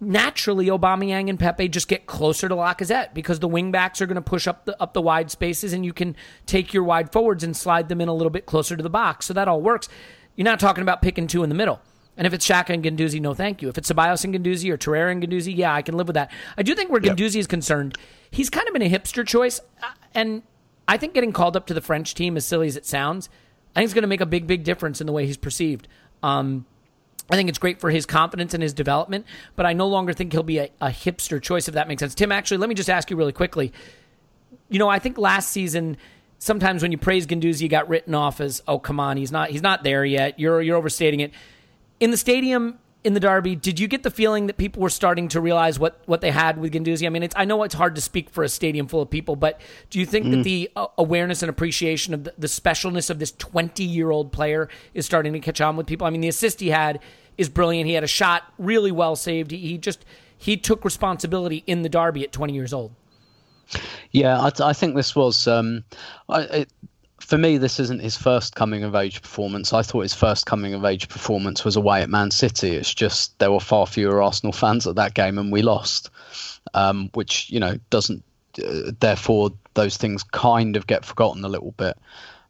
naturally 0.00 0.66
Aubameyang 0.66 1.30
and 1.30 1.38
Pepe 1.38 1.68
just 1.68 1.88
get 1.88 2.06
closer 2.06 2.48
to 2.48 2.54
Lacazette 2.54 3.14
because 3.14 3.40
the 3.40 3.48
wingbacks 3.48 4.00
are 4.00 4.06
going 4.06 4.16
to 4.16 4.20
push 4.22 4.46
up 4.46 4.64
the 4.66 4.80
up 4.80 4.92
the 4.92 5.00
wide 5.00 5.30
spaces 5.30 5.72
and 5.72 5.84
you 5.84 5.92
can 5.92 6.14
take 6.44 6.74
your 6.74 6.84
wide 6.84 7.12
forwards 7.12 7.42
and 7.42 7.56
slide 7.56 7.88
them 7.88 8.00
in 8.00 8.08
a 8.08 8.14
little 8.14 8.30
bit 8.30 8.46
closer 8.46 8.76
to 8.76 8.82
the 8.82 8.90
box. 8.90 9.26
So 9.26 9.34
that 9.34 9.48
all 9.48 9.60
works. 9.62 9.88
You're 10.34 10.44
not 10.44 10.60
talking 10.60 10.82
about 10.82 11.00
picking 11.02 11.26
two 11.26 11.42
in 11.42 11.48
the 11.48 11.54
middle. 11.54 11.80
And 12.18 12.26
if 12.26 12.32
it's 12.32 12.46
Xhaka 12.48 12.70
and 12.70 12.82
Guendouzi, 12.82 13.20
no 13.20 13.34
thank 13.34 13.60
you. 13.60 13.68
If 13.68 13.76
it's 13.76 13.90
Ceballos 13.90 14.24
and 14.24 14.34
Guendouzi 14.34 14.70
or 14.70 14.78
Torreira 14.78 15.12
and 15.12 15.22
Guendouzi, 15.22 15.54
yeah, 15.54 15.74
I 15.74 15.82
can 15.82 15.96
live 15.96 16.06
with 16.08 16.14
that. 16.14 16.30
I 16.56 16.62
do 16.62 16.74
think 16.74 16.90
where 16.90 17.00
Yep. 17.02 17.16
Guendouzi 17.16 17.36
is 17.36 17.46
concerned, 17.46 17.96
he's 18.30 18.48
kind 18.48 18.66
of 18.66 18.72
been 18.72 18.82
a 18.82 18.88
hipster 18.90 19.26
choice. 19.26 19.60
uh, 19.82 19.86
And 20.14 20.42
I 20.88 20.96
think 20.96 21.12
getting 21.14 21.32
called 21.32 21.56
up 21.56 21.66
to 21.66 21.74
the 21.74 21.82
French 21.82 22.14
team, 22.14 22.36
as 22.38 22.46
silly 22.46 22.68
as 22.68 22.76
it 22.76 22.86
sounds, 22.86 23.28
I 23.74 23.80
think 23.80 23.86
it's 23.86 23.94
going 23.94 24.02
to 24.02 24.08
make 24.08 24.22
a 24.22 24.26
big, 24.26 24.46
big 24.46 24.64
difference 24.64 25.00
in 25.02 25.06
the 25.06 25.12
way 25.12 25.26
he's 25.26 25.36
perceived. 25.36 25.88
Um, 26.22 26.64
I 27.30 27.36
think 27.36 27.48
it's 27.48 27.58
great 27.58 27.80
for 27.80 27.90
his 27.90 28.06
confidence 28.06 28.54
and 28.54 28.62
his 28.62 28.72
development, 28.72 29.26
but 29.56 29.66
I 29.66 29.72
no 29.72 29.88
longer 29.88 30.12
think 30.12 30.32
he'll 30.32 30.42
be 30.42 30.58
a, 30.58 30.70
a 30.80 30.88
hipster 30.88 31.42
choice, 31.42 31.66
if 31.66 31.74
that 31.74 31.88
makes 31.88 32.00
sense. 32.00 32.14
Tim, 32.14 32.30
actually, 32.30 32.58
let 32.58 32.68
me 32.68 32.74
just 32.74 32.88
ask 32.88 33.10
you 33.10 33.16
really 33.16 33.32
quickly. 33.32 33.72
You 34.68 34.78
know, 34.78 34.88
I 34.88 34.98
think 34.98 35.18
last 35.18 35.50
season, 35.50 35.96
sometimes 36.38 36.82
when 36.82 36.92
you 36.92 36.98
praise 36.98 37.26
Guendouzi, 37.26 37.62
you 37.62 37.68
got 37.68 37.88
written 37.88 38.14
off 38.14 38.40
as, 38.40 38.62
"Oh, 38.68 38.78
come 38.78 39.00
on, 39.00 39.16
he's 39.16 39.32
not, 39.32 39.50
he's 39.50 39.62
not 39.62 39.82
there 39.82 40.04
yet. 40.04 40.38
You're, 40.38 40.62
you're 40.62 40.76
overstating 40.76 41.20
it." 41.20 41.32
In 41.98 42.10
the 42.10 42.16
stadium, 42.16 42.78
in 43.06 43.14
the 43.14 43.20
derby, 43.20 43.54
did 43.54 43.78
you 43.78 43.86
get 43.86 44.02
the 44.02 44.10
feeling 44.10 44.48
that 44.48 44.56
people 44.56 44.82
were 44.82 44.90
starting 44.90 45.28
to 45.28 45.40
realize 45.40 45.78
what, 45.78 46.00
what 46.06 46.20
they 46.22 46.32
had 46.32 46.58
with 46.58 46.72
Guendouzi? 46.72 47.06
I 47.06 47.08
mean, 47.08 47.22
it's, 47.22 47.36
I 47.38 47.44
know 47.44 47.62
it's 47.62 47.76
hard 47.76 47.94
to 47.94 48.00
speak 48.00 48.28
for 48.30 48.42
a 48.42 48.48
stadium 48.48 48.88
full 48.88 49.00
of 49.00 49.08
people, 49.08 49.36
but 49.36 49.60
do 49.90 50.00
you 50.00 50.06
think 50.06 50.28
that 50.32 50.42
the 50.42 50.68
uh, 50.74 50.88
awareness 50.98 51.40
and 51.40 51.48
appreciation 51.48 52.14
of 52.14 52.24
the, 52.24 52.34
the 52.36 52.48
specialness 52.48 53.08
of 53.08 53.20
this 53.20 53.30
20 53.30 53.84
year 53.84 54.10
old 54.10 54.32
player 54.32 54.68
is 54.92 55.06
starting 55.06 55.32
to 55.34 55.38
catch 55.38 55.60
on 55.60 55.76
with 55.76 55.86
people? 55.86 56.04
I 56.04 56.10
mean, 56.10 56.20
the 56.20 56.26
assist 56.26 56.58
he 56.58 56.70
had 56.70 56.98
is 57.38 57.48
brilliant. 57.48 57.86
He 57.86 57.92
had 57.92 58.02
a 58.02 58.08
shot 58.08 58.42
really 58.58 58.90
well 58.90 59.14
saved. 59.14 59.52
He, 59.52 59.58
he 59.58 59.78
just 59.78 60.04
he 60.36 60.56
took 60.56 60.84
responsibility 60.84 61.62
in 61.68 61.82
the 61.82 61.88
derby 61.88 62.24
at 62.24 62.32
20 62.32 62.54
years 62.54 62.72
old. 62.72 62.90
Yeah, 64.10 64.40
I, 64.40 64.50
I 64.60 64.72
think 64.72 64.96
this 64.96 65.14
was. 65.14 65.46
Um, 65.46 65.84
I, 66.28 66.40
it, 66.40 66.72
for 67.20 67.38
me, 67.38 67.58
this 67.58 67.80
isn't 67.80 68.02
his 68.02 68.16
first 68.16 68.54
coming 68.54 68.84
of 68.84 68.94
age 68.94 69.22
performance. 69.22 69.72
I 69.72 69.82
thought 69.82 70.02
his 70.02 70.14
first 70.14 70.46
coming 70.46 70.74
of 70.74 70.84
age 70.84 71.08
performance 71.08 71.64
was 71.64 71.76
away 71.76 72.02
at 72.02 72.10
Man 72.10 72.30
City. 72.30 72.76
It's 72.76 72.92
just 72.92 73.38
there 73.38 73.50
were 73.50 73.60
far 73.60 73.86
fewer 73.86 74.22
Arsenal 74.22 74.52
fans 74.52 74.86
at 74.86 74.96
that 74.96 75.14
game, 75.14 75.38
and 75.38 75.50
we 75.50 75.62
lost, 75.62 76.10
um, 76.74 77.10
which 77.14 77.50
you 77.50 77.60
know 77.60 77.78
doesn't. 77.90 78.22
Uh, 78.62 78.92
therefore, 79.00 79.50
those 79.74 79.96
things 79.96 80.22
kind 80.22 80.76
of 80.76 80.86
get 80.86 81.04
forgotten 81.04 81.44
a 81.44 81.48
little 81.48 81.72
bit. 81.72 81.96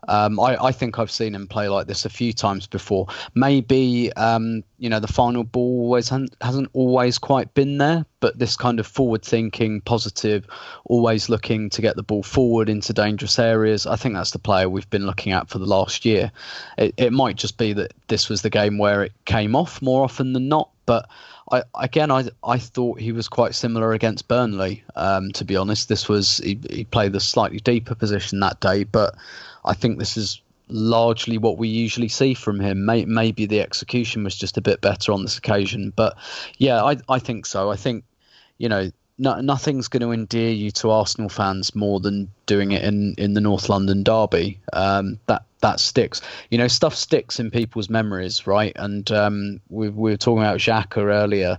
Um, 0.09 0.39
I, 0.39 0.57
I 0.67 0.73
think 0.73 0.99
I've 0.99 1.11
seen 1.11 1.35
him 1.35 1.49
play 1.49 1.69
like 1.69 1.87
this 1.87 2.05
a 2.05 2.11
few 2.11 2.33
times 2.33 2.67
before. 2.67 3.07
Maybe 3.35 4.13
um, 4.15 4.63
you 4.79 4.89
know 4.89 5.01
the 5.01 5.09
final 5.09 5.45
ball 5.45 5.83
always 5.83 6.09
hasn't, 6.09 6.37
hasn't 6.41 6.71
always 6.73 7.19
quite 7.19 7.55
been 7.55 7.79
there, 7.79 8.05
but 8.27 8.41
this 8.41 8.57
kind 8.57 8.81
of 8.81 8.87
forward-thinking, 8.89 9.83
positive, 9.83 10.49
always 10.85 11.29
looking 11.29 11.71
to 11.71 11.81
get 11.81 11.95
the 11.95 12.03
ball 12.03 12.25
forward 12.25 12.69
into 12.69 12.93
dangerous 12.93 13.39
areas. 13.39 13.87
I 13.87 13.95
think 13.95 14.17
that's 14.17 14.33
the 14.33 14.41
player 14.41 14.69
we've 14.69 14.91
been 14.91 15.07
looking 15.07 15.33
at 15.33 15.49
for 15.49 15.61
the 15.61 15.67
last 15.67 16.05
year. 16.05 16.33
It, 16.77 16.93
it 16.97 17.13
might 17.13 17.37
just 17.37 17.57
be 17.57 17.73
that 17.75 17.93
this 18.09 18.29
was 18.29 18.43
the 18.43 18.51
game 18.51 18.79
where 18.79 19.05
it 19.05 19.13
came 19.27 19.55
off 19.55 19.81
more 19.81 20.03
often 20.03 20.33
than 20.33 20.49
not, 20.49 20.71
but 20.87 21.09
I, 21.53 21.63
again, 21.81 22.11
I 22.11 22.25
I 22.43 22.59
thought 22.59 22.99
he 22.99 23.13
was 23.13 23.29
quite 23.29 23.55
similar 23.55 23.93
against 23.93 24.27
Burnley. 24.27 24.83
Um, 24.97 25.31
to 25.35 25.45
be 25.45 25.57
honest, 25.57 25.89
this 25.89 26.09
was 26.09 26.39
he, 26.39 26.59
he 26.69 26.83
played 26.83 27.13
the 27.13 27.21
slightly 27.21 27.61
deeper 27.61 27.95
position 27.95 28.41
that 28.41 28.59
day, 28.59 28.83
but 28.83 29.15
I 29.65 29.75
think 29.75 30.01
this 30.01 30.17
is 30.17 30.43
largely 30.69 31.39
what 31.39 31.59
we 31.59 31.69
usually 31.69 32.09
see 32.09 32.35
from 32.35 32.59
him. 32.59 32.85
May, 32.85 33.05
maybe 33.05 33.47
the 33.47 33.61
execution 33.61 34.25
was 34.25 34.35
just 34.35 34.57
a 34.57 34.61
bit 34.61 34.81
better 34.81 35.13
on 35.13 35.23
this 35.23 35.39
occasion, 35.39 35.93
but 35.95 36.17
yeah, 36.59 36.83
I 36.83 36.97
I 37.09 37.21
think 37.21 37.47
so. 37.47 37.71
I 37.71 37.77
think 37.77 38.03
you 38.59 38.69
know 38.69 38.91
no, 39.19 39.41
nothing's 39.41 39.89
going 39.89 40.03
to 40.03 40.13
endear 40.13 40.51
you 40.51 40.71
to 40.73 40.91
Arsenal 40.91 41.29
fans 41.29 41.75
more 41.75 42.01
than 42.01 42.31
doing 42.45 42.73
it 42.73 42.83
in, 42.85 43.15
in 43.17 43.33
the 43.33 43.41
North 43.41 43.69
London 43.69 44.03
derby. 44.03 44.61
Um, 44.73 45.19
that 45.27 45.43
that 45.61 45.81
sticks. 45.81 46.21
You 46.51 46.59
know, 46.59 46.69
stuff 46.69 46.95
sticks 46.95 47.41
in 47.41 47.51
people's 47.51 47.89
memories, 47.89 48.47
right? 48.47 48.73
And 48.77 49.11
um, 49.11 49.61
we, 49.71 49.89
we 49.89 50.11
were 50.11 50.17
talking 50.17 50.43
about 50.43 50.59
Xhaka 50.59 50.99
earlier, 50.99 51.59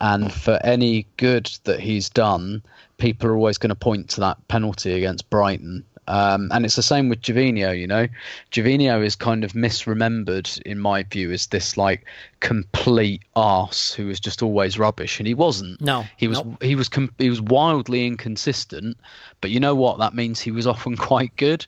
and 0.00 0.32
for 0.32 0.58
any 0.64 1.06
good 1.16 1.50
that 1.64 1.80
he's 1.80 2.10
done, 2.10 2.62
people 2.98 3.28
are 3.28 3.36
always 3.36 3.58
going 3.58 3.70
to 3.70 3.76
point 3.76 4.10
to 4.10 4.20
that 4.20 4.48
penalty 4.48 4.92
against 4.92 5.30
Brighton. 5.30 5.84
Um, 6.08 6.50
and 6.52 6.64
it's 6.64 6.76
the 6.76 6.82
same 6.82 7.08
with 7.08 7.20
Gervinho, 7.22 7.78
you 7.78 7.86
know. 7.86 8.06
Gervinho 8.52 9.04
is 9.04 9.16
kind 9.16 9.44
of 9.44 9.52
misremembered, 9.54 10.60
in 10.62 10.78
my 10.78 11.02
view, 11.02 11.32
as 11.32 11.46
this 11.48 11.76
like 11.76 12.04
complete 12.40 13.22
arse 13.34 13.92
who 13.92 14.06
was 14.06 14.20
just 14.20 14.42
always 14.42 14.78
rubbish, 14.78 15.18
and 15.18 15.26
he 15.26 15.34
wasn't. 15.34 15.80
No, 15.80 16.04
he 16.16 16.28
was. 16.28 16.44
nope. 16.44 16.62
He 16.62 16.74
was. 16.74 16.88
Com- 16.88 17.12
he 17.18 17.28
was 17.28 17.40
wildly 17.40 18.06
inconsistent, 18.06 18.96
but 19.40 19.50
you 19.50 19.60
know 19.60 19.74
what? 19.74 19.98
That 19.98 20.14
means 20.14 20.40
he 20.40 20.50
was 20.50 20.66
often 20.66 20.96
quite 21.10 21.34
good. 21.36 21.66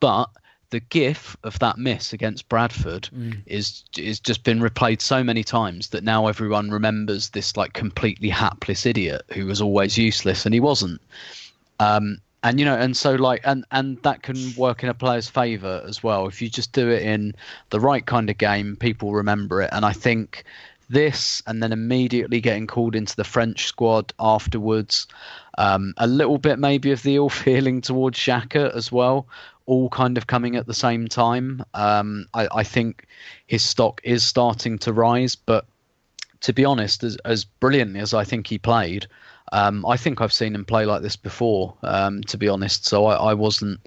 But 0.00 0.28
the 0.70 0.80
gif 0.80 1.36
of 1.44 1.58
that 1.60 1.78
miss 1.78 2.12
against 2.12 2.48
Bradford 2.48 3.08
is 3.46 3.84
is 3.96 4.18
just 4.18 4.42
been 4.42 4.58
replayed 4.58 5.00
so 5.00 5.22
many 5.22 5.44
times 5.44 5.88
that 5.90 6.02
now 6.02 6.26
everyone 6.26 6.70
remembers 6.70 7.30
this 7.30 7.56
like 7.56 7.72
completely 7.72 8.28
hapless 8.28 8.84
idiot 8.84 9.22
who 9.32 9.46
was 9.46 9.60
always 9.60 9.96
useless, 9.96 10.44
and 10.44 10.52
he 10.52 10.60
wasn't. 10.60 11.00
Um, 11.78 12.18
and 12.42 12.58
you 12.60 12.64
know, 12.64 12.76
and 12.76 12.96
so 12.96 13.14
like, 13.14 13.40
and 13.44 13.64
and 13.70 14.00
that 14.02 14.22
can 14.22 14.54
work 14.56 14.82
in 14.82 14.88
a 14.88 14.94
player's 14.94 15.28
favour 15.28 15.82
as 15.86 16.02
well. 16.02 16.26
If 16.26 16.40
you 16.40 16.48
just 16.48 16.72
do 16.72 16.88
it 16.90 17.02
in 17.02 17.34
the 17.70 17.80
right 17.80 18.04
kind 18.04 18.30
of 18.30 18.38
game, 18.38 18.76
people 18.76 19.12
remember 19.12 19.62
it. 19.62 19.70
And 19.72 19.84
I 19.84 19.92
think 19.92 20.44
this, 20.88 21.42
and 21.46 21.62
then 21.62 21.72
immediately 21.72 22.40
getting 22.40 22.66
called 22.66 22.94
into 22.94 23.16
the 23.16 23.24
French 23.24 23.66
squad 23.66 24.12
afterwards, 24.20 25.06
um, 25.58 25.94
a 25.96 26.06
little 26.06 26.38
bit 26.38 26.58
maybe 26.58 26.92
of 26.92 27.02
the 27.02 27.16
ill 27.16 27.28
feeling 27.44 27.80
towards 27.80 28.18
Xhaka 28.18 28.74
as 28.74 28.92
well, 28.92 29.26
all 29.66 29.88
kind 29.88 30.16
of 30.16 30.26
coming 30.26 30.56
at 30.56 30.66
the 30.66 30.74
same 30.74 31.08
time. 31.08 31.64
Um, 31.74 32.26
I, 32.34 32.48
I 32.54 32.62
think 32.62 33.06
his 33.46 33.62
stock 33.62 34.00
is 34.04 34.22
starting 34.22 34.78
to 34.80 34.92
rise, 34.92 35.34
but 35.34 35.66
to 36.42 36.52
be 36.52 36.64
honest, 36.64 37.02
as, 37.02 37.16
as 37.24 37.44
brilliantly 37.44 38.00
as 38.00 38.14
I 38.14 38.24
think 38.24 38.46
he 38.46 38.58
played, 38.58 39.06
um, 39.52 39.84
I 39.86 39.96
think 39.96 40.20
I've 40.20 40.32
seen 40.32 40.54
him 40.54 40.64
play 40.64 40.86
like 40.86 41.02
this 41.02 41.16
before. 41.16 41.76
Um, 41.82 42.22
to 42.24 42.36
be 42.36 42.48
honest, 42.48 42.86
so 42.86 43.06
I, 43.06 43.30
I 43.30 43.34
wasn't, 43.34 43.80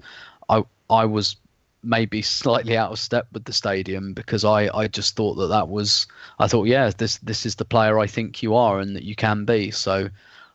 I 0.48 0.62
I 0.88 1.04
was 1.04 1.36
maybe 1.82 2.22
slightly 2.40 2.76
out 2.76 2.92
of 2.92 2.98
step 2.98 3.26
with 3.32 3.44
the 3.44 3.52
stadium 3.52 4.12
because 4.12 4.44
I, 4.44 4.68
I 4.76 4.88
just 4.88 5.16
thought 5.16 5.34
that 5.34 5.48
that 5.48 5.68
was 5.68 6.06
I 6.38 6.46
thought 6.46 6.64
yeah 6.64 6.90
this 6.96 7.18
this 7.18 7.46
is 7.46 7.56
the 7.56 7.64
player 7.64 7.98
I 7.98 8.06
think 8.06 8.42
you 8.42 8.54
are 8.54 8.80
and 8.80 8.96
that 8.96 9.04
you 9.04 9.14
can 9.14 9.44
be. 9.44 9.70
So 9.70 10.10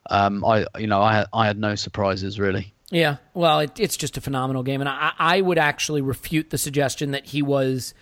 um, 0.09 0.43
I 0.45 0.65
you 0.77 0.87
know 0.87 1.01
I 1.01 1.25
I 1.33 1.45
had 1.47 1.57
no 1.57 1.75
surprises 1.75 2.39
really. 2.39 2.73
Yeah, 2.91 3.17
well, 3.33 3.61
it, 3.61 3.79
it's 3.79 3.97
just 3.97 4.15
a 4.15 4.21
phenomenal 4.21 4.61
game, 4.61 4.79
and 4.79 4.87
I, 4.87 5.11
I 5.17 5.41
would 5.41 5.57
actually 5.57 6.01
refute 6.01 6.51
the 6.51 6.57
suggestion 6.57 7.11
that 7.11 7.25
he 7.25 7.41
was 7.41 7.95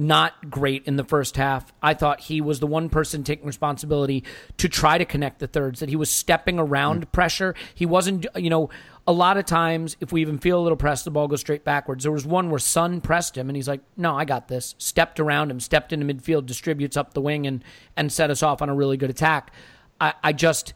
not 0.00 0.50
great 0.50 0.86
in 0.86 0.96
the 0.96 1.04
first 1.04 1.36
half. 1.36 1.72
I 1.82 1.94
thought 1.94 2.20
he 2.20 2.40
was 2.40 2.58
the 2.58 2.66
one 2.66 2.88
person 2.88 3.22
taking 3.22 3.46
responsibility 3.46 4.24
to 4.56 4.68
try 4.68 4.98
to 4.98 5.04
connect 5.04 5.38
the 5.40 5.46
thirds, 5.46 5.80
that 5.80 5.88
he 5.88 5.96
was 5.96 6.10
stepping 6.10 6.58
around 6.58 7.04
hmm. 7.04 7.10
pressure. 7.10 7.54
He 7.74 7.86
wasn't, 7.86 8.26
you 8.34 8.50
know, 8.50 8.70
a 9.06 9.12
lot 9.12 9.36
of 9.36 9.44
times 9.44 9.96
if 10.00 10.12
we 10.12 10.20
even 10.22 10.38
feel 10.38 10.58
a 10.58 10.62
little 10.62 10.76
press, 10.76 11.02
the 11.02 11.10
ball 11.10 11.28
goes 11.28 11.40
straight 11.40 11.64
backwards. 11.64 12.04
There 12.04 12.12
was 12.12 12.24
one 12.24 12.50
where 12.50 12.58
Son 12.58 13.00
pressed 13.00 13.36
him 13.36 13.48
and 13.48 13.56
he's 13.56 13.68
like, 13.68 13.82
no, 13.96 14.16
I 14.16 14.24
got 14.24 14.48
this. 14.48 14.74
Stepped 14.78 15.20
around 15.20 15.50
him, 15.50 15.60
stepped 15.60 15.92
into 15.92 16.06
midfield, 16.06 16.46
distributes 16.46 16.96
up 16.96 17.12
the 17.12 17.20
wing 17.20 17.46
and, 17.46 17.62
and 17.96 18.10
set 18.10 18.30
us 18.30 18.42
off 18.42 18.62
on 18.62 18.68
a 18.68 18.74
really 18.74 18.96
good 18.96 19.10
attack. 19.10 19.52
I, 20.00 20.14
I 20.24 20.32
just, 20.32 20.72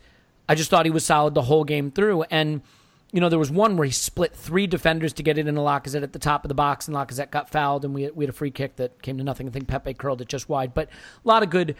I 0.48 0.54
just 0.54 0.68
thought 0.70 0.84
he 0.84 0.90
was 0.90 1.04
solid 1.04 1.34
the 1.34 1.42
whole 1.42 1.64
game 1.64 1.90
through. 1.90 2.24
And, 2.24 2.62
you 3.14 3.20
know, 3.20 3.28
there 3.28 3.38
was 3.38 3.50
one 3.52 3.76
where 3.76 3.84
he 3.84 3.92
split 3.92 4.34
three 4.34 4.66
defenders 4.66 5.12
to 5.12 5.22
get 5.22 5.38
it 5.38 5.46
into 5.46 5.60
Lacazette 5.60 6.02
at 6.02 6.12
the 6.12 6.18
top 6.18 6.44
of 6.44 6.48
the 6.48 6.54
box, 6.54 6.88
and 6.88 6.96
Lacazette 6.96 7.30
got 7.30 7.48
fouled, 7.48 7.84
and 7.84 7.94
we 7.94 8.10
we 8.10 8.24
had 8.24 8.28
a 8.28 8.36
free 8.36 8.50
kick 8.50 8.74
that 8.74 9.00
came 9.02 9.18
to 9.18 9.22
nothing. 9.22 9.46
I 9.46 9.52
think 9.52 9.68
Pepe 9.68 9.94
curled 9.94 10.20
it 10.20 10.26
just 10.26 10.48
wide, 10.48 10.74
but 10.74 10.88
a 10.88 11.28
lot 11.28 11.44
of 11.44 11.48
good, 11.48 11.76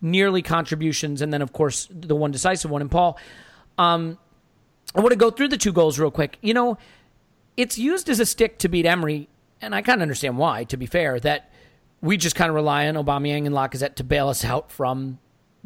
nearly 0.00 0.42
contributions, 0.42 1.22
and 1.22 1.32
then 1.32 1.42
of 1.42 1.52
course 1.52 1.88
the 1.90 2.14
one 2.14 2.30
decisive 2.30 2.70
one. 2.70 2.82
And 2.82 2.90
Paul, 2.90 3.18
um, 3.78 4.16
I 4.94 5.00
want 5.00 5.10
to 5.10 5.16
go 5.16 5.28
through 5.28 5.48
the 5.48 5.58
two 5.58 5.72
goals 5.72 5.98
real 5.98 6.12
quick. 6.12 6.38
You 6.40 6.54
know, 6.54 6.78
it's 7.56 7.76
used 7.76 8.08
as 8.08 8.20
a 8.20 8.26
stick 8.26 8.56
to 8.58 8.68
beat 8.68 8.86
Emery, 8.86 9.28
and 9.60 9.74
I 9.74 9.82
kind 9.82 9.98
of 9.98 10.02
understand 10.02 10.38
why. 10.38 10.62
To 10.62 10.76
be 10.76 10.86
fair, 10.86 11.18
that 11.18 11.50
we 12.00 12.16
just 12.16 12.36
kind 12.36 12.48
of 12.48 12.54
rely 12.54 12.86
on 12.86 12.94
Aubameyang 12.94 13.44
and 13.44 13.56
Lacazette 13.56 13.96
to 13.96 14.04
bail 14.04 14.28
us 14.28 14.44
out 14.44 14.70
from 14.70 15.18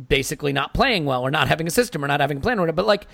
basically 0.08 0.54
not 0.54 0.72
playing 0.72 1.04
well 1.04 1.20
or 1.20 1.30
not 1.30 1.46
having 1.46 1.66
a 1.66 1.70
system 1.70 2.02
or 2.02 2.08
not 2.08 2.20
having 2.20 2.38
a 2.38 2.40
plan 2.40 2.58
or 2.58 2.62
whatever. 2.62 2.76
But 2.76 2.86
like 2.86 3.06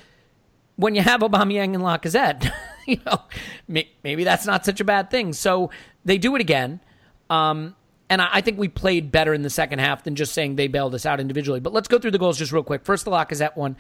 when 0.76 0.94
you 0.94 1.02
have 1.02 1.20
Aubameyang 1.20 1.74
and 1.74 1.82
Lacazette, 1.82 2.50
you 2.86 3.00
know, 3.04 3.22
maybe 3.68 4.24
that's 4.24 4.46
not 4.46 4.64
such 4.64 4.80
a 4.80 4.84
bad 4.84 5.10
thing. 5.10 5.32
So 5.32 5.70
they 6.04 6.18
do 6.18 6.34
it 6.36 6.40
again. 6.40 6.80
Um, 7.28 7.74
and 8.08 8.22
I 8.22 8.40
think 8.40 8.58
we 8.58 8.68
played 8.68 9.10
better 9.10 9.34
in 9.34 9.42
the 9.42 9.50
second 9.50 9.80
half 9.80 10.04
than 10.04 10.14
just 10.14 10.32
saying 10.32 10.56
they 10.56 10.68
bailed 10.68 10.94
us 10.94 11.04
out 11.04 11.18
individually. 11.18 11.58
But 11.58 11.72
let's 11.72 11.88
go 11.88 11.98
through 11.98 12.12
the 12.12 12.18
goals 12.18 12.38
just 12.38 12.52
real 12.52 12.62
quick. 12.62 12.84
First, 12.84 13.04
the 13.04 13.10
Lacazette 13.10 13.56
one. 13.56 13.76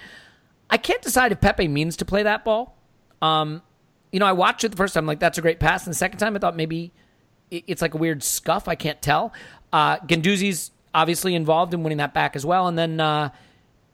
I 0.68 0.78
can't 0.78 1.00
decide 1.00 1.30
if 1.30 1.40
Pepe 1.40 1.68
means 1.68 1.96
to 1.98 2.04
play 2.04 2.24
that 2.24 2.44
ball. 2.44 2.76
Um, 3.22 3.62
you 4.10 4.18
know, 4.18 4.26
I 4.26 4.32
watched 4.32 4.64
it 4.64 4.70
the 4.70 4.76
first 4.76 4.94
time, 4.94 5.06
like, 5.06 5.20
that's 5.20 5.38
a 5.38 5.42
great 5.42 5.60
pass. 5.60 5.86
And 5.86 5.92
the 5.92 5.96
second 5.96 6.18
time, 6.18 6.34
I 6.34 6.40
thought 6.40 6.56
maybe 6.56 6.92
it's 7.52 7.80
like 7.80 7.94
a 7.94 7.98
weird 7.98 8.24
scuff. 8.24 8.66
I 8.66 8.74
can't 8.74 9.00
tell. 9.00 9.32
Uh, 9.72 9.98
Guendouzi's 9.98 10.72
obviously 10.92 11.36
involved 11.36 11.72
in 11.72 11.84
winning 11.84 11.98
that 11.98 12.14
back 12.14 12.34
as 12.34 12.44
well. 12.44 12.66
And 12.66 12.76
then, 12.76 12.98
uh, 12.98 13.30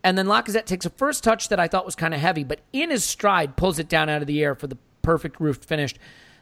and 0.05 0.19
then 0.19 0.27
Lacazette 0.27 0.67
takes 0.67 0.87
a 0.87 0.91
first 0.91 1.23
touch 1.23 1.49
that 1.49 1.61
I 1.61 1.69
thought 1.69 1.85
was 1.85 1.95
kind 1.95 2.15
of 2.15 2.21
heavy, 2.21 2.45
but 2.45 2.61
in 2.73 2.91
his 2.91 3.05
stride 3.05 3.57
pulls 3.57 3.79
it 3.79 3.89
down 3.89 4.09
out 4.09 4.21
of 4.21 4.27
the 4.27 4.43
air 4.43 4.55
for 4.55 4.67
the 4.67 4.79
perfect 5.03 5.41
roofed 5.41 5.65
finish. 5.65 5.95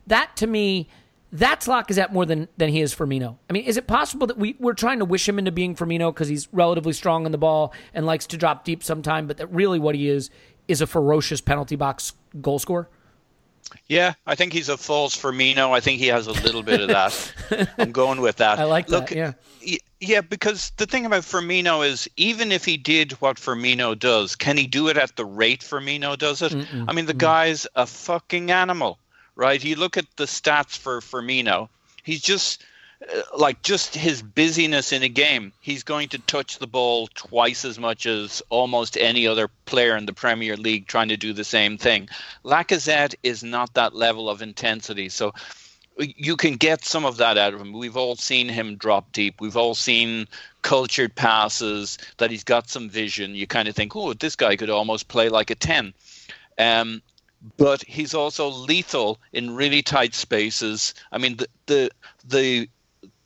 That 0.07 0.37
to 0.37 0.47
me, 0.47 0.89
that's 1.33 1.69
Lacazette 1.69 2.13
more 2.13 2.27
than 2.27 2.49
than 2.57 2.71
he 2.71 2.81
is 2.81 2.95
Firmino. 2.95 3.37
I 3.49 3.53
mean, 3.53 3.65
is 3.65 3.77
it 3.77 3.87
possible 3.87 4.27
that 4.27 4.39
we 4.39 4.57
we're 4.59 4.75
trying 4.75 4.99
to 4.99 5.05
wish 5.05 5.29
him 5.29 5.39
into 5.39 5.53
being 5.53 5.75
Firmino 5.75 6.13
because 6.13 6.29
he's 6.29 6.49
relatively 6.53 6.93
strong 6.93 7.27
on 7.27 7.33
the 7.33 7.39
ball 7.39 7.73
and 7.95 8.07
likes 8.07 8.27
to 8.29 8.37
drop 8.37 8.65
deep 8.65 8.83
sometime, 8.83 9.27
but 9.27 9.37
that 9.37 9.53
really 9.53 9.79
what 9.79 9.95
he 9.95 10.09
is 10.09 10.31
is 10.69 10.81
a 10.81 10.87
ferocious 10.87 11.41
penalty 11.41 11.77
box 11.77 12.15
goal 12.41 12.59
scorer? 12.59 12.89
Yeah, 13.89 14.15
I 14.27 14.35
think 14.35 14.53
he's 14.53 14.69
a 14.69 14.77
false 14.77 15.17
Firmino. 15.17 15.73
I 15.73 15.81
think 15.81 15.99
he 15.99 16.07
has 16.07 16.27
a 16.27 16.33
little 16.33 16.63
bit 16.63 16.81
of 16.81 16.89
that. 16.89 17.71
I'm 17.79 17.93
going 17.93 18.21
with 18.21 18.37
that. 18.37 18.59
I 18.59 18.65
like 18.65 18.87
that, 18.87 19.01
Look, 19.01 19.11
yeah. 19.11 19.33
yeah, 20.01 20.21
because 20.21 20.71
the 20.77 20.87
thing 20.87 21.07
about 21.07 21.23
Firmino 21.23 21.87
is 21.87 22.09
even 22.17 22.53
if 22.53 22.65
he 22.65 22.77
did 22.77 23.13
what 23.21 23.37
Firmino 23.37 23.99
does, 23.99 24.37
can 24.37 24.57
he 24.57 24.67
do 24.67 24.89
it 24.89 24.97
at 24.97 25.17
the 25.17 25.25
rate 25.25 25.61
Firmino 25.61 26.17
does 26.17 26.41
it? 26.43 26.55
I 26.87 26.93
mean, 26.93 27.07
the 27.07 27.15
guy's 27.15 27.67
a 27.75 27.87
fucking 27.87 28.51
animal, 28.51 28.99
right? 29.35 29.63
You 29.63 29.77
look 29.77 29.97
at 29.97 30.07
the 30.17 30.25
stats 30.25 30.79
for 30.79 31.01
Firmino, 31.01 31.69
he's 32.03 32.23
just 32.23 32.65
like 33.37 33.63
just 33.63 33.95
his 33.95 34.23
busyness 34.23 34.93
in 34.93 35.03
a 35.03 35.09
game. 35.09 35.53
He's 35.61 35.85
going 35.85 36.11
to 36.11 36.19
touch 36.19 36.59
the 36.59 36.67
ball 36.67 37.09
twice 37.09 37.65
as 37.65 37.79
much 37.79 38.07
as 38.07 38.43
almost 38.51 38.97
any 38.97 39.27
other 39.27 39.49
player 39.65 39.97
in 39.97 40.07
the 40.07 40.13
Premier 40.13 40.57
League 40.57 40.87
trying 40.87 41.09
to 41.09 41.17
do 41.17 41.33
the 41.33 41.45
same 41.45 41.79
thing. 41.79 42.09
Lacazette 42.45 43.15
is 43.23 43.43
not 43.43 43.75
that 43.75 43.95
level 43.95 44.29
of 44.29 44.43
intensity. 44.43 45.09
So 45.09 45.33
you 45.97 46.37
can 46.37 46.55
get 46.55 46.85
some 46.85 47.05
of 47.05 47.19
that 47.19 47.39
out 47.39 47.55
of 47.55 47.61
him. 47.61 47.73
We've 47.73 47.97
all 47.97 48.17
seen 48.17 48.49
him 48.49 48.77
drop 48.77 49.13
deep. 49.13 49.41
We've 49.41 49.57
all 49.57 49.75
seen 49.75 50.29
cultured 50.63 51.15
passes 51.15 51.99
that 52.19 52.31
he's 52.31 52.45
got 52.45 52.69
some 52.69 52.91
vision. 52.91 53.35
You 53.35 53.47
kind 53.47 53.69
of 53.69 53.75
think, 53.75 53.97
oh, 53.97 54.13
this 54.13 54.37
guy 54.37 54.57
could 54.57 54.71
almost 54.71 55.09
play 55.09 55.29
like 55.29 55.51
a 55.51 55.55
10. 55.55 55.95
Um, 56.59 57.03
but 57.57 57.83
he's 57.83 58.15
also 58.15 58.49
lethal 58.51 59.19
in 59.33 59.55
really 59.55 59.83
tight 59.83 60.15
spaces. 60.15 60.95
I 61.11 61.19
mean, 61.19 61.37
the 61.37 61.49
the 61.67 61.91
the 62.29 62.69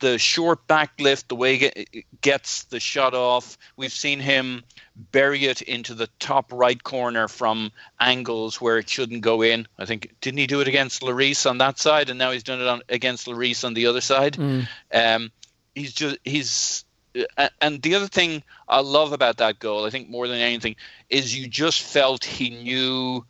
the 0.01 0.18
short 0.18 0.66
back 0.66 0.92
lift, 0.99 1.28
the 1.28 1.36
way 1.36 1.57
he 1.57 2.05
gets 2.20 2.64
the 2.64 2.80
shot 2.80 3.14
off. 3.14 3.57
We've 3.76 3.92
seen 3.92 4.20
him 4.20 4.64
bury 5.12 5.47
it 5.47 5.62
into 5.62 5.95
the 5.95 6.09
top 6.18 6.53
right 6.53 6.82
corner 6.82 7.28
from 7.28 7.72
angles 7.99 8.61
where 8.61 8.78
it 8.78 8.88
shouldn't 8.88 9.22
go 9.22 9.42
in. 9.42 9.66
I 9.78 9.84
think 9.86 10.14
didn't 10.20 10.38
he 10.38 10.47
do 10.47 10.61
it 10.61 10.68
against 10.68 11.03
Lloris 11.03 11.49
on 11.49 11.59
that 11.59 11.78
side, 11.78 12.11
and 12.11 12.18
now 12.18 12.32
he's 12.32 12.42
done 12.42 12.61
it 12.61 12.66
on 12.66 12.82
against 12.88 13.26
Lloris 13.26 13.64
on 13.64 13.74
the 13.74 13.86
other 13.86 14.01
side. 14.01 14.36
Um, 14.92 15.30
he's 15.74 15.92
just 15.92 16.18
he's 16.24 16.84
and 17.61 17.80
the 17.80 17.95
other 17.95 18.09
thing 18.09 18.42
I 18.68 18.80
love 18.80 19.12
about 19.12 19.36
that 19.36 19.59
goal, 19.59 19.86
I 19.86 19.90
think 19.90 20.09
more 20.09 20.26
than 20.26 20.38
anything, 20.38 20.76
is 21.09 21.36
you 21.36 21.49
just 21.49 21.82
felt 21.82 22.24
he 22.24 22.51
knew 22.51 23.24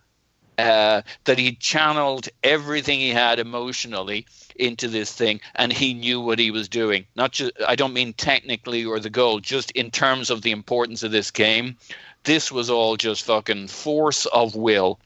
uh, 0.59 1.03
that 1.25 1.39
he 1.39 1.53
channeled 1.53 2.29
everything 2.43 3.01
he 3.01 3.11
had 3.11 3.39
emotionally 3.39 4.27
into 4.57 4.89
this 4.89 5.13
thing, 5.13 5.41
and 5.55 5.73
he 5.73 5.95
knew 5.95 6.21
what 6.21 6.39
he 6.39 6.51
was 6.51 6.69
doing. 6.69 7.05
Not 7.17 7.33
just 7.33 7.53
I 7.67 7.75
don't 7.75 7.93
mean 7.93 8.13
technically 8.13 8.85
or 8.85 9.01
the 9.01 9.11
goal, 9.11 9.41
just 9.41 9.71
in 9.73 9.91
terms 9.91 10.31
of 10.31 10.43
the 10.43 10.53
importance 10.53 11.03
of 11.03 11.13
this 11.13 11.31
game. 11.31 11.77
This 12.25 12.51
was 12.51 12.71
all 12.71 12.97
just 12.97 13.25
fucking 13.25 13.69
force 13.69 14.25
of 14.27 14.57
will, 14.57 14.99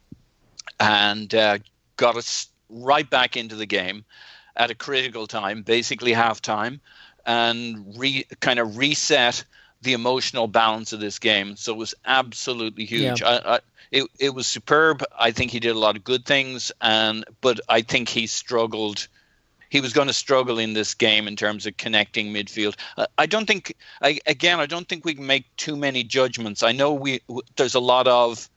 and 0.78 1.34
uh, 1.34 1.58
got 1.96 2.16
us 2.16 2.48
right 2.70 3.08
back 3.08 3.36
into 3.36 3.56
the 3.56 3.66
game 3.66 4.04
at 4.56 4.70
a 4.70 4.74
critical 4.74 5.26
time, 5.26 5.62
basically 5.62 6.12
halftime, 6.12 6.80
and 7.26 7.94
re 7.96 8.24
kind 8.40 8.58
of 8.58 8.76
reset 8.76 9.44
the 9.82 9.92
emotional 9.92 10.46
balance 10.46 10.92
of 10.92 11.00
this 11.00 11.18
game. 11.18 11.56
So 11.56 11.72
it 11.72 11.78
was 11.78 11.94
absolutely 12.04 12.84
huge. 12.84 13.20
Yeah. 13.20 13.40
I, 13.44 13.54
I, 13.54 13.60
it 13.90 14.04
it 14.18 14.34
was 14.34 14.46
superb. 14.46 15.04
I 15.18 15.30
think 15.30 15.50
he 15.50 15.60
did 15.60 15.74
a 15.74 15.78
lot 15.78 15.96
of 15.96 16.04
good 16.04 16.24
things, 16.24 16.72
and 16.80 17.24
but 17.40 17.60
I 17.68 17.82
think 17.82 18.08
he 18.08 18.26
struggled. 18.26 19.08
He 19.70 19.80
was 19.82 19.92
going 19.92 20.06
to 20.06 20.14
struggle 20.14 20.58
in 20.58 20.72
this 20.72 20.94
game 20.94 21.28
in 21.28 21.36
terms 21.36 21.66
of 21.66 21.76
connecting 21.76 22.32
midfield. 22.32 22.74
I 23.18 23.26
don't 23.26 23.46
think. 23.46 23.76
I, 24.00 24.18
again, 24.26 24.60
I 24.60 24.66
don't 24.66 24.88
think 24.88 25.04
we 25.04 25.14
can 25.14 25.26
make 25.26 25.44
too 25.56 25.76
many 25.76 26.04
judgments. 26.04 26.62
I 26.62 26.72
know 26.72 26.94
we 26.94 27.20
there's 27.56 27.74
a 27.74 27.80
lot 27.80 28.08
of 28.08 28.48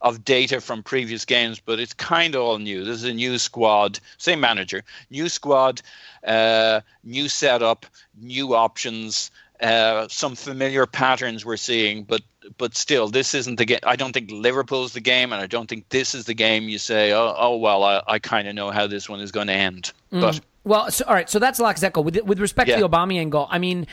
of 0.00 0.24
data 0.24 0.60
from 0.60 0.82
previous 0.82 1.24
games, 1.24 1.60
but 1.60 1.78
it's 1.78 1.92
kind 1.92 2.34
of 2.34 2.42
all 2.42 2.58
new. 2.58 2.84
This 2.84 2.96
is 2.96 3.04
a 3.04 3.12
new 3.12 3.38
squad, 3.38 4.00
same 4.16 4.40
manager, 4.40 4.82
new 5.10 5.28
squad, 5.28 5.82
uh, 6.26 6.80
new 7.04 7.28
setup, 7.28 7.86
new 8.18 8.54
options, 8.54 9.30
uh, 9.62 10.08
some 10.08 10.34
familiar 10.34 10.86
patterns 10.86 11.44
we're 11.44 11.56
seeing, 11.56 12.04
but 12.04 12.22
but 12.56 12.74
still, 12.74 13.08
this 13.08 13.34
isn't 13.34 13.56
the 13.56 13.64
game. 13.64 13.80
I 13.82 13.96
don't 13.96 14.12
think 14.12 14.30
Liverpool's 14.30 14.92
the 14.92 15.00
game, 15.00 15.32
and 15.32 15.40
I 15.40 15.46
don't 15.46 15.68
think 15.68 15.88
this 15.90 16.14
is 16.14 16.24
the 16.24 16.34
game 16.34 16.68
you 16.68 16.78
say, 16.78 17.12
oh, 17.12 17.34
oh 17.36 17.56
well, 17.56 17.84
I, 17.84 18.02
I 18.06 18.18
kind 18.18 18.48
of 18.48 18.54
know 18.54 18.70
how 18.70 18.86
this 18.86 19.08
one 19.08 19.20
is 19.20 19.30
going 19.30 19.48
to 19.48 19.52
end. 19.52 19.92
But 20.10 20.40
Well, 20.64 20.90
so, 20.90 21.04
all 21.06 21.14
right. 21.14 21.28
So 21.28 21.38
that's 21.38 21.60
Lacazette 21.60 21.92
goal. 21.92 22.04
With, 22.04 22.16
with 22.22 22.40
respect 22.40 22.70
to 22.70 22.76
the 22.76 22.88
Aubameyang 22.88 23.30
goal, 23.30 23.46
I 23.50 23.58
mean, 23.58 23.86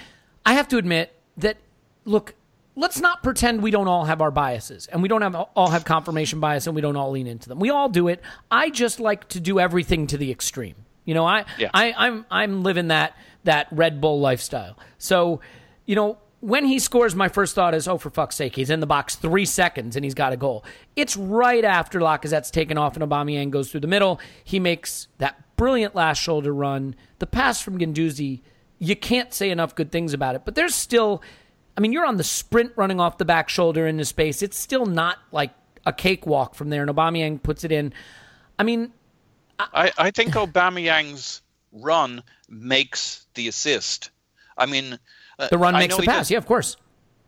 I 0.45 0.53
have 0.53 0.68
to 0.70 0.78
admit 0.78 1.13
that. 1.38 1.57
Look, 2.05 2.36
let's 2.78 3.01
not 3.01 3.22
pretend 3.22 3.61
we 3.61 3.72
don't 3.72 3.89
all 3.89 4.05
have 4.05 4.22
our 4.22 4.32
biases, 4.32 4.88
and 4.88 5.01
we 5.01 5.09
don't 5.09 5.22
have 5.22 5.36
all 5.36 5.70
have 5.70 5.84
confirmation 5.84 6.39
bias, 6.39 6.68
and 6.68 6.76
we 6.76 6.82
don't 6.82 6.95
all 6.95 7.11
lean 7.11 7.28
into 7.28 7.49
them. 7.49 7.59
We 7.59 7.70
all 7.70 7.89
do 7.89 8.07
it. 8.07 8.22
I 8.49 8.70
just 8.70 9.01
like 9.01 9.28
to 9.30 9.41
do 9.41 9.59
everything 9.59 10.07
to 10.07 10.18
the 10.18 10.32
extreme. 10.32 10.76
You 11.03 11.13
know, 11.13 11.26
I, 11.26 11.45
Yeah. 11.57 11.70
I, 11.74 11.93
I'm, 11.97 12.26
I'm 12.30 12.63
living 12.63 12.89
that 12.89 13.15
that 13.47 13.67
Red 13.71 13.99
Bull 13.99 14.21
lifestyle. 14.21 14.77
So, 14.97 15.41
you 15.85 15.95
know. 15.95 16.19
When 16.39 16.65
he 16.65 16.77
scores, 16.77 17.15
my 17.15 17.29
first 17.29 17.55
thought 17.55 17.73
is, 17.73 17.87
oh, 17.87 17.97
for 17.97 18.11
fuck's 18.11 18.35
sake, 18.35 18.55
he's 18.55 18.69
in 18.69 18.79
the 18.79 18.85
box 18.85 19.15
three 19.15 19.43
seconds 19.43 19.95
and 19.95 20.05
he's 20.05 20.13
got 20.13 20.33
a 20.33 20.37
goal. 20.37 20.63
It's 20.95 21.17
right 21.17 21.65
after 21.65 21.99
Lacazette's 21.99 22.51
taken 22.51 22.77
off 22.77 22.95
and 22.95 23.03
Aubameyang 23.03 23.49
goes 23.49 23.71
through 23.71 23.79
the 23.79 23.87
middle. 23.87 24.19
He 24.43 24.59
makes 24.59 25.07
that 25.17 25.43
brilliant 25.57 25.95
last 25.95 26.21
shoulder 26.21 26.53
run. 26.53 26.93
The 27.17 27.25
pass 27.25 27.59
from 27.59 27.79
Guendouzi, 27.79 28.41
you 28.77 28.95
can't 28.95 29.33
say 29.33 29.49
enough 29.49 29.73
good 29.73 29.91
things 29.91 30.13
about 30.13 30.35
it. 30.35 30.43
But 30.45 30.53
there's 30.53 30.75
still, 30.75 31.23
I 31.75 31.81
mean, 31.81 31.91
you're 31.91 32.05
on 32.05 32.17
the 32.17 32.23
sprint 32.23 32.71
running 32.75 32.99
off 32.99 33.17
the 33.17 33.25
back 33.25 33.49
shoulder 33.49 33.87
into 33.87 34.05
space. 34.05 34.43
It's 34.43 34.59
still 34.59 34.85
not 34.85 35.17
like 35.31 35.55
a 35.87 35.91
cakewalk 35.91 36.53
from 36.53 36.69
there. 36.69 36.83
And 36.83 36.91
Aubameyang 36.95 37.41
puts 37.41 37.63
it 37.63 37.71
in. 37.71 37.93
I 38.59 38.63
mean, 38.63 38.93
I, 39.57 39.91
I 39.97 40.11
think 40.11 40.35
Aubameyang's 40.35 41.41
run 41.72 42.24
makes 42.49 43.26
the 43.36 43.47
assist. 43.47 44.09
I 44.57 44.65
mean, 44.65 44.97
uh, 45.39 45.47
the 45.49 45.57
run 45.57 45.76
I 45.76 45.80
makes 45.80 45.95
the 45.97 46.03
pass. 46.03 46.15
does- 46.22 46.32
Yeah, 46.32 46.38
of 46.38 46.45
course. 46.45 46.78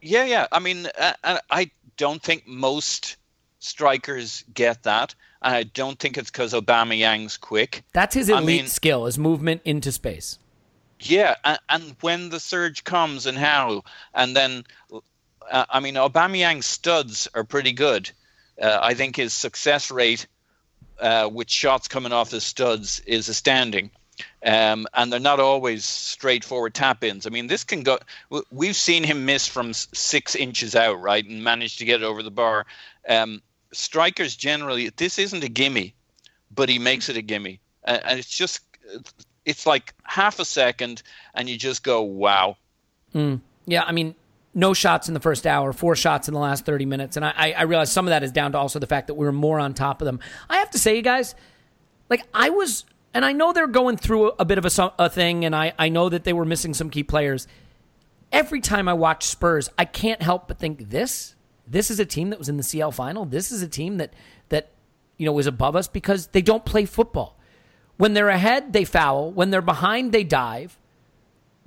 Yeah, 0.01 0.23
yeah. 0.25 0.47
I 0.51 0.59
mean, 0.59 0.87
uh, 0.97 1.13
uh, 1.23 1.39
I 1.51 1.71
don't 1.97 2.21
think 2.21 2.47
most 2.47 3.17
strikers 3.59 4.43
get 4.53 4.83
that. 4.83 5.13
And 5.41 5.55
I 5.55 5.63
don't 5.63 5.97
think 5.99 6.17
it's 6.17 6.29
because 6.31 6.53
Aubameyang's 6.53 7.37
quick. 7.37 7.83
That's 7.93 8.15
his 8.15 8.29
I 8.29 8.39
elite 8.39 8.61
mean- 8.63 8.67
skill, 8.67 9.05
his 9.05 9.17
movement 9.17 9.61
into 9.65 9.91
space. 9.91 10.39
Yeah, 11.01 11.35
and, 11.45 11.59
and 11.69 11.95
when 12.01 12.29
the 12.29 12.41
surge 12.41 12.83
comes 12.83 13.25
and 13.25 13.37
how, 13.37 13.83
and 14.13 14.35
then, 14.35 14.65
uh, 15.49 15.65
I 15.69 15.79
mean, 15.79 15.95
Aubameyang's 15.95 16.65
studs 16.65 17.27
are 17.33 17.45
pretty 17.45 17.71
good. 17.71 18.11
Uh, 18.61 18.79
I 18.81 18.95
think 18.95 19.15
his 19.15 19.33
success 19.33 19.91
rate 19.91 20.27
uh, 20.99 21.29
with 21.31 21.49
shots 21.49 21.87
coming 21.87 22.11
off 22.11 22.31
the 22.31 22.41
studs 22.41 22.99
is 23.07 23.29
astounding. 23.29 23.91
Um, 24.43 24.87
and 24.93 25.11
they're 25.11 25.19
not 25.19 25.39
always 25.39 25.85
straightforward 25.85 26.73
tap 26.73 27.03
ins. 27.03 27.27
I 27.27 27.29
mean, 27.29 27.47
this 27.47 27.63
can 27.63 27.83
go. 27.83 27.99
We've 28.51 28.75
seen 28.75 29.03
him 29.03 29.25
miss 29.25 29.47
from 29.47 29.73
six 29.73 30.35
inches 30.35 30.75
out, 30.75 31.01
right, 31.01 31.25
and 31.25 31.43
manage 31.43 31.77
to 31.77 31.85
get 31.85 32.01
it 32.01 32.05
over 32.05 32.23
the 32.23 32.31
bar. 32.31 32.65
Um, 33.07 33.41
strikers 33.71 34.35
generally, 34.35 34.89
this 34.89 35.19
isn't 35.19 35.43
a 35.43 35.49
gimme, 35.49 35.93
but 36.53 36.69
he 36.69 36.79
makes 36.79 37.09
it 37.09 37.17
a 37.17 37.21
gimme. 37.21 37.59
And 37.83 38.19
it's 38.19 38.29
just, 38.29 38.61
it's 39.45 39.65
like 39.65 39.93
half 40.03 40.39
a 40.39 40.45
second, 40.45 41.01
and 41.33 41.49
you 41.49 41.57
just 41.57 41.83
go, 41.83 42.01
wow. 42.01 42.57
Yeah, 43.65 43.83
I 43.83 43.91
mean, 43.91 44.15
no 44.53 44.73
shots 44.73 45.07
in 45.07 45.13
the 45.13 45.19
first 45.19 45.45
hour, 45.45 45.73
four 45.73 45.95
shots 45.95 46.27
in 46.27 46.33
the 46.33 46.39
last 46.39 46.65
30 46.65 46.85
minutes. 46.85 47.15
And 47.15 47.25
I, 47.25 47.53
I 47.57 47.63
realize 47.63 47.91
some 47.91 48.07
of 48.07 48.09
that 48.09 48.23
is 48.23 48.31
down 48.31 48.51
to 48.53 48.57
also 48.57 48.79
the 48.79 48.87
fact 48.87 49.07
that 49.07 49.13
we 49.13 49.25
were 49.25 49.31
more 49.31 49.59
on 49.59 49.73
top 49.73 50.01
of 50.01 50.05
them. 50.05 50.19
I 50.49 50.57
have 50.57 50.71
to 50.71 50.79
say, 50.79 50.95
you 50.95 51.01
guys, 51.01 51.35
like, 52.09 52.23
I 52.33 52.49
was, 52.49 52.85
and 53.13 53.25
I 53.25 53.31
know 53.31 53.53
they're 53.53 53.67
going 53.67 53.97
through 53.97 54.33
a 54.39 54.45
bit 54.45 54.57
of 54.57 54.65
a, 54.65 54.93
a 54.99 55.09
thing, 55.09 55.45
and 55.45 55.55
I, 55.55 55.73
I 55.79 55.89
know 55.89 56.09
that 56.09 56.23
they 56.23 56.33
were 56.33 56.45
missing 56.45 56.73
some 56.73 56.89
key 56.89 57.03
players. 57.03 57.47
Every 58.31 58.61
time 58.61 58.87
I 58.87 58.93
watch 58.93 59.25
Spurs, 59.25 59.69
I 59.77 59.85
can't 59.85 60.21
help 60.21 60.47
but 60.47 60.59
think 60.59 60.89
this, 60.89 61.35
this 61.67 61.89
is 61.89 61.99
a 61.99 62.05
team 62.05 62.29
that 62.29 62.39
was 62.39 62.49
in 62.49 62.57
the 62.57 62.63
CL 62.63 62.91
final. 62.91 63.25
This 63.25 63.51
is 63.51 63.61
a 63.61 63.67
team 63.67 63.97
that, 63.97 64.13
that, 64.49 64.69
you 65.17 65.25
know, 65.25 65.31
was 65.31 65.47
above 65.47 65.75
us 65.75 65.87
because 65.87 66.27
they 66.27 66.41
don't 66.41 66.65
play 66.65 66.85
football. 66.85 67.37
When 67.97 68.13
they're 68.13 68.29
ahead, 68.29 68.71
they 68.73 68.85
foul. 68.85 69.31
When 69.31 69.49
they're 69.49 69.61
behind, 69.61 70.11
they 70.11 70.23
dive. 70.23 70.77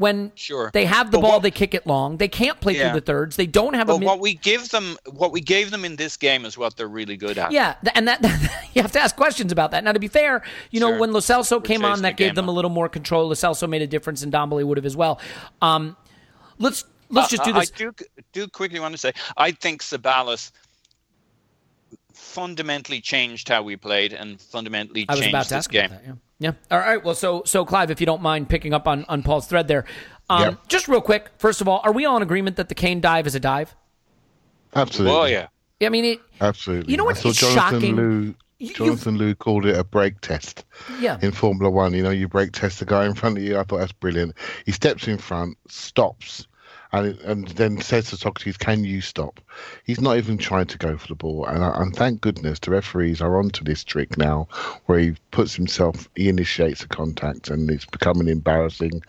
When 0.02 0.32
Sure. 0.34 0.70
they 0.72 0.84
have 0.84 1.10
the 1.12 1.18
But 1.18 1.22
ball, 1.22 1.32
what- 1.34 1.42
they 1.44 1.50
kick 1.52 1.74
it 1.74 1.86
long. 1.86 2.16
They 2.16 2.26
can't 2.28 2.60
play 2.60 2.76
Yeah. 2.76 2.90
through 2.90 3.00
the 3.00 3.06
thirds. 3.06 3.36
They 3.36 3.46
don't 3.46 3.74
have 3.74 3.88
a 3.88 3.92
But 3.92 3.98
mid- 4.00 4.06
what 4.06 4.18
we 4.20 4.34
give 4.34 4.68
them, 4.70 4.96
what 5.12 5.30
we 5.32 5.40
gave 5.40 5.70
them 5.70 5.84
in 5.84 5.94
this 5.96 6.16
game 6.16 6.44
is 6.44 6.58
what 6.58 6.76
they're 6.76 6.88
really 6.88 7.16
good 7.16 7.38
at. 7.38 7.52
yeah, 7.52 7.76
and 7.94 8.08
that 8.08 8.20
you 8.74 8.82
have 8.82 8.92
to 8.92 9.00
ask 9.00 9.14
questions 9.16 9.52
about 9.52 9.70
that. 9.70 9.84
Now, 9.84 9.92
to 9.92 10.00
be 10.00 10.08
fair, 10.08 10.42
you 10.72 10.80
know 10.80 10.98
when 10.98 11.12
Lo 11.12 11.20
Celso 11.20 11.52
We're 11.58 11.60
came 11.60 11.84
on, 11.84 12.02
that 12.02 12.16
the 12.16 12.24
gave 12.24 12.34
them 12.34 12.48
a 12.48 12.52
little 12.52 12.70
more 12.70 12.88
control. 12.88 13.28
Lo 13.28 13.34
Celso 13.34 13.68
made 13.68 13.82
a 13.82 13.86
difference, 13.86 14.22
and 14.22 14.32
Ndombele 14.32 14.64
would 14.64 14.76
have 14.76 14.86
as 14.86 14.96
well. 14.96 15.20
Um, 15.62 15.96
let's 16.58 16.84
let's 17.08 17.30
just 17.30 17.44
do 17.44 17.52
I- 17.54 17.60
this. 17.60 17.72
I 17.72 17.78
do, 17.78 17.92
do 18.32 18.48
quickly 18.48 18.80
want 18.80 18.92
to 18.92 18.98
say, 18.98 19.12
I 19.36 19.52
think 19.52 19.82
Ceballos 19.82 20.50
fundamentally 22.12 23.00
changed 23.00 23.48
how 23.48 23.62
we 23.62 23.76
played 23.76 24.12
and 24.12 24.40
fundamentally 24.40 25.06
I 25.08 25.12
was 25.12 25.20
changed 25.20 25.32
about 25.34 25.42
to 25.44 25.48
this 25.50 25.56
ask 25.58 25.70
game. 25.70 25.90
that. 25.90 26.02
Yeah. 26.06 26.12
Yeah. 26.42 26.52
All 26.70 26.78
right. 26.78 27.02
Well, 27.04 27.14
so 27.14 27.42
so 27.46 27.64
Clive, 27.64 27.90
if 27.90 28.00
you 28.00 28.06
don't 28.06 28.20
mind 28.22 28.48
picking 28.48 28.74
up 28.74 28.88
on 28.88 29.04
on 29.08 29.22
Paul's 29.22 29.46
thread 29.46 29.68
there, 29.68 29.84
um, 30.28 30.42
Yep. 30.42 30.68
just 30.68 30.88
real 30.88 31.00
quick. 31.00 31.28
First 31.38 31.60
of 31.60 31.68
all, 31.68 31.80
are 31.84 31.92
we 31.92 32.04
all 32.04 32.16
in 32.16 32.22
agreement 32.22 32.56
that 32.56 32.68
the 32.68 32.74
Kane 32.74 33.00
dive 33.00 33.26
is 33.28 33.34
a 33.34 33.40
dive? 33.40 33.74
Absolutely. 34.74 35.16
Oh 35.16 35.24
yeah, 35.24 35.46
Yeah, 35.80 35.86
I 35.86 35.90
mean, 35.90 36.04
it, 36.04 36.20
Absolutely. 36.40 36.90
You 36.90 36.96
know 36.96 37.04
what? 37.04 37.16
I 37.18 37.20
saw 37.20 37.32
Jonathan 37.32 37.80
shocking. 37.80 37.96
Lou. 37.96 38.20
You- 38.22 38.34
you've- 38.58 38.74
Jonathan 38.74 39.18
Liew 39.18 39.36
called 39.38 39.66
it 39.66 39.76
a 39.76 39.84
brake 39.84 40.20
test 40.20 40.64
yeah. 41.00 41.18
in 41.20 41.32
Formula 41.32 41.68
One. 41.70 41.92
You 41.94 42.02
know, 42.02 42.10
you 42.10 42.28
brake 42.28 42.52
test 42.52 42.78
the 42.78 42.84
guy 42.86 43.04
in 43.06 43.14
front 43.14 43.36
of 43.36 43.42
you. 43.44 43.58
I 43.58 43.64
thought 43.64 43.78
that's 43.78 43.92
brilliant. 43.92 44.34
He 44.66 44.72
steps 44.72 45.06
in 45.08 45.18
front, 45.18 45.58
stops, 45.68 46.46
and 46.92 47.18
and 47.20 47.48
then 47.48 47.80
says 47.80 48.10
to 48.10 48.16
Sokratis, 48.16 48.58
"Can 48.58 48.84
you 48.84 49.00
stop?" 49.00 49.40
He's 49.84 50.00
not 50.00 50.16
even 50.16 50.38
trying 50.38 50.66
to 50.66 50.78
go 50.78 50.96
for 50.96 51.08
the 51.08 51.14
ball. 51.14 51.46
And, 51.46 51.62
and 51.62 51.96
thank 51.96 52.20
goodness 52.20 52.58
the 52.58 52.70
referees 52.70 53.20
are 53.20 53.38
onto 53.38 53.64
this 53.64 53.82
trick 53.84 54.16
now, 54.18 54.48
where 54.86 54.98
he 54.98 55.14
puts 55.30 55.54
himself, 55.54 56.08
he 56.16 56.28
initiates 56.28 56.82
a 56.82 56.88
contact, 56.88 57.48
and 57.48 57.70
it's 57.70 57.86
becoming 57.86 58.28
embarrassing. 58.28 59.02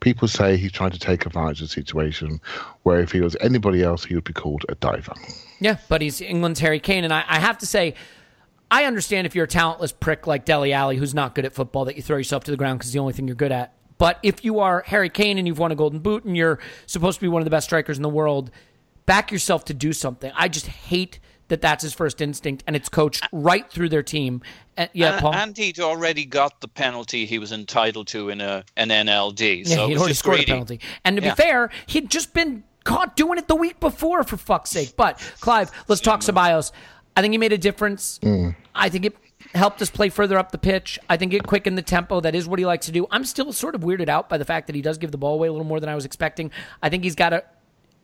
People 0.00 0.28
say 0.28 0.56
he's 0.56 0.72
trying 0.72 0.90
to 0.90 0.98
take 0.98 1.26
advantage 1.26 1.62
of 1.62 1.68
the 1.68 1.72
situation, 1.72 2.40
where 2.82 3.00
if 3.00 3.12
he 3.12 3.20
was 3.20 3.36
anybody 3.40 3.82
else, 3.82 4.04
he 4.04 4.14
would 4.14 4.24
be 4.24 4.32
called 4.32 4.64
a 4.68 4.74
diver. 4.76 5.14
Yeah, 5.60 5.76
but 5.88 6.02
he's 6.02 6.20
England's 6.20 6.60
Harry 6.60 6.80
Kane, 6.80 7.04
and 7.04 7.12
I, 7.12 7.24
I 7.28 7.38
have 7.38 7.58
to 7.58 7.66
say, 7.66 7.94
I 8.70 8.84
understand 8.84 9.26
if 9.26 9.34
you're 9.34 9.46
a 9.46 9.48
talentless 9.48 9.92
prick 9.92 10.26
like 10.26 10.44
Dele 10.44 10.72
Alli 10.72 10.96
who's 10.96 11.14
not 11.14 11.34
good 11.34 11.44
at 11.44 11.54
football 11.54 11.86
that 11.86 11.96
you 11.96 12.02
throw 12.02 12.18
yourself 12.18 12.44
to 12.44 12.50
the 12.50 12.56
ground 12.56 12.78
because 12.78 12.92
the 12.92 12.98
only 12.98 13.14
thing 13.14 13.26
you're 13.26 13.34
good 13.34 13.52
at. 13.52 13.72
But 13.98 14.18
if 14.22 14.44
you 14.44 14.60
are 14.60 14.82
Harry 14.86 15.10
Kane 15.10 15.38
and 15.38 15.46
you've 15.46 15.58
won 15.58 15.72
a 15.72 15.74
Golden 15.76 15.98
Boot 15.98 16.24
and 16.24 16.36
you're 16.36 16.58
supposed 16.86 17.16
to 17.18 17.20
be 17.20 17.28
one 17.28 17.42
of 17.42 17.44
the 17.44 17.50
best 17.50 17.66
strikers 17.66 17.96
in 17.96 18.02
the 18.02 18.08
world, 18.08 18.50
back 19.06 19.30
yourself 19.32 19.64
to 19.66 19.74
do 19.74 19.92
something. 19.92 20.30
I 20.36 20.48
just 20.48 20.66
hate 20.66 21.18
that 21.48 21.62
that's 21.62 21.82
his 21.82 21.94
first 21.94 22.20
instinct, 22.20 22.62
and 22.66 22.76
it's 22.76 22.90
coached 22.90 23.26
right 23.32 23.70
through 23.72 23.88
their 23.88 24.02
team. 24.02 24.42
And, 24.76 24.90
yeah, 24.92 25.12
and, 25.12 25.20
Paul. 25.22 25.34
and 25.34 25.56
he'd 25.56 25.80
already 25.80 26.26
got 26.26 26.60
the 26.60 26.68
penalty 26.68 27.24
he 27.24 27.38
was 27.38 27.52
entitled 27.52 28.06
to 28.08 28.28
in 28.28 28.40
a 28.42 28.64
an 28.76 28.90
NLD. 28.90 29.66
so 29.66 29.84
it 29.84 29.88
he'd 29.88 29.96
already 29.96 30.10
just 30.10 30.18
scored 30.20 30.36
greedy. 30.36 30.52
a 30.52 30.54
penalty. 30.54 30.80
And 31.04 31.16
to 31.16 31.22
Yeah. 31.22 31.34
be 31.34 31.42
fair, 31.42 31.70
he'd 31.86 32.10
just 32.10 32.34
been 32.34 32.64
caught 32.84 33.16
doing 33.16 33.38
it 33.38 33.48
the 33.48 33.56
week 33.56 33.80
before, 33.80 34.22
for 34.24 34.36
fuck's 34.36 34.68
sake. 34.70 34.92
But 34.96 35.18
Clive, 35.40 35.70
let's 35.88 36.02
talk 36.02 36.20
Ceballos. 36.20 36.70
I 37.16 37.22
think 37.22 37.32
he 37.32 37.38
made 37.38 37.52
a 37.54 37.58
difference. 37.58 38.18
Mm. 38.22 38.54
I 38.74 38.90
think 38.90 39.06
it 39.06 39.16
helped 39.54 39.80
us 39.82 39.90
play 39.90 40.08
further 40.08 40.38
up 40.38 40.52
the 40.52 40.58
pitch. 40.58 40.98
I 41.08 41.16
think 41.16 41.32
it 41.32 41.46
quickened 41.46 41.78
the 41.78 41.82
tempo. 41.82 42.20
That 42.20 42.34
is 42.34 42.48
what 42.48 42.58
he 42.58 42.66
likes 42.66 42.86
to 42.86 42.92
do. 42.92 43.06
I'm 43.10 43.24
still 43.24 43.52
sort 43.52 43.74
of 43.74 43.82
weirded 43.82 44.08
out 44.08 44.28
by 44.28 44.38
the 44.38 44.44
fact 44.44 44.66
that 44.66 44.76
he 44.76 44.82
does 44.82 44.98
give 44.98 45.12
the 45.12 45.18
ball 45.18 45.34
away 45.34 45.48
a 45.48 45.52
little 45.52 45.66
more 45.66 45.80
than 45.80 45.88
I 45.88 45.94
was 45.94 46.04
expecting. 46.04 46.50
I 46.82 46.88
think 46.88 47.04
he's 47.04 47.14
got 47.14 47.30
to 47.30 47.44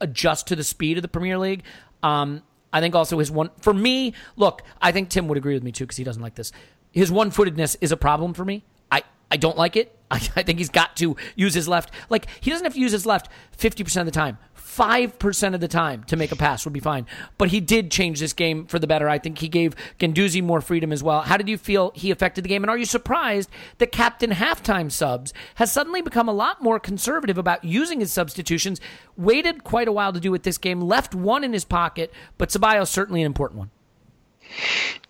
adjust 0.00 0.46
to 0.48 0.56
the 0.56 0.64
speed 0.64 0.98
of 0.98 1.02
the 1.02 1.08
Premier 1.08 1.38
League. 1.38 1.62
Um, 2.02 2.42
I 2.72 2.80
think 2.80 2.94
also 2.94 3.18
his 3.18 3.30
one 3.30 3.50
for 3.60 3.72
me. 3.72 4.14
Look, 4.36 4.62
I 4.82 4.92
think 4.92 5.08
Tim 5.08 5.28
would 5.28 5.38
agree 5.38 5.54
with 5.54 5.62
me 5.62 5.72
too 5.72 5.84
because 5.84 5.96
he 5.96 6.04
doesn't 6.04 6.22
like 6.22 6.34
this. 6.34 6.52
His 6.90 7.10
one-footedness 7.10 7.76
is 7.80 7.92
a 7.92 7.96
problem 7.96 8.34
for 8.34 8.44
me. 8.44 8.64
I 8.90 9.02
I 9.30 9.36
don't 9.36 9.56
like 9.56 9.76
it. 9.76 9.96
I, 10.10 10.16
I 10.36 10.42
think 10.42 10.58
he's 10.58 10.70
got 10.70 10.96
to 10.96 11.16
use 11.36 11.54
his 11.54 11.68
left. 11.68 11.92
Like 12.10 12.26
he 12.40 12.50
doesn't 12.50 12.64
have 12.64 12.74
to 12.74 12.80
use 12.80 12.92
his 12.92 13.06
left 13.06 13.30
fifty 13.52 13.84
percent 13.84 14.06
of 14.08 14.12
the 14.12 14.18
time. 14.18 14.38
Five 14.74 15.20
percent 15.20 15.54
of 15.54 15.60
the 15.60 15.68
time 15.68 16.02
to 16.08 16.16
make 16.16 16.32
a 16.32 16.36
pass 16.36 16.64
would 16.64 16.72
be 16.72 16.80
fine. 16.80 17.06
But 17.38 17.50
he 17.50 17.60
did 17.60 17.92
change 17.92 18.18
this 18.18 18.32
game 18.32 18.66
for 18.66 18.80
the 18.80 18.88
better. 18.88 19.08
I 19.08 19.20
think 19.20 19.38
he 19.38 19.46
gave 19.46 19.76
Guendouzi 20.00 20.42
more 20.42 20.60
freedom 20.60 20.92
as 20.92 21.00
well. 21.00 21.20
How 21.20 21.36
did 21.36 21.48
you 21.48 21.56
feel 21.56 21.92
he 21.94 22.10
affected 22.10 22.44
the 22.44 22.48
game? 22.48 22.64
And 22.64 22.70
are 22.70 22.76
you 22.76 22.84
surprised 22.84 23.48
that 23.78 23.92
captain 23.92 24.32
halftime 24.32 24.90
subs 24.90 25.32
has 25.54 25.70
suddenly 25.70 26.02
become 26.02 26.28
a 26.28 26.32
lot 26.32 26.60
more 26.60 26.80
conservative 26.80 27.38
about 27.38 27.62
using 27.62 28.00
his 28.00 28.12
substitutions? 28.12 28.80
Waited 29.16 29.62
quite 29.62 29.86
a 29.86 29.92
while 29.92 30.12
to 30.12 30.18
do 30.18 30.34
it 30.34 30.42
this 30.42 30.58
game. 30.58 30.80
Left 30.80 31.14
one 31.14 31.44
in 31.44 31.52
his 31.52 31.64
pocket, 31.64 32.12
but 32.36 32.48
Ceballos 32.48 32.88
certainly 32.88 33.22
an 33.22 33.26
important 33.26 33.60
one. 33.60 33.70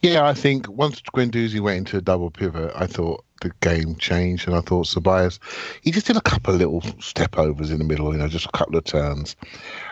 Yeah, 0.03 0.27
I 0.27 0.35
think 0.35 0.69
once 0.69 1.01
Guendouzi 1.01 1.61
went 1.61 1.79
into 1.79 1.97
a 1.97 2.03
double 2.03 2.31
pivot, 2.31 2.73
I 2.75 2.87
thought 2.87 3.25
the 3.41 3.53
game 3.61 3.97
changed, 3.97 4.47
and 4.47 4.57
I 4.57 4.61
thought 4.61 4.87
Ceballos, 4.87 5.39
he 5.83 5.91
just 5.91 6.07
did 6.07 6.17
a 6.17 6.21
couple 6.21 6.55
of 6.55 6.61
little 6.61 6.83
step 7.01 7.39
overs 7.39 7.71
in 7.71 7.79
the 7.79 7.85
middle, 7.85 8.13
you 8.13 8.19
know, 8.19 8.29
just 8.29 8.47
a 8.47 8.53
couple 8.53 8.77
of 8.77 8.85
turns, 8.85 9.37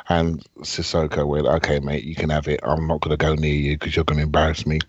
and 0.08 0.44
Sissoko 0.60 1.26
went, 1.26 1.46
"Okay, 1.46 1.80
mate, 1.80 2.04
you 2.04 2.14
can 2.14 2.30
have 2.30 2.48
it. 2.48 2.60
I'm 2.62 2.86
not 2.86 3.00
going 3.00 3.16
to 3.16 3.24
go 3.24 3.34
near 3.34 3.54
you 3.54 3.78
because 3.78 3.96
you're 3.96 4.04
going 4.04 4.18
to 4.18 4.24
embarrass 4.24 4.66
me." 4.66 4.80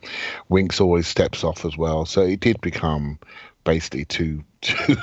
Winks 0.49 0.81
always 0.81 1.07
steps 1.07 1.43
off 1.43 1.65
as 1.65 1.77
well, 1.77 2.05
so 2.05 2.21
it 2.21 2.39
did 2.39 2.59
become 2.61 3.19
basically 3.63 4.05
to 4.05 4.43
to 4.61 4.93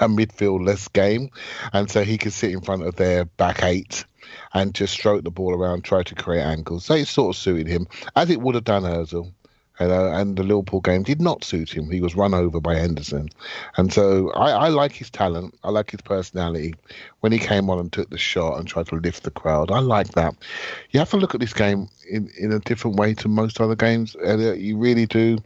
a 0.00 0.08
midfield 0.08 0.66
less 0.66 0.88
game, 0.88 1.30
and 1.72 1.90
so 1.90 2.02
he 2.04 2.18
could 2.18 2.32
sit 2.32 2.50
in 2.50 2.60
front 2.60 2.82
of 2.82 2.96
their 2.96 3.24
back 3.24 3.62
eight 3.62 4.04
and 4.54 4.74
just 4.74 4.94
stroke 4.94 5.24
the 5.24 5.30
ball 5.30 5.54
around, 5.54 5.82
try 5.84 6.02
to 6.02 6.14
create 6.14 6.42
angles. 6.42 6.84
So 6.84 6.94
it 6.94 7.08
sort 7.08 7.34
of 7.34 7.40
suited 7.40 7.66
him, 7.66 7.86
as 8.16 8.30
it 8.30 8.40
would 8.40 8.54
have 8.54 8.64
done 8.64 8.82
Özil. 8.82 9.32
You 9.80 9.86
uh, 9.86 9.88
know, 9.88 10.12
and 10.12 10.36
the 10.36 10.42
Liverpool 10.42 10.80
game 10.80 11.02
did 11.02 11.20
not 11.20 11.44
suit 11.44 11.74
him. 11.74 11.90
He 11.90 12.02
was 12.02 12.14
run 12.14 12.34
over 12.34 12.60
by 12.60 12.76
Henderson, 12.76 13.30
and 13.78 13.92
so 13.92 14.30
I, 14.32 14.50
I 14.50 14.68
like 14.68 14.92
his 14.92 15.08
talent. 15.08 15.58
I 15.64 15.70
like 15.70 15.90
his 15.90 16.02
personality. 16.02 16.74
When 17.20 17.32
he 17.32 17.38
came 17.38 17.70
on 17.70 17.78
and 17.78 17.90
took 17.90 18.10
the 18.10 18.18
shot 18.18 18.58
and 18.58 18.68
tried 18.68 18.88
to 18.88 18.96
lift 18.96 19.22
the 19.22 19.30
crowd, 19.30 19.70
I 19.70 19.78
like 19.78 20.08
that. 20.08 20.34
You 20.90 21.00
have 21.00 21.10
to 21.10 21.16
look 21.16 21.34
at 21.34 21.40
this 21.40 21.54
game 21.54 21.88
in, 22.08 22.30
in 22.38 22.52
a 22.52 22.58
different 22.60 22.96
way 22.96 23.14
to 23.14 23.28
most 23.28 23.60
other 23.60 23.74
games. 23.74 24.14
You 24.14 24.76
really 24.76 25.06
do. 25.06 25.38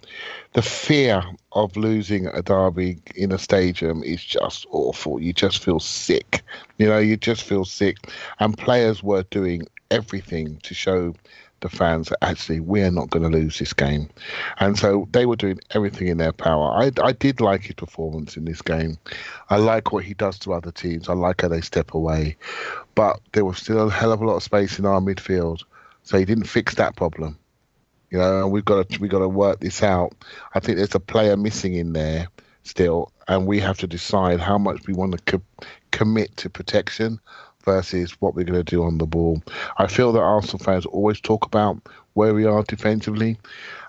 The 0.55 0.63
fear 0.63 1.23
of 1.57 1.77
losing 1.77 2.27
a 2.29 2.43
derby 2.43 2.99
in 3.15 3.33
a 3.33 3.39
stadium 3.39 4.03
is 4.03 4.23
just 4.23 4.67
awful. 4.71 5.21
You 5.21 5.33
just 5.33 5.65
feel 5.65 5.81
sick. 5.81 6.43
You 6.79 6.89
know, 6.89 6.99
you 6.99 7.17
just 7.17 7.43
feel 7.43 7.65
sick. 7.65 7.97
And 8.39 8.57
players 8.57 9.03
were 9.03 9.25
doing 9.25 9.67
everything 9.91 10.59
to 10.63 10.75
show 10.75 11.15
the 11.61 11.69
fans 11.69 12.11
that 12.11 12.23
actually 12.23 12.61
we're 12.61 12.91
not 12.91 13.11
going 13.11 13.23
to 13.23 13.39
lose 13.39 13.59
this 13.59 13.73
game. 13.73 14.11
And 14.59 14.79
so 14.79 15.09
they 15.13 15.25
were 15.25 15.37
doing 15.37 15.59
everything 15.71 16.09
in 16.09 16.19
their 16.19 16.33
power. 16.33 16.71
I, 16.73 16.91
I 17.03 17.13
did 17.13 17.41
like 17.41 17.63
his 17.63 17.75
performance 17.75 18.37
in 18.37 18.45
this 18.45 18.61
game. 18.61 18.99
I 19.49 19.57
like 19.57 19.93
what 19.93 20.05
he 20.05 20.15
does 20.15 20.39
to 20.41 20.53
other 20.53 20.71
teams. 20.71 21.09
I 21.09 21.15
like 21.15 21.41
how 21.41 21.49
they 21.49 21.63
step 21.63 21.95
away. 21.95 22.37
But 22.95 23.21
there 23.33 23.45
was 23.45 23.59
still 23.59 23.89
a 23.89 23.91
hell 23.91 24.13
of 24.13 24.21
a 24.21 24.27
lot 24.27 24.37
of 24.37 24.43
space 24.43 24.79
in 24.79 24.85
our 24.85 25.01
midfield. 25.01 25.63
So 26.03 26.19
he 26.19 26.25
didn't 26.25 26.45
fix 26.45 26.75
that 26.75 26.97
problem. 26.97 27.39
You 28.11 28.19
know, 28.19 28.47
we've 28.49 28.65
got 28.65 28.89
to 28.89 29.01
we 29.01 29.09
got 29.09 29.21
to 29.21 29.29
work 29.29 29.61
this 29.61 29.83
out. 29.83 30.13
I 30.55 30.61
think 30.61 30.77
there's 30.79 30.95
a 30.95 31.01
player 31.01 31.37
missing 31.37 31.75
in 31.75 31.93
there 31.93 32.29
still, 32.63 33.13
and 33.29 33.47
we 33.47 33.61
have 33.61 33.79
to 33.79 33.87
decide 33.87 34.41
how 34.41 34.59
much 34.59 34.87
we 34.87 34.95
want 34.95 35.13
to 35.13 35.39
co- 35.39 35.67
commit 35.91 36.37
to 36.39 36.51
protection 36.51 37.21
versus 37.65 38.13
what 38.21 38.35
we're 38.35 38.45
going 38.45 38.59
to 38.59 38.63
do 38.63 38.85
on 38.85 38.99
the 38.99 39.07
ball. 39.07 39.43
I 39.77 39.89
feel 39.89 40.13
that 40.13 40.21
Arsenal 40.21 40.59
fans 40.59 40.87
always 40.87 41.21
talk 41.21 41.45
about 41.45 41.79
where 42.15 42.33
we 42.33 42.45
are 42.45 42.63
defensively, 42.63 43.39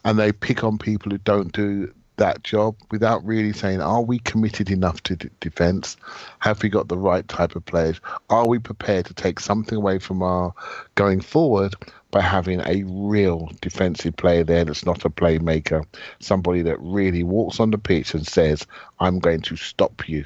and 0.04 0.18
they 0.18 0.32
pick 0.32 0.64
on 0.64 0.78
people 0.78 1.12
who 1.12 1.20
don't 1.20 1.52
do 1.54 1.94
that 2.18 2.44
job 2.44 2.76
without 2.92 3.26
really 3.26 3.54
saying, 3.54 3.82
are 3.82 4.02
we 4.02 4.20
committed 4.20 4.70
enough 4.70 5.02
to 5.04 5.16
d- 5.16 5.30
defence? 5.40 5.98
Have 6.40 6.62
we 6.62 6.70
got 6.70 6.88
the 6.88 6.98
right 6.98 7.28
type 7.28 7.56
of 7.56 7.66
players? 7.66 8.00
Are 8.30 8.48
we 8.48 8.60
prepared 8.60 9.06
to 9.06 9.14
take 9.14 9.40
something 9.40 9.78
away 9.78 10.00
from 10.00 10.22
our 10.22 10.54
going 10.96 11.22
forward 11.22 11.76
by 12.12 12.22
having 12.22 12.62
a 12.62 12.84
real 12.86 13.52
defensive 13.62 14.16
player 14.16 14.44
there 14.44 14.66
that's 14.66 14.86
not 14.86 15.06
a 15.06 15.10
playmaker, 15.10 15.86
somebody 16.20 16.62
that 16.64 16.80
really 16.80 17.24
walks 17.24 17.60
on 17.60 17.72
the 17.72 17.78
pitch 17.78 18.14
and 18.14 18.26
says, 18.26 18.66
I'm 19.00 19.20
going 19.20 19.42
to 19.42 19.56
stop 19.56 20.08
you 20.08 20.26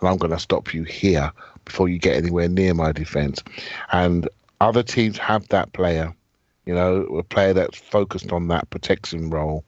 and 0.00 0.08
I'm 0.08 0.16
going 0.16 0.32
to 0.32 0.38
stop 0.38 0.74
you 0.74 0.84
here 0.84 1.32
before 1.64 1.88
you 1.88 1.98
get 1.98 2.16
anywhere 2.16 2.48
near 2.48 2.74
my 2.74 2.92
defence. 2.92 3.42
And 3.92 4.28
other 4.60 4.82
teams 4.82 5.18
have 5.18 5.46
that 5.48 5.72
player, 5.72 6.14
you 6.66 6.74
know, 6.74 7.02
a 7.16 7.22
player 7.22 7.52
that's 7.52 7.78
focused 7.78 8.32
on 8.32 8.48
that 8.48 8.70
protection 8.70 9.30
role 9.30 9.64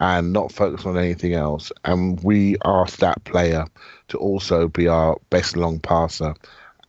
and 0.00 0.32
not 0.32 0.52
focused 0.52 0.86
on 0.86 0.98
anything 0.98 1.34
else. 1.34 1.72
And 1.84 2.22
we 2.22 2.56
ask 2.64 2.98
that 2.98 3.24
player 3.24 3.66
to 4.08 4.18
also 4.18 4.68
be 4.68 4.86
our 4.88 5.16
best 5.30 5.56
long 5.56 5.80
passer 5.80 6.34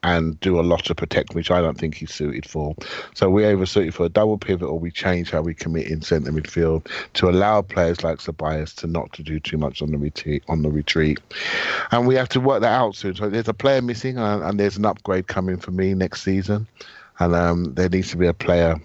and 0.06 0.40
do 0.40 0.60
a 0.60 0.62
lot 0.62 0.88
of 0.92 0.98
protect, 0.98 1.34
which 1.34 1.50
I 1.50 1.62
don't 1.62 1.80
think 1.80 1.96
he's 1.96 2.14
suited 2.14 2.48
for. 2.48 2.76
So 3.16 3.30
we 3.30 3.44
either 3.44 3.66
suited 3.66 3.96
for 3.96 4.06
a 4.06 4.10
double 4.10 4.38
pivot 4.38 4.70
or 4.70 4.78
we 4.78 4.92
change 4.92 5.32
how 5.32 5.42
we 5.42 5.56
commit 5.56 5.88
in 5.88 6.02
centre 6.02 6.32
midfield 6.32 6.88
to 7.14 7.28
allow 7.28 7.64
players 7.64 8.04
like 8.04 8.20
Ceballos 8.20 8.76
to 8.76 8.88
not 8.88 9.12
to 9.14 9.24
do 9.24 9.40
too 9.40 9.58
much 9.58 9.82
on 9.82 9.90
the 9.90 9.98
retreat. 9.98 10.44
On 10.48 10.62
the 10.62 10.70
retreat, 10.70 11.20
and 11.90 12.06
we 12.06 12.14
have 12.16 12.30
to 12.30 12.40
work 12.40 12.62
that 12.62 12.80
out 12.80 12.96
soon. 12.96 13.16
So 13.16 13.30
there's 13.30 13.48
a 13.48 13.54
player 13.54 13.82
missing, 13.82 14.18
and, 14.18 14.44
and 14.44 14.60
there's 14.60 14.78
an 14.78 14.86
upgrade 14.86 15.26
coming 15.26 15.58
for 15.58 15.72
me 15.72 15.96
next 15.96 16.22
season, 16.22 16.68
and 17.18 17.34
um, 17.34 17.74
there 17.74 17.90
needs 17.90 18.12
to 18.12 18.18
be 18.18 18.28
a 18.28 18.34
player 18.34 18.80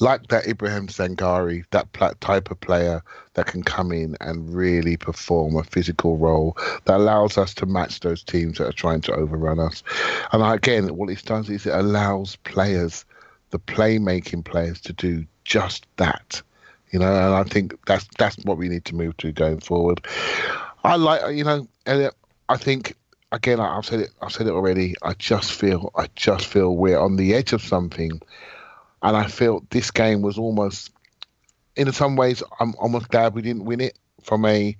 like 0.00 0.28
that 0.28 0.46
Ibrahim 0.46 0.86
Sangaré, 0.86 1.64
that 1.70 1.92
type 2.20 2.50
of 2.50 2.60
player 2.60 3.02
that 3.34 3.46
can 3.46 3.62
come 3.62 3.92
in 3.92 4.16
and 4.20 4.54
really 4.54 4.96
perform 4.96 5.56
a 5.56 5.64
physical 5.64 6.16
role 6.16 6.56
that 6.84 6.96
allows 6.96 7.38
us 7.38 7.54
to 7.54 7.66
match 7.66 8.00
those 8.00 8.22
teams 8.22 8.58
that 8.58 8.68
are 8.68 8.72
trying 8.72 9.00
to 9.02 9.12
overrun 9.14 9.58
us. 9.58 9.82
And 10.32 10.42
again, 10.42 10.96
what 10.96 11.10
it 11.10 11.24
does 11.24 11.48
is 11.48 11.66
it 11.66 11.74
allows 11.74 12.36
players, 12.36 13.04
the 13.50 13.58
playmaking 13.58 14.44
players, 14.44 14.80
to 14.82 14.92
do 14.92 15.24
just 15.44 15.86
that. 15.96 16.42
You 16.90 16.98
know, 16.98 17.06
and 17.06 17.34
I 17.34 17.44
think 17.44 17.74
that's 17.86 18.06
that's 18.18 18.36
what 18.44 18.58
we 18.58 18.68
need 18.68 18.84
to 18.86 18.94
move 18.94 19.16
to 19.18 19.32
going 19.32 19.60
forward. 19.60 20.06
I 20.84 20.96
like, 20.96 21.34
you 21.34 21.44
know, 21.44 21.66
Elliot, 21.86 22.14
I 22.50 22.58
think 22.58 22.96
again, 23.32 23.60
I've 23.60 23.86
said 23.86 24.00
it, 24.00 24.10
I've 24.20 24.32
said 24.32 24.46
it 24.46 24.52
already. 24.52 24.94
I 25.02 25.14
just 25.14 25.52
feel, 25.52 25.90
I 25.96 26.08
just 26.14 26.46
feel 26.46 26.76
we're 26.76 26.98
on 26.98 27.16
the 27.16 27.34
edge 27.34 27.52
of 27.52 27.62
something 27.62 28.20
and 29.02 29.16
I 29.16 29.26
felt 29.26 29.68
this 29.70 29.90
game 29.90 30.22
was 30.22 30.38
almost, 30.38 30.90
in 31.76 31.90
some 31.92 32.16
ways, 32.16 32.42
I'm 32.60 32.74
almost 32.78 33.08
glad 33.08 33.34
we 33.34 33.42
didn't 33.42 33.64
win 33.64 33.80
it. 33.80 33.98
From 34.22 34.44
a, 34.44 34.76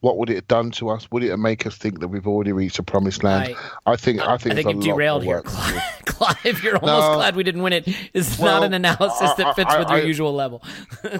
what 0.00 0.18
would 0.18 0.28
it 0.28 0.34
have 0.34 0.48
done 0.48 0.70
to 0.72 0.90
us? 0.90 1.10
Would 1.10 1.22
it 1.22 1.34
make 1.38 1.66
us 1.66 1.78
think 1.78 2.00
that 2.00 2.08
we've 2.08 2.26
already 2.26 2.52
reached 2.52 2.76
the 2.76 2.82
promised 2.82 3.22
land? 3.24 3.54
I, 3.86 3.96
think, 3.96 4.20
I 4.20 4.36
think, 4.36 4.50
I 4.50 4.62
think 4.62 4.68
you've 4.70 4.84
derailed 4.84 5.22
here, 5.24 5.36
work 5.36 5.46
to 5.46 5.72
do. 5.72 5.78
Clive. 6.12 6.62
You're 6.62 6.76
almost 6.76 7.08
No. 7.10 7.14
glad 7.14 7.36
we 7.36 7.42
didn't 7.42 7.62
win 7.62 7.72
it. 7.72 7.88
it. 7.88 7.96
Is 8.12 8.38
Well, 8.38 8.60
not 8.60 8.66
an 8.66 8.74
analysis 8.74 9.30
I- 9.30 9.34
that 9.38 9.56
fits 9.56 9.70
I- 9.72 9.78
with 9.78 9.88
your 9.88 10.00
usual 10.04 10.34
level. 10.34 10.62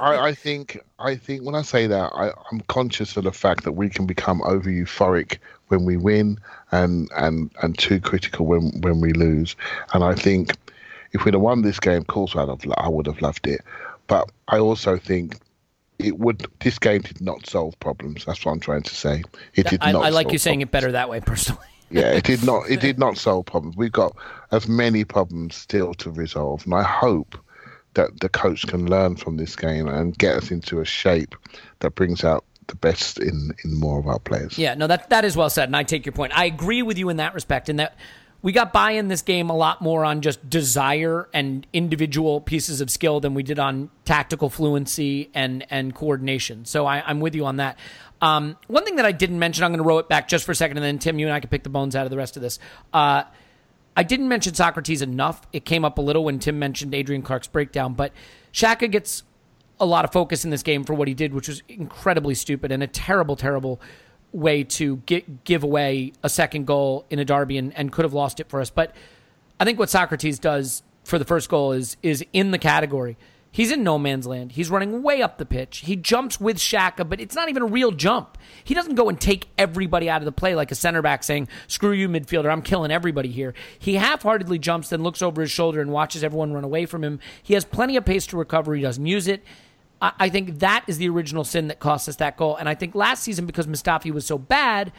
I, 0.00 0.18
I 0.28 0.34
think 0.34 0.78
I 0.98 1.14
think 1.16 1.44
when 1.44 1.54
I 1.54 1.62
say 1.62 1.86
that, 1.86 2.12
I, 2.14 2.30
I'm 2.50 2.60
conscious 2.68 3.16
of 3.16 3.24
the 3.24 3.32
fact 3.32 3.64
that 3.64 3.72
we 3.72 3.88
can 3.88 4.04
become 4.06 4.42
over 4.42 4.68
euphoric 4.68 5.38
when 5.68 5.84
we 5.86 5.96
win 5.96 6.38
and 6.72 7.08
and 7.16 7.50
and 7.62 7.78
too 7.78 8.00
critical 8.00 8.44
when 8.44 8.80
when 8.82 9.00
we 9.00 9.12
lose. 9.14 9.56
And 9.94 10.04
I 10.04 10.14
think 10.14 10.56
if 11.12 11.24
we'd 11.24 11.34
have 11.34 11.42
won 11.42 11.62
this 11.62 11.80
game, 11.80 11.98
of 11.98 12.06
course 12.06 12.34
I'd 12.36 12.48
have 12.48 12.60
I 12.76 12.88
would 12.88 13.06
have 13.06 13.20
loved 13.20 13.46
it. 13.46 13.60
But 14.06 14.30
I 14.48 14.58
also 14.58 14.96
think 14.96 15.38
it 15.98 16.18
would. 16.18 16.46
This 16.60 16.78
game 16.78 17.02
did 17.02 17.20
not 17.20 17.46
solve 17.46 17.78
problems. 17.80 18.24
That's 18.24 18.44
what 18.44 18.52
I'm 18.52 18.60
trying 18.60 18.82
to 18.82 18.94
say. 18.94 19.22
It 19.54 19.68
did 19.68 19.82
I, 19.82 19.92
not. 19.92 20.04
I 20.04 20.08
like 20.08 20.32
you 20.32 20.38
saying 20.38 20.58
problems. 20.58 20.68
it 20.68 20.72
better 20.72 20.92
that 20.92 21.08
way, 21.08 21.20
personally. 21.20 21.60
Yeah, 21.90 22.12
it 22.12 22.24
did 22.24 22.42
not. 22.42 22.70
It 22.70 22.80
did 22.80 22.98
not 22.98 23.18
solve 23.18 23.44
problems. 23.44 23.76
We've 23.76 23.92
got 23.92 24.16
as 24.50 24.66
many 24.66 25.04
problems 25.04 25.54
still 25.54 25.92
to 25.94 26.10
resolve, 26.10 26.64
and 26.64 26.74
I 26.74 26.82
hope 26.82 27.36
that 27.92 28.20
the 28.20 28.30
coach 28.30 28.66
can 28.66 28.86
learn 28.86 29.16
from 29.16 29.36
this 29.36 29.54
game 29.54 29.88
and 29.88 30.16
get 30.16 30.36
us 30.36 30.50
into 30.50 30.80
a 30.80 30.86
shape 30.86 31.34
that 31.80 31.90
brings 31.94 32.24
out 32.24 32.46
the 32.68 32.76
best 32.76 33.18
in 33.18 33.52
in 33.62 33.78
more 33.78 33.98
of 33.98 34.06
our 34.06 34.18
players. 34.18 34.56
Yeah, 34.56 34.72
no, 34.72 34.86
that 34.86 35.10
that 35.10 35.26
is 35.26 35.36
well 35.36 35.50
said, 35.50 35.68
and 35.68 35.76
I 35.76 35.82
take 35.82 36.06
your 36.06 36.14
point. 36.14 36.34
I 36.34 36.46
agree 36.46 36.80
with 36.80 36.96
you 36.96 37.10
in 37.10 37.18
that 37.18 37.34
respect. 37.34 37.68
In 37.68 37.76
that 37.76 37.96
we 38.42 38.50
got 38.50 38.72
by 38.72 38.92
in 38.92 39.08
this 39.08 39.22
game 39.22 39.50
a 39.50 39.56
lot 39.56 39.80
more 39.80 40.04
on 40.04 40.20
just 40.20 40.50
desire 40.50 41.28
and 41.32 41.66
individual 41.72 42.40
pieces 42.40 42.80
of 42.80 42.90
skill 42.90 43.20
than 43.20 43.34
we 43.34 43.42
did 43.42 43.58
on 43.58 43.88
tactical 44.04 44.50
fluency 44.50 45.30
and 45.32 45.64
and 45.70 45.94
coordination. 45.94 46.64
So 46.64 46.84
I, 46.84 47.02
I'm 47.06 47.20
with 47.20 47.34
you 47.34 47.46
on 47.46 47.56
that. 47.56 47.78
Um, 48.20 48.56
one 48.66 48.84
thing 48.84 48.96
that 48.96 49.06
I 49.06 49.12
didn't 49.12 49.38
mention, 49.38 49.64
I'm 49.64 49.70
going 49.70 49.82
to 49.82 49.84
roll 49.84 49.98
it 49.98 50.08
back 50.08 50.28
just 50.28 50.44
for 50.44 50.52
a 50.52 50.54
second, 50.54 50.76
and 50.76 50.84
then 50.84 50.98
Tim, 50.98 51.18
you 51.18 51.26
and 51.26 51.34
I 51.34 51.40
can 51.40 51.50
pick 51.50 51.64
the 51.64 51.70
bones 51.70 51.96
out 51.96 52.04
of 52.04 52.10
the 52.10 52.16
rest 52.16 52.36
of 52.36 52.42
this. 52.42 52.58
Uh, 52.92 53.24
I 53.96 54.02
didn't 54.04 54.28
mention 54.28 54.52
Sokratis 54.52 55.02
enough. 55.02 55.46
It 55.52 55.64
came 55.64 55.84
up 55.84 55.98
a 55.98 56.00
little 56.00 56.24
when 56.24 56.38
Tim 56.38 56.58
mentioned 56.58 56.94
Adrian 56.94 57.22
Clarke's 57.22 57.48
breakdown, 57.48 57.94
but 57.94 58.12
Xhaka 58.52 58.90
gets 58.90 59.24
a 59.80 59.86
lot 59.86 60.04
of 60.04 60.12
focus 60.12 60.44
in 60.44 60.50
this 60.50 60.62
game 60.62 60.84
for 60.84 60.94
what 60.94 61.08
he 61.08 61.14
did, 61.14 61.34
which 61.34 61.48
was 61.48 61.62
incredibly 61.68 62.34
stupid 62.34 62.70
and 62.70 62.82
a 62.82 62.86
terrible, 62.86 63.34
terrible 63.34 63.80
way 64.32 64.64
to 64.64 64.96
get, 65.06 65.44
give 65.44 65.62
away 65.62 66.12
a 66.22 66.28
second 66.28 66.66
goal 66.66 67.04
in 67.10 67.18
a 67.18 67.24
derby 67.24 67.58
and, 67.58 67.76
and 67.76 67.92
could 67.92 68.04
have 68.04 68.14
lost 68.14 68.40
it 68.40 68.48
for 68.48 68.60
us. 68.60 68.70
But 68.70 68.94
I 69.60 69.64
think 69.64 69.78
what 69.78 69.88
Sokratis 69.88 70.40
does 70.40 70.82
for 71.04 71.18
the 71.18 71.24
first 71.24 71.48
goal 71.48 71.72
is 71.72 71.96
is 72.02 72.24
in 72.32 72.50
the 72.50 72.58
category. 72.58 73.16
He's 73.54 73.70
in 73.70 73.84
no 73.84 73.98
man's 73.98 74.26
land. 74.26 74.52
He's 74.52 74.70
running 74.70 75.02
way 75.02 75.20
up 75.20 75.36
the 75.36 75.44
pitch. 75.44 75.80
He 75.80 75.94
jumps 75.94 76.40
with 76.40 76.56
Xhaka, 76.56 77.06
but 77.06 77.20
it's 77.20 77.34
not 77.34 77.50
even 77.50 77.62
a 77.62 77.66
real 77.66 77.92
jump. 77.92 78.38
He 78.64 78.72
doesn't 78.72 78.94
go 78.94 79.10
and 79.10 79.20
take 79.20 79.48
everybody 79.58 80.08
out 80.08 80.22
of 80.22 80.24
the 80.24 80.32
play 80.32 80.54
like 80.54 80.72
a 80.72 80.74
center 80.74 81.02
back 81.02 81.22
saying, 81.22 81.48
Screw 81.66 81.92
you, 81.92 82.08
midfielder, 82.08 82.50
I'm 82.50 82.62
killing 82.62 82.90
everybody 82.90 83.28
here. 83.28 83.52
He 83.78 83.96
half 83.96 84.22
heartedly 84.22 84.58
jumps, 84.58 84.88
then 84.88 85.02
looks 85.02 85.20
over 85.20 85.42
his 85.42 85.50
shoulder 85.50 85.82
and 85.82 85.92
watches 85.92 86.24
everyone 86.24 86.54
run 86.54 86.64
away 86.64 86.86
from 86.86 87.04
him. 87.04 87.20
He 87.42 87.52
has 87.52 87.66
plenty 87.66 87.94
of 87.98 88.06
pace 88.06 88.26
to 88.28 88.38
recover. 88.38 88.74
He 88.74 88.80
doesn't 88.80 89.04
use 89.04 89.28
it. 89.28 89.44
I, 90.02 90.12
I 90.18 90.28
think 90.28 90.58
that 90.58 90.84
is 90.86 90.98
the 90.98 91.08
original 91.08 91.44
sin 91.44 91.68
that 91.68 91.80
cost 91.80 92.08
us 92.08 92.16
that 92.16 92.36
goal. 92.36 92.56
And 92.56 92.68
I 92.68 92.74
think 92.74 92.94
last 92.94 93.22
season, 93.22 93.46
because 93.46 93.66
Mustafi 93.66 94.10
was 94.10 94.26
so 94.26 94.36
bad, 94.36 94.92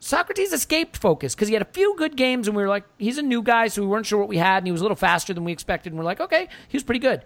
Sokratis 0.00 0.52
escaped 0.52 0.98
focus 0.98 1.34
because 1.34 1.48
he 1.48 1.54
had 1.54 1.62
a 1.62 1.72
few 1.72 1.94
good 1.96 2.16
games, 2.16 2.46
and 2.46 2.56
we 2.56 2.62
were 2.62 2.68
like, 2.68 2.84
he's 2.98 3.16
a 3.16 3.22
new 3.22 3.42
guy, 3.42 3.68
so 3.68 3.80
we 3.80 3.88
weren't 3.88 4.04
sure 4.04 4.18
what 4.18 4.28
we 4.28 4.36
had, 4.36 4.58
and 4.58 4.66
he 4.66 4.72
was 4.72 4.82
a 4.82 4.84
little 4.84 4.96
faster 4.96 5.32
than 5.32 5.44
we 5.44 5.52
expected, 5.52 5.92
and 5.92 5.98
we're 5.98 6.04
like, 6.04 6.20
okay, 6.20 6.48
he 6.68 6.76
was 6.76 6.84
pretty 6.84 6.98
good. 6.98 7.22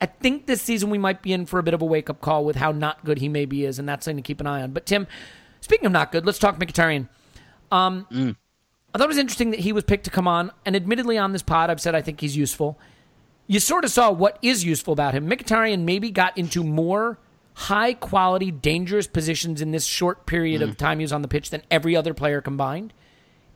I 0.00 0.06
think 0.06 0.46
this 0.46 0.62
season 0.62 0.90
we 0.90 0.98
might 0.98 1.22
be 1.22 1.32
in 1.32 1.46
for 1.46 1.58
a 1.58 1.62
bit 1.62 1.74
of 1.74 1.82
a 1.82 1.84
wake 1.84 2.10
up 2.10 2.20
call 2.20 2.44
with 2.44 2.56
how 2.56 2.72
not 2.72 3.04
good 3.04 3.18
he 3.18 3.28
maybe 3.28 3.64
is, 3.64 3.78
and 3.78 3.88
that's 3.88 4.04
something 4.04 4.22
to 4.22 4.26
keep 4.26 4.40
an 4.40 4.46
eye 4.46 4.62
on. 4.62 4.72
But 4.72 4.86
Tim, 4.86 5.06
speaking 5.60 5.86
of 5.86 5.92
not 5.92 6.12
good, 6.12 6.26
let's 6.26 6.38
talk 6.38 6.58
Mkhitaryan. 6.58 7.08
Um, 7.70 8.06
I 8.94 8.98
thought 8.98 9.04
it 9.04 9.08
was 9.08 9.18
interesting 9.18 9.50
that 9.50 9.60
he 9.60 9.72
was 9.72 9.84
picked 9.84 10.04
to 10.04 10.10
come 10.10 10.26
on, 10.26 10.50
and 10.64 10.74
admittedly 10.74 11.18
on 11.18 11.32
this 11.32 11.42
pod, 11.42 11.70
I've 11.70 11.80
said 11.80 11.94
I 11.94 12.02
think 12.02 12.20
he's 12.20 12.36
useful. 12.36 12.78
You 13.46 13.60
sort 13.60 13.84
of 13.84 13.90
saw 13.90 14.10
what 14.10 14.38
is 14.42 14.64
useful 14.64 14.92
about 14.92 15.14
him. 15.14 15.28
Mkhitaryan 15.28 15.82
maybe 15.82 16.10
got 16.10 16.36
into 16.36 16.64
more 16.64 17.18
high 17.54 17.94
quality, 17.94 18.50
dangerous 18.50 19.06
positions 19.06 19.62
in 19.62 19.70
this 19.70 19.84
short 19.84 20.26
period 20.26 20.62
of 20.62 20.70
mm. 20.70 20.76
time 20.76 20.98
he 20.98 21.04
was 21.04 21.12
on 21.12 21.22
the 21.22 21.28
pitch 21.28 21.50
than 21.50 21.62
every 21.70 21.96
other 21.96 22.12
player 22.12 22.40
combined. 22.40 22.92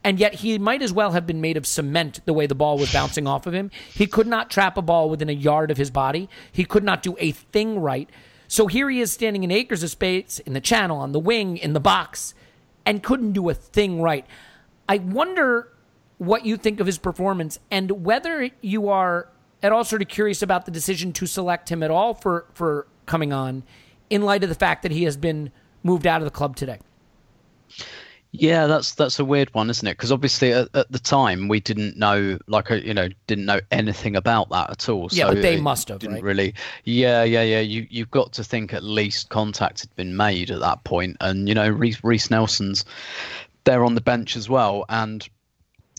And 0.03 0.19
yet 0.19 0.35
he 0.35 0.57
might 0.57 0.81
as 0.81 0.91
well 0.91 1.11
have 1.11 1.27
been 1.27 1.41
made 1.41 1.57
of 1.57 1.67
cement 1.67 2.21
the 2.25 2.33
way 2.33 2.47
the 2.47 2.55
ball 2.55 2.77
was 2.77 2.91
bouncing 2.91 3.27
off 3.27 3.45
of 3.45 3.53
him. 3.53 3.69
He 3.93 4.07
could 4.07 4.25
not 4.25 4.49
trap 4.49 4.75
a 4.77 4.81
ball 4.81 5.09
within 5.09 5.29
a 5.29 5.33
yard 5.33 5.69
of 5.69 5.77
his 5.77 5.91
body. 5.91 6.27
He 6.51 6.65
could 6.65 6.83
not 6.83 7.03
do 7.03 7.15
a 7.19 7.31
thing 7.31 7.79
right. 7.79 8.09
So 8.47 8.65
here 8.65 8.89
he 8.89 8.99
is 8.99 9.11
standing 9.11 9.43
in 9.43 9.51
acres 9.51 9.83
of 9.83 9.91
space 9.91 10.39
in 10.39 10.53
the 10.53 10.61
channel, 10.61 10.97
on 10.97 11.11
the 11.11 11.19
wing, 11.19 11.57
in 11.57 11.73
the 11.73 11.79
box, 11.79 12.33
and 12.85 13.03
couldn't 13.03 13.33
do 13.33 13.47
a 13.49 13.53
thing 13.53 14.01
right. 14.01 14.25
I 14.89 14.97
wonder 14.97 15.67
what 16.17 16.45
you 16.45 16.57
think 16.57 16.79
of 16.79 16.87
his 16.87 16.97
performance 16.97 17.59
and 17.69 18.03
whether 18.03 18.49
you 18.61 18.89
are 18.89 19.29
at 19.63 19.71
all 19.71 19.83
sort 19.83 20.01
of 20.01 20.07
curious 20.07 20.41
about 20.41 20.65
the 20.65 20.71
decision 20.71 21.13
to 21.13 21.25
select 21.25 21.69
him 21.71 21.83
at 21.83 21.91
all 21.91 22.13
for, 22.13 22.45
for 22.53 22.87
coming 23.05 23.33
on 23.33 23.63
in 24.09 24.21
light 24.23 24.43
of 24.43 24.49
the 24.49 24.55
fact 24.55 24.83
that 24.83 24.91
he 24.91 25.03
has 25.03 25.17
been 25.17 25.51
moved 25.83 26.05
out 26.07 26.21
of 26.21 26.25
the 26.25 26.31
club 26.31 26.55
today. 26.55 26.79
Yeah, 28.33 28.67
that's 28.67 28.95
that's 28.95 29.19
a 29.19 29.25
weird 29.25 29.53
one, 29.53 29.69
isn't 29.69 29.85
it? 29.85 29.97
Because 29.97 30.11
obviously 30.11 30.53
at, 30.53 30.69
at 30.73 30.89
the 30.89 30.99
time 30.99 31.49
we 31.49 31.59
didn't 31.59 31.97
know, 31.97 32.37
like, 32.47 32.71
uh, 32.71 32.75
you 32.75 32.93
know, 32.93 33.09
didn't 33.27 33.45
know 33.45 33.59
anything 33.71 34.15
about 34.15 34.49
that 34.51 34.69
at 34.69 34.87
all. 34.87 35.09
Yeah, 35.11 35.27
so 35.27 35.33
but 35.33 35.41
they 35.41 35.59
must 35.59 35.89
have, 35.89 35.99
didn't 35.99 36.15
right? 36.15 36.23
really. 36.23 36.53
Yeah, 36.85 37.23
yeah, 37.23 37.43
yeah. 37.43 37.59
You 37.59 37.85
you've 37.89 38.11
got 38.11 38.31
to 38.33 38.43
think 38.43 38.73
at 38.73 38.83
least 38.83 39.27
contact 39.27 39.81
had 39.81 39.93
been 39.97 40.15
made 40.15 40.49
at 40.49 40.61
that 40.61 40.81
point, 40.85 41.17
and 41.19 41.49
you 41.49 41.55
know, 41.55 41.67
Reiss, 41.67 42.01
Reiss 42.05 42.31
Nelson's 42.31 42.85
there 43.65 43.83
on 43.83 43.95
the 43.95 44.01
bench 44.01 44.37
as 44.37 44.47
well, 44.47 44.85
and 44.87 45.27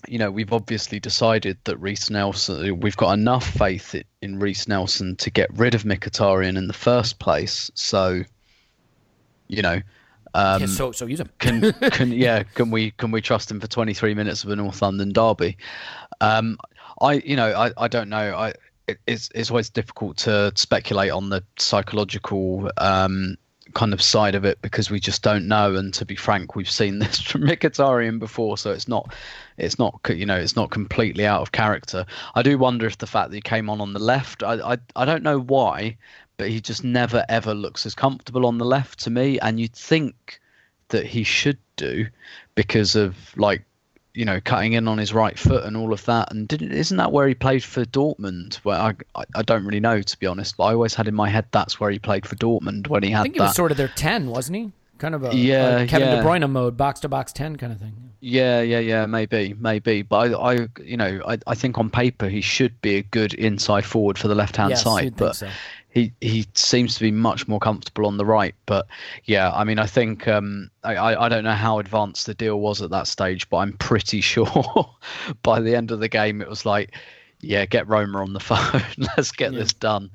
you 0.08 0.18
know, 0.18 0.30
we've 0.30 0.52
obviously 0.52 1.00
decided 1.00 1.58
that 1.64 1.76
Reiss 1.76 2.10
Nelson, 2.10 2.80
we've 2.80 2.96
got 2.96 3.12
enough 3.12 3.46
faith 3.46 3.94
in 4.20 4.38
Reiss 4.38 4.66
Nelson 4.66 5.16
to 5.16 5.30
get 5.30 5.48
rid 5.56 5.74
of 5.74 5.84
Mkhitaryan 5.84 6.56
in 6.56 6.66
the 6.66 6.72
first 6.72 7.18
place. 7.18 7.70
So, 7.74 8.22
you 9.48 9.62
know, 9.62 9.80
um, 10.34 10.62
yeah, 10.62 10.66
so 10.66 10.92
so 10.92 11.06
use 11.06 11.20
him. 11.20 11.30
can 11.38 11.72
can 11.90 12.10
yeah 12.10 12.42
can 12.42 12.70
we 12.70 12.92
can 12.92 13.10
we 13.10 13.20
trust 13.20 13.50
him 13.50 13.60
for 13.60 13.66
23 13.66 14.14
minutes 14.14 14.44
of 14.44 14.50
a 14.50 14.56
North 14.56 14.80
London 14.80 15.12
derby? 15.12 15.58
Um, 16.20 16.58
I 17.00 17.14
you 17.14 17.36
know 17.36 17.52
I, 17.52 17.70
I 17.76 17.88
don't 17.88 18.08
know 18.08 18.34
I 18.34 18.54
it, 18.88 18.98
it's 19.06 19.28
it's 19.34 19.50
always 19.50 19.68
difficult 19.68 20.16
to 20.18 20.52
speculate 20.54 21.10
on 21.10 21.28
the 21.28 21.44
psychological 21.58 22.70
um, 22.78 23.36
kind 23.74 23.92
of 23.92 24.02
side 24.02 24.34
of 24.34 24.44
it 24.44 24.60
because 24.62 24.90
we 24.90 25.00
just 25.00 25.22
don't 25.22 25.48
know. 25.48 25.74
And 25.74 25.92
to 25.94 26.04
be 26.04 26.16
frank, 26.16 26.54
we've 26.54 26.70
seen 26.70 26.98
this 27.00 27.20
from 27.20 27.42
Mkhitaryan 27.42 28.18
before, 28.18 28.58
so 28.58 28.70
it's 28.70 28.88
not 28.88 29.14
it's 29.56 29.78
not 29.78 30.00
you 30.08 30.26
know 30.26 30.36
it's 30.36 30.56
not 30.56 30.70
completely 30.70 31.26
out 31.26 31.42
of 31.42 31.52
character. 31.52 32.06
I 32.34 32.42
do 32.42 32.58
wonder 32.58 32.86
if 32.86 32.98
the 32.98 33.06
fact 33.06 33.30
that 33.30 33.36
he 33.36 33.42
came 33.42 33.68
on 33.68 33.80
on 33.80 33.92
the 33.92 34.00
left, 34.00 34.42
I 34.42 34.74
I, 34.74 34.78
I 34.96 35.04
don't 35.04 35.22
know 35.22 35.38
why, 35.38 35.96
but 36.36 36.48
he 36.48 36.60
just 36.60 36.84
never 36.84 37.24
ever 37.28 37.54
looks 37.54 37.86
as 37.86 37.94
comfortable 37.94 38.46
on 38.46 38.58
the 38.58 38.64
left 38.64 39.00
to 39.00 39.10
me. 39.10 39.38
And 39.38 39.58
you'd 39.58 39.74
think 39.74 40.40
that 40.88 41.06
he 41.06 41.24
should 41.24 41.58
do 41.76 42.06
because 42.54 42.96
of 42.96 43.16
like 43.36 43.64
you 44.14 44.24
know 44.24 44.40
cutting 44.44 44.74
in 44.74 44.88
on 44.88 44.98
his 44.98 45.12
right 45.14 45.38
foot 45.38 45.64
and 45.64 45.76
all 45.76 45.92
of 45.92 46.04
that 46.04 46.30
and 46.30 46.46
didn't 46.46 46.72
isn't 46.72 46.98
that 46.98 47.12
where 47.12 47.26
he 47.26 47.34
played 47.34 47.64
for 47.64 47.84
Dortmund 47.84 48.56
where 48.56 48.78
I, 48.78 48.94
I 49.14 49.24
I 49.36 49.42
don't 49.42 49.64
really 49.64 49.80
know 49.80 50.02
to 50.02 50.18
be 50.18 50.26
honest 50.26 50.56
but 50.56 50.64
I 50.64 50.74
always 50.74 50.94
had 50.94 51.08
in 51.08 51.14
my 51.14 51.28
head 51.28 51.46
that's 51.50 51.80
where 51.80 51.90
he 51.90 51.98
played 51.98 52.26
for 52.26 52.36
Dortmund 52.36 52.88
when 52.88 53.02
he 53.02 53.10
had 53.10 53.20
I 53.20 53.22
think 53.22 53.34
he 53.34 53.38
that 53.38 53.46
was 53.46 53.56
sort 53.56 53.70
of 53.70 53.78
their 53.78 53.88
10, 53.88 54.28
wasn't 54.28 54.56
he? 54.56 54.72
Kind 54.98 55.14
of 55.14 55.24
a, 55.24 55.34
Yeah, 55.34 55.78
a 55.80 55.86
Kevin 55.88 56.08
yeah. 56.08 56.16
De 56.16 56.22
Bruyne 56.22 56.48
mode, 56.48 56.76
box 56.76 57.00
to 57.00 57.08
box 57.08 57.32
10 57.32 57.56
kind 57.56 57.72
of 57.72 57.80
thing. 57.80 57.92
Yeah, 58.20 58.60
yeah, 58.60 58.78
yeah, 58.78 59.06
maybe, 59.06 59.52
maybe. 59.58 60.02
But 60.02 60.32
I, 60.32 60.52
I 60.52 60.68
you 60.80 60.96
know, 60.96 61.20
I, 61.26 61.38
I 61.44 61.56
think 61.56 61.76
on 61.76 61.90
paper 61.90 62.28
he 62.28 62.40
should 62.40 62.80
be 62.80 62.96
a 62.96 63.02
good 63.02 63.34
inside 63.34 63.84
forward 63.84 64.16
for 64.16 64.28
the 64.28 64.36
left 64.36 64.54
hand 64.54 64.70
Yes, 64.70 64.84
side, 64.84 65.16
but 65.16 65.34
so. 65.34 65.48
He 65.92 66.12
he 66.20 66.46
seems 66.54 66.94
to 66.94 67.00
be 67.00 67.10
much 67.10 67.46
more 67.46 67.60
comfortable 67.60 68.06
on 68.06 68.16
the 68.16 68.24
right. 68.24 68.54
But 68.66 68.86
yeah, 69.24 69.52
I 69.52 69.64
mean, 69.64 69.78
I 69.78 69.86
think 69.86 70.26
um, 70.26 70.70
I, 70.82 70.96
I 70.96 71.28
don't 71.28 71.44
know 71.44 71.52
how 71.52 71.78
advanced 71.78 72.26
the 72.26 72.34
deal 72.34 72.60
was 72.60 72.80
at 72.80 72.90
that 72.90 73.06
stage, 73.06 73.48
but 73.50 73.58
I'm 73.58 73.74
pretty 73.74 74.20
sure 74.32 74.90
by 75.42 75.60
the 75.60 75.76
end 75.76 75.90
of 75.90 76.00
the 76.00 76.08
game 76.08 76.40
it 76.40 76.48
was 76.48 76.64
like, 76.64 76.94
yeah, 77.40 77.66
get 77.66 77.88
Roma 77.88 78.22
on 78.22 78.32
the 78.32 78.40
phone, 78.40 78.82
let's 79.16 79.32
get 79.32 79.52
this 79.52 79.74
done. 79.74 80.10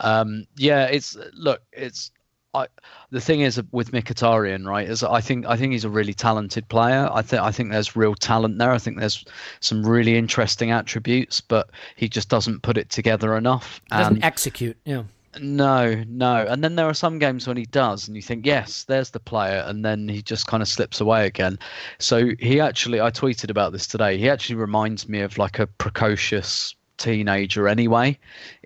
Um, 0.00 0.46
yeah, 0.56 0.86
it's 0.86 1.16
look, 1.34 1.62
it's 1.72 2.10
I, 2.54 2.66
the 3.10 3.20
thing 3.20 3.40
is 3.40 3.60
with 3.72 3.92
Mkhitaryan, 3.92 4.66
right? 4.66 4.88
Is 4.88 5.02
I 5.02 5.20
think 5.22 5.46
I 5.46 5.56
think 5.56 5.72
he's 5.72 5.84
a 5.84 5.90
really 5.90 6.12
talented 6.12 6.68
player. 6.68 7.08
I 7.10 7.22
think 7.22 7.42
I 7.42 7.50
think 7.50 7.70
there's 7.70 7.96
real 7.96 8.14
talent 8.14 8.58
there. 8.58 8.72
I 8.72 8.78
think 8.78 8.98
there's 8.98 9.24
some 9.60 9.86
really 9.86 10.16
interesting 10.16 10.70
attributes, 10.70 11.40
but 11.40 11.70
he 11.96 12.08
just 12.08 12.28
doesn't 12.28 12.62
put 12.62 12.76
it 12.76 12.90
together 12.90 13.36
enough. 13.36 13.80
Doesn't 13.88 14.16
And 14.16 14.24
execute. 14.24 14.76
Yeah. 14.84 15.04
no, 15.40 16.04
no. 16.08 16.44
And 16.46 16.62
then 16.62 16.74
there 16.76 16.86
are 16.86 16.94
some 16.94 17.18
games 17.18 17.46
when 17.46 17.56
he 17.56 17.64
does, 17.64 18.06
and 18.06 18.14
you 18.16 18.22
think, 18.22 18.44
yes, 18.44 18.84
there's 18.84 19.10
the 19.10 19.20
player, 19.20 19.64
and 19.66 19.82
then 19.82 20.06
he 20.06 20.20
just 20.20 20.46
kind 20.46 20.62
of 20.62 20.68
slips 20.68 21.00
away 21.00 21.26
again. 21.26 21.58
So 21.98 22.32
he 22.38 22.60
actually, 22.60 23.00
I 23.00 23.10
tweeted 23.10 23.48
about 23.48 23.72
this 23.72 23.86
today. 23.86 24.18
He 24.18 24.28
actually 24.28 24.56
reminds 24.56 25.08
me 25.08 25.20
of 25.20 25.38
like 25.38 25.58
a 25.58 25.66
precocious 25.66 26.74
teenager, 26.98 27.66
anyway, 27.66 28.18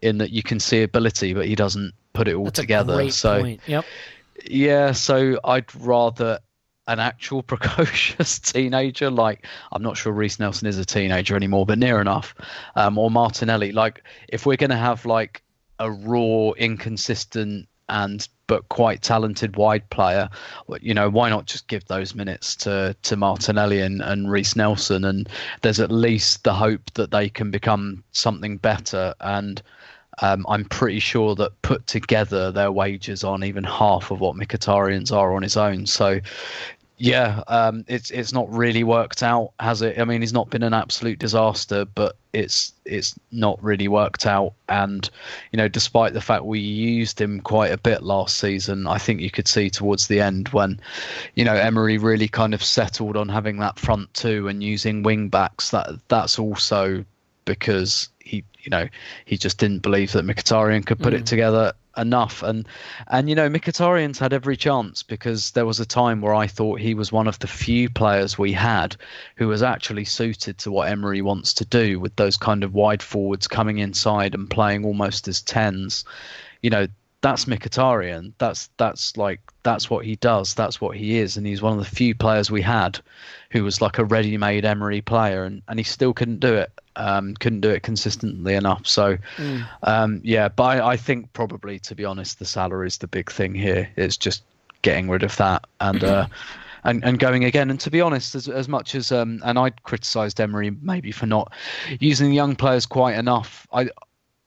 in 0.03 0.19
that 0.19 0.31
you 0.31 0.43
can 0.43 0.59
see 0.59 0.83
ability, 0.83 1.35
but 1.35 1.47
he 1.47 1.55
doesn't 1.55 1.95
put 2.17 2.29
it 2.29 2.35
all 2.35 2.45
That's 2.45 2.59
together. 2.61 3.11
so 3.11 3.41
point. 3.41 3.61
Yep. 3.67 3.85
yeah, 4.47 4.93
so 4.93 5.39
I'd 5.45 5.75
rather 5.75 6.41
an 6.89 7.01
actual 7.01 7.43
precocious 7.53 8.39
teenager. 8.39 9.11
Like 9.11 9.47
I'm 9.73 9.83
not 9.83 9.97
sure 9.97 10.13
Reiss 10.13 10.39
Nelson 10.39 10.67
is 10.67 10.79
a 10.79 10.85
teenager 10.85 11.37
anymore, 11.37 11.67
but 11.67 11.79
near 11.79 12.01
enough. 12.01 12.35
Um, 12.75 12.99
or 12.99 13.11
Martinelli. 13.11 13.73
Like 13.73 14.03
if 14.29 14.47
we're 14.47 14.57
gonna 14.57 14.77
have 14.77 15.05
like 15.05 15.43
a 15.79 15.91
raw, 15.91 16.53
inconsistent, 16.53 17.69
and 17.89 18.27
but 18.49 18.69
quite 18.69 19.03
talented 19.03 19.57
wide 19.57 19.89
player, 19.91 20.29
you 20.81 20.95
know, 20.95 21.11
why 21.11 21.29
not 21.29 21.47
just 21.47 21.67
give 21.69 21.85
those 21.87 22.15
minutes 22.15 22.57
to 22.57 22.97
to 23.03 23.17
Martinelli 23.17 23.81
and, 23.81 24.01
and 24.01 24.31
Reiss 24.31 24.57
Nelson? 24.57 25.05
And 25.05 25.29
there's 25.63 25.81
at 25.81 25.91
least 25.91 26.45
the 26.45 26.55
hope 26.55 26.93
that 26.95 27.11
they 27.11 27.29
can 27.29 27.51
become 27.51 28.05
something 28.13 28.57
better. 28.57 29.15
And 29.21 29.61
um, 30.23 30.47
I'm 30.49 30.65
pretty 30.65 31.01
sure 31.01 31.35
that 31.37 31.61
put 31.63 31.87
together 31.87 32.51
their 32.51 32.73
wages 32.73 33.25
aren't 33.25 33.45
even 33.45 33.65
half 33.65 34.11
of 34.11 34.21
what 34.21 34.37
Mkhitaryan's 34.37 35.13
are 35.13 35.35
on 35.35 35.43
his 35.43 35.57
own. 35.57 35.87
So, 35.87 36.21
Yeah, 36.99 37.43
um, 37.49 37.85
it's 37.89 38.11
it's 38.11 38.33
not 38.33 38.51
really 38.51 38.83
worked 38.83 39.23
out, 39.23 39.53
has 39.61 39.83
it? 39.83 39.99
I 39.99 40.05
mean, 40.07 40.23
he's 40.23 40.33
not 40.33 40.49
been 40.49 40.63
an 40.63 40.73
absolute 40.73 41.19
disaster, 41.19 41.85
but 41.85 42.17
it's 42.33 42.73
it's 42.87 43.15
not 43.31 43.63
really 43.63 43.87
worked 43.87 44.25
out. 44.27 44.55
And 44.71 45.09
you 45.53 45.59
know, 45.59 45.69
despite 45.69 46.15
the 46.15 46.23
fact 46.23 46.45
we 46.47 46.59
used 46.59 47.21
him 47.21 47.41
quite 47.43 47.71
a 47.71 47.77
bit 47.77 48.03
last 48.03 48.39
season, 48.39 48.87
I 48.87 48.97
think 48.97 49.21
you 49.21 49.31
could 49.31 49.47
see 49.47 49.69
towards 49.69 50.07
the 50.07 50.21
end 50.23 50.49
when, 50.51 50.81
you 51.35 51.45
know, 51.45 51.55
Emery 51.55 51.99
really 51.99 52.29
kind 52.29 52.55
of 52.55 52.65
settled 52.65 53.17
on 53.19 53.29
having 53.29 53.59
that 53.59 53.79
front 53.79 54.13
two 54.15 54.49
and 54.49 54.63
using 54.63 55.03
wing 55.03 55.29
backs. 55.29 55.71
That 55.71 55.91
that's 56.09 56.39
also 56.39 57.05
because 57.45 58.09
he, 58.21 58.43
you 58.67 58.71
know, 58.71 58.89
he 59.25 59.39
just 59.39 59.59
didn't 59.59 59.83
believe 59.83 60.13
that 60.13 60.27
Mkhitaryan 60.27 60.85
could 60.85 60.99
put 60.99 61.15
it 61.15 61.23
mm. 61.23 61.27
together 61.27 61.73
enough. 61.97 62.43
And 62.43 62.67
and 63.07 63.29
you 63.29 63.37
know, 63.37 63.49
Mkhitaryan's 63.49 64.19
had 64.19 64.33
every 64.33 64.57
chance 64.57 65.05
because 65.05 65.53
there 65.53 65.65
was 65.65 65.79
a 65.79 65.87
time 65.87 66.21
where 66.21 66.35
I 66.35 66.49
thought 66.49 66.81
he 66.81 66.95
was 66.95 67.13
one 67.13 67.29
of 67.29 67.39
the 67.39 67.47
few 67.47 67.89
players 67.89 68.37
we 68.37 68.53
had 68.53 68.97
who 69.37 69.47
was 69.47 69.63
actually 69.63 70.05
suited 70.05 70.59
to 70.59 70.73
what 70.73 70.89
Emery 70.89 71.23
wants 71.23 71.55
to 71.55 71.65
do 71.65 72.01
with 72.01 72.17
those 72.17 72.37
kind 72.37 72.65
of 72.65 72.75
wide 72.75 73.03
forwards 73.03 73.47
coming 73.47 73.79
inside 73.79 74.35
and 74.35 74.51
playing 74.51 74.85
almost 74.85 75.29
as 75.29 75.41
tens. 75.41 76.05
You 76.61 76.71
know, 76.71 76.87
that's 77.27 77.47
Mkhitaryan. 77.47 78.33
That's 78.39 78.71
that's 78.77 79.17
like 79.17 79.41
that's 79.65 79.91
what 79.91 80.05
he 80.05 80.15
does. 80.15 80.55
That's 80.55 80.81
what 80.81 80.97
he 80.97 81.19
is, 81.19 81.37
and 81.37 81.45
he's 81.45 81.61
one 81.61 81.77
of 81.77 81.85
the 81.85 81.91
few 81.91 82.15
players 82.15 82.53
we 82.53 82.63
had 82.63 83.01
who 83.51 83.65
was 83.65 83.81
like 83.81 83.99
a 83.99 84.05
ready-made 84.05 84.65
Emery 84.65 85.01
player, 85.01 85.43
and, 85.43 85.61
and 85.67 85.81
he 85.81 85.83
still 85.83 86.13
couldn't 86.13 86.39
do 86.39 86.55
it. 86.55 86.71
Um, 86.95 87.35
couldn't 87.35 87.63
do 87.63 87.71
it 87.71 87.83
consistently 87.83 88.55
enough. 88.55 88.87
So, 88.87 89.19
um, 89.83 90.21
yeah, 90.23 90.49
but 90.49 90.63
I, 90.63 90.93
I 90.93 90.97
think 90.97 91.33
probably, 91.33 91.81
to 91.81 91.97
be 91.97 92.05
honest, 92.05 92.39
the 92.39 92.45
salary 92.45 92.87
is 92.87 92.99
the 92.99 93.09
big 93.09 93.31
thing 93.31 93.55
here. 93.55 93.91
It's 93.97 94.17
just 94.17 94.45
getting 94.83 95.11
rid 95.11 95.25
of 95.25 95.37
that 95.39 95.67
and. 95.81 96.05
Uh, 96.05 96.27
and, 96.85 97.05
and 97.05 97.19
going 97.19 97.45
again. 97.45 97.69
And 97.69 97.81
to 97.81 97.91
be 97.91 98.01
honest, 98.01 98.37
as, 98.37 98.49
as 98.49 98.69
much 98.69 98.95
as 98.95 99.11
um, 99.11 99.43
and 99.45 99.59
I 99.59 99.71
criticised 99.71 100.41
Emery 100.41 100.71
maybe 100.83 101.11
for 101.11 101.27
not 101.27 101.53
using 101.99 102.33
young 102.33 102.55
players 102.55 102.87
quite 102.87 103.17
enough. 103.19 103.67
I 103.73 103.89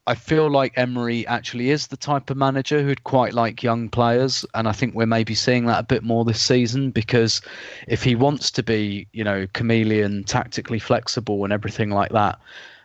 I 0.10 0.16
feel 0.16 0.49
like 0.49 0.74
Emery 0.76 1.28
actually 1.28 1.70
is 1.70 1.86
the 1.86 1.95
type 1.95 2.32
of 2.32 2.38
manager 2.38 2.82
who'd 2.82 3.03
quite 3.03 3.36
like 3.36 3.62
young 3.62 3.89
players, 3.89 4.43
and 4.55 4.68
I 4.68 4.72
think 4.72 4.95
we're 4.95 5.05
maybe 5.05 5.36
seeing 5.36 5.68
that 5.68 5.82
a 5.82 5.84
bit 5.84 6.01
more 6.01 6.26
this 6.26 6.41
season 6.41 6.89
because 6.89 7.41
if 7.88 8.01
he 8.01 8.16
wants 8.16 8.49
to 8.51 8.64
be, 8.64 9.07
you 9.14 9.24
know, 9.24 9.45
chameleon, 9.53 10.24
tactically 10.24 10.80
flexible, 10.80 11.43
and 11.43 11.53
everything 11.53 11.91
like 11.91 12.12
that, 12.14 12.39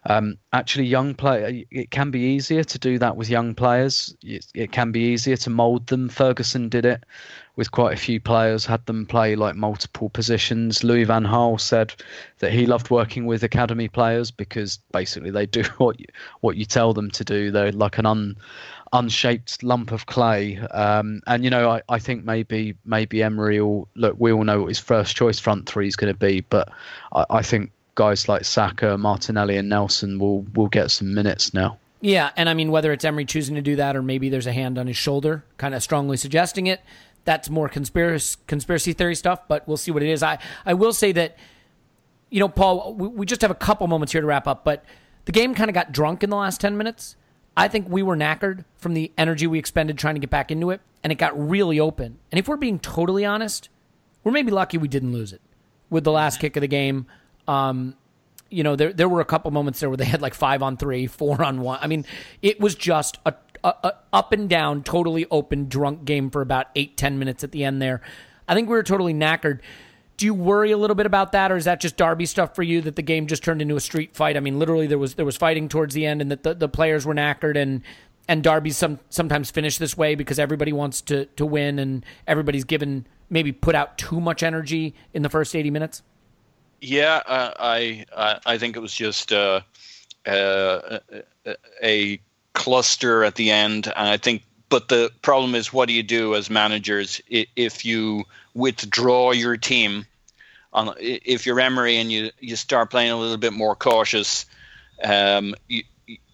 um, 0.05 0.37
actually, 0.53 0.85
young 0.85 1.15
player, 1.15 1.63
it 1.71 1.91
can 1.91 2.11
be 2.11 2.21
easier 2.21 2.63
to 2.63 2.79
do 2.79 2.99
that 2.99 3.17
with 3.17 3.31
young 3.31 3.55
players. 3.55 4.15
It, 4.23 4.45
it 4.55 4.71
can 4.71 4.93
be 4.93 5.01
easier 5.01 5.39
to 5.39 5.49
mould 5.49 5.87
them. 5.87 6.11
Ferguson 6.11 6.69
did 6.69 6.85
it 6.85 7.05
with 7.57 7.71
quite 7.71 7.93
a 7.93 7.97
few 7.97 8.21
players, 8.21 8.67
had 8.67 8.85
them 8.87 9.07
play 9.07 9.37
like 9.37 9.55
multiple 9.55 10.09
positions. 10.09 10.83
Louis 10.83 11.05
Van 11.05 11.25
Gaal 11.25 11.61
said 11.61 11.95
that 12.39 12.53
he 12.53 12.67
loved 12.67 12.91
working 12.91 13.27
with 13.27 13.43
academy 13.45 13.89
players 13.89 14.31
because 14.31 14.79
basically 14.93 15.31
they 15.31 15.47
do 15.47 15.63
what 15.79 16.01
you, 16.01 16.07
what 16.41 16.57
you 16.57 16.65
tell 16.65 16.93
them 16.93 17.11
to 17.13 17.25
do. 17.25 17.51
They're 17.51 17.73
like 17.73 17.99
an 17.99 18.07
un, 18.07 18.37
unshaped 18.93 19.63
lump 19.63 19.93
of 19.93 20.07
clay. 20.07 20.59
Um, 20.59 21.21
and 21.27 21.45
you 21.45 21.51
know, 21.51 21.71
I, 21.71 21.83
I 21.89 21.99
think 21.99 22.25
maybe 22.25 22.75
maybe 22.85 23.23
Emery 23.23 23.61
will 23.61 23.89
look. 23.95 24.17
We 24.19 24.33
all 24.33 24.45
know 24.45 24.63
what 24.63 24.69
his 24.69 24.79
first 24.79 25.15
choice 25.15 25.39
front 25.39 25.69
three 25.69 25.89
is 25.89 25.97
going 25.97 26.13
to 26.13 26.19
be, 26.19 26.41
but 26.41 26.71
I, 27.13 27.25
I 27.31 27.43
think 27.43 27.71
guys 27.95 28.29
like 28.29 28.45
Saka, 28.45 28.99
Martinelli, 28.99 29.57
and 29.57 29.69
Nelson 29.69 30.19
will 30.19 30.43
will 30.55 30.69
get 30.69 30.91
some 30.91 31.15
minutes 31.15 31.55
now. 31.55 31.79
Yeah, 32.01 32.31
and 32.37 32.49
I 32.49 32.55
mean 32.55 32.71
whether 32.71 32.93
it's 32.93 33.05
Emery 33.05 33.25
choosing 33.25 33.55
to 33.55 33.63
do 33.63 33.77
that 33.77 33.97
or 33.97 34.03
maybe 34.03 34.29
there's 34.29 34.47
a 34.47 34.53
hand 34.53 34.79
on 34.79 34.87
his 34.87 34.97
shoulder, 34.97 35.45
kind 35.57 35.75
of 35.75 35.83
strongly 35.83 36.17
suggesting 36.17 36.67
it. 36.67 36.83
That's 37.25 37.49
more 37.49 37.69
conspiracy 37.69 38.39
conspiracy 38.47 38.93
theory 38.93 39.15
stuff, 39.15 39.49
but 39.49 39.67
we'll 39.67 39.77
see 39.77 39.91
what 39.91 40.03
it 40.03 40.11
is. 40.11 40.23
I 40.23 40.39
I 40.67 40.75
will 40.75 40.93
say 40.93 41.13
that, 41.13 41.37
you 42.31 42.41
know, 42.41 42.49
Paul, 42.49 42.95
we, 42.95 43.09
we 43.09 43.27
just 43.27 43.41
have 43.41 43.51
a 43.51 43.55
couple 43.55 43.87
moments 43.87 44.13
here 44.13 44.21
to 44.21 44.27
wrap 44.27 44.47
up, 44.47 44.65
but 44.65 44.85
the 45.25 45.33
game 45.33 45.55
kind 45.55 45.71
of 45.71 45.75
got 45.75 45.91
drunk 45.93 46.23
in 46.23 46.31
the 46.31 46.37
last 46.37 46.61
ten 46.61 46.77
minutes. 46.77 47.17
I 47.57 47.69
think 47.69 47.89
we 47.89 48.03
were 48.03 48.17
knackered 48.17 48.65
from 48.77 48.95
the 48.95 49.13
energy 49.17 49.47
we 49.47 49.59
expended 49.59 49.97
trying 49.97 50.17
to 50.17 50.21
get 50.21 50.29
back 50.29 50.51
into 50.51 50.71
it, 50.71 50.81
and 51.03 51.13
it 51.13 51.17
got 51.17 51.39
really 51.39 51.79
open. 51.81 52.19
And 52.33 52.39
if 52.39 52.49
we're 52.49 52.57
being 52.57 52.79
totally 52.79 53.25
honest, 53.25 53.69
we're 54.23 54.33
maybe 54.33 54.51
lucky 54.51 54.77
we 54.77 54.89
didn't 54.89 55.13
lose 55.13 55.33
it 55.33 55.41
with 55.89 56.05
the 56.05 56.13
last 56.13 56.41
kick 56.41 56.57
of 56.57 56.61
the 56.63 56.67
game. 56.67 57.07
Um, 57.47 57.95
you 58.51 58.63
know, 58.63 58.77
there 58.77 58.93
there 58.93 59.09
were 59.09 59.21
a 59.21 59.25
couple 59.25 59.51
moments 59.51 59.81
there 59.81 59.89
where 59.89 59.97
they 59.97 60.05
had 60.05 60.21
like 60.21 60.35
five 60.35 60.63
on 60.63 60.77
three, 60.77 61.07
four 61.07 61.43
on 61.43 61.61
one. 61.61 61.79
I 61.81 61.87
mean, 61.87 62.05
it 62.43 62.61
was 62.61 62.75
just 62.75 63.19
a, 63.25 63.35
a, 63.65 63.75
a 63.83 63.93
up 64.13 64.33
and 64.33 64.49
down, 64.49 64.85
totally 64.85 65.27
open, 65.31 65.69
drunk 65.69 66.05
game 66.05 66.31
for 66.31 66.43
about 66.43 66.67
eight, 66.77 66.97
ten 66.97 67.19
minutes 67.19 67.43
at 67.43 67.51
the 67.51 67.65
end 67.65 67.83
there. 67.83 68.01
I 68.47 68.55
think 68.55 68.69
we 68.69 68.77
were 68.77 68.83
totally 68.83 69.15
knackered. 69.15 69.61
Do 70.17 70.27
you 70.27 70.35
worry 70.35 70.71
a 70.71 70.77
little 70.77 70.95
bit 70.95 71.07
about 71.07 71.33
that, 71.33 71.51
or 71.51 71.57
is 71.57 71.65
that 71.65 71.81
just 71.81 71.97
Derby 71.97 72.27
stuff 72.27 72.55
for 72.55 72.63
you 72.63 72.81
that 72.83 72.95
the 72.95 73.03
game 73.03 73.27
just 73.27 73.43
turned 73.43 73.61
into 73.61 73.75
a 73.75 73.81
street 73.81 74.15
fight? 74.15 74.37
I 74.37 74.41
mean, 74.41 74.61
literally 74.61 74.87
there 74.87 74.99
was 74.99 75.15
there 75.15 75.25
was 75.25 75.37
fighting 75.37 75.69
towards 75.69 75.95
the 75.95 76.07
end, 76.07 76.21
and 76.21 76.31
that 76.31 76.45
the, 76.45 76.55
the 76.55 76.69
players 76.69 77.05
were 77.05 77.15
knackered, 77.15 77.57
and 77.57 77.83
and 78.29 78.45
Derby 78.45 78.71
some 78.71 79.01
sometimes 79.09 79.51
finish 79.51 79.79
this 79.79 79.97
way 79.97 80.15
because 80.15 80.39
everybody 80.39 80.73
wants 80.73 81.01
to 81.03 81.25
to 81.25 81.45
win, 81.45 81.81
and 81.81 82.07
everybody's 82.29 82.65
given 82.65 83.07
maybe 83.29 83.51
put 83.51 83.75
out 83.75 83.99
too 83.99 84.21
much 84.21 84.45
energy 84.45 84.95
in 85.15 85.23
the 85.23 85.29
first 85.29 85.57
eighty 85.57 85.71
minutes. 85.71 86.03
Yeah, 86.81 87.23
uh, 87.27 87.55
I, 87.59 88.05
I 88.17 88.39
I 88.47 88.59
think 88.59 88.77
it 88.77 88.81
was 88.81 88.95
just 88.95 89.33
uh, 89.33 89.63
uh, 90.27 90.99
a 91.83 92.21
cluster 92.55 93.25
at 93.25 93.35
the 93.35 93.51
end, 93.51 93.87
and 93.87 94.09
I 94.09 94.17
think. 94.17 94.43
But 94.71 94.89
the 94.89 95.13
problem 95.23 95.55
is, 95.55 95.73
what 95.73 95.87
do 95.87 95.95
you 95.95 96.03
do 96.03 96.35
as 96.35 96.51
managers 96.51 97.21
if 97.29 97.85
you 97.85 98.25
withdraw 98.55 99.33
your 99.33 99.57
team? 99.57 100.07
On 100.73 100.95
if 100.99 101.47
you're 101.47 101.61
Emery 101.61 101.99
and 101.99 102.11
you 102.11 102.31
you 102.41 102.57
start 102.57 102.91
playing 102.91 103.13
a 103.13 103.17
little 103.17 103.37
bit 103.37 103.53
more 103.53 103.77
cautious, 103.77 104.47
um, 105.03 105.55
you, 105.69 105.85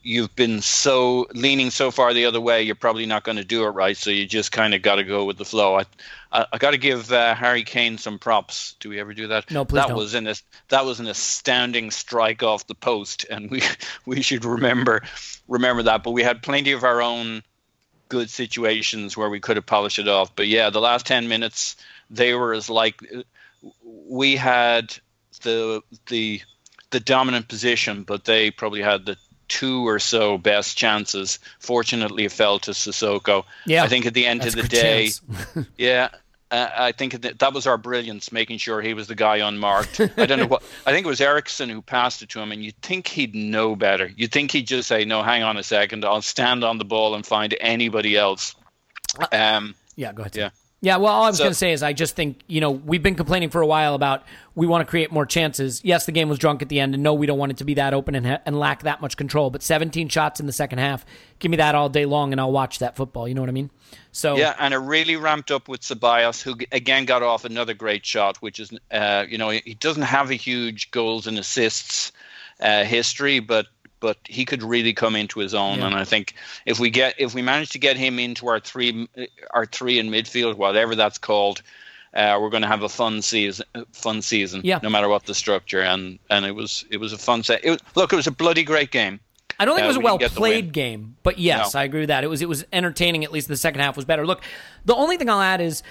you've 0.02 0.34
been 0.36 0.60
so 0.62 1.26
leaning 1.34 1.70
so 1.70 1.90
far 1.90 2.14
the 2.14 2.24
other 2.24 2.40
way, 2.40 2.62
you're 2.62 2.74
probably 2.74 3.06
not 3.06 3.22
going 3.24 3.36
to 3.36 3.44
do 3.44 3.64
it 3.64 3.68
right. 3.70 3.96
So 3.96 4.10
you 4.10 4.26
just 4.26 4.52
kind 4.52 4.74
of 4.74 4.82
got 4.82 4.96
to 4.96 5.04
go 5.04 5.24
with 5.24 5.36
the 5.38 5.44
flow. 5.44 5.78
I, 5.78 5.84
I, 6.32 6.46
I 6.52 6.58
got 6.58 6.70
to 6.70 6.78
give 6.78 7.12
uh, 7.12 7.34
Harry 7.34 7.62
Kane 7.62 7.98
some 7.98 8.18
props. 8.18 8.76
Do 8.80 8.88
we 8.88 8.98
ever 9.00 9.12
do 9.14 9.26
that? 9.28 9.50
No, 9.50 9.64
please 9.64 9.76
That 9.82 9.88
don't. 9.88 9.96
was 9.96 10.14
an 10.14 10.32
that 10.68 10.84
was 10.84 11.00
an 11.00 11.06
astounding 11.06 11.90
strike 11.90 12.42
off 12.42 12.66
the 12.66 12.74
post, 12.74 13.26
and 13.30 13.50
we 13.50 13.62
we 14.06 14.22
should 14.22 14.44
remember 14.44 15.02
remember 15.48 15.82
that. 15.84 16.02
But 16.02 16.12
we 16.12 16.22
had 16.22 16.42
plenty 16.42 16.72
of 16.72 16.84
our 16.84 17.02
own 17.02 17.42
good 18.08 18.30
situations 18.30 19.16
where 19.16 19.30
we 19.30 19.38
could 19.40 19.56
have 19.56 19.66
polished 19.66 19.98
it 19.98 20.08
off. 20.08 20.34
But 20.34 20.48
yeah, 20.48 20.70
the 20.70 20.80
last 20.80 21.06
ten 21.06 21.28
minutes 21.28 21.76
they 22.10 22.34
were 22.34 22.52
as 22.54 22.70
like 22.70 23.00
we 23.84 24.36
had 24.36 24.96
the 25.42 25.82
the 26.08 26.40
the 26.90 27.00
dominant 27.00 27.48
position, 27.48 28.02
but 28.02 28.24
they 28.24 28.50
probably 28.50 28.82
had 28.82 29.06
the 29.06 29.16
two 29.50 29.86
or 29.86 29.98
so 29.98 30.38
best 30.38 30.78
chances. 30.78 31.38
Fortunately, 31.58 32.24
it 32.24 32.32
fell 32.32 32.58
to 32.60 32.70
Sissoko. 32.70 33.44
Yeah, 33.66 33.82
I 33.82 33.88
think 33.88 34.06
at 34.06 34.14
the 34.14 34.24
end 34.24 34.46
of 34.46 34.54
the 34.54 34.62
day, 34.62 35.10
yeah. 35.76 36.08
Uh, 36.52 36.68
I 36.76 36.92
think 36.92 37.20
that, 37.20 37.38
that 37.38 37.52
was 37.52 37.68
our 37.68 37.78
brilliance, 37.78 38.32
making 38.32 38.58
sure 38.58 38.80
he 38.80 38.92
was 38.92 39.06
the 39.06 39.14
guy 39.14 39.36
unmarked. 39.36 40.00
I 40.16 40.26
don't 40.26 40.38
know 40.40 40.46
what. 40.46 40.62
I 40.86 40.92
think 40.92 41.06
it 41.06 41.08
was 41.08 41.20
Eriksen 41.20 41.68
who 41.68 41.80
passed 41.80 42.22
it 42.22 42.30
to 42.30 42.40
him, 42.40 42.50
and 42.50 42.64
you'd 42.64 42.80
think 42.82 43.06
he'd 43.06 43.34
know 43.36 43.76
better. 43.76 44.10
You'd 44.16 44.32
think 44.32 44.50
he'd 44.50 44.66
just 44.66 44.88
say, 44.88 45.04
"No, 45.04 45.22
hang 45.22 45.42
on 45.42 45.56
a 45.58 45.62
second, 45.62 46.04
I'll 46.04 46.22
stand 46.22 46.64
on 46.64 46.78
the 46.78 46.84
ball 46.84 47.14
and 47.14 47.24
find 47.24 47.54
anybody 47.60 48.16
else." 48.16 48.56
Um, 49.30 49.74
Yeah, 49.96 50.12
go 50.12 50.22
ahead. 50.22 50.36
Yeah. 50.36 50.50
Yeah, 50.82 50.96
well, 50.96 51.12
all 51.12 51.24
I 51.24 51.28
was 51.28 51.36
So- 51.36 51.44
going 51.44 51.50
to 51.52 51.58
say 51.58 51.72
is 51.72 51.82
I 51.82 51.92
just 51.92 52.16
think, 52.16 52.40
you 52.46 52.60
know, 52.62 52.70
we've 52.70 53.02
been 53.02 53.14
complaining 53.14 53.50
for 53.50 53.60
a 53.60 53.66
while 53.66 53.94
about 53.94 54.24
we 54.54 54.66
want 54.66 54.80
to 54.80 54.88
create 54.88 55.12
more 55.12 55.26
chances. 55.26 55.82
Yes, 55.84 56.06
the 56.06 56.12
game 56.12 56.30
was 56.30 56.38
drunk 56.38 56.62
at 56.62 56.70
the 56.70 56.80
end, 56.80 56.94
and 56.94 57.02
no, 57.02 57.12
we 57.12 57.26
don't 57.26 57.36
want 57.38 57.52
it 57.52 57.58
to 57.58 57.64
be 57.64 57.74
that 57.74 57.92
open 57.92 58.14
and, 58.14 58.26
ha- 58.26 58.38
and 58.46 58.58
lack 58.58 58.82
that 58.84 59.02
much 59.02 59.18
control. 59.18 59.50
But 59.50 59.62
17 59.62 60.08
shots 60.08 60.40
in 60.40 60.46
the 60.46 60.52
second 60.54 60.78
half, 60.78 61.04
give 61.38 61.50
me 61.50 61.58
that 61.58 61.74
all 61.74 61.90
day 61.90 62.06
long, 62.06 62.32
and 62.32 62.40
I'll 62.40 62.50
watch 62.50 62.78
that 62.78 62.96
football. 62.96 63.28
You 63.28 63.34
know 63.34 63.42
what 63.42 63.50
I 63.50 63.52
mean? 63.52 63.70
So, 64.12 64.36
Yeah, 64.38 64.54
and 64.58 64.72
it 64.72 64.78
really 64.78 65.16
ramped 65.16 65.50
up 65.50 65.68
with 65.68 65.82
Ceballos, 65.82 66.40
who 66.42 66.56
again 66.72 67.04
got 67.04 67.22
off 67.22 67.44
another 67.44 67.74
great 67.74 68.06
shot, 68.06 68.38
which 68.38 68.58
is, 68.58 68.70
uh, 68.90 69.26
you 69.28 69.36
know, 69.36 69.50
he 69.50 69.74
doesn't 69.78 70.02
have 70.04 70.30
a 70.30 70.34
huge 70.34 70.90
goals 70.92 71.26
and 71.26 71.38
assists 71.38 72.10
uh, 72.60 72.84
history, 72.84 73.40
but 73.40 73.66
but 74.00 74.16
he 74.24 74.44
could 74.44 74.62
really 74.62 74.92
come 74.92 75.14
into 75.14 75.38
his 75.40 75.54
own. 75.54 75.78
Yeah. 75.78 75.86
And 75.86 75.94
I 75.94 76.04
think 76.04 76.34
if 76.66 76.80
we 76.80 76.90
get 76.90 77.14
if 77.18 77.34
we 77.34 77.42
manage 77.42 77.70
to 77.70 77.78
get 77.78 77.96
him 77.96 78.18
into 78.18 78.48
our 78.48 78.58
three 78.60 79.08
our 79.52 79.66
three 79.66 79.98
in 79.98 80.08
midfield, 80.10 80.56
whatever 80.56 80.94
that's 80.96 81.18
called. 81.18 81.62
Uh, 82.12 82.36
we're 82.42 82.50
going 82.50 82.62
to 82.62 82.66
have 82.66 82.82
a 82.82 82.88
fun 82.88 83.22
season. 83.22 83.64
Fun 83.92 84.20
season, 84.20 84.62
Yeah. 84.64 84.80
no 84.82 84.90
matter 84.90 85.08
what 85.08 85.26
the 85.26 85.34
structure, 85.34 85.80
and 85.80 86.18
and 86.28 86.44
it 86.44 86.56
was 86.56 86.84
it 86.90 86.96
was 86.96 87.12
a 87.12 87.16
fun 87.18 87.44
set. 87.44 87.64
It 87.64 87.70
was, 87.70 87.78
look, 87.94 88.12
it 88.12 88.16
was 88.16 88.26
a 88.26 88.32
bloody 88.32 88.64
great 88.64 88.90
game. 88.90 89.20
I 89.60 89.64
don't 89.64 89.76
think 89.76 89.84
Uh, 89.84 89.84
it 89.84 89.88
was 89.88 89.96
a 89.96 90.00
well 90.00 90.18
played 90.18 90.72
game, 90.72 91.14
but 91.22 91.38
yes, 91.38 91.72
No. 91.72 91.78
I 91.78 91.84
agree 91.84 92.00
with 92.00 92.08
that. 92.08 92.24
It 92.24 92.26
was 92.26 92.42
it 92.42 92.48
was 92.48 92.64
entertaining. 92.72 93.22
At 93.22 93.30
least 93.30 93.46
the 93.46 93.56
second 93.56 93.80
half 93.82 93.94
was 93.94 94.04
better. 94.06 94.26
Look, 94.26 94.42
the 94.86 94.94
only 94.96 95.18
thing 95.18 95.30
I'll 95.30 95.40
add 95.40 95.60
is 95.60 95.84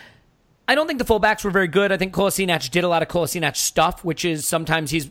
I 0.68 0.76
don't 0.76 0.88
think 0.88 1.00
the 1.00 1.06
fullbacks 1.06 1.46
were 1.46 1.52
very 1.52 1.70
good. 1.70 1.90
I 1.94 1.96
think 1.96 2.14
Kolasinac 2.14 2.70
did 2.70 2.84
a 2.84 2.90
lot 2.90 3.02
of 3.02 3.08
Kolasinac 3.08 3.56
stuff, 3.56 4.04
which 4.04 4.26
is 4.26 4.46
sometimes 4.46 4.92
he's 4.92 5.10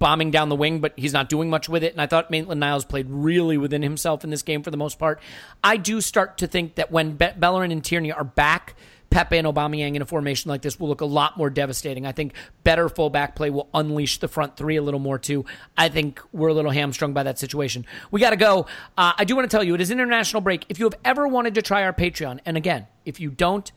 bombing 0.00 0.32
down 0.32 0.48
the 0.48 0.56
wing, 0.56 0.80
but 0.80 0.92
he's 0.96 1.12
not 1.12 1.28
doing 1.28 1.48
much 1.48 1.68
with 1.68 1.84
it. 1.84 1.92
And 1.92 2.00
I 2.00 2.06
thought 2.06 2.30
Maitland 2.30 2.58
Niles 2.58 2.84
played 2.84 3.06
really 3.08 3.56
within 3.56 3.82
himself 3.82 4.24
in 4.24 4.30
this 4.30 4.42
game 4.42 4.64
for 4.64 4.72
the 4.72 4.76
most 4.76 4.98
part. 4.98 5.20
I 5.62 5.76
do 5.76 6.00
start 6.00 6.38
to 6.38 6.48
think 6.48 6.74
that 6.74 6.90
when 6.90 7.12
Be- 7.12 7.28
Bellerin 7.36 7.70
and 7.70 7.84
Tierney 7.84 8.10
are 8.10 8.24
back, 8.24 8.74
Pepe 9.10 9.36
and 9.36 9.46
Aubameyang 9.46 9.96
in 9.96 10.02
a 10.02 10.06
formation 10.06 10.48
like 10.48 10.62
this 10.62 10.78
will 10.78 10.88
look 10.88 11.00
a 11.00 11.06
lot 11.06 11.36
more 11.36 11.50
devastating. 11.50 12.06
I 12.06 12.12
think 12.12 12.32
better 12.64 12.88
fullback 12.88 13.34
play 13.34 13.50
will 13.50 13.68
unleash 13.74 14.18
the 14.18 14.28
front 14.28 14.56
three 14.56 14.76
a 14.76 14.82
little 14.82 15.00
more 15.00 15.18
too. 15.18 15.44
I 15.76 15.88
think 15.88 16.20
we're 16.32 16.48
a 16.48 16.54
little 16.54 16.70
hamstrung 16.70 17.12
by 17.12 17.24
that 17.24 17.38
situation. 17.38 17.84
We 18.10 18.20
got 18.20 18.30
to 18.30 18.36
go. 18.36 18.66
Uh, 18.96 19.12
I 19.18 19.24
do 19.24 19.34
want 19.36 19.50
to 19.50 19.54
tell 19.54 19.64
you 19.64 19.74
it 19.74 19.80
is 19.80 19.90
international 19.90 20.40
break. 20.40 20.64
If 20.68 20.78
you 20.78 20.86
have 20.86 20.94
ever 21.04 21.26
wanted 21.26 21.56
to 21.56 21.62
try 21.62 21.82
our 21.82 21.92
Patreon, 21.92 22.40
and 22.46 22.56
again, 22.56 22.86
if 23.04 23.18
you 23.18 23.30
don't, 23.30 23.70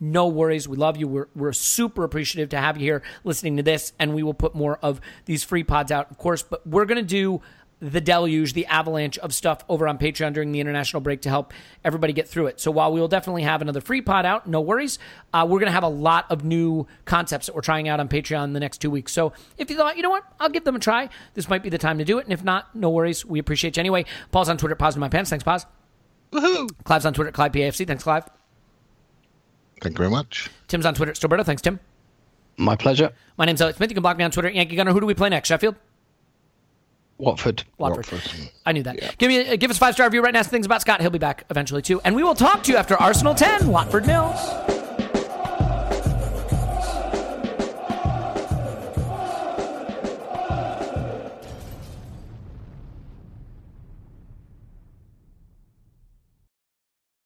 no 0.00 0.28
worries. 0.28 0.68
We 0.68 0.76
love 0.76 0.96
you. 0.96 1.08
We're, 1.08 1.28
we're 1.34 1.52
super 1.52 2.04
appreciative 2.04 2.50
to 2.50 2.58
have 2.58 2.76
you 2.76 2.84
here 2.84 3.02
listening 3.24 3.56
to 3.56 3.62
this, 3.62 3.92
and 3.98 4.14
we 4.14 4.22
will 4.22 4.34
put 4.34 4.54
more 4.54 4.78
of 4.82 5.00
these 5.24 5.44
free 5.44 5.64
pods 5.64 5.90
out, 5.90 6.10
of 6.10 6.18
course. 6.18 6.42
But 6.42 6.66
we're 6.66 6.84
going 6.84 6.98
to 6.98 7.02
do 7.02 7.40
the 7.80 8.00
deluge, 8.00 8.54
the 8.54 8.66
avalanche 8.66 9.18
of 9.18 9.32
stuff 9.32 9.64
over 9.68 9.86
on 9.86 9.98
Patreon 9.98 10.32
during 10.32 10.50
the 10.50 10.60
international 10.60 11.00
break 11.00 11.22
to 11.22 11.28
help 11.28 11.52
everybody 11.84 12.12
get 12.12 12.28
through 12.28 12.46
it. 12.46 12.60
So 12.60 12.70
while 12.70 12.92
we 12.92 13.00
will 13.00 13.08
definitely 13.08 13.42
have 13.42 13.62
another 13.62 13.80
free 13.80 14.02
pod 14.02 14.26
out, 14.26 14.48
no 14.48 14.60
worries, 14.60 14.98
uh, 15.32 15.46
we're 15.48 15.60
going 15.60 15.68
to 15.68 15.72
have 15.72 15.84
a 15.84 15.88
lot 15.88 16.26
of 16.30 16.44
new 16.44 16.86
concepts 17.04 17.46
that 17.46 17.54
we're 17.54 17.60
trying 17.60 17.88
out 17.88 18.00
on 18.00 18.08
Patreon 18.08 18.44
in 18.44 18.52
the 18.52 18.60
next 18.60 18.78
two 18.78 18.90
weeks. 18.90 19.12
So 19.12 19.32
if 19.58 19.70
you 19.70 19.76
thought, 19.76 19.96
you 19.96 20.02
know 20.02 20.10
what, 20.10 20.24
I'll 20.40 20.48
give 20.48 20.64
them 20.64 20.74
a 20.74 20.80
try, 20.80 21.08
this 21.34 21.48
might 21.48 21.62
be 21.62 21.68
the 21.68 21.78
time 21.78 21.98
to 21.98 22.04
do 22.04 22.18
it. 22.18 22.24
And 22.24 22.32
if 22.32 22.42
not, 22.42 22.74
no 22.74 22.90
worries. 22.90 23.24
We 23.24 23.38
appreciate 23.38 23.76
you 23.76 23.80
anyway. 23.80 24.06
Paul's 24.32 24.48
on 24.48 24.58
Twitter, 24.58 24.74
Pause 24.74 24.96
in 24.96 25.00
my 25.00 25.08
pants. 25.08 25.30
Thanks, 25.30 25.44
Pause. 25.44 25.66
Woohoo! 26.32 26.68
Clive's 26.84 27.06
on 27.06 27.14
Twitter, 27.14 27.32
Clive 27.32 27.52
PAFC. 27.52 27.86
Thanks, 27.86 28.02
Clive. 28.02 28.24
Thank 29.80 29.94
you 29.94 29.98
very 29.98 30.10
much. 30.10 30.50
Tim's 30.68 30.86
on 30.86 30.94
Twitter, 30.94 31.12
Stillberto. 31.12 31.44
Thanks, 31.44 31.62
Tim. 31.62 31.78
My 32.56 32.74
pleasure. 32.76 33.12
My 33.36 33.44
name's 33.44 33.60
Elliot 33.60 33.76
Smith. 33.76 33.90
You 33.90 33.94
can 33.94 34.02
block 34.02 34.16
me 34.16 34.24
on 34.24 34.30
Twitter. 34.30 34.50
Yankee 34.50 34.74
Gunner. 34.76 34.92
Who 34.92 35.00
do 35.00 35.06
we 35.06 35.14
play 35.14 35.28
next? 35.28 35.48
Sheffield? 35.48 35.76
Watford. 37.18 37.64
Watford. 37.78 38.10
Watford. 38.12 38.50
I 38.64 38.72
knew 38.72 38.82
that. 38.84 39.18
Give 39.18 39.28
me, 39.28 39.48
uh, 39.48 39.56
give 39.56 39.70
us 39.70 39.76
a 39.76 39.80
five 39.80 39.94
star 39.94 40.06
review 40.06 40.22
right 40.22 40.34
now. 40.34 40.42
Things 40.42 40.66
about 40.66 40.80
Scott. 40.80 41.00
He'll 41.00 41.10
be 41.10 41.18
back 41.18 41.44
eventually 41.50 41.82
too, 41.82 42.00
and 42.02 42.14
we 42.14 42.22
will 42.22 42.34
talk 42.34 42.62
to 42.64 42.72
you 42.72 42.78
after 42.78 42.96
Arsenal 42.96 43.34
ten, 43.34 43.68
Watford 43.68 44.06
Mills. 44.06 44.38